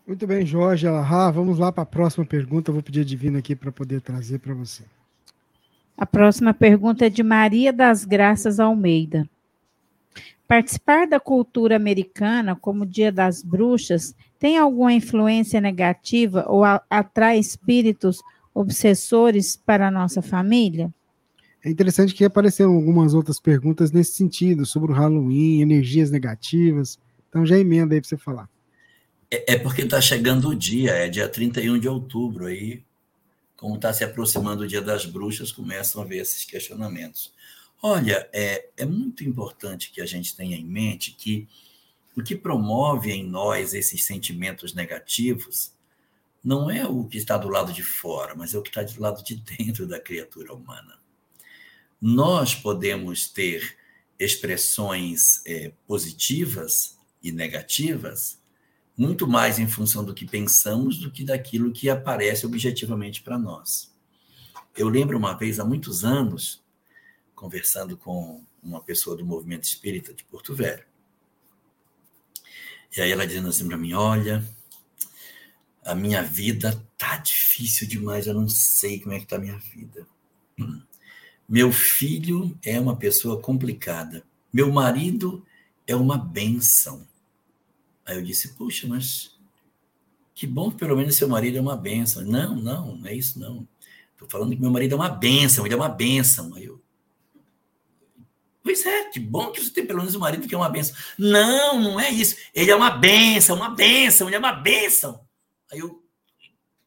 Muito 0.07 0.27
bem, 0.27 0.45
Jorge 0.45 0.87
Alahá. 0.87 1.31
Vamos 1.31 1.59
lá 1.59 1.71
para 1.71 1.85
a 1.85 1.87
próxima 1.87 2.25
pergunta. 2.25 2.73
vou 2.73 2.83
pedir 2.83 3.01
a 3.01 3.05
Divina 3.05 3.39
aqui 3.39 3.55
para 3.55 3.71
poder 3.71 4.01
trazer 4.01 4.39
para 4.39 4.53
você. 4.53 4.83
A 5.97 6.05
próxima 6.05 6.53
pergunta 6.53 7.07
é 7.07 7.11
de 7.11 7.23
Maria 7.23 7.73
das 7.73 8.05
Graças 8.05 8.59
Almeida. 8.59 9.29
Participar 10.49 11.07
da 11.07 11.21
cultura 11.21 11.77
americana, 11.77 12.57
como 12.57 12.85
Dia 12.85 13.13
das 13.13 13.43
Bruxas, 13.43 14.15
tem 14.39 14.59
alguma 14.59 14.93
influência 14.93 15.61
negativa 15.61 16.45
ou 16.49 16.65
atrai 16.91 17.39
espíritos 17.39 18.21
obsessores 18.53 19.57
para 19.57 19.89
a 19.89 19.91
nossa 19.91 20.21
família? 20.21 20.93
É 21.65 21.71
interessante 21.71 22.13
que 22.13 22.25
apareceram 22.25 22.75
algumas 22.75 23.15
outras 23.15 23.39
perguntas 23.39 23.93
nesse 23.93 24.15
sentido, 24.15 24.67
sobre 24.67 24.91
o 24.91 24.95
Halloween, 24.95 25.61
energias 25.61 26.11
negativas. 26.11 26.99
Então 27.29 27.47
já 27.47 27.57
emenda 27.59 27.95
aí 27.95 28.01
para 28.01 28.09
você 28.09 28.17
falar. 28.17 28.49
É, 29.31 29.55
é 29.55 29.59
porque 29.59 29.83
está 29.83 30.01
chegando 30.01 30.49
o 30.49 30.55
dia, 30.55 30.91
é 30.93 31.09
dia 31.09 31.29
31 31.29 31.79
de 31.79 31.89
outubro, 31.89 32.47
aí, 32.47 32.83
como 33.57 33.77
está 33.77 33.93
se 33.93 34.03
aproximando 34.03 34.65
o 34.65 34.67
dia 34.67 34.83
das 34.83 35.07
bruxas, 35.07 35.53
começam 35.53 36.03
a 36.03 36.05
ver 36.05 36.19
esses 36.19 36.45
questionamentos. 36.45 37.33
Olha, 37.81 38.29
é, 38.33 38.69
é 38.77 38.85
muito 38.85 39.25
importante 39.25 39.91
que 39.91 40.01
a 40.01 40.07
gente 40.07 40.37
tenha 40.37 40.57
em 40.57 40.65
mente 40.65 41.13
que 41.13 41.49
o 42.17 42.23
que 42.23 42.37
promove 42.37 43.11
em 43.11 43.25
nós 43.25 43.73
esses 43.73 44.05
sentimentos 44.05 44.75
negativos 44.75 45.73
não 46.45 46.71
é 46.71 46.87
o 46.87 47.05
que 47.05 47.19
está 47.19 47.39
do 47.39 47.49
lado 47.49 47.73
de 47.73 47.83
fora, 47.83 48.35
mas 48.35 48.53
é 48.53 48.59
o 48.59 48.63
que 48.63 48.69
está 48.69 48.83
do 48.83 49.01
lado 49.01 49.23
de 49.23 49.37
dentro 49.37 49.87
da 49.87 49.99
criatura 49.99 50.53
humana. 50.53 51.02
Nós 52.05 52.53
podemos 52.53 53.29
ter 53.29 53.79
expressões 54.19 55.41
é, 55.47 55.73
positivas 55.87 56.99
e 57.23 57.31
negativas 57.31 58.43
muito 58.99 59.25
mais 59.29 59.61
em 59.61 59.69
função 59.69 60.05
do 60.05 60.13
que 60.13 60.27
pensamos 60.27 60.99
do 60.99 61.13
que 61.13 61.23
daquilo 61.23 61.73
que 61.73 61.89
aparece 61.89 62.45
objetivamente 62.45 63.23
para 63.23 63.39
nós. 63.39 63.95
Eu 64.77 64.89
lembro 64.89 65.17
uma 65.17 65.33
vez, 65.33 65.61
há 65.61 65.65
muitos 65.65 66.05
anos, 66.05 66.61
conversando 67.37 67.97
com 67.97 68.45
uma 68.61 68.83
pessoa 68.83 69.17
do 69.17 69.25
movimento 69.25 69.63
espírita 69.63 70.13
de 70.13 70.25
Porto 70.25 70.57
Velho, 70.57 70.85
e 72.97 73.01
aí 73.01 73.13
ela 73.13 73.27
dizendo 73.27 73.49
assim 73.49 73.69
para 73.69 73.77
mim: 73.77 73.93
Olha, 73.93 74.45
a 75.85 75.95
minha 75.95 76.21
vida 76.21 76.85
tá 76.99 77.17
difícil 77.19 77.87
demais, 77.87 78.27
eu 78.27 78.35
não 78.35 78.49
sei 78.49 78.99
como 78.99 79.15
é 79.15 79.21
que 79.21 79.27
tá 79.27 79.37
a 79.37 79.41
minha 79.41 79.59
vida. 79.59 80.05
Meu 81.49 81.71
filho 81.73 82.57
é 82.65 82.81
uma 82.81 82.97
pessoa 82.97 83.41
complicada. 83.41 84.25
Meu 84.53 84.73
marido 84.73 85.45
é 85.87 85.95
uma 85.95 86.17
benção. 86.17 87.07
Aí 88.05 88.17
eu 88.17 88.23
disse: 88.23 88.55
Puxa, 88.55 88.87
mas 88.87 89.39
que 90.35 90.47
bom 90.47 90.71
que 90.71 90.79
pelo 90.79 90.97
menos 90.97 91.17
seu 91.17 91.29
marido 91.29 91.59
é 91.59 91.61
uma 91.61 91.77
benção. 91.77 92.23
Não, 92.23 92.55
não, 92.55 92.97
não 92.97 93.07
é 93.07 93.15
isso 93.15 93.39
não. 93.39 93.67
Estou 94.13 94.29
falando 94.29 94.55
que 94.55 94.61
meu 94.61 94.71
marido 94.71 94.93
é 94.93 94.97
uma 94.97 95.09
benção, 95.09 95.67
ele 95.67 95.75
é 95.75 95.77
uma 95.77 95.89
benção. 95.89 96.55
Aí 96.55 96.65
eu, 96.65 96.81
Pois 98.63 98.87
é, 98.87 99.05
que 99.05 99.19
bom 99.19 99.51
que 99.51 99.61
você 99.61 99.73
tem 99.73 99.85
pelo 99.85 99.99
menos 99.99 100.15
um 100.15 100.21
marido 100.21 100.47
que 100.47 100.55
é 100.55 100.59
uma 100.59 100.69
benção. 100.69 100.95
Não, 101.19 101.81
não 101.81 102.01
é 102.01 102.11
isso. 102.11 102.37
Ele 102.55 102.71
é 102.71 102.77
uma 102.77 102.91
benção, 102.91 103.57
uma 103.57 103.71
benção, 103.71 104.29
ele 104.29 104.37
é 104.37 104.39
uma 104.39 104.53
benção. 104.53 105.27
Aí 105.71 105.81
eu, 105.81 106.03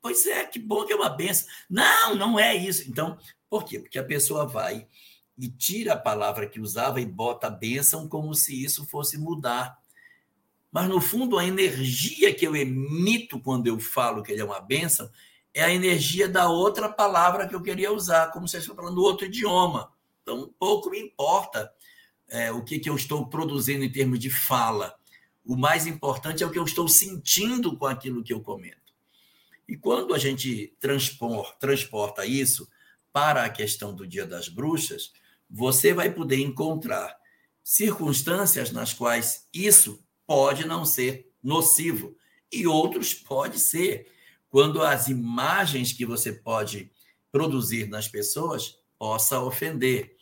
pois 0.02 0.26
é, 0.26 0.45
que 0.45 0.57
bom 0.57 0.86
que 0.86 0.94
é 0.94 0.95
uma 0.95 1.10
benção. 1.10 1.48
Não, 1.69 2.15
não 2.15 2.40
é 2.40 2.56
isso. 2.56 2.90
Então, 2.90 3.18
por 3.50 3.64
quê? 3.64 3.80
Porque 3.80 4.00
a 4.00 4.04
pessoa 4.04 4.46
vai 4.46 4.88
e 5.38 5.50
tira 5.50 5.94
a 5.94 5.98
palavra 5.98 6.48
que 6.48 6.60
usava 6.60 7.02
e 7.02 7.06
bota 7.06 7.48
a 7.48 7.52
bênção 7.52 8.08
como 8.08 8.34
se 8.34 8.64
isso 8.64 8.86
fosse 8.86 9.18
mudar. 9.18 9.78
Mas, 10.72 10.90
no 10.90 11.00
fundo, 11.00 11.38
a 11.38 11.46
energia 11.46 12.34
que 12.34 12.46
eu 12.46 12.56
emito 12.56 13.40
quando 13.40 13.68
eu 13.68 13.80
falo 13.80 14.24
que 14.24 14.32
ele 14.32 14.42
é 14.42 14.46
uma 14.46 14.60
bênção 14.60 15.10
é 15.54 15.64
a 15.64 15.74
energia 15.74 16.28
da 16.28 16.50
outra 16.50 16.90
palavra 16.90 17.48
que 17.48 17.56
eu 17.56 17.62
queria 17.62 17.92
usar, 17.92 18.32
como 18.32 18.48
se 18.48 18.58
eu 18.58 18.60
estivesse 18.60 18.82
falando 18.82 19.02
outro 19.02 19.26
idioma. 19.26 19.90
Então, 20.22 20.54
pouco 20.60 20.90
me 20.90 21.00
importa 21.00 21.72
é, 22.28 22.52
o 22.52 22.64
que, 22.64 22.80
que 22.80 22.90
eu 22.90 22.96
estou 22.96 23.28
produzindo 23.28 23.84
em 23.84 23.92
termos 23.92 24.20
de 24.20 24.30
fala. 24.30 24.94
O 25.46 25.56
mais 25.56 25.86
importante 25.86 26.44
é 26.44 26.46
o 26.46 26.52
que 26.52 26.60
eu 26.60 26.66
estou 26.66 26.88
sentindo 26.88 27.78
com 27.78 27.86
aquilo 27.86 28.24
que 28.24 28.34
eu 28.34 28.42
comento. 28.42 28.94
E 29.68 29.78
quando 29.78 30.14
a 30.14 30.18
gente 30.18 30.76
transpor, 30.80 31.56
transporta 31.58 32.26
isso 32.26 32.68
para 33.16 33.46
a 33.46 33.50
questão 33.50 33.96
do 33.96 34.06
Dia 34.06 34.28
das 34.28 34.50
Bruxas, 34.50 35.14
você 35.50 35.94
vai 35.94 36.12
poder 36.12 36.38
encontrar 36.42 37.16
circunstâncias 37.64 38.72
nas 38.72 38.92
quais 38.92 39.48
isso 39.54 40.06
pode 40.28 40.68
não 40.68 40.84
ser 40.84 41.32
nocivo 41.42 42.18
e 42.52 42.68
outros 42.68 43.14
pode 43.14 43.58
ser. 43.58 44.12
Quando 44.50 44.84
as 44.84 45.08
imagens 45.08 45.94
que 45.94 46.06
você 46.06 46.34
pode 46.34 46.92
produzir 47.32 47.88
nas 47.88 48.06
pessoas 48.06 48.80
possa 49.00 49.40
ofender. 49.40 50.18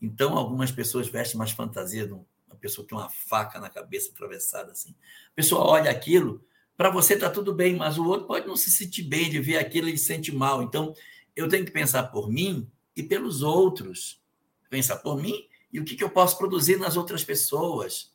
Então, 0.00 0.36
algumas 0.36 0.72
pessoas 0.72 1.06
vestem 1.06 1.38
mais 1.38 1.52
fantasia 1.52 2.08
de 2.08 2.12
uma 2.12 2.26
pessoa 2.58 2.84
que 2.84 2.92
tem 2.92 2.98
uma 2.98 3.08
faca 3.08 3.60
na 3.60 3.70
cabeça 3.70 4.10
atravessada 4.10 4.72
assim. 4.72 4.96
A 5.30 5.34
pessoa 5.36 5.64
olha 5.64 5.92
aquilo, 5.92 6.44
para 6.76 6.90
você 6.90 7.14
está 7.14 7.30
tudo 7.30 7.54
bem, 7.54 7.76
mas 7.76 7.98
o 7.98 8.04
outro 8.04 8.26
pode 8.26 8.48
não 8.48 8.56
se 8.56 8.68
sentir 8.68 9.04
bem 9.04 9.30
de 9.30 9.38
ver 9.38 9.58
aquilo 9.58 9.88
e 9.88 9.96
se 9.96 10.06
sente 10.06 10.34
mal. 10.34 10.60
Então, 10.60 10.92
eu 11.34 11.48
tenho 11.48 11.64
que 11.64 11.70
pensar 11.70 12.04
por 12.04 12.30
mim 12.30 12.70
e 12.96 13.02
pelos 13.02 13.42
outros. 13.42 14.20
Pensar 14.68 14.96
por 14.96 15.20
mim 15.20 15.46
e 15.72 15.80
o 15.80 15.84
que, 15.84 15.96
que 15.96 16.04
eu 16.04 16.10
posso 16.10 16.36
produzir 16.38 16.78
nas 16.78 16.96
outras 16.96 17.24
pessoas. 17.24 18.12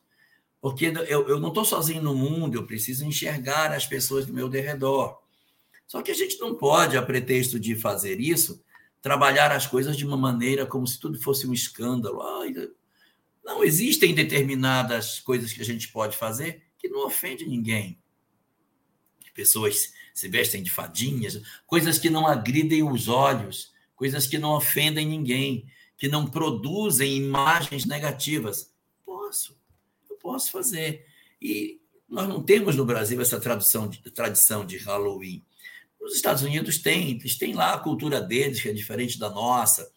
Porque 0.60 0.86
eu, 1.08 1.28
eu 1.28 1.40
não 1.40 1.48
estou 1.48 1.64
sozinho 1.64 2.02
no 2.02 2.14
mundo, 2.14 2.56
eu 2.56 2.66
preciso 2.66 3.04
enxergar 3.04 3.72
as 3.72 3.86
pessoas 3.86 4.26
do 4.26 4.32
meu 4.32 4.48
derredor. 4.48 5.18
Só 5.86 6.02
que 6.02 6.10
a 6.10 6.14
gente 6.14 6.38
não 6.38 6.54
pode, 6.54 6.96
a 6.96 7.02
pretexto 7.02 7.58
de 7.58 7.74
fazer 7.74 8.20
isso, 8.20 8.62
trabalhar 9.00 9.52
as 9.52 9.66
coisas 9.66 9.96
de 9.96 10.04
uma 10.04 10.16
maneira 10.16 10.66
como 10.66 10.86
se 10.86 10.98
tudo 10.98 11.20
fosse 11.20 11.46
um 11.46 11.52
escândalo. 11.52 12.20
Ai, 12.20 12.52
não 13.44 13.64
existem 13.64 14.14
determinadas 14.14 15.20
coisas 15.20 15.52
que 15.52 15.62
a 15.62 15.64
gente 15.64 15.88
pode 15.88 16.16
fazer 16.16 16.62
que 16.78 16.88
não 16.88 17.06
ofende 17.06 17.46
ninguém. 17.46 17.98
Pessoas 19.34 19.92
se 20.18 20.26
vestem 20.26 20.64
de 20.64 20.68
fadinhas, 20.68 21.40
coisas 21.64 21.96
que 21.96 22.10
não 22.10 22.26
agridem 22.26 22.82
os 22.82 23.06
olhos, 23.06 23.72
coisas 23.94 24.26
que 24.26 24.36
não 24.36 24.50
ofendem 24.50 25.06
ninguém, 25.06 25.70
que 25.96 26.08
não 26.08 26.26
produzem 26.26 27.16
imagens 27.16 27.84
negativas. 27.84 28.74
Posso, 29.06 29.56
eu 30.10 30.16
posso 30.16 30.50
fazer. 30.50 31.06
E 31.40 31.80
nós 32.08 32.28
não 32.28 32.42
temos 32.42 32.74
no 32.74 32.84
Brasil 32.84 33.20
essa 33.20 33.38
tradução 33.38 33.88
de, 33.88 33.98
tradição 34.10 34.66
de 34.66 34.76
Halloween. 34.78 35.44
Os 36.00 36.16
Estados 36.16 36.42
Unidos 36.42 36.78
têm, 36.78 37.10
eles 37.10 37.38
têm 37.38 37.54
lá 37.54 37.74
a 37.74 37.78
cultura 37.78 38.20
deles, 38.20 38.60
que 38.60 38.68
é 38.68 38.72
diferente 38.72 39.20
da 39.20 39.30
nossa. 39.30 39.88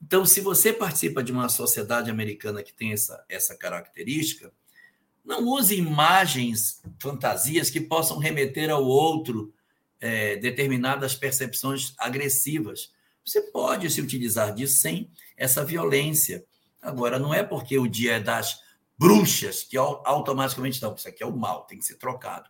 Então, 0.00 0.24
se 0.24 0.40
você 0.40 0.72
participa 0.72 1.22
de 1.22 1.32
uma 1.32 1.50
sociedade 1.50 2.10
americana 2.10 2.62
que 2.62 2.72
tem 2.72 2.94
essa, 2.94 3.22
essa 3.28 3.54
característica, 3.54 4.50
não 5.22 5.46
use 5.46 5.76
imagens, 5.76 6.80
fantasias 6.98 7.68
que 7.68 7.80
possam 7.82 8.16
remeter 8.16 8.70
ao 8.70 8.82
outro 8.82 9.52
é, 10.00 10.36
determinadas 10.36 11.14
percepções 11.14 11.94
agressivas. 11.98 12.92
Você 13.24 13.40
pode 13.40 13.90
se 13.90 14.00
utilizar 14.00 14.54
disso 14.54 14.78
sem 14.78 15.10
essa 15.36 15.64
violência. 15.64 16.44
Agora, 16.80 17.18
não 17.18 17.34
é 17.34 17.42
porque 17.42 17.78
o 17.78 17.88
dia 17.88 18.14
é 18.14 18.20
das 18.20 18.60
bruxas 18.98 19.62
que 19.62 19.76
automaticamente 19.76 20.80
não, 20.80 20.94
isso 20.94 21.08
aqui 21.08 21.22
é 21.22 21.26
o 21.26 21.36
mal, 21.36 21.64
tem 21.64 21.78
que 21.78 21.84
ser 21.84 21.96
trocado. 21.96 22.48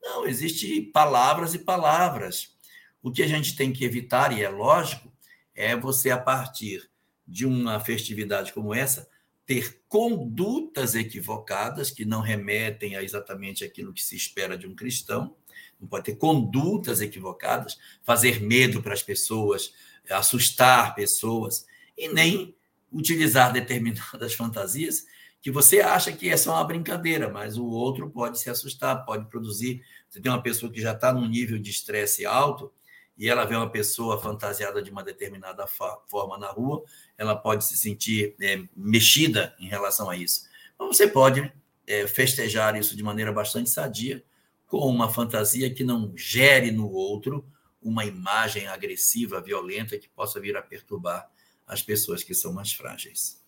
Não, 0.00 0.26
existem 0.26 0.90
palavras 0.92 1.54
e 1.54 1.58
palavras. 1.58 2.56
O 3.02 3.10
que 3.10 3.22
a 3.22 3.26
gente 3.26 3.56
tem 3.56 3.72
que 3.72 3.84
evitar, 3.84 4.36
e 4.36 4.42
é 4.42 4.48
lógico, 4.48 5.12
é 5.54 5.74
você, 5.74 6.10
a 6.10 6.18
partir 6.18 6.88
de 7.26 7.44
uma 7.44 7.80
festividade 7.80 8.52
como 8.52 8.72
essa, 8.72 9.08
ter 9.44 9.82
condutas 9.88 10.94
equivocadas 10.94 11.90
que 11.90 12.04
não 12.04 12.20
remetem 12.20 12.96
a 12.96 13.02
exatamente 13.02 13.64
aquilo 13.64 13.92
que 13.92 14.02
se 14.02 14.14
espera 14.14 14.58
de 14.58 14.66
um 14.66 14.74
cristão. 14.74 15.34
Não 15.80 15.88
pode 15.88 16.04
ter 16.04 16.16
condutas 16.16 17.00
equivocadas, 17.00 17.78
fazer 18.02 18.40
medo 18.40 18.82
para 18.82 18.94
as 18.94 19.02
pessoas, 19.02 19.72
assustar 20.10 20.94
pessoas, 20.94 21.66
e 21.96 22.08
nem 22.08 22.54
utilizar 22.92 23.52
determinadas 23.52 24.32
fantasias 24.34 25.04
que 25.40 25.50
você 25.50 25.80
acha 25.80 26.12
que 26.12 26.28
é 26.28 26.36
só 26.36 26.54
uma 26.54 26.64
brincadeira, 26.64 27.28
mas 27.28 27.56
o 27.56 27.66
outro 27.66 28.10
pode 28.10 28.40
se 28.40 28.50
assustar, 28.50 29.04
pode 29.04 29.26
produzir. 29.26 29.82
Você 30.08 30.20
tem 30.20 30.30
uma 30.30 30.42
pessoa 30.42 30.70
que 30.70 30.80
já 30.80 30.92
está 30.92 31.12
num 31.12 31.26
nível 31.26 31.58
de 31.58 31.70
estresse 31.70 32.26
alto 32.26 32.72
e 33.16 33.28
ela 33.28 33.44
vê 33.44 33.54
uma 33.56 33.70
pessoa 33.70 34.20
fantasiada 34.20 34.82
de 34.82 34.90
uma 34.90 35.02
determinada 35.02 35.66
forma 35.66 36.38
na 36.38 36.48
rua, 36.48 36.84
ela 37.16 37.34
pode 37.34 37.64
se 37.64 37.76
sentir 37.76 38.36
é, 38.40 38.62
mexida 38.76 39.54
em 39.58 39.68
relação 39.68 40.08
a 40.08 40.16
isso. 40.16 40.42
Mas 40.78 40.96
você 40.96 41.08
pode 41.08 41.52
é, 41.86 42.06
festejar 42.06 42.76
isso 42.76 42.96
de 42.96 43.02
maneira 43.02 43.32
bastante 43.32 43.70
sadia, 43.70 44.22
com 44.68 44.78
uma 44.88 45.10
fantasia 45.10 45.72
que 45.72 45.82
não 45.82 46.12
gere 46.14 46.70
no 46.70 46.88
outro 46.88 47.44
uma 47.82 48.04
imagem 48.04 48.66
agressiva, 48.68 49.40
violenta, 49.40 49.98
que 49.98 50.08
possa 50.08 50.40
vir 50.40 50.56
a 50.56 50.62
perturbar 50.62 51.28
as 51.66 51.82
pessoas 51.82 52.22
que 52.22 52.34
são 52.34 52.52
mais 52.52 52.72
frágeis. 52.72 53.42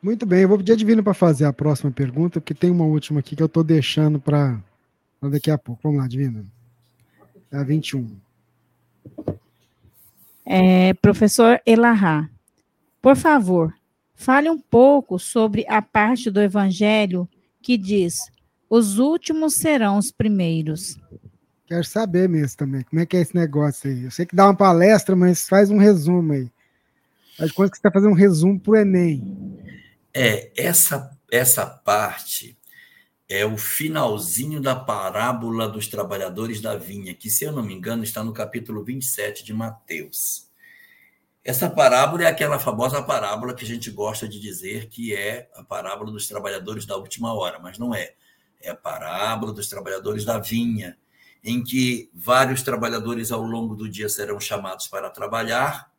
Muito 0.00 0.24
bem, 0.26 0.42
eu 0.42 0.48
vou 0.48 0.58
pedir 0.58 0.72
a 0.72 0.76
Divina 0.76 1.02
para 1.02 1.14
fazer 1.14 1.46
a 1.46 1.52
próxima 1.52 1.90
pergunta, 1.90 2.40
porque 2.40 2.54
tem 2.54 2.70
uma 2.70 2.84
última 2.84 3.20
aqui 3.20 3.34
que 3.34 3.42
eu 3.42 3.46
estou 3.46 3.64
deixando 3.64 4.20
para 4.20 4.62
daqui 5.22 5.50
a 5.50 5.58
pouco. 5.58 5.80
Vamos 5.82 5.98
lá, 5.98 6.06
Divina. 6.06 6.44
É 7.50 7.56
a 7.56 7.64
21. 7.64 8.14
É, 10.44 10.92
professor 10.94 11.60
Elahá, 11.64 12.28
por 13.00 13.16
favor, 13.16 13.74
fale 14.14 14.50
um 14.50 14.58
pouco 14.58 15.18
sobre 15.18 15.66
a 15.66 15.80
parte 15.80 16.30
do 16.30 16.40
Evangelho 16.40 17.26
que 17.62 17.78
diz: 17.78 18.30
os 18.74 18.98
últimos 18.98 19.54
serão 19.54 19.98
os 19.98 20.10
primeiros. 20.10 20.98
Quero 21.64 21.84
saber 21.84 22.28
mesmo 22.28 22.56
também, 22.56 22.82
como 22.82 23.00
é 23.00 23.06
que 23.06 23.16
é 23.16 23.20
esse 23.20 23.32
negócio 23.32 23.88
aí. 23.88 24.02
Eu 24.02 24.10
sei 24.10 24.26
que 24.26 24.34
dá 24.34 24.46
uma 24.46 24.56
palestra, 24.56 25.14
mas 25.14 25.48
faz 25.48 25.70
um 25.70 25.78
resumo 25.78 26.32
aí. 26.32 26.50
Faz 27.38 27.52
quanto 27.52 27.70
que 27.70 27.76
você 27.76 27.78
está 27.78 27.92
fazendo 27.92 28.10
um 28.10 28.16
resumo 28.16 28.58
para 28.58 28.72
o 28.72 28.76
Enem. 28.76 29.56
É, 30.12 30.50
essa, 30.56 31.16
essa 31.30 31.64
parte 31.64 32.58
é 33.28 33.46
o 33.46 33.56
finalzinho 33.56 34.60
da 34.60 34.74
parábola 34.74 35.68
dos 35.68 35.86
trabalhadores 35.86 36.60
da 36.60 36.76
vinha, 36.76 37.14
que, 37.14 37.30
se 37.30 37.44
eu 37.44 37.52
não 37.52 37.62
me 37.62 37.74
engano, 37.74 38.02
está 38.02 38.24
no 38.24 38.32
capítulo 38.32 38.82
27 38.82 39.44
de 39.44 39.52
Mateus. 39.52 40.50
Essa 41.44 41.70
parábola 41.70 42.24
é 42.24 42.26
aquela 42.26 42.58
famosa 42.58 43.00
parábola 43.00 43.54
que 43.54 43.64
a 43.64 43.68
gente 43.68 43.88
gosta 43.92 44.28
de 44.28 44.40
dizer 44.40 44.88
que 44.88 45.14
é 45.14 45.48
a 45.54 45.62
parábola 45.62 46.10
dos 46.10 46.26
trabalhadores 46.26 46.84
da 46.84 46.96
última 46.96 47.32
hora, 47.32 47.60
mas 47.60 47.78
não 47.78 47.94
é. 47.94 48.14
É 48.64 48.70
a 48.70 48.74
parábola 48.74 49.52
dos 49.52 49.68
trabalhadores 49.68 50.24
da 50.24 50.38
vinha, 50.38 50.96
em 51.42 51.62
que 51.62 52.10
vários 52.14 52.62
trabalhadores 52.62 53.30
ao 53.30 53.42
longo 53.42 53.76
do 53.76 53.86
dia 53.86 54.08
serão 54.08 54.40
chamados 54.40 54.88
para 54.88 55.10
trabalhar, 55.10 55.92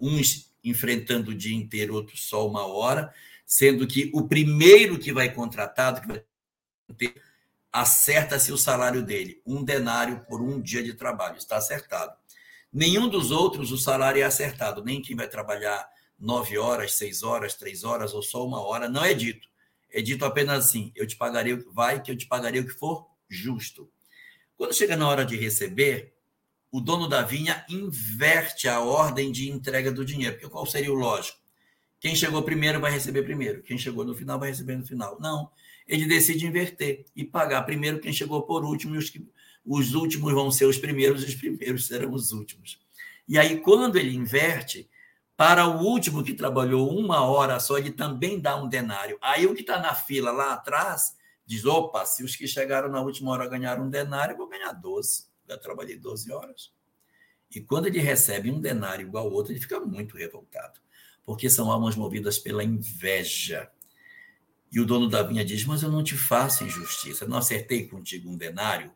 uns 0.00 0.50
enfrentando 0.64 1.30
o 1.30 1.34
dia 1.34 1.54
inteiro, 1.54 1.94
outros 1.94 2.26
só 2.26 2.48
uma 2.48 2.66
hora, 2.66 3.12
sendo 3.44 3.86
que 3.86 4.10
o 4.14 4.26
primeiro 4.26 4.98
que 4.98 5.12
vai 5.12 5.30
contratado, 5.30 6.00
que 6.00 6.08
vai 6.08 6.24
ter, 6.96 7.22
acerta-se 7.70 8.50
o 8.50 8.56
salário 8.56 9.02
dele, 9.02 9.42
um 9.44 9.62
denário 9.62 10.24
por 10.26 10.40
um 10.40 10.58
dia 10.58 10.82
de 10.82 10.94
trabalho, 10.94 11.36
está 11.36 11.58
acertado. 11.58 12.16
Nenhum 12.72 13.08
dos 13.08 13.30
outros 13.30 13.70
o 13.70 13.76
salário 13.76 14.22
é 14.22 14.24
acertado, 14.24 14.82
nem 14.82 15.02
quem 15.02 15.14
vai 15.14 15.28
trabalhar 15.28 15.86
nove 16.18 16.56
horas, 16.56 16.94
seis 16.94 17.22
horas, 17.22 17.54
três 17.54 17.84
horas 17.84 18.14
ou 18.14 18.22
só 18.22 18.46
uma 18.46 18.60
hora, 18.60 18.88
não 18.88 19.04
é 19.04 19.12
dito. 19.12 19.46
É 19.96 20.02
dito 20.02 20.26
apenas 20.26 20.66
assim: 20.66 20.92
eu 20.94 21.06
te 21.06 21.16
pagarei, 21.16 21.56
vai 21.72 22.02
que 22.02 22.10
eu 22.10 22.16
te 22.16 22.26
pagarei 22.26 22.60
o 22.60 22.66
que 22.66 22.74
for 22.74 23.06
justo. 23.30 23.90
Quando 24.54 24.74
chega 24.74 24.94
na 24.94 25.08
hora 25.08 25.24
de 25.24 25.36
receber, 25.36 26.12
o 26.70 26.82
dono 26.82 27.08
da 27.08 27.22
vinha 27.22 27.64
inverte 27.66 28.68
a 28.68 28.78
ordem 28.80 29.32
de 29.32 29.48
entrega 29.48 29.90
do 29.90 30.04
dinheiro. 30.04 30.34
Porque 30.34 30.50
qual 30.50 30.66
seria 30.66 30.92
o 30.92 30.94
lógico? 30.94 31.38
Quem 31.98 32.14
chegou 32.14 32.42
primeiro 32.42 32.78
vai 32.78 32.90
receber 32.90 33.22
primeiro, 33.22 33.62
quem 33.62 33.78
chegou 33.78 34.04
no 34.04 34.14
final 34.14 34.38
vai 34.38 34.50
receber 34.50 34.76
no 34.76 34.86
final. 34.86 35.18
Não, 35.18 35.50
ele 35.88 36.04
decide 36.04 36.44
inverter 36.44 37.06
e 37.16 37.24
pagar 37.24 37.62
primeiro 37.62 37.98
quem 37.98 38.12
chegou 38.12 38.42
por 38.42 38.66
último, 38.66 38.94
e 38.96 38.98
os, 38.98 39.10
os 39.64 39.94
últimos 39.94 40.30
vão 40.34 40.50
ser 40.50 40.66
os 40.66 40.76
primeiros, 40.76 41.22
e 41.22 41.26
os 41.26 41.34
primeiros 41.34 41.86
serão 41.86 42.12
os 42.12 42.32
últimos. 42.32 42.78
E 43.26 43.38
aí, 43.38 43.60
quando 43.60 43.96
ele 43.96 44.14
inverte, 44.14 44.90
para 45.36 45.66
o 45.66 45.82
último 45.82 46.24
que 46.24 46.32
trabalhou 46.32 46.98
uma 46.98 47.20
hora 47.20 47.60
só, 47.60 47.76
ele 47.76 47.90
também 47.90 48.40
dá 48.40 48.56
um 48.56 48.68
denário. 48.68 49.18
Aí 49.20 49.46
o 49.46 49.54
que 49.54 49.60
está 49.60 49.78
na 49.78 49.94
fila 49.94 50.32
lá 50.32 50.54
atrás 50.54 51.14
diz: 51.44 51.64
opa, 51.64 52.06
se 52.06 52.24
os 52.24 52.34
que 52.34 52.48
chegaram 52.48 52.88
na 52.88 53.00
última 53.02 53.30
hora 53.32 53.48
ganharam 53.48 53.84
um 53.84 53.90
denário, 53.90 54.32
eu 54.32 54.38
vou 54.38 54.48
ganhar 54.48 54.72
12. 54.72 55.26
Já 55.48 55.58
trabalhei 55.58 55.98
12 55.98 56.32
horas. 56.32 56.72
E 57.54 57.60
quando 57.60 57.86
ele 57.86 58.00
recebe 58.00 58.50
um 58.50 58.60
denário 58.60 59.06
igual 59.06 59.26
ao 59.26 59.32
outro, 59.32 59.52
ele 59.52 59.60
fica 59.60 59.78
muito 59.78 60.16
revoltado, 60.16 60.80
porque 61.24 61.48
são 61.48 61.70
almas 61.70 61.94
movidas 61.94 62.38
pela 62.38 62.64
inveja. 62.64 63.70
E 64.72 64.80
o 64.80 64.86
dono 64.86 65.08
da 65.08 65.22
vinha 65.22 65.44
diz: 65.44 65.64
Mas 65.66 65.82
eu 65.82 65.90
não 65.90 66.02
te 66.02 66.16
faço 66.16 66.64
injustiça, 66.64 67.26
não 67.26 67.36
acertei 67.36 67.86
contigo 67.86 68.30
um 68.30 68.36
denário. 68.36 68.90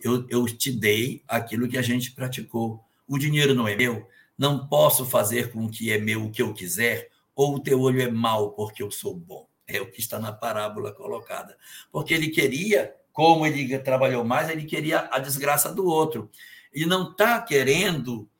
Eu, 0.00 0.26
eu 0.28 0.44
te 0.46 0.70
dei 0.70 1.22
aquilo 1.26 1.68
que 1.68 1.78
a 1.78 1.82
gente 1.82 2.10
praticou. 2.12 2.84
O 3.06 3.16
dinheiro 3.16 3.54
não 3.54 3.66
é 3.66 3.74
meu, 3.74 4.06
não 4.38 4.68
posso 4.68 5.04
fazer 5.04 5.50
com 5.50 5.68
que 5.68 5.90
é 5.90 5.98
meu 5.98 6.24
o 6.24 6.30
que 6.30 6.40
eu 6.40 6.54
quiser, 6.54 7.10
ou 7.34 7.56
o 7.56 7.60
teu 7.60 7.80
olho 7.80 8.00
é 8.00 8.10
mau 8.10 8.52
porque 8.52 8.82
eu 8.82 8.90
sou 8.90 9.14
bom. 9.14 9.48
É 9.66 9.80
o 9.80 9.90
que 9.90 10.00
está 10.00 10.18
na 10.18 10.32
parábola 10.32 10.92
colocada. 10.92 11.58
Porque 11.90 12.14
ele 12.14 12.28
queria, 12.28 12.94
como 13.12 13.46
ele 13.46 13.78
trabalhou 13.80 14.24
mais, 14.24 14.48
ele 14.48 14.64
queria 14.64 15.08
a 15.12 15.18
desgraça 15.18 15.74
do 15.74 15.86
outro. 15.86 16.30
Ele 16.72 16.86
não 16.86 17.10
está 17.10 17.42
querendo. 17.42 18.30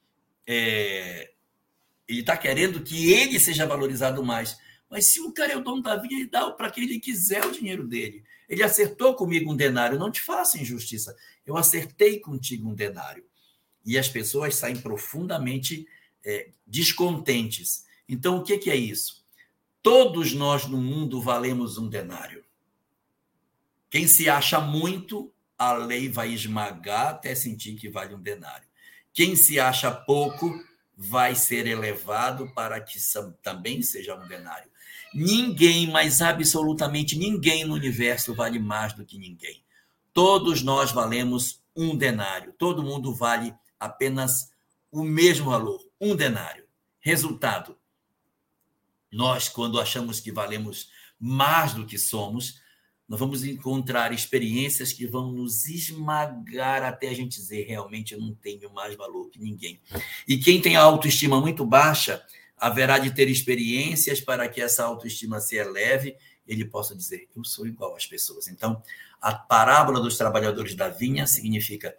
É, 0.46 1.32
ele 2.06 2.20
está 2.20 2.36
querendo 2.36 2.80
que 2.82 3.12
ele 3.12 3.38
seja 3.38 3.66
valorizado 3.66 4.24
mais. 4.24 4.56
Mas 4.88 5.12
se 5.12 5.20
o 5.20 5.32
cara 5.32 5.52
é 5.52 5.56
o 5.56 5.62
dono 5.62 5.82
da 5.82 5.96
vida, 5.96 6.14
ele 6.14 6.26
dá 6.26 6.50
para 6.50 6.70
quem 6.70 6.84
ele 6.84 6.98
quiser 6.98 7.44
o 7.44 7.52
dinheiro 7.52 7.86
dele. 7.86 8.24
Ele 8.48 8.62
acertou 8.62 9.14
comigo 9.14 9.52
um 9.52 9.56
denário, 9.56 9.98
não 9.98 10.10
te 10.10 10.22
faça 10.22 10.58
injustiça. 10.58 11.14
Eu 11.44 11.56
acertei 11.58 12.18
contigo 12.18 12.70
um 12.70 12.74
denário. 12.74 13.27
E 13.88 13.96
as 13.96 14.06
pessoas 14.06 14.54
saem 14.54 14.76
profundamente 14.76 15.88
é, 16.22 16.50
descontentes. 16.66 17.86
Então, 18.06 18.36
o 18.36 18.42
que, 18.42 18.58
que 18.58 18.70
é 18.70 18.76
isso? 18.76 19.24
Todos 19.82 20.34
nós 20.34 20.66
no 20.66 20.76
mundo 20.76 21.22
valemos 21.22 21.78
um 21.78 21.88
denário. 21.88 22.44
Quem 23.88 24.06
se 24.06 24.28
acha 24.28 24.60
muito, 24.60 25.32
a 25.56 25.72
lei 25.72 26.06
vai 26.06 26.34
esmagar 26.34 27.08
até 27.08 27.34
sentir 27.34 27.76
que 27.76 27.88
vale 27.88 28.14
um 28.14 28.20
denário. 28.20 28.68
Quem 29.10 29.34
se 29.34 29.58
acha 29.58 29.90
pouco, 29.90 30.62
vai 30.94 31.34
ser 31.34 31.66
elevado 31.66 32.52
para 32.54 32.78
que 32.82 32.98
também 33.40 33.80
seja 33.80 34.14
um 34.14 34.28
denário. 34.28 34.70
Ninguém, 35.14 35.90
mas 35.90 36.20
absolutamente 36.20 37.16
ninguém 37.16 37.64
no 37.64 37.72
universo 37.72 38.34
vale 38.34 38.58
mais 38.58 38.92
do 38.92 39.06
que 39.06 39.16
ninguém. 39.16 39.62
Todos 40.12 40.62
nós 40.62 40.92
valemos 40.92 41.62
um 41.74 41.96
denário. 41.96 42.52
Todo 42.58 42.82
mundo 42.82 43.14
vale 43.14 43.54
apenas 43.78 44.50
o 44.90 45.02
mesmo 45.02 45.50
valor, 45.50 45.80
um 46.00 46.14
denário. 46.14 46.64
Resultado: 47.00 47.76
nós, 49.10 49.48
quando 49.48 49.80
achamos 49.80 50.20
que 50.20 50.32
valemos 50.32 50.90
mais 51.18 51.74
do 51.74 51.86
que 51.86 51.98
somos, 51.98 52.60
nós 53.08 53.18
vamos 53.18 53.42
encontrar 53.42 54.12
experiências 54.12 54.92
que 54.92 55.06
vão 55.06 55.32
nos 55.32 55.64
esmagar 55.66 56.82
até 56.82 57.08
a 57.08 57.14
gente 57.14 57.36
dizer 57.36 57.66
realmente 57.66 58.12
eu 58.12 58.20
não 58.20 58.34
tenho 58.34 58.70
mais 58.70 58.94
valor 58.94 59.30
que 59.30 59.40
ninguém. 59.40 59.80
E 60.26 60.36
quem 60.36 60.60
tem 60.60 60.76
a 60.76 60.82
autoestima 60.82 61.40
muito 61.40 61.64
baixa, 61.64 62.22
haverá 62.54 62.98
de 62.98 63.10
ter 63.10 63.28
experiências 63.28 64.20
para 64.20 64.46
que 64.48 64.60
essa 64.60 64.84
autoestima 64.84 65.40
se 65.40 65.56
eleve, 65.56 66.16
ele 66.46 66.66
possa 66.66 66.94
dizer 66.94 67.28
eu 67.34 67.42
sou 67.44 67.66
igual 67.66 67.96
às 67.96 68.06
pessoas. 68.06 68.46
Então, 68.46 68.82
a 69.20 69.34
parábola 69.34 70.00
dos 70.00 70.18
trabalhadores 70.18 70.74
da 70.74 70.90
vinha 70.90 71.26
significa 71.26 71.96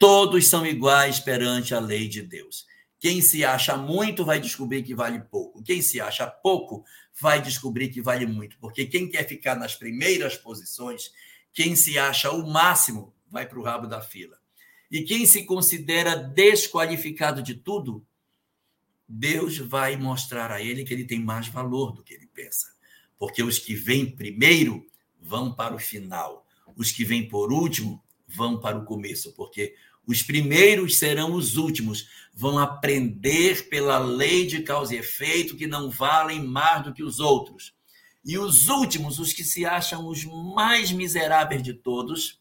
todos 0.00 0.48
são 0.48 0.66
iguais 0.66 1.20
perante 1.20 1.74
a 1.74 1.78
lei 1.78 2.08
de 2.08 2.22
Deus. 2.22 2.64
Quem 2.98 3.20
se 3.20 3.44
acha 3.44 3.76
muito 3.76 4.24
vai 4.24 4.40
descobrir 4.40 4.82
que 4.82 4.94
vale 4.94 5.20
pouco. 5.20 5.62
Quem 5.62 5.82
se 5.82 6.00
acha 6.00 6.26
pouco 6.26 6.82
vai 7.20 7.40
descobrir 7.40 7.90
que 7.90 8.00
vale 8.00 8.24
muito. 8.24 8.58
Porque 8.58 8.86
quem 8.86 9.08
quer 9.08 9.28
ficar 9.28 9.56
nas 9.56 9.76
primeiras 9.76 10.38
posições, 10.38 11.12
quem 11.52 11.76
se 11.76 11.98
acha 11.98 12.30
o 12.30 12.50
máximo, 12.50 13.14
vai 13.28 13.46
para 13.46 13.58
o 13.58 13.62
rabo 13.62 13.86
da 13.86 14.00
fila. 14.00 14.38
E 14.90 15.02
quem 15.02 15.26
se 15.26 15.44
considera 15.44 16.16
desqualificado 16.16 17.42
de 17.42 17.54
tudo, 17.54 18.04
Deus 19.06 19.58
vai 19.58 19.96
mostrar 19.96 20.50
a 20.50 20.62
ele 20.62 20.82
que 20.82 20.94
ele 20.94 21.04
tem 21.04 21.20
mais 21.20 21.46
valor 21.46 21.92
do 21.92 22.02
que 22.02 22.14
ele 22.14 22.26
pensa. 22.26 22.68
Porque 23.18 23.42
os 23.42 23.58
que 23.58 23.74
vêm 23.74 24.10
primeiro 24.10 24.86
vão 25.20 25.54
para 25.54 25.74
o 25.74 25.78
final. 25.78 26.46
Os 26.74 26.90
que 26.90 27.04
vêm 27.04 27.28
por 27.28 27.52
último 27.52 28.02
vão 28.26 28.58
para 28.58 28.78
o 28.78 28.84
começo. 28.84 29.34
Porque 29.34 29.74
os 30.06 30.22
primeiros 30.22 30.98
serão 30.98 31.34
os 31.34 31.56
últimos, 31.56 32.08
vão 32.34 32.58
aprender 32.58 33.68
pela 33.68 33.98
lei 33.98 34.46
de 34.46 34.62
causa 34.62 34.94
e 34.94 34.98
efeito 34.98 35.56
que 35.56 35.66
não 35.66 35.90
valem 35.90 36.42
mais 36.42 36.84
do 36.84 36.92
que 36.92 37.02
os 37.02 37.20
outros. 37.20 37.74
E 38.24 38.38
os 38.38 38.68
últimos, 38.68 39.18
os 39.18 39.32
que 39.32 39.44
se 39.44 39.64
acham 39.64 40.06
os 40.06 40.24
mais 40.24 40.92
miseráveis 40.92 41.62
de 41.62 41.74
todos, 41.74 42.40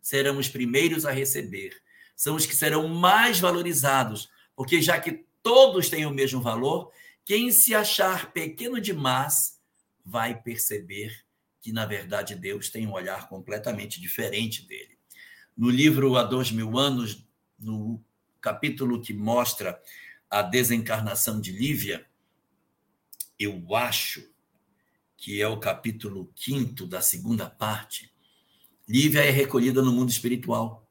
serão 0.00 0.38
os 0.38 0.48
primeiros 0.48 1.06
a 1.06 1.10
receber. 1.10 1.80
São 2.16 2.36
os 2.36 2.46
que 2.46 2.54
serão 2.54 2.88
mais 2.88 3.40
valorizados, 3.40 4.28
porque 4.54 4.80
já 4.80 5.00
que 5.00 5.24
todos 5.42 5.88
têm 5.88 6.06
o 6.06 6.10
mesmo 6.10 6.40
valor, 6.40 6.90
quem 7.24 7.50
se 7.50 7.74
achar 7.74 8.32
pequeno 8.32 8.80
demais 8.80 9.58
vai 10.04 10.40
perceber 10.40 11.24
que, 11.60 11.72
na 11.72 11.86
verdade, 11.86 12.34
Deus 12.34 12.68
tem 12.68 12.86
um 12.86 12.92
olhar 12.92 13.28
completamente 13.28 14.00
diferente 14.00 14.66
dele. 14.66 14.93
No 15.56 15.70
livro 15.70 16.16
Há 16.16 16.24
Dois 16.24 16.50
Mil 16.50 16.78
Anos, 16.78 17.26
no 17.58 18.02
capítulo 18.40 19.00
que 19.00 19.14
mostra 19.14 19.80
a 20.28 20.42
desencarnação 20.42 21.40
de 21.40 21.52
Lívia, 21.52 22.06
eu 23.38 23.74
acho 23.74 24.28
que 25.16 25.40
é 25.40 25.48
o 25.48 25.58
capítulo 25.58 26.30
quinto 26.34 26.86
da 26.86 27.00
segunda 27.00 27.48
parte, 27.48 28.12
Lívia 28.88 29.20
é 29.20 29.30
recolhida 29.30 29.80
no 29.82 29.92
mundo 29.92 30.10
espiritual. 30.10 30.86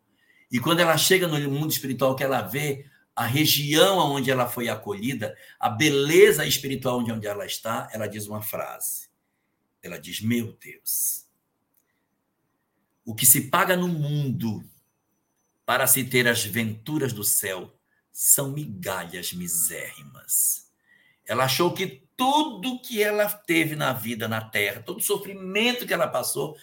E 0.52 0.60
quando 0.60 0.80
ela 0.80 0.98
chega 0.98 1.28
no 1.28 1.38
mundo 1.52 1.72
espiritual, 1.72 2.16
que 2.16 2.24
ela 2.24 2.42
vê 2.42 2.86
a 3.16 3.26
região 3.26 4.00
onde 4.00 4.32
ela 4.32 4.48
foi 4.48 4.68
acolhida, 4.68 5.38
a 5.60 5.70
beleza 5.70 6.46
espiritual 6.46 7.00
onde 7.00 7.28
ela 7.28 7.46
está, 7.46 7.88
ela 7.94 8.08
diz 8.08 8.28
uma 8.28 8.42
frase. 8.42 9.10
Ela 9.82 10.00
diz: 10.00 10.22
Meu 10.22 10.54
Deus, 10.54 11.23
o 13.06 13.14
que 13.14 13.26
se 13.26 13.50
paga 13.50 13.76
no 13.76 13.88
mundo 13.88 14.64
para 15.66 15.88
se 15.88 16.04
ter 16.04 16.28
as 16.28 16.44
venturas 16.44 17.14
do 17.14 17.24
céu 17.24 17.74
são 18.12 18.52
migalhas 18.52 19.34
misérrimas. 19.34 20.72
Ela 21.26 21.46
achou 21.46 21.74
que 21.74 22.04
tudo 22.16 22.80
que 22.82 23.02
ela 23.02 23.28
teve 23.28 23.76
na 23.76 23.94
vida, 23.94 24.28
na 24.28 24.42
terra, 24.42 24.82
todo 24.82 25.00
o 25.00 25.04
sofrimento 25.04 25.88
que 25.88 25.94
ela 25.94 26.08
passou, 26.08 26.56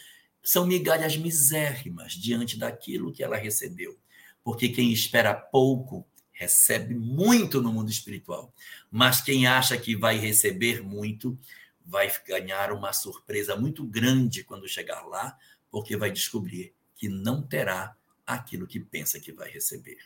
são 0.42 0.66
migalhas 0.66 1.16
misérrimas 1.16 2.12
diante 2.12 2.58
daquilo 2.58 3.12
que 3.12 3.22
ela 3.22 3.36
recebeu. 3.36 3.98
Porque 4.42 4.68
quem 4.68 4.92
espera 4.92 5.34
pouco 5.34 6.06
recebe 6.32 6.94
muito 6.94 7.60
no 7.60 7.72
mundo 7.72 7.90
espiritual. 7.90 8.54
Mas 8.90 9.20
quem 9.20 9.46
acha 9.46 9.76
que 9.76 9.94
vai 9.94 10.16
receber 10.16 10.82
muito, 10.82 11.38
vai 11.84 12.10
ganhar 12.26 12.72
uma 12.72 12.92
surpresa 12.92 13.56
muito 13.56 13.84
grande 13.84 14.44
quando 14.44 14.68
chegar 14.68 15.02
lá, 15.02 15.36
porque 15.70 15.96
vai 15.96 16.10
descobrir 16.10 16.74
que 16.94 17.08
não 17.08 17.42
terá 17.42 17.96
aquilo 18.26 18.66
que 18.66 18.80
pensa 18.80 19.20
que 19.20 19.32
vai 19.32 19.50
receber. 19.50 19.98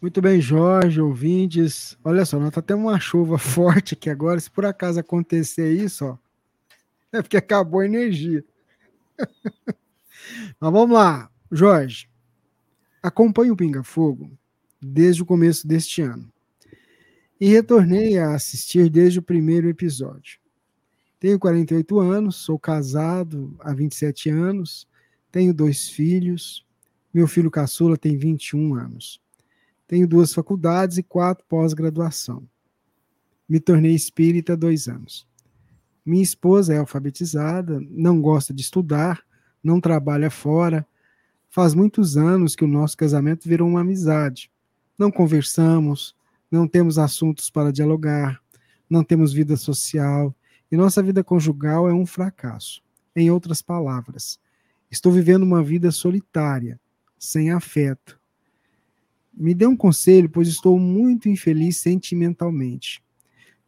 Muito 0.00 0.22
bem, 0.22 0.40
Jorge, 0.40 1.00
ouvintes. 1.00 1.96
Olha 2.02 2.24
só, 2.24 2.38
nós 2.38 2.48
está 2.48 2.62
tendo 2.62 2.80
uma 2.80 2.98
chuva 2.98 3.36
forte 3.38 3.94
aqui 3.94 4.08
agora. 4.08 4.40
Se 4.40 4.50
por 4.50 4.64
acaso 4.64 4.98
acontecer 4.98 5.72
isso, 5.72 6.06
ó, 6.06 6.18
é 7.12 7.20
porque 7.20 7.36
acabou 7.36 7.80
a 7.80 7.86
energia. 7.86 8.44
Mas 10.58 10.72
vamos 10.72 10.94
lá, 10.94 11.30
Jorge. 11.52 12.08
Acompanho 13.02 13.52
o 13.52 13.56
Pinga 13.56 13.82
Fogo 13.82 14.30
desde 14.80 15.22
o 15.22 15.26
começo 15.26 15.66
deste 15.66 16.00
ano 16.00 16.30
e 17.38 17.48
retornei 17.48 18.18
a 18.18 18.34
assistir 18.34 18.88
desde 18.88 19.18
o 19.18 19.22
primeiro 19.22 19.68
episódio. 19.68 20.39
Tenho 21.20 21.38
48 21.38 22.00
anos, 22.00 22.36
sou 22.36 22.58
casado 22.58 23.54
há 23.60 23.72
27 23.72 24.30
anos, 24.30 24.88
tenho 25.30 25.54
dois 25.54 25.88
filhos, 25.88 26.66
meu 27.14 27.28
filho 27.28 27.50
caçula 27.50 27.96
tem 27.96 28.16
21 28.16 28.74
anos. 28.74 29.20
Tenho 29.86 30.08
duas 30.08 30.34
faculdades 30.34 30.98
e 30.98 31.02
quatro 31.02 31.44
pós-graduação. 31.48 32.42
Me 33.48 33.60
tornei 33.60 33.94
espírita 33.94 34.54
há 34.54 34.56
dois 34.56 34.88
anos. 34.88 35.28
Minha 36.04 36.22
esposa 36.22 36.74
é 36.74 36.78
alfabetizada, 36.78 37.80
não 37.88 38.20
gosta 38.20 38.52
de 38.52 38.62
estudar, 38.62 39.22
não 39.62 39.80
trabalha 39.80 40.30
fora, 40.30 40.84
Faz 41.52 41.74
muitos 41.74 42.16
anos 42.16 42.54
que 42.54 42.64
o 42.64 42.68
nosso 42.68 42.96
casamento 42.96 43.48
virou 43.48 43.68
uma 43.68 43.80
amizade. 43.80 44.52
Não 44.96 45.10
conversamos, 45.10 46.14
não 46.48 46.68
temos 46.68 46.96
assuntos 46.96 47.50
para 47.50 47.72
dialogar, 47.72 48.40
não 48.88 49.02
temos 49.02 49.32
vida 49.32 49.56
social 49.56 50.32
e 50.70 50.76
nossa 50.76 51.02
vida 51.02 51.24
conjugal 51.24 51.88
é 51.88 51.92
um 51.92 52.06
fracasso. 52.06 52.82
Em 53.14 53.30
outras 53.30 53.60
palavras, 53.60 54.38
estou 54.90 55.10
vivendo 55.10 55.42
uma 55.42 55.62
vida 55.62 55.90
solitária, 55.90 56.80
sem 57.18 57.50
afeto. 57.50 58.20
Me 59.32 59.52
dê 59.54 59.66
um 59.66 59.76
conselho, 59.76 60.30
pois 60.30 60.48
estou 60.48 60.78
muito 60.78 61.28
infeliz 61.28 61.78
sentimentalmente. 61.78 63.02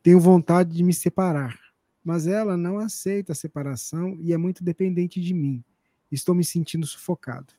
Tenho 0.02 0.20
vontade 0.20 0.74
de 0.74 0.82
me 0.82 0.92
separar, 0.92 1.58
mas 2.04 2.26
ela 2.26 2.56
não 2.56 2.78
aceita 2.78 3.32
a 3.32 3.36
separação 3.36 4.16
e 4.20 4.32
é 4.32 4.36
muito 4.36 4.62
dependente 4.62 5.20
de 5.20 5.34
mim. 5.34 5.62
Estou 6.10 6.34
me 6.34 6.44
sentindo 6.44 6.86
sufocado. 6.86 7.52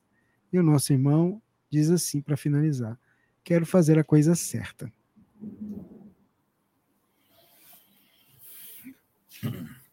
E 0.52 0.60
o 0.60 0.64
nosso 0.64 0.94
irmão 0.94 1.42
diz 1.70 1.90
assim 1.90 2.22
para 2.22 2.38
finalizar: 2.38 3.00
quero 3.44 3.66
fazer 3.66 3.98
a 3.98 4.04
coisa 4.04 4.36
certa. 4.36 4.92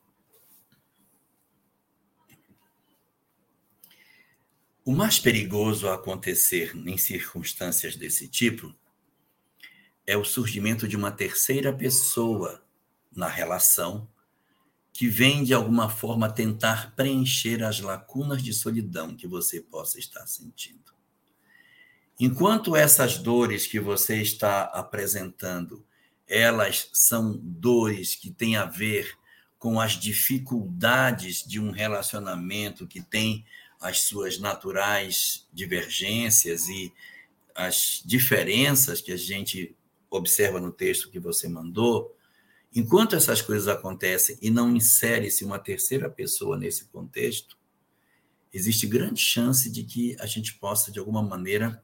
O 4.83 4.93
mais 4.93 5.19
perigoso 5.19 5.89
a 5.89 5.95
acontecer 5.95 6.75
em 6.75 6.97
circunstâncias 6.97 7.95
desse 7.97 8.27
tipo 8.27 8.75
é 10.07 10.17
o 10.17 10.25
surgimento 10.25 10.89
de 10.89 10.97
uma 10.97 11.13
terceira 11.13 11.73
pessoa 11.73 12.65
na 13.15 13.29
relação 13.29 14.09
que 14.93 15.07
vem 15.07 15.45
de 15.45 15.55
alguma 15.55 15.89
forma 15.89 16.33
tentar 16.33 16.97
preencher 16.97 17.63
as 17.63 17.79
lacunas 17.81 18.43
de 18.43 18.53
solidão 18.53 19.15
que 19.15 19.27
você 19.27 19.61
possa 19.61 19.99
estar 19.99 20.27
sentindo. 20.27 20.93
Enquanto 22.19 22.75
essas 22.75 23.17
dores 23.17 23.67
que 23.67 23.79
você 23.79 24.21
está 24.21 24.65
apresentando, 24.65 25.87
elas 26.27 26.89
são 26.93 27.39
dores 27.43 28.15
que 28.15 28.31
têm 28.31 28.57
a 28.57 28.65
ver 28.65 29.17
com 29.61 29.81
as 29.81 29.93
dificuldades 29.93 31.45
de 31.47 31.61
um 31.61 31.71
relacionamento 31.71 32.89
que 32.89 33.01
tem 33.01 33.45
as 33.81 34.01
suas 34.01 34.41
naturais 34.41 35.47
divergências 35.53 36.69
e 36.69 36.93
as 37.55 38.03
diferenças 38.05 39.01
que 39.01 39.13
a 39.13 39.17
gente 39.17 39.77
observa 40.11 40.59
no 40.59 40.73
texto 40.73 41.11
que 41.11 41.21
você 41.21 41.49
mandou, 41.49 42.17
Enquanto 42.73 43.17
essas 43.17 43.43
coisas 43.43 43.67
acontecem 43.67 44.39
e 44.41 44.49
não 44.49 44.75
insere-se 44.77 45.45
uma 45.45 45.59
terceira 45.59 46.09
pessoa 46.09 46.57
nesse 46.57 46.85
contexto, 46.85 47.59
existe 48.53 48.87
grande 48.87 49.21
chance 49.21 49.69
de 49.69 49.83
que 49.83 50.17
a 50.21 50.27
gente 50.27 50.55
possa, 50.55 50.93
de 50.93 51.01
alguma 51.01 51.21
maneira, 51.21 51.83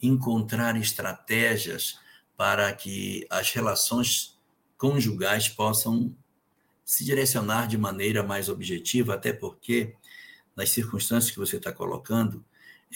encontrar 0.00 0.76
estratégias 0.80 1.98
para 2.38 2.72
que 2.72 3.26
as 3.28 3.50
relações 3.52 4.38
conjugais 4.78 5.46
possam 5.46 6.16
se 6.84 7.04
direcionar 7.04 7.66
de 7.66 7.78
maneira 7.78 8.22
mais 8.22 8.48
objetiva, 8.48 9.14
até 9.14 9.32
porque, 9.32 9.94
nas 10.54 10.70
circunstâncias 10.70 11.30
que 11.30 11.38
você 11.38 11.56
está 11.56 11.72
colocando, 11.72 12.44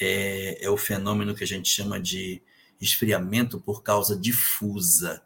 é, 0.01 0.65
é 0.65 0.71
o 0.71 0.77
fenômeno 0.77 1.35
que 1.35 1.45
a 1.45 1.47
gente 1.47 1.69
chama 1.69 1.99
de 1.99 2.43
esfriamento 2.81 3.59
por 3.59 3.83
causa 3.83 4.17
difusa. 4.17 5.23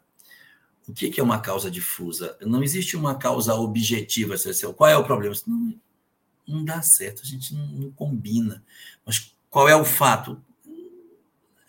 O 0.87 0.93
que 0.93 1.19
é 1.19 1.23
uma 1.23 1.39
causa 1.39 1.69
difusa? 1.69 2.37
Não 2.41 2.63
existe 2.63 2.97
uma 2.97 3.15
causa 3.15 3.53
objetiva. 3.53 4.35
Qual 4.75 4.89
é 4.89 4.97
o 4.97 5.03
problema? 5.03 5.35
Não, 5.47 5.79
não 6.47 6.65
dá 6.65 6.81
certo, 6.81 7.21
a 7.23 7.25
gente 7.25 7.53
não, 7.53 7.65
não 7.67 7.91
combina. 7.91 8.63
Mas 9.05 9.33
qual 9.49 9.69
é 9.69 9.75
o 9.75 9.85
fato? 9.85 10.43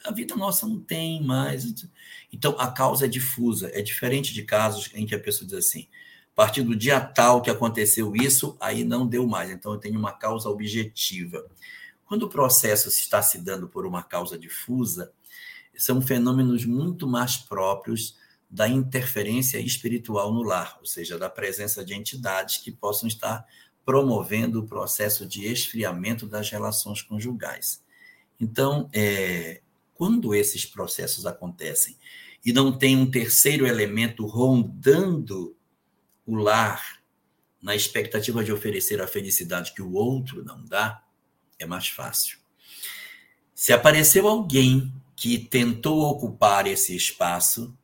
A 0.05 0.11
vida 0.11 0.35
nossa 0.35 0.67
não 0.67 0.81
tem 0.81 1.23
mais. 1.23 1.87
Então, 2.33 2.59
a 2.59 2.71
causa 2.71 3.05
é 3.05 3.09
difusa. 3.09 3.71
É 3.73 3.81
diferente 3.81 4.35
de 4.35 4.43
casos 4.43 4.91
em 4.95 5.07
que 5.07 5.15
a 5.15 5.21
pessoa 5.21 5.47
diz 5.47 5.59
assim: 5.59 5.87
a 6.35 6.43
partir 6.43 6.63
do 6.63 6.75
dia 6.75 7.01
tal 7.01 7.41
que 7.41 7.49
aconteceu 7.49 8.15
isso, 8.17 8.57
aí 8.61 8.83
não 8.83 9.07
deu 9.07 9.25
mais. 9.25 9.51
Então, 9.51 9.73
eu 9.73 9.79
tenho 9.79 9.97
uma 9.97 10.13
causa 10.13 10.49
objetiva. 10.49 11.47
Quando 12.05 12.25
o 12.25 12.29
processo 12.29 12.89
está 12.89 13.23
se 13.23 13.39
dando 13.39 13.69
por 13.69 13.87
uma 13.87 14.03
causa 14.03 14.37
difusa, 14.37 15.13
são 15.77 16.03
fenômenos 16.03 16.65
muito 16.65 17.07
mais 17.07 17.37
próprios 17.37 18.17
da 18.51 18.69
interferência 18.69 19.59
espiritual 19.59 20.35
no 20.35 20.43
lar, 20.43 20.77
ou 20.81 20.87
seja, 20.87 21.17
da 21.17 21.31
presença 21.31 21.85
de 21.85 21.95
entidades 21.95 22.57
que 22.57 22.73
possam 22.73 23.07
estar 23.07 23.47
promovendo 23.85 24.61
o 24.61 24.67
processo 24.67 25.27
de 25.27 25.47
esfriamento 25.47 26.27
das 26.27 26.51
relações 26.51 27.01
conjugais. 27.01 27.81
Então, 28.41 28.89
é, 28.93 29.61
quando 29.95 30.35
esses 30.35 30.67
processos 30.67 31.27
acontecem 31.27 31.97
e 32.45 32.53
não 32.53 32.77
tem 32.77 32.97
um 32.97 33.09
terceiro 33.09 33.67
elemento 33.67 34.27
rondando 34.27 35.57
o 36.27 36.37
lar 36.37 37.03
na 37.61 37.75
expectativa 37.75 38.45
de 38.45 38.53
oferecer 38.53 39.01
a 39.01 39.07
felicidade 39.07 39.73
que 39.73 39.83
o 39.83 39.93
outro 39.93 40.45
não 40.45 40.65
dá, 40.65 41.03
é 41.59 41.65
mais 41.65 41.89
fácil. 41.89 42.39
Se 43.55 43.73
apareceu 43.73 44.29
alguém 44.29 44.93
que 45.17 45.39
tentou 45.39 46.03
ocupar 46.03 46.67
esse 46.67 46.95
espaço, 46.95 47.77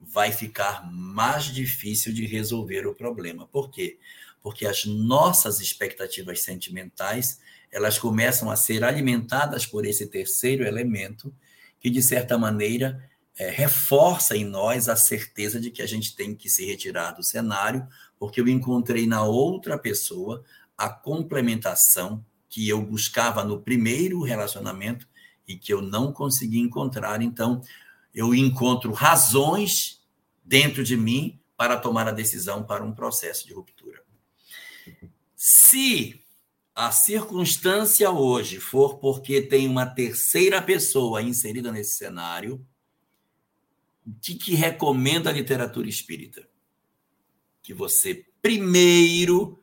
vai 0.00 0.32
ficar 0.32 0.90
mais 0.90 1.44
difícil 1.44 2.12
de 2.12 2.26
resolver 2.26 2.86
o 2.86 2.94
problema. 2.94 3.46
Por 3.46 3.70
quê? 3.70 3.98
Porque 4.42 4.66
as 4.66 4.84
nossas 4.84 5.60
expectativas 5.60 6.42
sentimentais, 6.42 7.40
elas 7.70 7.98
começam 7.98 8.50
a 8.50 8.56
ser 8.56 8.82
alimentadas 8.84 9.66
por 9.66 9.84
esse 9.84 10.06
terceiro 10.06 10.64
elemento, 10.64 11.34
que 11.78 11.90
de 11.90 12.02
certa 12.02 12.38
maneira 12.38 13.08
é, 13.38 13.50
reforça 13.50 14.36
em 14.36 14.44
nós 14.44 14.88
a 14.88 14.96
certeza 14.96 15.60
de 15.60 15.70
que 15.70 15.82
a 15.82 15.86
gente 15.86 16.16
tem 16.16 16.34
que 16.34 16.48
se 16.48 16.64
retirar 16.64 17.12
do 17.12 17.22
cenário, 17.22 17.86
porque 18.18 18.40
eu 18.40 18.48
encontrei 18.48 19.06
na 19.06 19.22
outra 19.24 19.78
pessoa 19.78 20.42
a 20.76 20.88
complementação 20.88 22.24
que 22.48 22.68
eu 22.68 22.80
buscava 22.80 23.44
no 23.44 23.60
primeiro 23.60 24.22
relacionamento 24.22 25.06
e 25.46 25.56
que 25.56 25.72
eu 25.72 25.82
não 25.82 26.12
consegui 26.12 26.58
encontrar. 26.58 27.20
Então, 27.20 27.60
eu 28.14 28.34
encontro 28.34 28.92
razões 28.92 30.00
dentro 30.42 30.82
de 30.82 30.96
mim 30.96 31.38
para 31.56 31.76
tomar 31.76 32.08
a 32.08 32.12
decisão 32.12 32.62
para 32.62 32.84
um 32.84 32.92
processo 32.92 33.46
de 33.46 33.52
ruptura. 33.52 34.02
Se 35.34 36.22
a 36.74 36.90
circunstância 36.90 38.10
hoje 38.10 38.60
for 38.60 38.98
porque 38.98 39.42
tem 39.42 39.68
uma 39.68 39.86
terceira 39.86 40.60
pessoa 40.60 41.22
inserida 41.22 41.72
nesse 41.72 41.96
cenário, 41.96 42.66
o 44.06 44.14
que, 44.20 44.34
que 44.36 44.54
recomenda 44.54 45.30
a 45.30 45.32
literatura 45.32 45.88
espírita? 45.88 46.48
Que 47.62 47.74
você 47.74 48.26
primeiro 48.40 49.60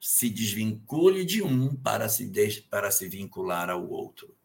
se 0.00 0.28
desvincule 0.28 1.24
de 1.24 1.42
um 1.42 1.74
para 1.74 2.08
se, 2.08 2.30
para 2.68 2.90
se 2.90 3.08
vincular 3.08 3.70
ao 3.70 3.88
outro. 3.88 4.36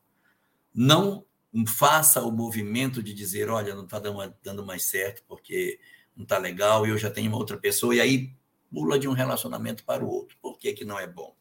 Não 0.73 1.26
faça 1.68 2.22
o 2.22 2.31
movimento 2.31 3.01
de 3.01 3.13
dizer, 3.13 3.49
olha, 3.49 3.76
não 3.76 3.84
está 3.84 3.99
dando 4.43 4.65
mais 4.65 4.84
certo 4.84 5.23
porque 5.27 5.80
não 6.15 6.23
está 6.23 6.38
legal, 6.38 6.85
eu 6.85 6.97
já 6.97 7.09
tenho 7.09 7.30
uma 7.30 7.38
outra 7.38 7.57
pessoa, 7.57 7.95
e 7.95 7.99
aí 7.99 8.35
pula 8.72 8.97
de 8.97 9.07
um 9.07 9.13
relacionamento 9.13 9.84
para 9.84 10.03
o 10.05 10.09
outro. 10.09 10.38
Por 10.41 10.57
que, 10.57 10.73
que 10.73 10.85
não 10.85 10.99
é 10.99 11.07
bom? 11.07 11.35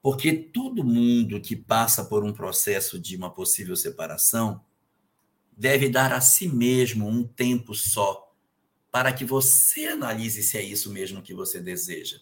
Porque 0.00 0.32
todo 0.32 0.84
mundo 0.84 1.40
que 1.40 1.56
passa 1.56 2.04
por 2.04 2.24
um 2.24 2.32
processo 2.32 2.98
de 2.98 3.16
uma 3.16 3.30
possível 3.30 3.74
separação 3.74 4.64
deve 5.58 5.88
dar 5.88 6.12
a 6.12 6.20
si 6.20 6.46
mesmo 6.46 7.08
um 7.08 7.24
tempo 7.24 7.74
só 7.74 8.32
para 8.92 9.12
que 9.12 9.24
você 9.24 9.86
analise 9.86 10.40
se 10.40 10.56
é 10.56 10.62
isso 10.62 10.92
mesmo 10.92 11.20
que 11.20 11.34
você 11.34 11.60
deseja. 11.60 12.18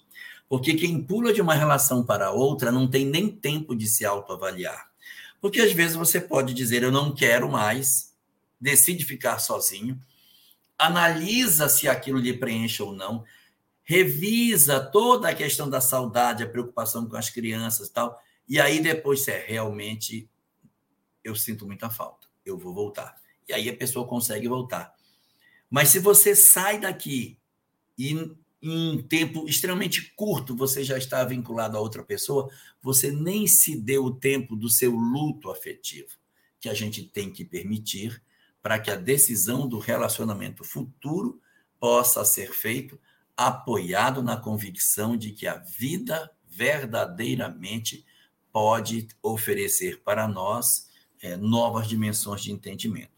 Porque 0.49 0.75
quem 0.75 1.03
pula 1.03 1.35
de 1.35 1.43
uma 1.43 1.53
relação 1.53 2.03
para 2.03 2.31
outra 2.31 2.73
não 2.73 2.89
tem 2.89 3.05
nem 3.05 3.29
tempo 3.29 3.77
de 3.77 3.87
se 3.87 4.07
autoavaliar. 4.07 4.91
Porque 5.39 5.61
às 5.61 5.73
vezes 5.73 5.97
você 5.97 6.19
pode 6.19 6.55
dizer 6.55 6.83
eu 6.83 6.91
não 6.91 7.15
quero 7.15 7.51
mais, 7.51 8.15
decide 8.59 9.05
ficar 9.05 9.39
sozinho, 9.39 10.01
analisa 10.79 11.69
se 11.69 11.87
aquilo 11.87 12.19
lhe 12.19 12.33
preenche 12.33 12.83
ou 12.83 12.95
não, 12.95 13.23
revisa 13.85 14.81
toda 14.81 15.29
a 15.29 15.35
questão 15.35 15.69
da 15.69 15.81
saudade, 15.81 16.43
a 16.43 16.49
preocupação 16.49 17.07
com 17.07 17.17
as 17.17 17.29
crianças 17.29 17.89
e 17.89 17.93
tal, 17.93 18.19
e 18.49 18.59
aí 18.59 18.81
depois 18.81 19.25
se 19.25 19.31
é 19.31 19.45
realmente 19.47 20.27
eu 21.23 21.35
sinto 21.35 21.67
muita 21.67 21.91
falta, 21.91 22.27
eu 22.45 22.57
vou 22.57 22.73
voltar. 22.73 23.26
E 23.49 23.53
aí 23.53 23.69
a 23.69 23.77
pessoa 23.77 24.07
consegue 24.07 24.49
voltar. 24.49 24.95
Mas 25.71 25.89
se 25.89 25.99
você 25.99 26.35
sai 26.35 26.81
daqui 26.81 27.39
e 27.99 28.13
em 28.13 28.37
um 28.63 29.03
tempo 29.03 29.49
extremamente 29.49 30.13
curto 30.15 30.57
você 30.57 30.83
já 30.83 30.97
está 30.97 31.23
vinculado 31.25 31.77
a 31.77 31.81
outra 31.81 32.03
pessoa, 32.03 32.51
você 32.83 33.11
nem 33.11 33.47
se 33.47 33.77
deu 33.77 34.05
o 34.05 34.15
tempo 34.15 34.57
do 34.57 34.69
seu 34.69 34.93
luto 34.93 35.51
afetivo, 35.51 36.11
que 36.61 36.69
a 36.69 36.75
gente 36.75 37.03
tem 37.05 37.31
que 37.31 37.45
permitir 37.45 38.23
para 38.63 38.79
que 38.79 38.91
a 38.91 38.97
decisão 38.97 39.69
do 39.69 39.79
relacionamento 39.79 40.65
futuro 40.65 41.41
possa 41.79 42.25
ser 42.25 42.53
feito 42.53 42.99
apoiado 43.37 44.23
na 44.23 44.37
convicção 44.37 45.17
de 45.17 45.31
que 45.31 45.47
a 45.47 45.59
vida 45.59 46.31
verdadeiramente 46.49 48.05
pode 48.51 49.09
oferecer 49.23 50.03
para 50.03 50.27
nós 50.27 50.89
é, 51.21 51.37
novas 51.37 51.87
dimensões 51.87 52.43
de 52.43 52.51
entendimento. 52.51 53.16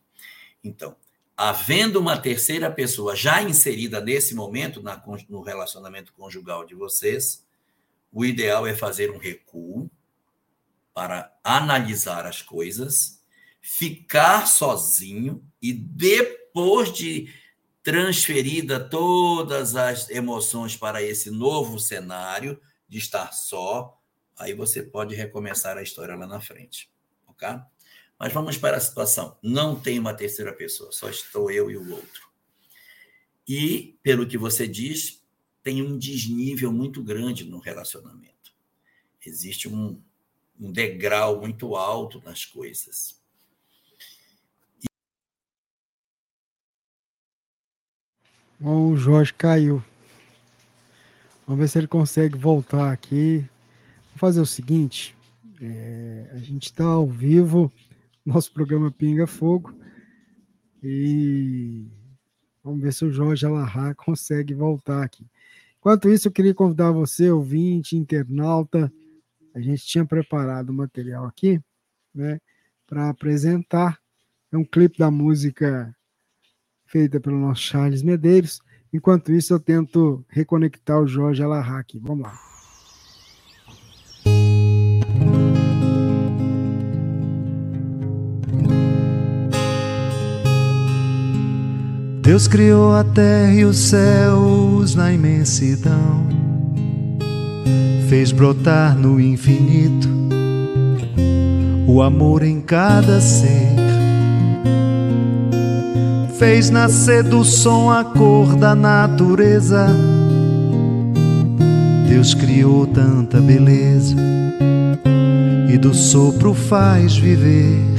Então, 0.62 0.96
havendo 1.36 2.00
uma 2.00 2.18
terceira 2.18 2.70
pessoa 2.70 3.14
já 3.14 3.42
inserida 3.42 4.00
nesse 4.00 4.34
momento 4.34 4.82
na, 4.82 5.02
no 5.28 5.40
relacionamento 5.40 6.12
conjugal 6.12 6.66
de 6.66 6.74
vocês, 6.74 7.46
o 8.12 8.24
ideal 8.24 8.66
é 8.66 8.74
fazer 8.74 9.10
um 9.10 9.18
recuo 9.18 9.90
para 10.92 11.32
analisar 11.44 12.26
as 12.26 12.42
coisas, 12.42 13.22
ficar 13.60 14.46
sozinho 14.46 15.44
e 15.62 15.72
depois 15.72 16.92
de 16.92 17.32
transferida 17.84 18.80
todas 18.80 19.76
as 19.76 20.10
emoções 20.10 20.76
para 20.76 21.02
esse 21.02 21.30
novo 21.30 21.78
cenário 21.78 22.60
de 22.88 22.98
estar 22.98 23.32
só, 23.32 23.96
aí 24.36 24.54
você 24.54 24.82
pode 24.82 25.14
recomeçar 25.14 25.78
a 25.78 25.82
história 25.82 26.16
lá 26.16 26.26
na 26.26 26.40
frente, 26.40 26.90
ok? 27.26 27.48
Mas 28.18 28.32
vamos 28.32 28.56
para 28.58 28.76
a 28.76 28.80
situação. 28.80 29.38
Não 29.42 29.78
tem 29.78 29.98
uma 29.98 30.12
terceira 30.12 30.52
pessoa, 30.52 30.90
só 30.90 31.08
estou 31.08 31.50
eu 31.50 31.70
e 31.70 31.76
o 31.76 31.90
outro. 31.92 32.28
E, 33.46 33.98
pelo 34.02 34.26
que 34.26 34.36
você 34.36 34.66
diz, 34.66 35.22
tem 35.62 35.82
um 35.82 35.96
desnível 35.96 36.72
muito 36.72 37.02
grande 37.02 37.44
no 37.44 37.58
relacionamento. 37.58 38.52
Existe 39.24 39.68
um, 39.68 40.02
um 40.58 40.72
degrau 40.72 41.40
muito 41.40 41.76
alto 41.76 42.20
nas 42.24 42.44
coisas. 42.44 43.18
O 48.60 48.96
Jorge 48.96 49.32
caiu. 49.32 49.82
Vamos 51.46 51.60
ver 51.60 51.68
se 51.68 51.78
ele 51.78 51.86
consegue 51.86 52.36
voltar 52.36 52.92
aqui. 52.92 53.38
Vou 54.10 54.18
fazer 54.18 54.40
o 54.40 54.46
seguinte: 54.46 55.16
é, 55.60 56.28
a 56.32 56.38
gente 56.38 56.64
está 56.64 56.84
ao 56.84 57.06
vivo 57.06 57.72
nosso 58.28 58.52
programa 58.52 58.90
Pinga 58.90 59.26
Fogo. 59.26 59.74
E 60.82 61.86
vamos 62.62 62.82
ver 62.82 62.92
se 62.92 63.04
o 63.04 63.10
Jorge 63.10 63.46
Alahá 63.46 63.94
consegue 63.94 64.52
voltar 64.52 65.02
aqui. 65.02 65.26
Enquanto 65.78 66.10
isso, 66.10 66.28
eu 66.28 66.32
queria 66.32 66.54
convidar 66.54 66.92
você, 66.92 67.30
ouvinte, 67.30 67.96
internauta. 67.96 68.92
A 69.54 69.60
gente 69.60 69.84
tinha 69.86 70.04
preparado 70.04 70.68
o 70.68 70.74
material 70.74 71.24
aqui, 71.24 71.60
né, 72.14 72.38
para 72.86 73.08
apresentar. 73.08 73.98
É 74.52 74.56
um 74.56 74.64
clipe 74.64 74.98
da 74.98 75.10
música 75.10 75.94
feita 76.84 77.18
pelo 77.18 77.38
nosso 77.38 77.62
Charles 77.62 78.02
Medeiros. 78.02 78.60
Enquanto 78.92 79.32
isso, 79.32 79.54
eu 79.54 79.60
tento 79.60 80.24
reconectar 80.28 81.00
o 81.00 81.06
Jorge 81.06 81.42
Alahá 81.42 81.78
aqui. 81.78 81.98
Vamos 81.98 82.24
lá. 82.24 82.57
Deus 92.38 92.46
criou 92.46 92.94
a 92.94 93.02
terra 93.02 93.52
e 93.52 93.64
os 93.64 93.76
céus 93.76 94.94
na 94.94 95.12
imensidão, 95.12 96.24
fez 98.08 98.30
brotar 98.30 98.96
no 98.96 99.20
infinito 99.20 100.08
o 101.84 102.00
amor 102.00 102.44
em 102.44 102.60
cada 102.60 103.20
ser, 103.20 103.74
fez 106.38 106.70
nascer 106.70 107.24
do 107.24 107.42
som 107.42 107.90
a 107.90 108.04
cor 108.04 108.54
da 108.54 108.72
natureza. 108.72 109.88
Deus 112.08 112.34
criou 112.34 112.86
tanta 112.86 113.40
beleza 113.40 114.14
e 115.68 115.76
do 115.76 115.92
sopro 115.92 116.54
faz 116.54 117.16
viver 117.16 117.98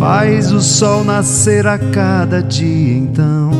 Faz 0.00 0.50
o 0.50 0.62
sol 0.62 1.04
nascer 1.04 1.66
a 1.66 1.78
cada 1.78 2.42
dia, 2.42 2.96
então. 2.96 3.50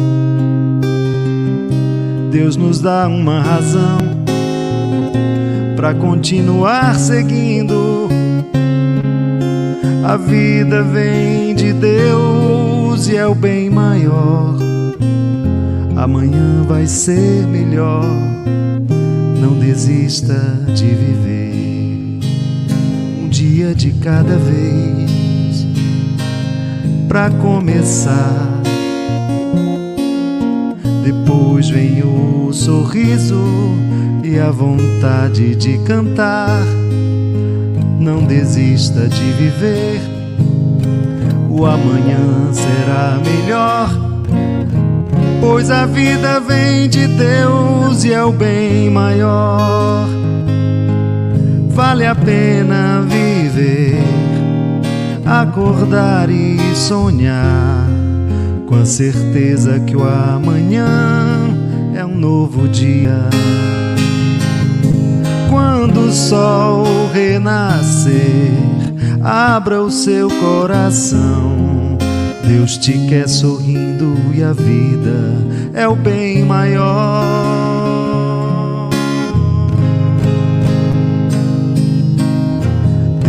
Deus 2.32 2.56
nos 2.56 2.80
dá 2.80 3.06
uma 3.06 3.42
razão 3.42 3.98
para 5.76 5.92
continuar 5.92 6.98
seguindo. 6.98 8.08
A 10.02 10.16
vida 10.16 10.82
vem 10.82 11.54
de 11.54 11.74
Deus 11.74 13.06
e 13.06 13.16
é 13.18 13.26
o 13.26 13.34
bem 13.34 13.68
maior. 13.68 14.56
Amanhã 15.94 16.62
vai 16.66 16.86
ser 16.86 17.46
melhor. 17.48 18.16
Não 19.38 19.58
desista 19.58 20.40
de 20.74 20.86
viver 20.86 22.18
um 23.22 23.28
dia 23.28 23.74
de 23.74 23.92
cada 23.92 24.38
vez 24.38 25.09
para 27.10 27.28
começar. 27.28 28.62
Depois 31.02 31.68
vem 31.68 32.04
o 32.04 32.52
sorriso 32.52 33.42
e 34.22 34.38
a 34.38 34.52
vontade 34.52 35.56
de 35.56 35.76
cantar. 35.78 36.62
Não 37.98 38.24
desista 38.24 39.08
de 39.08 39.32
viver, 39.32 40.00
o 41.50 41.66
amanhã 41.66 42.52
será 42.52 43.18
melhor. 43.18 43.90
Pois 45.40 45.68
a 45.68 45.86
vida 45.86 46.38
vem 46.38 46.88
de 46.88 47.08
Deus 47.08 48.04
e 48.04 48.12
é 48.12 48.22
o 48.22 48.30
bem 48.30 48.88
maior. 48.88 50.06
Vale 51.70 52.06
a 52.06 52.14
pena 52.14 53.02
viver 53.02 53.89
acordar 55.24 56.30
e 56.30 56.58
sonhar 56.74 57.86
com 58.66 58.76
a 58.76 58.86
certeza 58.86 59.80
que 59.80 59.96
o 59.96 60.02
amanhã 60.04 60.86
é 61.94 62.04
um 62.04 62.16
novo 62.16 62.68
dia. 62.68 63.28
Quando 65.48 66.06
o 66.06 66.12
sol 66.12 66.84
renascer, 67.12 68.52
abra 69.22 69.82
o 69.82 69.90
seu 69.90 70.28
coração. 70.28 71.98
Deus 72.46 72.76
te 72.76 72.92
quer 73.08 73.28
sorrindo 73.28 74.16
e 74.32 74.42
a 74.42 74.52
vida 74.52 75.34
é 75.74 75.86
o 75.88 75.96
bem 75.96 76.44
maior. 76.44 77.69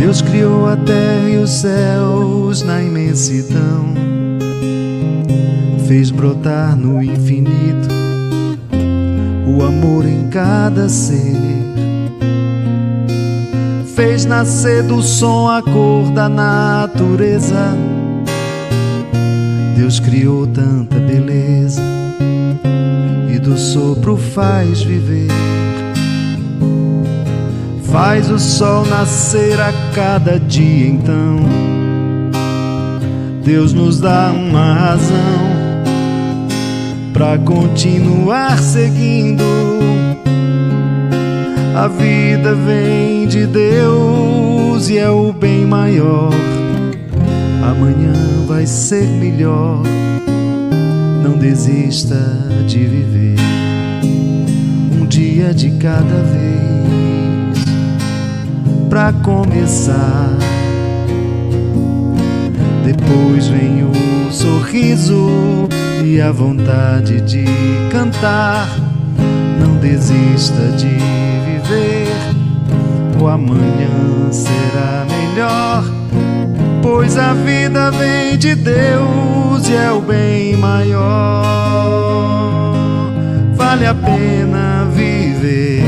Deus 0.02 0.20
criou 0.20 0.66
a 0.66 0.76
terra 0.76 1.30
e 1.30 1.36
os 1.36 1.48
céus 1.48 2.60
na 2.62 2.82
imensidão, 2.82 3.94
fez 5.86 6.10
brotar 6.10 6.74
no 6.74 7.00
infinito 7.00 7.88
o 9.46 9.62
amor 9.62 10.04
em 10.04 10.28
cada 10.28 10.88
ser, 10.88 11.38
fez 13.94 14.24
nascer 14.24 14.82
do 14.82 15.00
som 15.00 15.48
a 15.48 15.62
cor 15.62 16.10
da 16.10 16.28
natureza. 16.28 17.76
Deus 19.76 20.00
criou 20.00 20.48
tanta 20.48 20.98
beleza 20.98 21.80
e 23.32 23.38
do 23.38 23.56
sopro 23.56 24.16
faz 24.16 24.82
viver. 24.82 25.30
Faz 27.92 28.30
o 28.30 28.38
sol 28.38 28.86
nascer 28.86 29.60
a 29.60 29.70
cada 29.94 30.40
dia, 30.40 30.88
então. 30.88 31.40
Deus 33.44 33.74
nos 33.74 34.00
dá 34.00 34.32
uma 34.34 34.72
razão 34.72 35.52
para 37.12 37.36
continuar 37.40 38.58
seguindo. 38.58 39.44
A 41.76 41.86
vida 41.86 42.54
vem 42.54 43.26
de 43.26 43.46
Deus 43.46 44.88
e 44.88 44.96
é 44.96 45.10
o 45.10 45.30
bem 45.30 45.66
maior. 45.66 46.32
Amanhã 47.62 48.14
vai 48.46 48.64
ser 48.64 49.06
melhor. 49.06 49.82
Não 51.22 51.36
desista 51.36 52.16
de 52.66 52.78
viver 52.78 53.36
um 54.98 55.04
dia 55.04 55.52
de 55.52 55.72
cada 55.72 56.22
vez 56.22 56.71
para 58.92 59.10
começar. 59.24 60.28
Depois 62.84 63.48
vem 63.48 63.84
o 63.84 64.30
sorriso 64.30 65.66
e 66.04 66.20
a 66.20 66.30
vontade 66.30 67.22
de 67.22 67.46
cantar. 67.90 68.68
Não 69.58 69.76
desista 69.76 70.68
de 70.76 70.90
viver, 71.46 72.12
o 73.18 73.28
amanhã 73.28 74.30
será 74.30 75.06
melhor. 75.08 75.84
Pois 76.82 77.16
a 77.16 77.32
vida 77.32 77.90
vem 77.92 78.36
de 78.36 78.54
Deus 78.54 79.70
e 79.70 79.74
é 79.74 79.90
o 79.90 80.02
bem 80.02 80.54
maior. 80.58 81.00
Vale 83.54 83.86
a 83.86 83.94
pena 83.94 84.86
viver, 84.92 85.82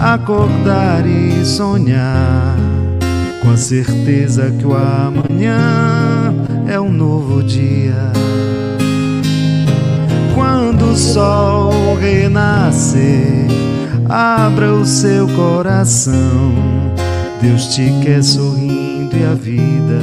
acordar 0.00 1.06
e 1.06 1.44
sonhar, 1.44 2.56
com 3.42 3.50
a 3.50 3.56
certeza 3.56 4.50
que 4.50 4.66
o 4.66 4.74
amanhã 4.74 6.34
é 6.66 6.78
um 6.80 6.90
novo 6.90 7.42
dia 7.42 8.12
quando 10.38 10.92
o 10.92 10.96
sol 10.96 11.96
renascer, 11.96 13.48
abra 14.08 14.72
o 14.72 14.86
seu 14.86 15.26
coração. 15.28 16.54
Deus 17.42 17.74
te 17.74 17.92
quer 18.02 18.22
sorrindo 18.22 19.16
e 19.16 19.24
a 19.24 19.34
vida 19.34 20.00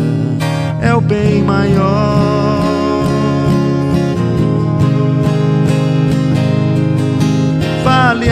é 0.82 0.94
o 0.94 1.00
bem 1.00 1.42
maior. 1.42 2.65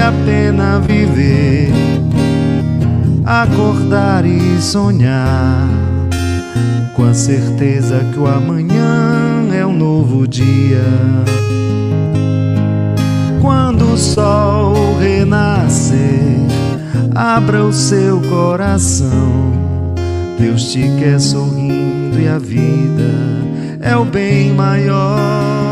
A 0.03 0.11
pena 0.25 0.79
viver, 0.79 1.71
acordar 3.25 4.25
e 4.25 4.61
sonhar, 4.61 5.67
com 6.93 7.05
a 7.05 7.13
certeza 7.13 8.05
que 8.11 8.19
o 8.19 8.27
amanhã 8.27 9.47
é 9.53 9.65
um 9.65 9.71
novo 9.71 10.27
dia 10.27 10.83
quando 13.41 13.93
o 13.93 13.97
sol 13.97 14.97
renascer, 14.99 16.37
abra 17.15 17.63
o 17.63 17.71
seu 17.71 18.19
coração. 18.21 19.53
Deus 20.37 20.71
te 20.71 20.81
quer 20.99 21.19
sorrindo 21.19 22.19
e 22.19 22.27
a 22.27 22.37
vida 22.37 23.09
é 23.79 23.95
o 23.95 24.03
bem 24.03 24.53
maior. 24.53 25.62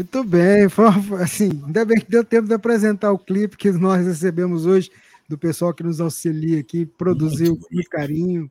Muito 0.00 0.24
bem, 0.24 0.66
foi, 0.70 0.86
assim, 1.22 1.62
ainda 1.66 1.84
bem 1.84 2.00
que 2.00 2.10
deu 2.10 2.24
tempo 2.24 2.48
de 2.48 2.54
apresentar 2.54 3.12
o 3.12 3.18
clipe 3.18 3.54
que 3.54 3.70
nós 3.70 4.06
recebemos 4.06 4.64
hoje 4.64 4.90
do 5.28 5.36
pessoal 5.36 5.74
que 5.74 5.82
nos 5.82 6.00
auxilia 6.00 6.58
aqui, 6.58 6.86
produziu 6.86 7.54
com 7.54 7.66
muito 7.70 7.90
carinho. 7.90 8.50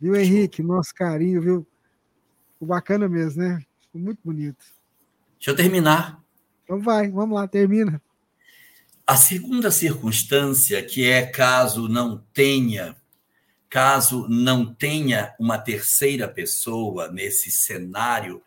Viu, 0.00 0.16
Henrique? 0.16 0.62
Nosso 0.62 0.94
carinho, 0.94 1.42
viu? 1.42 1.66
Ficou 2.54 2.68
bacana 2.68 3.06
mesmo, 3.10 3.42
né? 3.42 3.62
Ficou 3.82 4.00
muito 4.00 4.20
bonito. 4.24 4.64
Deixa 5.36 5.50
eu 5.50 5.54
terminar. 5.54 6.18
Então 6.64 6.80
vai, 6.80 7.10
vamos 7.10 7.38
lá, 7.38 7.46
termina. 7.46 8.00
A 9.06 9.16
segunda 9.16 9.70
circunstância, 9.70 10.82
que 10.82 11.04
é 11.04 11.26
caso 11.26 11.90
não 11.90 12.24
tenha, 12.32 12.96
caso 13.68 14.26
não 14.30 14.64
tenha 14.64 15.34
uma 15.38 15.58
terceira 15.58 16.26
pessoa 16.26 17.12
nesse 17.12 17.50
cenário, 17.50 18.40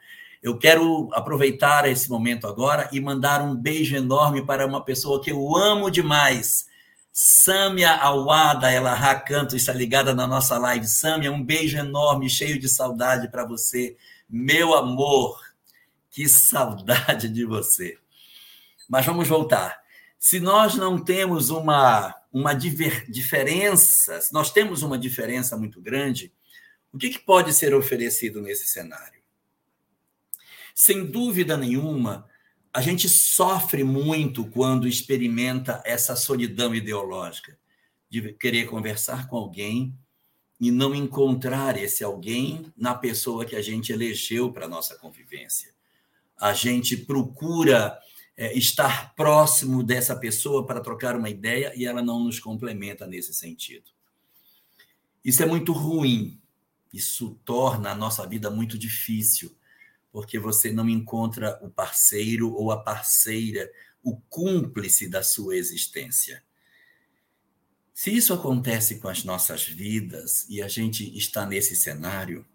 eu 0.44 0.58
quero 0.58 1.10
aproveitar 1.14 1.90
esse 1.90 2.10
momento 2.10 2.46
agora 2.46 2.90
e 2.92 3.00
mandar 3.00 3.42
um 3.42 3.56
beijo 3.56 3.96
enorme 3.96 4.46
para 4.46 4.68
uma 4.68 4.84
pessoa 4.84 5.24
que 5.24 5.32
eu 5.32 5.56
amo 5.56 5.90
demais, 5.90 6.66
Sâmia 7.14 7.92
Awada, 7.92 8.70
ela 8.72 8.94
Racanto, 8.94 9.56
está 9.56 9.72
ligada 9.72 10.14
na 10.14 10.28
nossa 10.28 10.58
live. 10.58 10.86
Sâmia, 10.88 11.32
um 11.32 11.44
beijo 11.44 11.78
enorme, 11.78 12.30
cheio 12.30 12.60
de 12.60 12.68
saudade 12.68 13.30
para 13.30 13.46
você. 13.46 13.96
Meu 14.28 14.74
amor, 14.74 15.40
que 16.10 16.28
saudade 16.28 17.30
de 17.30 17.46
você. 17.46 17.98
Mas 18.90 19.06
vamos 19.06 19.28
voltar. 19.28 19.82
Se 20.20 20.40
nós 20.40 20.76
não 20.76 20.98
temos 20.98 21.52
uma, 21.52 22.16
uma 22.34 22.54
diver, 22.54 23.10
diferença, 23.10 24.20
se 24.20 24.34
nós 24.34 24.52
temos 24.52 24.82
uma 24.82 24.98
diferença 24.98 25.56
muito 25.56 25.80
grande, 25.80 26.34
o 26.92 26.98
que, 26.98 27.12
que 27.12 27.20
pode 27.20 27.54
ser 27.54 27.76
oferecido 27.76 28.42
nesse 28.42 28.68
cenário? 28.68 29.13
Sem 30.74 31.06
dúvida 31.06 31.56
nenhuma, 31.56 32.28
a 32.74 32.82
gente 32.82 33.08
sofre 33.08 33.84
muito 33.84 34.46
quando 34.46 34.88
experimenta 34.88 35.82
essa 35.86 36.16
solidão 36.16 36.74
ideológica, 36.74 37.58
de 38.10 38.34
querer 38.34 38.66
conversar 38.66 39.28
com 39.28 39.38
alguém 39.38 39.96
e 40.60 40.72
não 40.72 40.96
encontrar 40.96 41.78
esse 41.78 42.04
alguém 42.04 42.72
na 42.76 42.96
pessoa 42.96 43.46
que 43.46 43.56
a 43.56 43.62
gente 43.62 43.92
elegeu 43.92 44.52
para 44.52 44.68
nossa 44.68 44.96
convivência. 44.96 45.74
A 46.40 46.54
gente 46.54 46.98
procura 46.98 48.00
é, 48.36 48.58
estar 48.58 49.14
próximo 49.16 49.84
dessa 49.84 50.16
pessoa 50.16 50.66
para 50.66 50.82
trocar 50.82 51.16
uma 51.16 51.30
ideia 51.30 51.74
e 51.76 51.86
ela 51.86 52.02
não 52.02 52.24
nos 52.24 52.40
complementa 52.40 53.06
nesse 53.06 53.34
sentido. 53.34 53.92
Isso 55.24 55.44
é 55.44 55.46
muito 55.46 55.72
ruim, 55.72 56.42
isso 56.92 57.40
torna 57.46 57.92
a 57.92 57.96
nossa 57.96 58.28
vida 58.28 58.50
muito 58.50 58.78
difícil 58.78 59.56
porque 60.14 60.38
você 60.38 60.72
não 60.72 60.88
encontra 60.88 61.60
o 61.64 61.72
parceiro 61.72 62.54
ou 62.54 62.72
a 62.72 62.78
parceira, 62.78 63.70
o 64.04 64.16
cúmplice 64.30 65.10
da 65.10 65.24
sua 65.24 65.58
existência. 65.58 66.44
Se 67.96 68.16
isso 68.16 68.32
acontece 68.32 69.00
com 69.00 69.08
as 69.08 69.24
nossas 69.24 69.64
vidas 69.64 70.46
e 70.48 70.62
a 70.62 70.68
gente 70.68 71.18
está 71.18 71.48
nesse 71.48 71.76
cenário, 71.76 72.46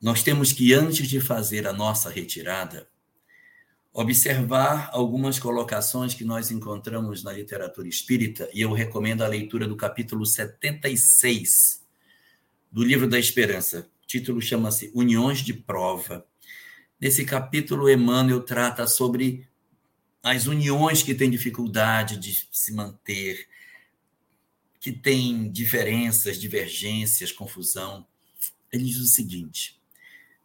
nós 0.00 0.22
temos 0.22 0.54
que, 0.54 0.72
antes 0.72 1.06
de 1.06 1.20
fazer 1.20 1.66
a 1.66 1.72
nossa 1.72 2.08
retirada, 2.08 2.88
observar 3.92 4.88
algumas 4.90 5.38
colocações 5.38 6.14
que 6.14 6.24
nós 6.24 6.50
encontramos 6.50 7.22
na 7.22 7.32
literatura 7.32 7.86
espírita, 7.86 8.48
e 8.54 8.62
eu 8.62 8.72
recomendo 8.72 9.20
a 9.20 9.28
leitura 9.28 9.68
do 9.68 9.76
capítulo 9.76 10.24
76 10.24 11.84
do 12.72 12.82
Livro 12.82 13.06
da 13.06 13.18
Esperança, 13.18 13.90
título 14.10 14.42
chama-se 14.42 14.90
Uniões 14.92 15.38
de 15.38 15.54
Prova. 15.54 16.26
Nesse 17.00 17.24
capítulo, 17.24 17.88
Emmanuel 17.88 18.42
trata 18.42 18.84
sobre 18.84 19.48
as 20.20 20.48
uniões 20.48 21.00
que 21.00 21.14
têm 21.14 21.30
dificuldade 21.30 22.16
de 22.16 22.44
se 22.50 22.74
manter, 22.74 23.48
que 24.80 24.90
têm 24.90 25.48
diferenças, 25.48 26.40
divergências, 26.40 27.30
confusão. 27.30 28.04
Ele 28.72 28.82
diz 28.82 28.96
o 28.96 29.06
seguinte: 29.06 29.80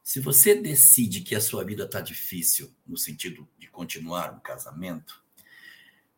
se 0.03 0.19
você 0.19 0.53
decide 0.53 1.21
que 1.21 1.33
a 1.33 1.41
sua 1.41 1.63
vida 1.63 1.85
está 1.85 2.01
difícil, 2.01 2.71
no 2.85 2.95
sentido 2.95 3.49
de 3.57 3.65
continuar 3.65 4.31
um 4.31 4.39
casamento, 4.39 5.23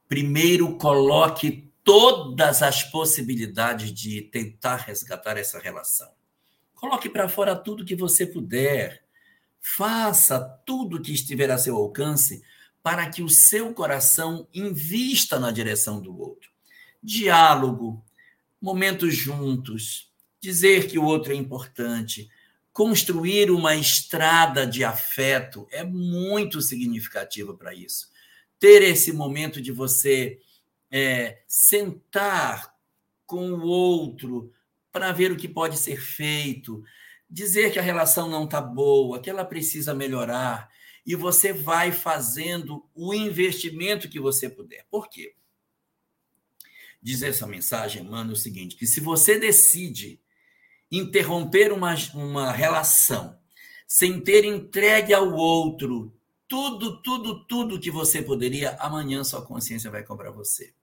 primeiro 0.06 0.78
coloque 0.78 1.72
todas 1.82 2.62
as 2.62 2.84
possibilidades 2.84 3.94
de 3.94 4.22
tentar 4.24 4.76
resgatar 4.76 5.38
essa 5.38 5.58
relação. 5.58 6.17
Coloque 6.78 7.10
para 7.10 7.28
fora 7.28 7.56
tudo 7.56 7.84
que 7.84 7.96
você 7.96 8.26
puder. 8.26 9.04
Faça 9.60 10.40
tudo 10.64 11.02
que 11.02 11.12
estiver 11.12 11.50
a 11.50 11.58
seu 11.58 11.76
alcance 11.76 12.44
para 12.84 13.10
que 13.10 13.24
o 13.24 13.30
seu 13.30 13.74
coração 13.74 14.48
invista 14.54 15.40
na 15.40 15.52
direção 15.52 16.00
do 16.00 16.16
outro. 16.18 16.52
Diálogo, 17.02 18.06
momentos 18.62 19.16
juntos, 19.16 20.14
dizer 20.40 20.88
que 20.88 21.00
o 21.00 21.04
outro 21.04 21.34
é 21.34 21.36
importante, 21.36 22.30
construir 22.72 23.50
uma 23.50 23.76
estrada 23.76 24.66
de 24.66 24.84
afeto 24.84 25.68
é 25.72 25.84
muito 25.84 26.62
significativo 26.62 27.58
para 27.58 27.74
isso. 27.74 28.12
Ter 28.60 28.84
esse 28.84 29.12
momento 29.12 29.60
de 29.60 29.72
você 29.72 30.40
é, 30.92 31.42
sentar 31.48 32.72
com 33.26 33.52
o 33.52 33.64
outro 33.64 34.54
para 34.98 35.12
ver 35.12 35.32
o 35.32 35.38
que 35.38 35.48
pode 35.48 35.78
ser 35.78 36.02
feito, 36.02 36.84
dizer 37.30 37.72
que 37.72 37.78
a 37.78 37.84
relação 37.84 38.28
não 38.28 38.46
está 38.46 38.60
boa, 38.60 39.22
que 39.22 39.30
ela 39.30 39.46
precisa 39.46 39.94
melhorar, 39.94 40.72
e 41.06 41.16
você 41.16 41.54
vai 41.54 41.92
fazendo 41.92 42.84
o 42.96 43.14
investimento 43.14 44.10
que 44.10 44.20
você 44.20 44.50
puder. 44.50 44.88
Por 44.90 45.08
quê? 45.08 45.36
Diz 47.00 47.22
essa 47.22 47.46
mensagem, 47.46 48.04
mano, 48.04 48.34
o 48.34 48.36
seguinte: 48.36 48.76
que 48.76 48.88
se 48.88 49.00
você 49.00 49.38
decide 49.38 50.20
interromper 50.92 51.72
uma, 51.72 51.94
uma 52.16 52.52
relação 52.52 53.38
sem 53.88 54.20
ter 54.20 54.46
entregue 54.46 55.14
ao 55.14 55.32
outro 55.32 56.12
tudo, 56.48 57.02
tudo, 57.04 57.46
tudo 57.46 57.80
que 57.80 57.92
você 57.92 58.20
poderia, 58.20 58.76
amanhã 58.80 59.24
sua 59.24 59.46
consciência 59.46 59.92
vai 59.92 60.04
cobrar 60.04 60.32
você. 60.32 60.74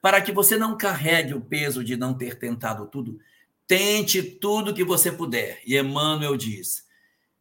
Para 0.00 0.20
que 0.20 0.32
você 0.32 0.56
não 0.56 0.76
carregue 0.76 1.34
o 1.34 1.40
peso 1.40 1.84
de 1.84 1.96
não 1.96 2.14
ter 2.14 2.38
tentado 2.38 2.86
tudo, 2.86 3.18
tente 3.66 4.22
tudo 4.22 4.74
que 4.74 4.84
você 4.84 5.12
puder. 5.12 5.60
E 5.66 5.76
Emmanuel 5.76 6.36
diz: 6.36 6.86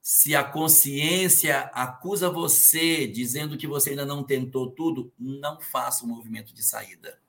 se 0.02 0.36
a 0.36 0.44
consciência 0.44 1.60
acusa 1.74 2.30
você 2.30 3.08
dizendo 3.08 3.58
que 3.58 3.68
você 3.68 3.92
ainda 3.92 4.06
não 4.06 4.24
tentou 4.24 4.72
tudo, 4.72 5.14
não 5.18 5.60
faça 5.62 6.04
o 6.04 6.08
um 6.08 6.10
movimento 6.10 6.54
de 6.54 6.64
saída. 6.64 7.20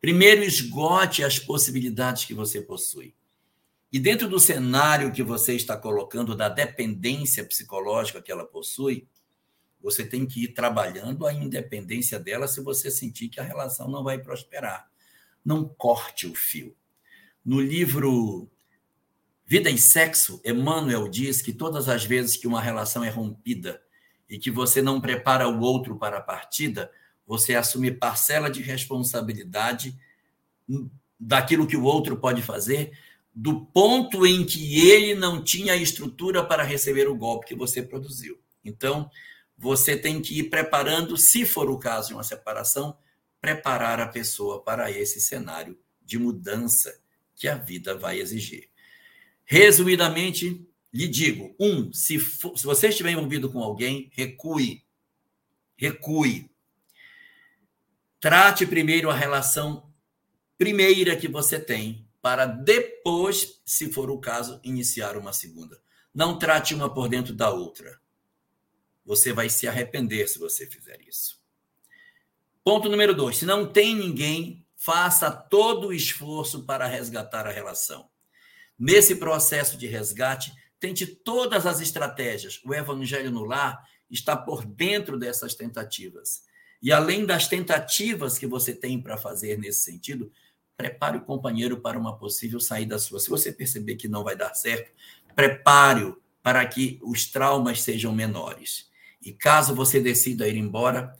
Primeiro, 0.00 0.44
esgote 0.44 1.24
as 1.24 1.38
possibilidades 1.38 2.24
que 2.24 2.34
você 2.34 2.60
possui. 2.60 3.14
E 3.90 3.98
dentro 3.98 4.28
do 4.28 4.40
cenário 4.40 5.12
que 5.12 5.22
você 5.22 5.54
está 5.54 5.76
colocando 5.76 6.36
da 6.36 6.48
dependência 6.48 7.44
psicológica 7.44 8.20
que 8.20 8.30
ela 8.30 8.44
possui, 8.44 9.06
você 9.84 10.02
tem 10.02 10.24
que 10.24 10.44
ir 10.44 10.48
trabalhando 10.48 11.26
a 11.26 11.32
independência 11.34 12.18
dela 12.18 12.48
se 12.48 12.62
você 12.62 12.90
sentir 12.90 13.28
que 13.28 13.38
a 13.38 13.42
relação 13.42 13.86
não 13.86 14.02
vai 14.02 14.16
prosperar. 14.16 14.88
Não 15.44 15.68
corte 15.68 16.26
o 16.26 16.34
fio. 16.34 16.74
No 17.44 17.60
livro 17.60 18.50
Vida 19.44 19.68
e 19.68 19.76
Sexo, 19.76 20.40
Emmanuel 20.42 21.06
diz 21.06 21.42
que 21.42 21.52
todas 21.52 21.86
as 21.86 22.02
vezes 22.02 22.34
que 22.34 22.46
uma 22.46 22.62
relação 22.62 23.04
é 23.04 23.10
rompida 23.10 23.82
e 24.26 24.38
que 24.38 24.50
você 24.50 24.80
não 24.80 25.02
prepara 25.02 25.46
o 25.48 25.60
outro 25.60 25.98
para 25.98 26.16
a 26.16 26.22
partida, 26.22 26.90
você 27.26 27.54
assume 27.54 27.90
parcela 27.90 28.48
de 28.48 28.62
responsabilidade 28.62 29.94
daquilo 31.20 31.66
que 31.66 31.76
o 31.76 31.84
outro 31.84 32.16
pode 32.16 32.40
fazer, 32.40 32.98
do 33.34 33.66
ponto 33.66 34.26
em 34.26 34.46
que 34.46 34.88
ele 34.88 35.14
não 35.14 35.44
tinha 35.44 35.76
estrutura 35.76 36.42
para 36.42 36.62
receber 36.62 37.06
o 37.06 37.14
golpe 37.14 37.48
que 37.48 37.54
você 37.54 37.82
produziu. 37.82 38.38
Então, 38.64 39.10
você 39.56 39.96
tem 39.96 40.20
que 40.20 40.38
ir 40.38 40.44
preparando, 40.44 41.16
se 41.16 41.44
for 41.44 41.70
o 41.70 41.78
caso 41.78 42.08
de 42.08 42.14
uma 42.14 42.22
separação, 42.22 42.96
preparar 43.40 44.00
a 44.00 44.08
pessoa 44.08 44.62
para 44.62 44.90
esse 44.90 45.20
cenário 45.20 45.78
de 46.02 46.18
mudança 46.18 47.00
que 47.34 47.48
a 47.48 47.56
vida 47.56 47.96
vai 47.96 48.20
exigir. 48.20 48.68
Resumidamente, 49.44 50.66
lhe 50.92 51.06
digo: 51.06 51.54
um, 51.58 51.92
se, 51.92 52.18
for, 52.18 52.56
se 52.56 52.64
você 52.64 52.88
estiver 52.88 53.10
envolvido 53.10 53.50
com 53.50 53.60
alguém, 53.60 54.10
recue. 54.12 54.82
Recue. 55.76 56.50
Trate 58.20 58.66
primeiro 58.66 59.10
a 59.10 59.14
relação 59.14 59.92
primeira 60.56 61.16
que 61.16 61.28
você 61.28 61.60
tem, 61.60 62.08
para 62.22 62.46
depois, 62.46 63.60
se 63.66 63.92
for 63.92 64.10
o 64.10 64.18
caso, 64.18 64.60
iniciar 64.64 65.16
uma 65.16 65.32
segunda. 65.32 65.78
Não 66.14 66.38
trate 66.38 66.74
uma 66.74 66.92
por 66.92 67.08
dentro 67.08 67.34
da 67.34 67.50
outra. 67.50 68.00
Você 69.04 69.32
vai 69.32 69.48
se 69.48 69.68
arrepender 69.68 70.28
se 70.28 70.38
você 70.38 70.66
fizer 70.66 71.00
isso. 71.02 71.42
Ponto 72.62 72.88
número 72.88 73.14
dois: 73.14 73.36
se 73.36 73.44
não 73.44 73.70
tem 73.70 73.94
ninguém, 73.94 74.64
faça 74.74 75.30
todo 75.30 75.88
o 75.88 75.92
esforço 75.92 76.64
para 76.64 76.86
resgatar 76.86 77.46
a 77.46 77.52
relação. 77.52 78.08
Nesse 78.78 79.16
processo 79.16 79.76
de 79.76 79.86
resgate, 79.86 80.52
tente 80.80 81.06
todas 81.06 81.66
as 81.66 81.80
estratégias. 81.80 82.60
O 82.64 82.74
Evangelho 82.74 83.30
no 83.30 83.44
Lar 83.44 83.86
está 84.10 84.36
por 84.36 84.64
dentro 84.64 85.18
dessas 85.18 85.54
tentativas. 85.54 86.44
E 86.82 86.92
além 86.92 87.24
das 87.24 87.48
tentativas 87.48 88.36
que 88.36 88.46
você 88.46 88.74
tem 88.74 89.00
para 89.00 89.16
fazer 89.16 89.58
nesse 89.58 89.80
sentido, 89.80 90.30
prepare 90.76 91.18
o 91.18 91.24
companheiro 91.24 91.80
para 91.80 91.98
uma 91.98 92.18
possível 92.18 92.60
saída 92.60 92.98
sua. 92.98 93.20
Se 93.20 93.30
você 93.30 93.52
perceber 93.52 93.96
que 93.96 94.08
não 94.08 94.24
vai 94.24 94.36
dar 94.36 94.54
certo, 94.54 94.90
prepare-o 95.34 96.20
para 96.42 96.64
que 96.66 96.98
os 97.02 97.26
traumas 97.26 97.80
sejam 97.80 98.12
menores. 98.14 98.90
E 99.24 99.32
caso 99.32 99.74
você 99.74 100.00
decida 100.00 100.46
ir 100.46 100.56
embora, 100.56 101.16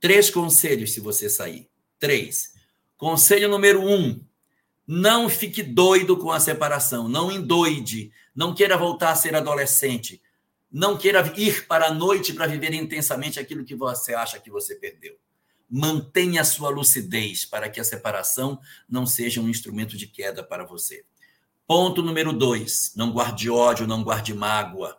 três 0.00 0.30
conselhos 0.30 0.92
se 0.92 1.00
você 1.00 1.28
sair. 1.28 1.68
Três. 1.98 2.54
Conselho 2.96 3.48
número 3.48 3.82
um: 3.82 4.24
não 4.86 5.28
fique 5.28 5.62
doido 5.62 6.16
com 6.16 6.30
a 6.30 6.40
separação, 6.40 7.08
não 7.08 7.30
endoide, 7.30 8.10
não 8.34 8.54
queira 8.54 8.76
voltar 8.76 9.10
a 9.10 9.16
ser 9.16 9.34
adolescente, 9.34 10.22
não 10.70 10.96
queira 10.96 11.32
ir 11.36 11.66
para 11.66 11.88
a 11.88 11.94
noite 11.94 12.32
para 12.32 12.46
viver 12.46 12.72
intensamente 12.72 13.40
aquilo 13.40 13.64
que 13.64 13.74
você 13.74 14.14
acha 14.14 14.38
que 14.38 14.50
você 14.50 14.76
perdeu. 14.76 15.16
Mantenha 15.68 16.40
a 16.40 16.44
sua 16.44 16.70
lucidez 16.70 17.44
para 17.44 17.68
que 17.68 17.80
a 17.80 17.84
separação 17.84 18.58
não 18.88 19.04
seja 19.04 19.40
um 19.40 19.48
instrumento 19.48 19.96
de 19.96 20.06
queda 20.06 20.42
para 20.42 20.64
você. 20.64 21.04
Ponto 21.66 22.02
número 22.02 22.32
dois: 22.32 22.92
não 22.96 23.12
guarde 23.12 23.50
ódio, 23.50 23.86
não 23.86 24.02
guarde 24.02 24.32
mágoa, 24.32 24.98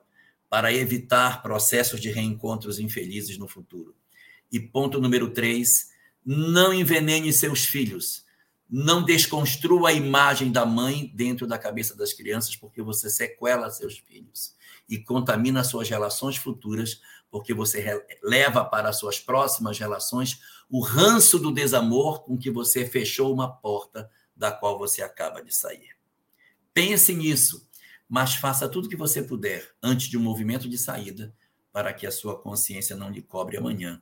para 0.50 0.74
evitar 0.74 1.42
processos 1.42 2.02
de 2.02 2.10
reencontros 2.10 2.80
infelizes 2.80 3.38
no 3.38 3.48
futuro. 3.48 3.96
E 4.52 4.60
ponto 4.60 5.00
número 5.00 5.30
três: 5.32 5.90
não 6.26 6.74
envenene 6.74 7.32
seus 7.32 7.66
filhos 7.66 8.26
não 8.70 9.04
desconstrua 9.04 9.90
a 9.90 9.94
imagem 9.94 10.52
da 10.52 10.64
mãe 10.64 11.12
dentro 11.16 11.48
da 11.48 11.58
cabeça 11.58 11.96
das 11.96 12.14
crianças, 12.14 12.56
porque 12.56 12.82
você 12.84 13.10
sequela 13.10 13.72
seus 13.72 13.98
filhos 13.98 14.54
e 14.88 15.00
contamina 15.00 15.64
suas 15.64 15.90
relações 15.90 16.38
futuras, 16.38 17.02
porque 17.32 17.54
você 17.54 18.06
leva 18.22 18.64
para 18.64 18.94
suas 18.94 19.20
próximas 19.20 19.80
relações 19.80 20.40
o 20.70 20.82
ranço 20.82 21.40
do 21.40 21.52
desamor 21.52 22.24
com 22.24 22.38
que 22.38 22.52
você 22.52 22.86
fechou 22.86 23.34
uma 23.34 23.52
porta 23.52 24.10
da 24.36 24.52
qual 24.52 24.78
você 24.78 25.02
acaba 25.02 25.42
de 25.42 25.54
sair. 25.54 25.98
Pense 26.72 27.14
nisso, 27.14 27.68
mas 28.10 28.34
faça 28.34 28.68
tudo 28.68 28.86
o 28.86 28.90
que 28.90 28.96
você 28.96 29.22
puder 29.22 29.70
antes 29.82 30.08
de 30.08 30.18
um 30.18 30.22
movimento 30.22 30.68
de 30.68 30.78
saída 30.80 31.34
para 31.72 31.94
que 31.94 32.08
a 32.08 32.12
sua 32.12 32.42
consciência 32.42 32.96
não 32.96 33.12
lhe 33.12 33.22
cobre 33.22 33.56
amanhã 33.56 34.02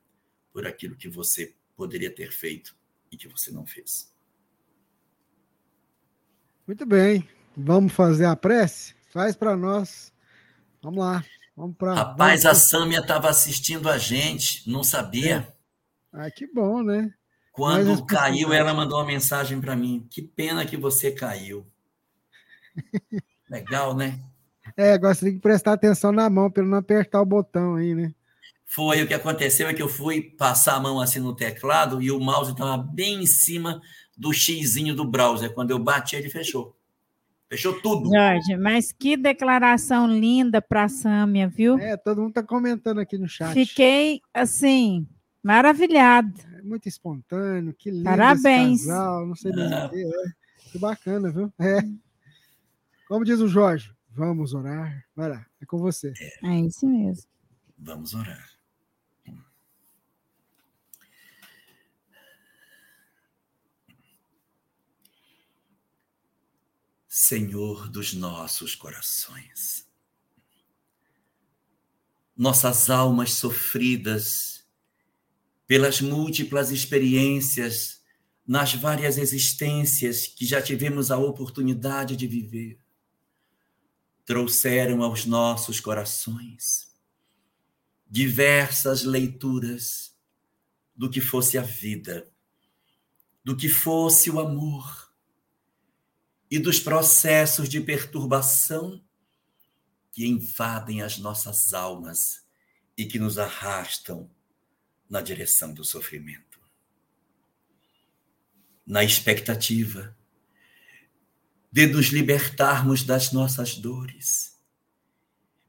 por 0.54 0.66
aquilo 0.66 0.96
que 0.96 1.10
você 1.10 1.54
poderia 1.76 2.10
ter 2.10 2.32
feito 2.32 2.74
e 3.12 3.18
que 3.18 3.28
você 3.28 3.52
não 3.52 3.66
fez. 3.66 4.16
Muito 6.66 6.86
bem. 6.86 7.28
Vamos 7.56 7.92
fazer 7.92 8.26
a 8.26 8.36
prece? 8.36 8.96
Faz 9.10 9.36
para 9.36 9.58
nós. 9.58 10.14
Vamos 10.82 11.00
lá. 11.00 11.26
Vamos 11.56 11.76
para. 11.76 11.94
Rapaz, 11.94 12.46
a 12.46 12.56
Sâmia 12.56 13.00
estava 13.00 13.30
assistindo 13.30 13.90
a 13.90 13.98
gente, 13.98 14.70
não 14.70 14.84
sabia. 14.84 15.38
É. 15.38 15.58
Ah, 16.14 16.32
que 16.32 16.48
bom, 16.48 16.82
né? 16.82 17.14
Quando 17.52 18.06
caiu, 18.06 18.54
ela 18.54 18.74
mandou 18.74 19.00
uma 19.00 19.06
mensagem 19.06 19.60
para 19.60 19.76
mim. 19.76 20.08
Que 20.10 20.22
pena 20.22 20.66
que 20.66 20.78
você 20.78 21.12
caiu. 21.12 21.66
Legal, 23.50 23.96
né? 23.96 24.20
É, 24.76 24.94
agora 24.94 25.14
você 25.14 25.26
tem 25.26 25.36
que 25.36 25.42
prestar 25.42 25.74
atenção 25.74 26.12
na 26.12 26.30
mão 26.30 26.52
para 26.52 26.64
não 26.64 26.78
apertar 26.78 27.22
o 27.22 27.26
botão 27.26 27.76
aí, 27.76 27.96
né? 27.96 28.14
Foi 28.66 29.02
o 29.02 29.08
que 29.08 29.14
aconteceu 29.14 29.68
é 29.68 29.74
que 29.74 29.82
eu 29.82 29.88
fui 29.88 30.22
passar 30.22 30.76
a 30.76 30.80
mão 30.80 31.00
assim 31.00 31.20
no 31.20 31.34
teclado 31.34 32.02
e 32.02 32.12
o 32.12 32.20
mouse 32.20 32.52
estava 32.52 32.78
bem 32.78 33.24
em 33.24 33.26
cima 33.26 33.82
do 34.18 34.34
xizinho 34.34 34.94
do 34.94 35.06
browser. 35.06 35.54
Quando 35.54 35.72
eu 35.72 35.80
bati, 35.80 36.18
ele 36.18 36.30
fechou. 36.30 36.76
Fechou 37.50 37.80
tudo. 37.82 38.10
Jorge, 38.10 38.58
mas 38.58 38.92
que 38.92 39.16
declaração 39.16 40.06
linda 40.06 40.62
para 40.62 40.84
a 40.84 40.90
Sâmia, 40.90 41.48
viu? 41.48 41.80
É, 41.80 41.96
todo 41.96 42.20
mundo 42.20 42.30
está 42.30 42.44
comentando 42.44 43.00
aqui 43.00 43.18
no 43.18 43.28
chat. 43.28 43.54
Fiquei, 43.54 44.20
assim, 44.34 45.08
maravilhado. 45.42 46.34
É 46.58 46.62
muito 46.62 46.90
espontâneo, 46.90 47.74
que 47.74 47.90
lindo 47.90 48.04
Parabéns. 48.04 48.86
casal, 48.86 49.26
não 49.26 49.36
sei 49.36 49.54
nem 49.54 49.74
ah. 49.74 49.90
é. 49.94 50.70
Que 50.72 50.78
bacana, 50.78 51.32
viu? 51.32 51.52
É. 51.58 51.80
Como 53.08 53.24
diz 53.24 53.40
o 53.40 53.48
Jorge, 53.48 53.96
vamos 54.10 54.54
orar. 54.54 55.06
Vai 55.16 55.30
lá, 55.30 55.46
é 55.62 55.66
com 55.66 55.78
você. 55.78 56.14
É, 56.20 56.48
é 56.48 56.60
isso 56.62 56.86
mesmo. 56.86 57.30
Vamos 57.78 58.14
orar. 58.14 58.58
Senhor 67.08 67.90
dos 67.90 68.14
nossos 68.14 68.76
corações. 68.76 69.88
Nossas 72.36 72.92
almas 72.92 73.34
sofridas 73.34 74.64
pelas 75.66 76.00
múltiplas 76.00 76.70
experiências 76.70 78.04
nas 78.46 78.74
várias 78.74 79.18
existências 79.18 80.28
que 80.28 80.46
já 80.46 80.62
tivemos 80.62 81.10
a 81.10 81.18
oportunidade 81.18 82.16
de 82.16 82.28
viver. 82.28 82.80
Trouxeram 84.28 85.02
aos 85.02 85.26
nossos 85.26 85.80
corações 85.80 86.94
diversas 88.10 89.04
leituras 89.04 90.14
do 90.94 91.10
que 91.10 91.22
fosse 91.22 91.58
a 91.58 91.62
vida, 91.62 92.30
do 93.42 93.56
que 93.56 93.70
fosse 93.70 94.30
o 94.30 94.38
amor 94.38 95.14
e 96.52 96.60
dos 96.60 96.78
processos 96.78 97.70
de 97.70 97.80
perturbação 97.80 99.02
que 100.12 100.28
invadem 100.28 101.02
as 101.02 101.18
nossas 101.18 101.74
almas 101.74 102.46
e 102.98 103.06
que 103.06 103.20
nos 103.20 103.38
arrastam 103.38 104.30
na 105.10 105.22
direção 105.22 105.74
do 105.74 105.86
sofrimento. 105.86 106.60
Na 108.86 109.06
expectativa 109.06 110.18
de 111.78 111.86
nos 111.86 112.08
libertarmos 112.08 113.04
das 113.04 113.32
nossas 113.32 113.76
dores, 113.76 114.58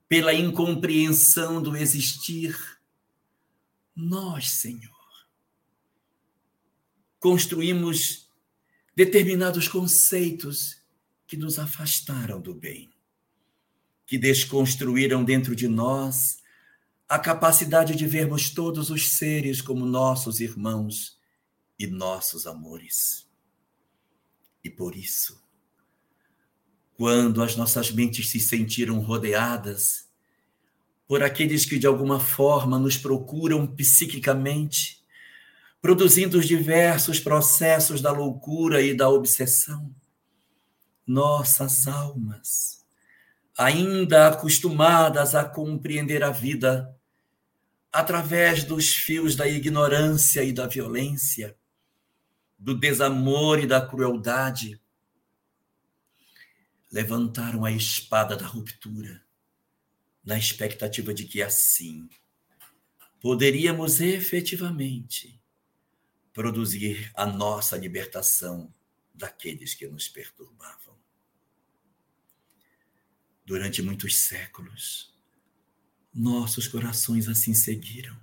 pela 0.09 0.33
incompreensão 0.33 1.61
do 1.61 1.77
existir, 1.77 2.57
nós, 3.95 4.53
Senhor, 4.53 5.29
construímos 7.21 8.27
determinados 8.97 9.69
conceitos 9.69 10.81
que 11.27 11.37
nos 11.37 11.59
afastaram 11.59 12.41
do 12.41 12.55
bem, 12.55 12.91
que 14.07 14.17
desconstruíram 14.17 15.23
dentro 15.23 15.55
de 15.55 15.69
nós 15.69 16.39
a 17.07 17.19
capacidade 17.19 17.95
de 17.95 18.07
vermos 18.07 18.49
todos 18.49 18.89
os 18.89 19.11
seres 19.11 19.61
como 19.61 19.85
nossos 19.85 20.41
irmãos 20.41 21.21
e 21.79 21.87
nossos 21.87 22.47
amores. 22.47 23.29
E 24.65 24.71
por 24.71 24.97
isso, 24.97 25.47
quando 26.99 27.45
as 27.45 27.55
nossas 27.55 27.93
mentes 27.93 28.29
se 28.29 28.41
sentiram 28.41 28.99
rodeadas 28.99 30.09
por 31.07 31.23
aqueles 31.23 31.65
que 31.65 31.79
de 31.79 31.87
alguma 31.87 32.19
forma 32.19 32.77
nos 32.77 32.99
procuram 32.99 33.69
psiquicamente, 33.69 35.01
produzindo 35.81 36.41
os 36.41 36.47
diversos 36.49 37.21
processos 37.21 38.01
da 38.01 38.11
loucura 38.11 38.83
e 38.83 38.95
da 38.95 39.09
obsessão, 39.09 39.95
nossas 41.07 41.87
almas, 41.87 42.85
ainda 43.57 44.27
acostumadas 44.27 45.37
a 45.37 45.45
compreender 45.45 46.25
a 46.25 46.31
vida 46.31 46.93
através 47.93 48.65
dos 48.65 48.89
fios 48.89 49.37
da 49.37 49.47
ignorância 49.47 50.43
e 50.43 50.53
da 50.53 50.67
violência, 50.67 51.57
do 52.59 52.75
desamor 52.75 53.61
e 53.61 53.69
da 53.69 53.81
crueldade, 53.81 54.81
levantaram 56.91 57.65
a 57.65 57.71
espada 57.71 58.37
da 58.37 58.47
ruptura, 58.47 59.23
na 60.25 60.39
expectativa 60.39 61.13
de 61.13 61.25
que 61.25 61.43
assim 61.43 62.09
poderíamos 63.21 64.01
efetivamente 64.01 65.41
produzir 66.33 67.11
a 67.15 67.27
nossa 67.27 67.77
libertação 67.77 68.73
daqueles 69.13 69.75
que 69.75 69.87
nos 69.89 70.09
perturbavam. 70.09 70.97
Durante 73.45 73.83
muitos 73.83 74.17
séculos, 74.19 75.19
nossos 76.15 76.69
corações 76.69 77.29
assim 77.29 77.55
seguiram, 77.55 78.17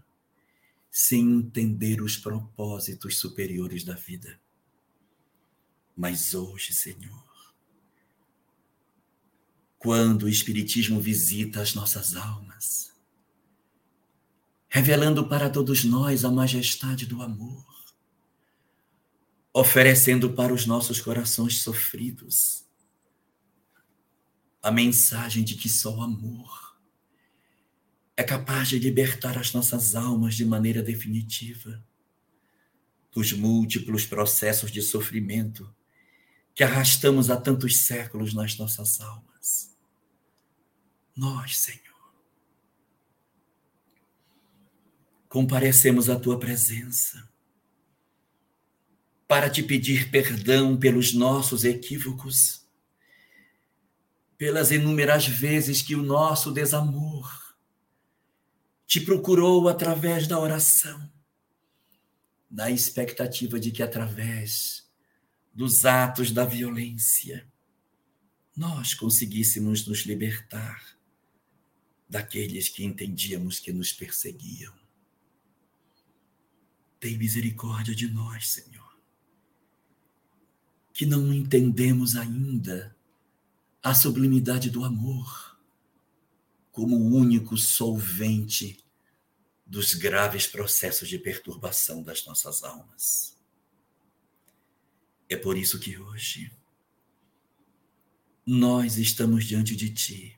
sem 0.89 1.39
entender 1.39 2.01
os 2.01 2.15
propósitos 2.15 3.19
superiores 3.19 3.83
da 3.83 3.95
vida. 3.95 4.39
Mas 5.95 6.33
hoje, 6.33 6.73
Senhor, 6.73 7.34
quando 9.85 10.23
o 10.23 10.29
Espiritismo 10.29 10.99
visita 10.99 11.61
as 11.61 11.75
nossas 11.75 12.15
almas, 12.15 12.91
revelando 14.67 15.29
para 15.29 15.47
todos 15.47 15.83
nós 15.83 16.25
a 16.25 16.31
majestade 16.31 17.05
do 17.05 17.21
amor, 17.21 17.63
oferecendo 19.53 20.33
para 20.33 20.51
os 20.51 20.65
nossos 20.65 20.99
corações 20.99 21.61
sofridos 21.61 22.65
a 24.59 24.71
mensagem 24.71 25.43
de 25.43 25.53
que 25.53 25.69
só 25.69 25.95
o 25.95 26.01
amor 26.01 26.75
é 28.17 28.23
capaz 28.23 28.69
de 28.69 28.79
libertar 28.79 29.37
as 29.37 29.53
nossas 29.53 29.93
almas 29.93 30.33
de 30.33 30.45
maneira 30.45 30.81
definitiva 30.81 31.79
dos 33.11 33.31
múltiplos 33.33 34.03
processos 34.03 34.71
de 34.71 34.81
sofrimento 34.81 35.71
que 36.55 36.63
arrastamos 36.63 37.29
há 37.29 37.37
tantos 37.37 37.81
séculos 37.85 38.33
nas 38.33 38.57
nossas 38.57 38.99
almas 38.99 39.74
nós, 41.15 41.57
Senhor, 41.57 41.81
comparecemos 45.29 46.09
à 46.09 46.19
tua 46.19 46.37
presença 46.37 47.27
para 49.27 49.49
te 49.49 49.63
pedir 49.63 50.11
perdão 50.11 50.77
pelos 50.77 51.13
nossos 51.13 51.63
equívocos, 51.63 52.65
pelas 54.37 54.71
inúmeras 54.71 55.25
vezes 55.25 55.81
que 55.81 55.95
o 55.95 56.03
nosso 56.03 56.51
desamor 56.51 57.55
te 58.85 59.01
procurou 59.01 59.67
através 59.67 60.27
da 60.27 60.39
oração, 60.39 61.11
na 62.49 62.69
expectativa 62.69 63.59
de 63.59 63.71
que 63.71 63.81
através 63.81 64.87
dos 65.53 65.85
atos 65.85 66.31
da 66.31 66.45
violência 66.45 67.49
nós 68.55 68.93
conseguíssemos 68.93 69.87
nos 69.87 70.05
libertar 70.05 70.94
daqueles 72.07 72.69
que 72.69 72.83
entendíamos 72.83 73.59
que 73.59 73.73
nos 73.73 73.91
perseguiam. 73.91 74.73
Tem 76.99 77.17
misericórdia 77.17 77.95
de 77.95 78.07
nós, 78.07 78.49
Senhor, 78.49 78.97
que 80.93 81.05
não 81.05 81.33
entendemos 81.33 82.15
ainda 82.15 82.95
a 83.83 83.93
sublimidade 83.93 84.69
do 84.69 84.83
amor 84.83 85.59
como 86.71 86.97
o 86.97 87.15
único 87.15 87.57
solvente 87.57 88.83
dos 89.65 89.93
graves 89.93 90.45
processos 90.45 91.09
de 91.09 91.17
perturbação 91.17 92.03
das 92.03 92.25
nossas 92.25 92.63
almas. 92.63 93.35
É 95.27 95.35
por 95.35 95.57
isso 95.57 95.79
que 95.79 95.97
hoje 95.97 96.51
nós 98.45 98.97
estamos 98.97 99.45
diante 99.45 99.75
de 99.75 99.89
Ti 99.91 100.34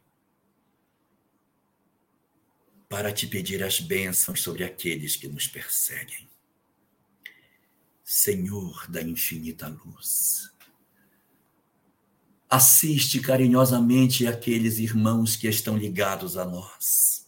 para 2.89 3.11
te 3.11 3.27
pedir 3.27 3.63
as 3.63 3.79
bênçãos 3.79 4.41
sobre 4.41 4.63
aqueles 4.63 5.15
que 5.15 5.27
nos 5.27 5.47
perseguem. 5.47 6.27
Senhor 8.03 8.89
da 8.89 9.01
infinita 9.01 9.67
luz, 9.67 10.49
assiste 12.49 13.19
carinhosamente 13.19 14.25
aqueles 14.25 14.79
irmãos 14.79 15.35
que 15.35 15.47
estão 15.47 15.77
ligados 15.77 16.37
a 16.37 16.45
nós 16.45 17.27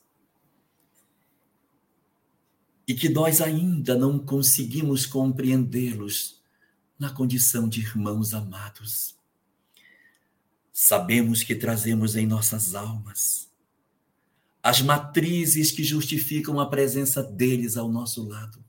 e 2.88 2.95
que 2.95 3.10
nós 3.10 3.41
ainda 3.41 3.95
não 3.95 4.18
conseguimos 4.18 5.06
compreendê-los 5.06 6.41
na 6.98 7.10
condição 7.10 7.68
de 7.68 7.81
irmãos 7.81 8.34
amados. 8.34 9.15
Sabemos 10.72 11.44
que 11.44 11.53
trazemos 11.53 12.15
em 12.15 12.26
nossas 12.26 12.73
almas 12.73 13.48
as 14.69 14.81
matrizes 14.83 15.71
que 15.71 15.83
justificam 15.83 16.59
a 16.59 16.69
presença 16.69 17.23
deles 17.23 17.75
ao 17.75 17.89
nosso 17.89 18.23
lado. 18.27 18.63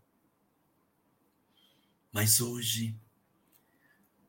Mas 2.10 2.40
hoje, 2.40 2.98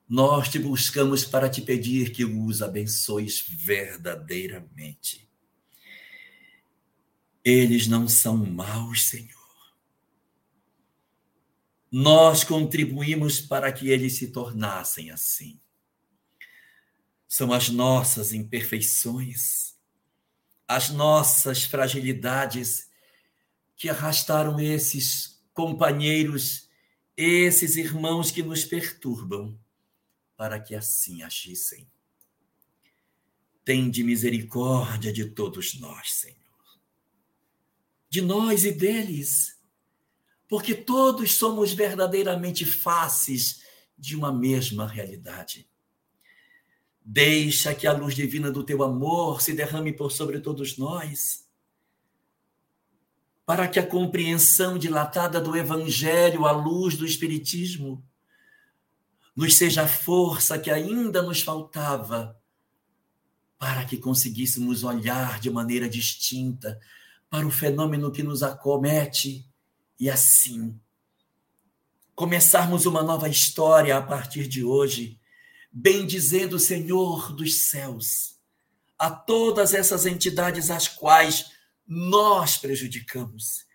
nós 0.07 0.49
te 0.49 0.59
buscamos 0.59 1.23
para 1.23 1.49
te 1.49 1.61
pedir 1.61 2.11
que 2.11 2.25
os 2.25 2.61
abençoes 2.61 3.45
verdadeiramente. 3.47 5.29
Eles 7.41 7.87
não 7.87 8.05
são 8.05 8.35
maus, 8.35 9.05
Senhor. 9.05 9.31
Nós 11.89 12.43
contribuímos 12.43 13.39
para 13.39 13.71
que 13.71 13.87
eles 13.87 14.17
se 14.17 14.27
tornassem 14.27 15.09
assim. 15.09 15.57
São 17.29 17.53
as 17.53 17.69
nossas 17.69 18.33
imperfeições 18.33 19.70
as 20.71 20.89
nossas 20.89 21.65
fragilidades 21.65 22.89
que 23.75 23.89
arrastaram 23.89 24.57
esses 24.57 25.43
companheiros, 25.53 26.69
esses 27.17 27.75
irmãos 27.75 28.31
que 28.31 28.41
nos 28.41 28.63
perturbam, 28.63 29.59
para 30.37 30.61
que 30.61 30.73
assim 30.73 31.23
agissem. 31.23 31.85
Tende 33.65 34.01
misericórdia 34.01 35.11
de 35.11 35.25
todos 35.25 35.77
nós, 35.77 36.13
Senhor. 36.13 36.79
De 38.09 38.21
nós 38.21 38.63
e 38.63 38.71
deles, 38.71 39.59
porque 40.47 40.73
todos 40.73 41.35
somos 41.35 41.73
verdadeiramente 41.73 42.65
faces 42.65 43.61
de 43.97 44.15
uma 44.15 44.31
mesma 44.31 44.87
realidade. 44.87 45.69
Deixa 47.03 47.73
que 47.73 47.87
a 47.87 47.93
luz 47.93 48.15
divina 48.15 48.51
do 48.51 48.63
teu 48.63 48.83
amor 48.83 49.41
se 49.41 49.53
derrame 49.53 49.91
por 49.91 50.11
sobre 50.11 50.39
todos 50.39 50.77
nós, 50.77 51.45
para 53.45 53.67
que 53.67 53.79
a 53.79 53.85
compreensão 53.85 54.77
dilatada 54.77 55.41
do 55.41 55.57
Evangelho, 55.57 56.45
à 56.45 56.51
luz 56.51 56.95
do 56.95 57.05
Espiritismo, 57.05 58.03
nos 59.35 59.57
seja 59.57 59.83
a 59.83 59.87
força 59.87 60.59
que 60.59 60.69
ainda 60.69 61.21
nos 61.21 61.41
faltava 61.41 62.39
para 63.57 63.85
que 63.85 63.97
conseguíssemos 63.97 64.83
olhar 64.83 65.39
de 65.39 65.49
maneira 65.49 65.87
distinta 65.87 66.79
para 67.29 67.45
o 67.45 67.51
fenômeno 67.51 68.11
que 68.11 68.23
nos 68.23 68.41
acomete 68.41 69.47
e 69.99 70.09
assim 70.09 70.79
começarmos 72.15 72.85
uma 72.85 73.03
nova 73.03 73.29
história 73.29 73.95
a 73.95 74.01
partir 74.01 74.47
de 74.47 74.63
hoje, 74.63 75.19
bendizendo 75.71 76.57
o 76.57 76.59
Senhor 76.59 77.33
dos 77.33 77.69
céus 77.69 78.37
a 78.99 79.09
todas 79.09 79.73
essas 79.73 80.05
entidades 80.05 80.69
às 80.69 80.87
quais 80.87 81.51
nós 81.87 82.57
prejudicamos. 82.57 83.65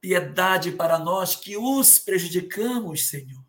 Piedade 0.00 0.72
para 0.72 0.98
nós 0.98 1.36
que 1.36 1.56
os 1.56 1.98
prejudicamos, 1.98 3.08
Senhor, 3.08 3.44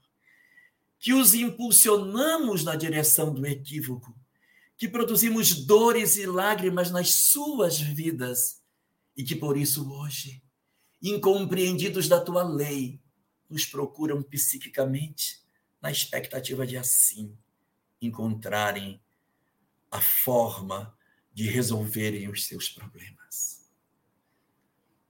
que 0.99 1.13
os 1.13 1.33
impulsionamos 1.33 2.63
na 2.63 2.75
direção 2.75 3.33
do 3.33 3.45
equívoco, 3.45 4.13
que 4.75 4.87
produzimos 4.87 5.53
dores 5.65 6.17
e 6.17 6.25
lágrimas 6.25 6.91
nas 6.91 7.11
suas 7.11 7.79
vidas. 7.79 8.61
E 9.15 9.23
que 9.23 9.35
por 9.35 9.55
isso 9.55 9.89
hoje, 9.93 10.43
incompreendidos 11.01 12.07
da 12.07 12.19
tua 12.19 12.43
lei, 12.43 12.99
nos 13.49 13.65
procuram 13.65 14.21
psiquicamente 14.23 15.41
na 15.81 15.91
expectativa 15.91 16.65
de 16.65 16.77
assim 16.77 17.37
encontrarem 18.05 19.01
a 19.91 20.01
forma 20.01 20.97
de 21.33 21.47
resolverem 21.47 22.29
os 22.29 22.45
seus 22.45 22.69
problemas. 22.69 23.71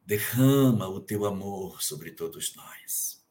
Derrama 0.06 0.88
o 0.88 1.00
teu 1.00 1.26
amor 1.26 1.82
sobre 1.82 2.12
todos 2.12 2.56
nós. 2.56 3.24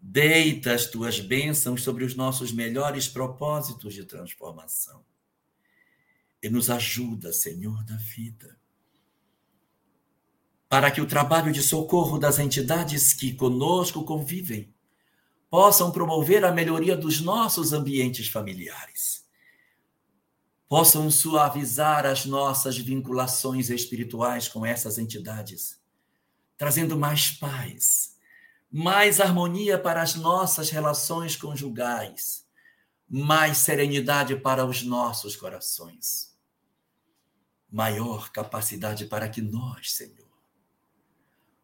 Deita 0.00 0.72
as 0.72 0.86
tuas 0.86 1.20
bênçãos 1.20 1.82
sobre 1.82 2.04
os 2.04 2.14
nossos 2.14 2.52
melhores 2.52 3.08
propósitos 3.08 3.94
de 3.94 4.04
transformação. 4.04 5.04
E 6.42 6.48
nos 6.48 6.70
ajuda, 6.70 7.32
Senhor 7.32 7.82
da 7.84 7.96
vida, 7.96 8.58
para 10.68 10.90
que 10.90 11.00
o 11.00 11.06
trabalho 11.06 11.52
de 11.52 11.62
socorro 11.62 12.18
das 12.18 12.38
entidades 12.38 13.12
que 13.12 13.34
conosco 13.34 14.04
convivem 14.04 14.72
possam 15.50 15.90
promover 15.90 16.44
a 16.44 16.52
melhoria 16.52 16.96
dos 16.96 17.20
nossos 17.20 17.72
ambientes 17.72 18.28
familiares, 18.28 19.26
possam 20.68 21.10
suavizar 21.10 22.04
as 22.04 22.26
nossas 22.26 22.76
vinculações 22.76 23.70
espirituais 23.70 24.48
com 24.48 24.66
essas 24.66 24.98
entidades, 24.98 25.80
trazendo 26.58 26.98
mais 26.98 27.30
paz, 27.30 28.16
mais 28.70 29.20
harmonia 29.20 29.78
para 29.78 30.02
as 30.02 30.14
nossas 30.14 30.68
relações 30.68 31.34
conjugais, 31.36 32.46
mais 33.08 33.56
serenidade 33.58 34.36
para 34.36 34.66
os 34.66 34.82
nossos 34.82 35.34
corações, 35.34 36.36
maior 37.70 38.30
capacidade 38.30 39.06
para 39.06 39.30
que 39.30 39.40
nós, 39.40 39.92
Senhor, 39.92 40.27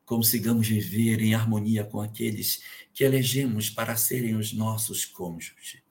consigamos 0.05 0.69
viver 0.69 1.21
em 1.21 1.35
harmonia 1.35 1.85
com 1.85 2.01
aqueles 2.01 2.63
que 2.93 3.05
elegemos 3.05 3.71
para 3.71 3.97
serem 3.97 4.37
os 4.37 4.53
nossos 4.53 5.05
cônjuges. 5.05 5.83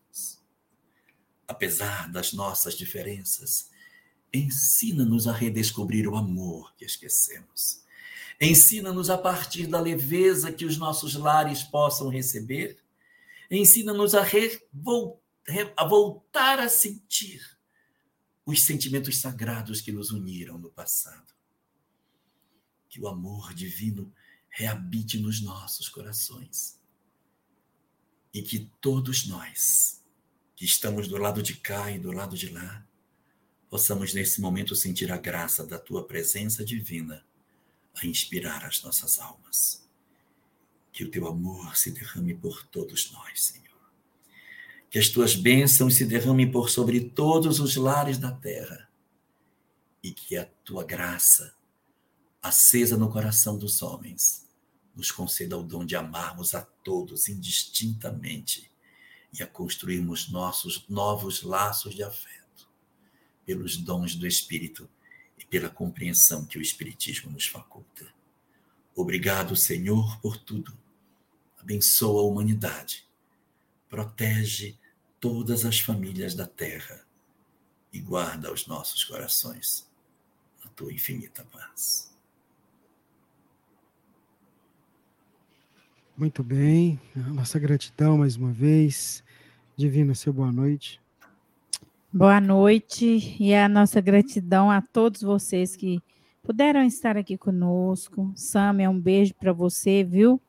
Apesar 1.47 2.11
das 2.11 2.31
nossas 2.33 2.77
diferenças, 2.77 3.69
ensina-nos 4.33 5.27
a 5.27 5.33
redescobrir 5.33 6.07
o 6.07 6.15
amor 6.15 6.73
que 6.75 6.85
esquecemos. 6.85 7.83
Ensina-nos 8.39 9.09
a 9.09 9.17
partir 9.17 9.67
da 9.67 9.79
leveza 9.79 10.51
que 10.51 10.65
os 10.65 10.77
nossos 10.77 11.15
lares 11.15 11.63
possam 11.63 12.09
receber. 12.09 12.79
Ensina-nos 13.49 14.15
a, 14.15 14.25
a 15.77 15.85
voltar 15.85 16.59
a 16.59 16.69
sentir 16.69 17.41
os 18.45 18.63
sentimentos 18.63 19.17
sagrados 19.17 19.81
que 19.81 19.91
nos 19.91 20.11
uniram 20.11 20.57
no 20.57 20.69
passado 20.69 21.32
que 22.93 23.01
o 23.01 23.07
amor 23.07 23.55
divino 23.55 24.13
reabite 24.49 25.17
nos 25.17 25.41
nossos 25.41 25.89
corações. 25.89 26.79
E 28.31 28.43
que 28.43 28.69
todos 28.79 29.25
nós, 29.25 30.03
que 30.55 30.63
estamos 30.63 31.07
do 31.07 31.17
lado 31.17 31.41
de 31.41 31.55
cá 31.55 31.89
e 31.89 31.97
do 31.97 32.11
lado 32.11 32.37
de 32.37 32.49
lá, 32.49 32.85
possamos 33.67 34.13
nesse 34.13 34.39
momento 34.39 34.75
sentir 34.75 35.11
a 35.11 35.17
graça 35.17 35.65
da 35.65 35.79
tua 35.79 36.05
presença 36.05 36.63
divina 36.63 37.25
a 37.95 38.05
inspirar 38.05 38.63
as 38.63 38.83
nossas 38.83 39.17
almas. 39.17 39.83
Que 40.91 41.03
o 41.03 41.09
teu 41.09 41.27
amor 41.27 41.75
se 41.75 41.89
derrame 41.89 42.35
por 42.35 42.63
todos 42.67 43.11
nós, 43.11 43.45
Senhor. 43.45 43.91
Que 44.91 44.99
as 44.99 45.09
tuas 45.09 45.33
bênçãos 45.33 45.95
se 45.95 46.05
derramem 46.05 46.51
por 46.51 46.69
sobre 46.69 46.99
todos 47.09 47.59
os 47.59 47.75
lares 47.75 48.19
da 48.19 48.31
terra. 48.31 48.87
E 50.03 50.11
que 50.11 50.37
a 50.37 50.45
tua 50.63 50.83
graça 50.83 51.55
acesa 52.43 52.97
no 52.97 53.09
coração 53.09 53.57
dos 53.57 53.81
homens, 53.81 54.45
nos 54.93 55.09
conceda 55.09 55.57
o 55.57 55.63
dom 55.63 55.85
de 55.85 55.95
amarmos 55.95 56.53
a 56.53 56.61
todos 56.61 57.29
indistintamente 57.29 58.69
e 59.31 59.41
a 59.41 59.47
construirmos 59.47 60.29
nossos 60.29 60.85
novos 60.89 61.41
laços 61.41 61.95
de 61.95 62.03
afeto, 62.03 62.67
pelos 63.45 63.77
dons 63.77 64.13
do 64.13 64.27
Espírito 64.27 64.89
e 65.39 65.45
pela 65.45 65.69
compreensão 65.69 66.45
que 66.45 66.57
o 66.57 66.61
Espiritismo 66.61 67.31
nos 67.31 67.47
faculta. 67.47 68.13
Obrigado, 68.93 69.55
Senhor, 69.55 70.19
por 70.19 70.37
tudo. 70.37 70.77
Abençoa 71.57 72.21
a 72.21 72.25
humanidade. 72.25 73.07
Protege 73.89 74.77
todas 75.17 75.63
as 75.63 75.79
famílias 75.79 76.35
da 76.35 76.45
terra 76.45 77.07
e 77.91 78.01
guarda 78.01 78.51
os 78.51 78.67
nossos 78.67 79.03
corações 79.05 79.89
na 80.63 80.69
tua 80.71 80.91
infinita 80.91 81.45
paz. 81.45 82.12
Muito 86.15 86.43
bem, 86.43 86.99
nossa 87.15 87.57
gratidão 87.57 88.19
mais 88.19 88.35
uma 88.35 88.51
vez. 88.51 89.23
Divina, 89.75 90.13
seu 90.13 90.31
boa 90.31 90.51
noite. 90.51 91.01
Boa 92.13 92.39
noite 92.39 93.35
e 93.39 93.55
a 93.55 93.67
nossa 93.67 93.99
gratidão 93.99 94.69
a 94.69 94.79
todos 94.79 95.23
vocês 95.23 95.75
que 95.75 95.99
puderam 96.43 96.83
estar 96.83 97.17
aqui 97.17 97.35
conosco. 97.35 98.31
Sam, 98.35 98.79
é 98.79 98.87
um 98.87 98.99
beijo 98.99 99.33
para 99.33 99.51
você, 99.51 100.03
viu? 100.03 100.39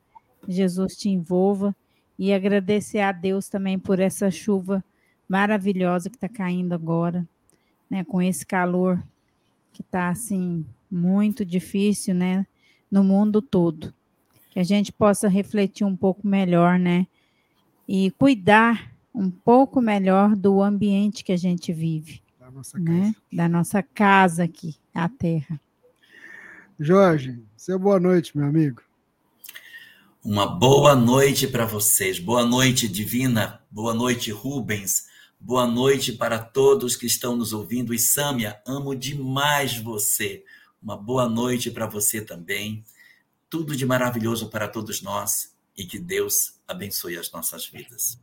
Jesus 0.47 0.99
te 0.99 1.09
envolva 1.09 1.75
e 2.19 2.35
agradecer 2.35 3.01
a 3.01 3.11
Deus 3.11 3.49
também 3.49 3.79
por 3.79 3.99
essa 3.99 4.31
chuva 4.31 4.85
maravilhosa 5.27 6.11
que 6.11 6.17
está 6.17 6.29
caindo 6.29 6.75
agora, 6.75 7.27
né? 7.89 8.05
Com 8.05 8.21
esse 8.21 8.45
calor 8.45 9.03
que 9.73 9.81
está 9.81 10.11
assim 10.11 10.63
muito 10.91 11.43
difícil, 11.43 12.15
né? 12.15 12.47
No 12.91 13.03
mundo 13.03 13.41
todo 13.41 13.95
que 14.55 14.61
a 14.61 14.63
gente 14.63 14.93
possa 14.93 15.27
refletir 15.27 15.85
um 15.85 15.97
pouco 15.97 16.25
melhor, 16.25 16.79
né? 16.79 17.09
E 17.89 18.13
cuidar 18.13 18.89
um 19.13 19.29
pouco 19.29 19.81
melhor 19.81 20.37
do 20.37 20.63
ambiente 20.63 21.25
que 21.25 21.33
a 21.33 21.37
gente 21.37 21.73
vive. 21.73 22.23
Da 22.39 22.53
nossa 22.53 22.79
né? 22.79 23.01
casa. 23.01 23.17
Da 23.33 23.49
nossa 23.49 23.83
casa 23.83 24.45
aqui, 24.45 24.77
a 24.95 25.09
terra. 25.09 25.61
Jorge, 26.79 27.43
seu 27.57 27.81
boa 27.81 27.99
noite, 27.99 28.39
meu 28.39 28.47
amigo. 28.47 28.81
Uma 30.25 30.47
boa 30.47 30.95
noite 30.95 31.49
para 31.49 31.67
vocês. 31.67 32.21
Boa 32.21 32.47
noite, 32.47 32.87
Divina. 32.87 33.61
Boa 33.69 33.93
noite, 33.93 34.31
Rubens. 34.31 35.09
Boa 35.41 35.67
noite 35.67 36.13
para 36.13 36.39
todos 36.39 36.95
que 36.95 37.07
estão 37.07 37.35
nos 37.35 37.53
ouvindo. 37.53 37.93
E 37.93 37.99
Sâmia, 37.99 38.63
amo 38.65 38.95
demais 38.95 39.77
você. 39.77 40.45
Uma 40.81 40.97
boa 40.97 41.29
noite 41.29 41.73
para 41.73 41.89
você 41.89 42.21
também 42.21 42.85
tudo 43.55 43.77
de 43.77 43.87
maravilhoso 43.87 44.49
para 44.51 44.67
todos 44.67 45.01
nós 45.01 45.55
e 45.79 45.85
que 45.85 45.97
Deus 45.97 46.55
abençoe 46.67 47.17
as 47.17 47.31
nossas 47.31 47.65
vidas. 47.65 48.19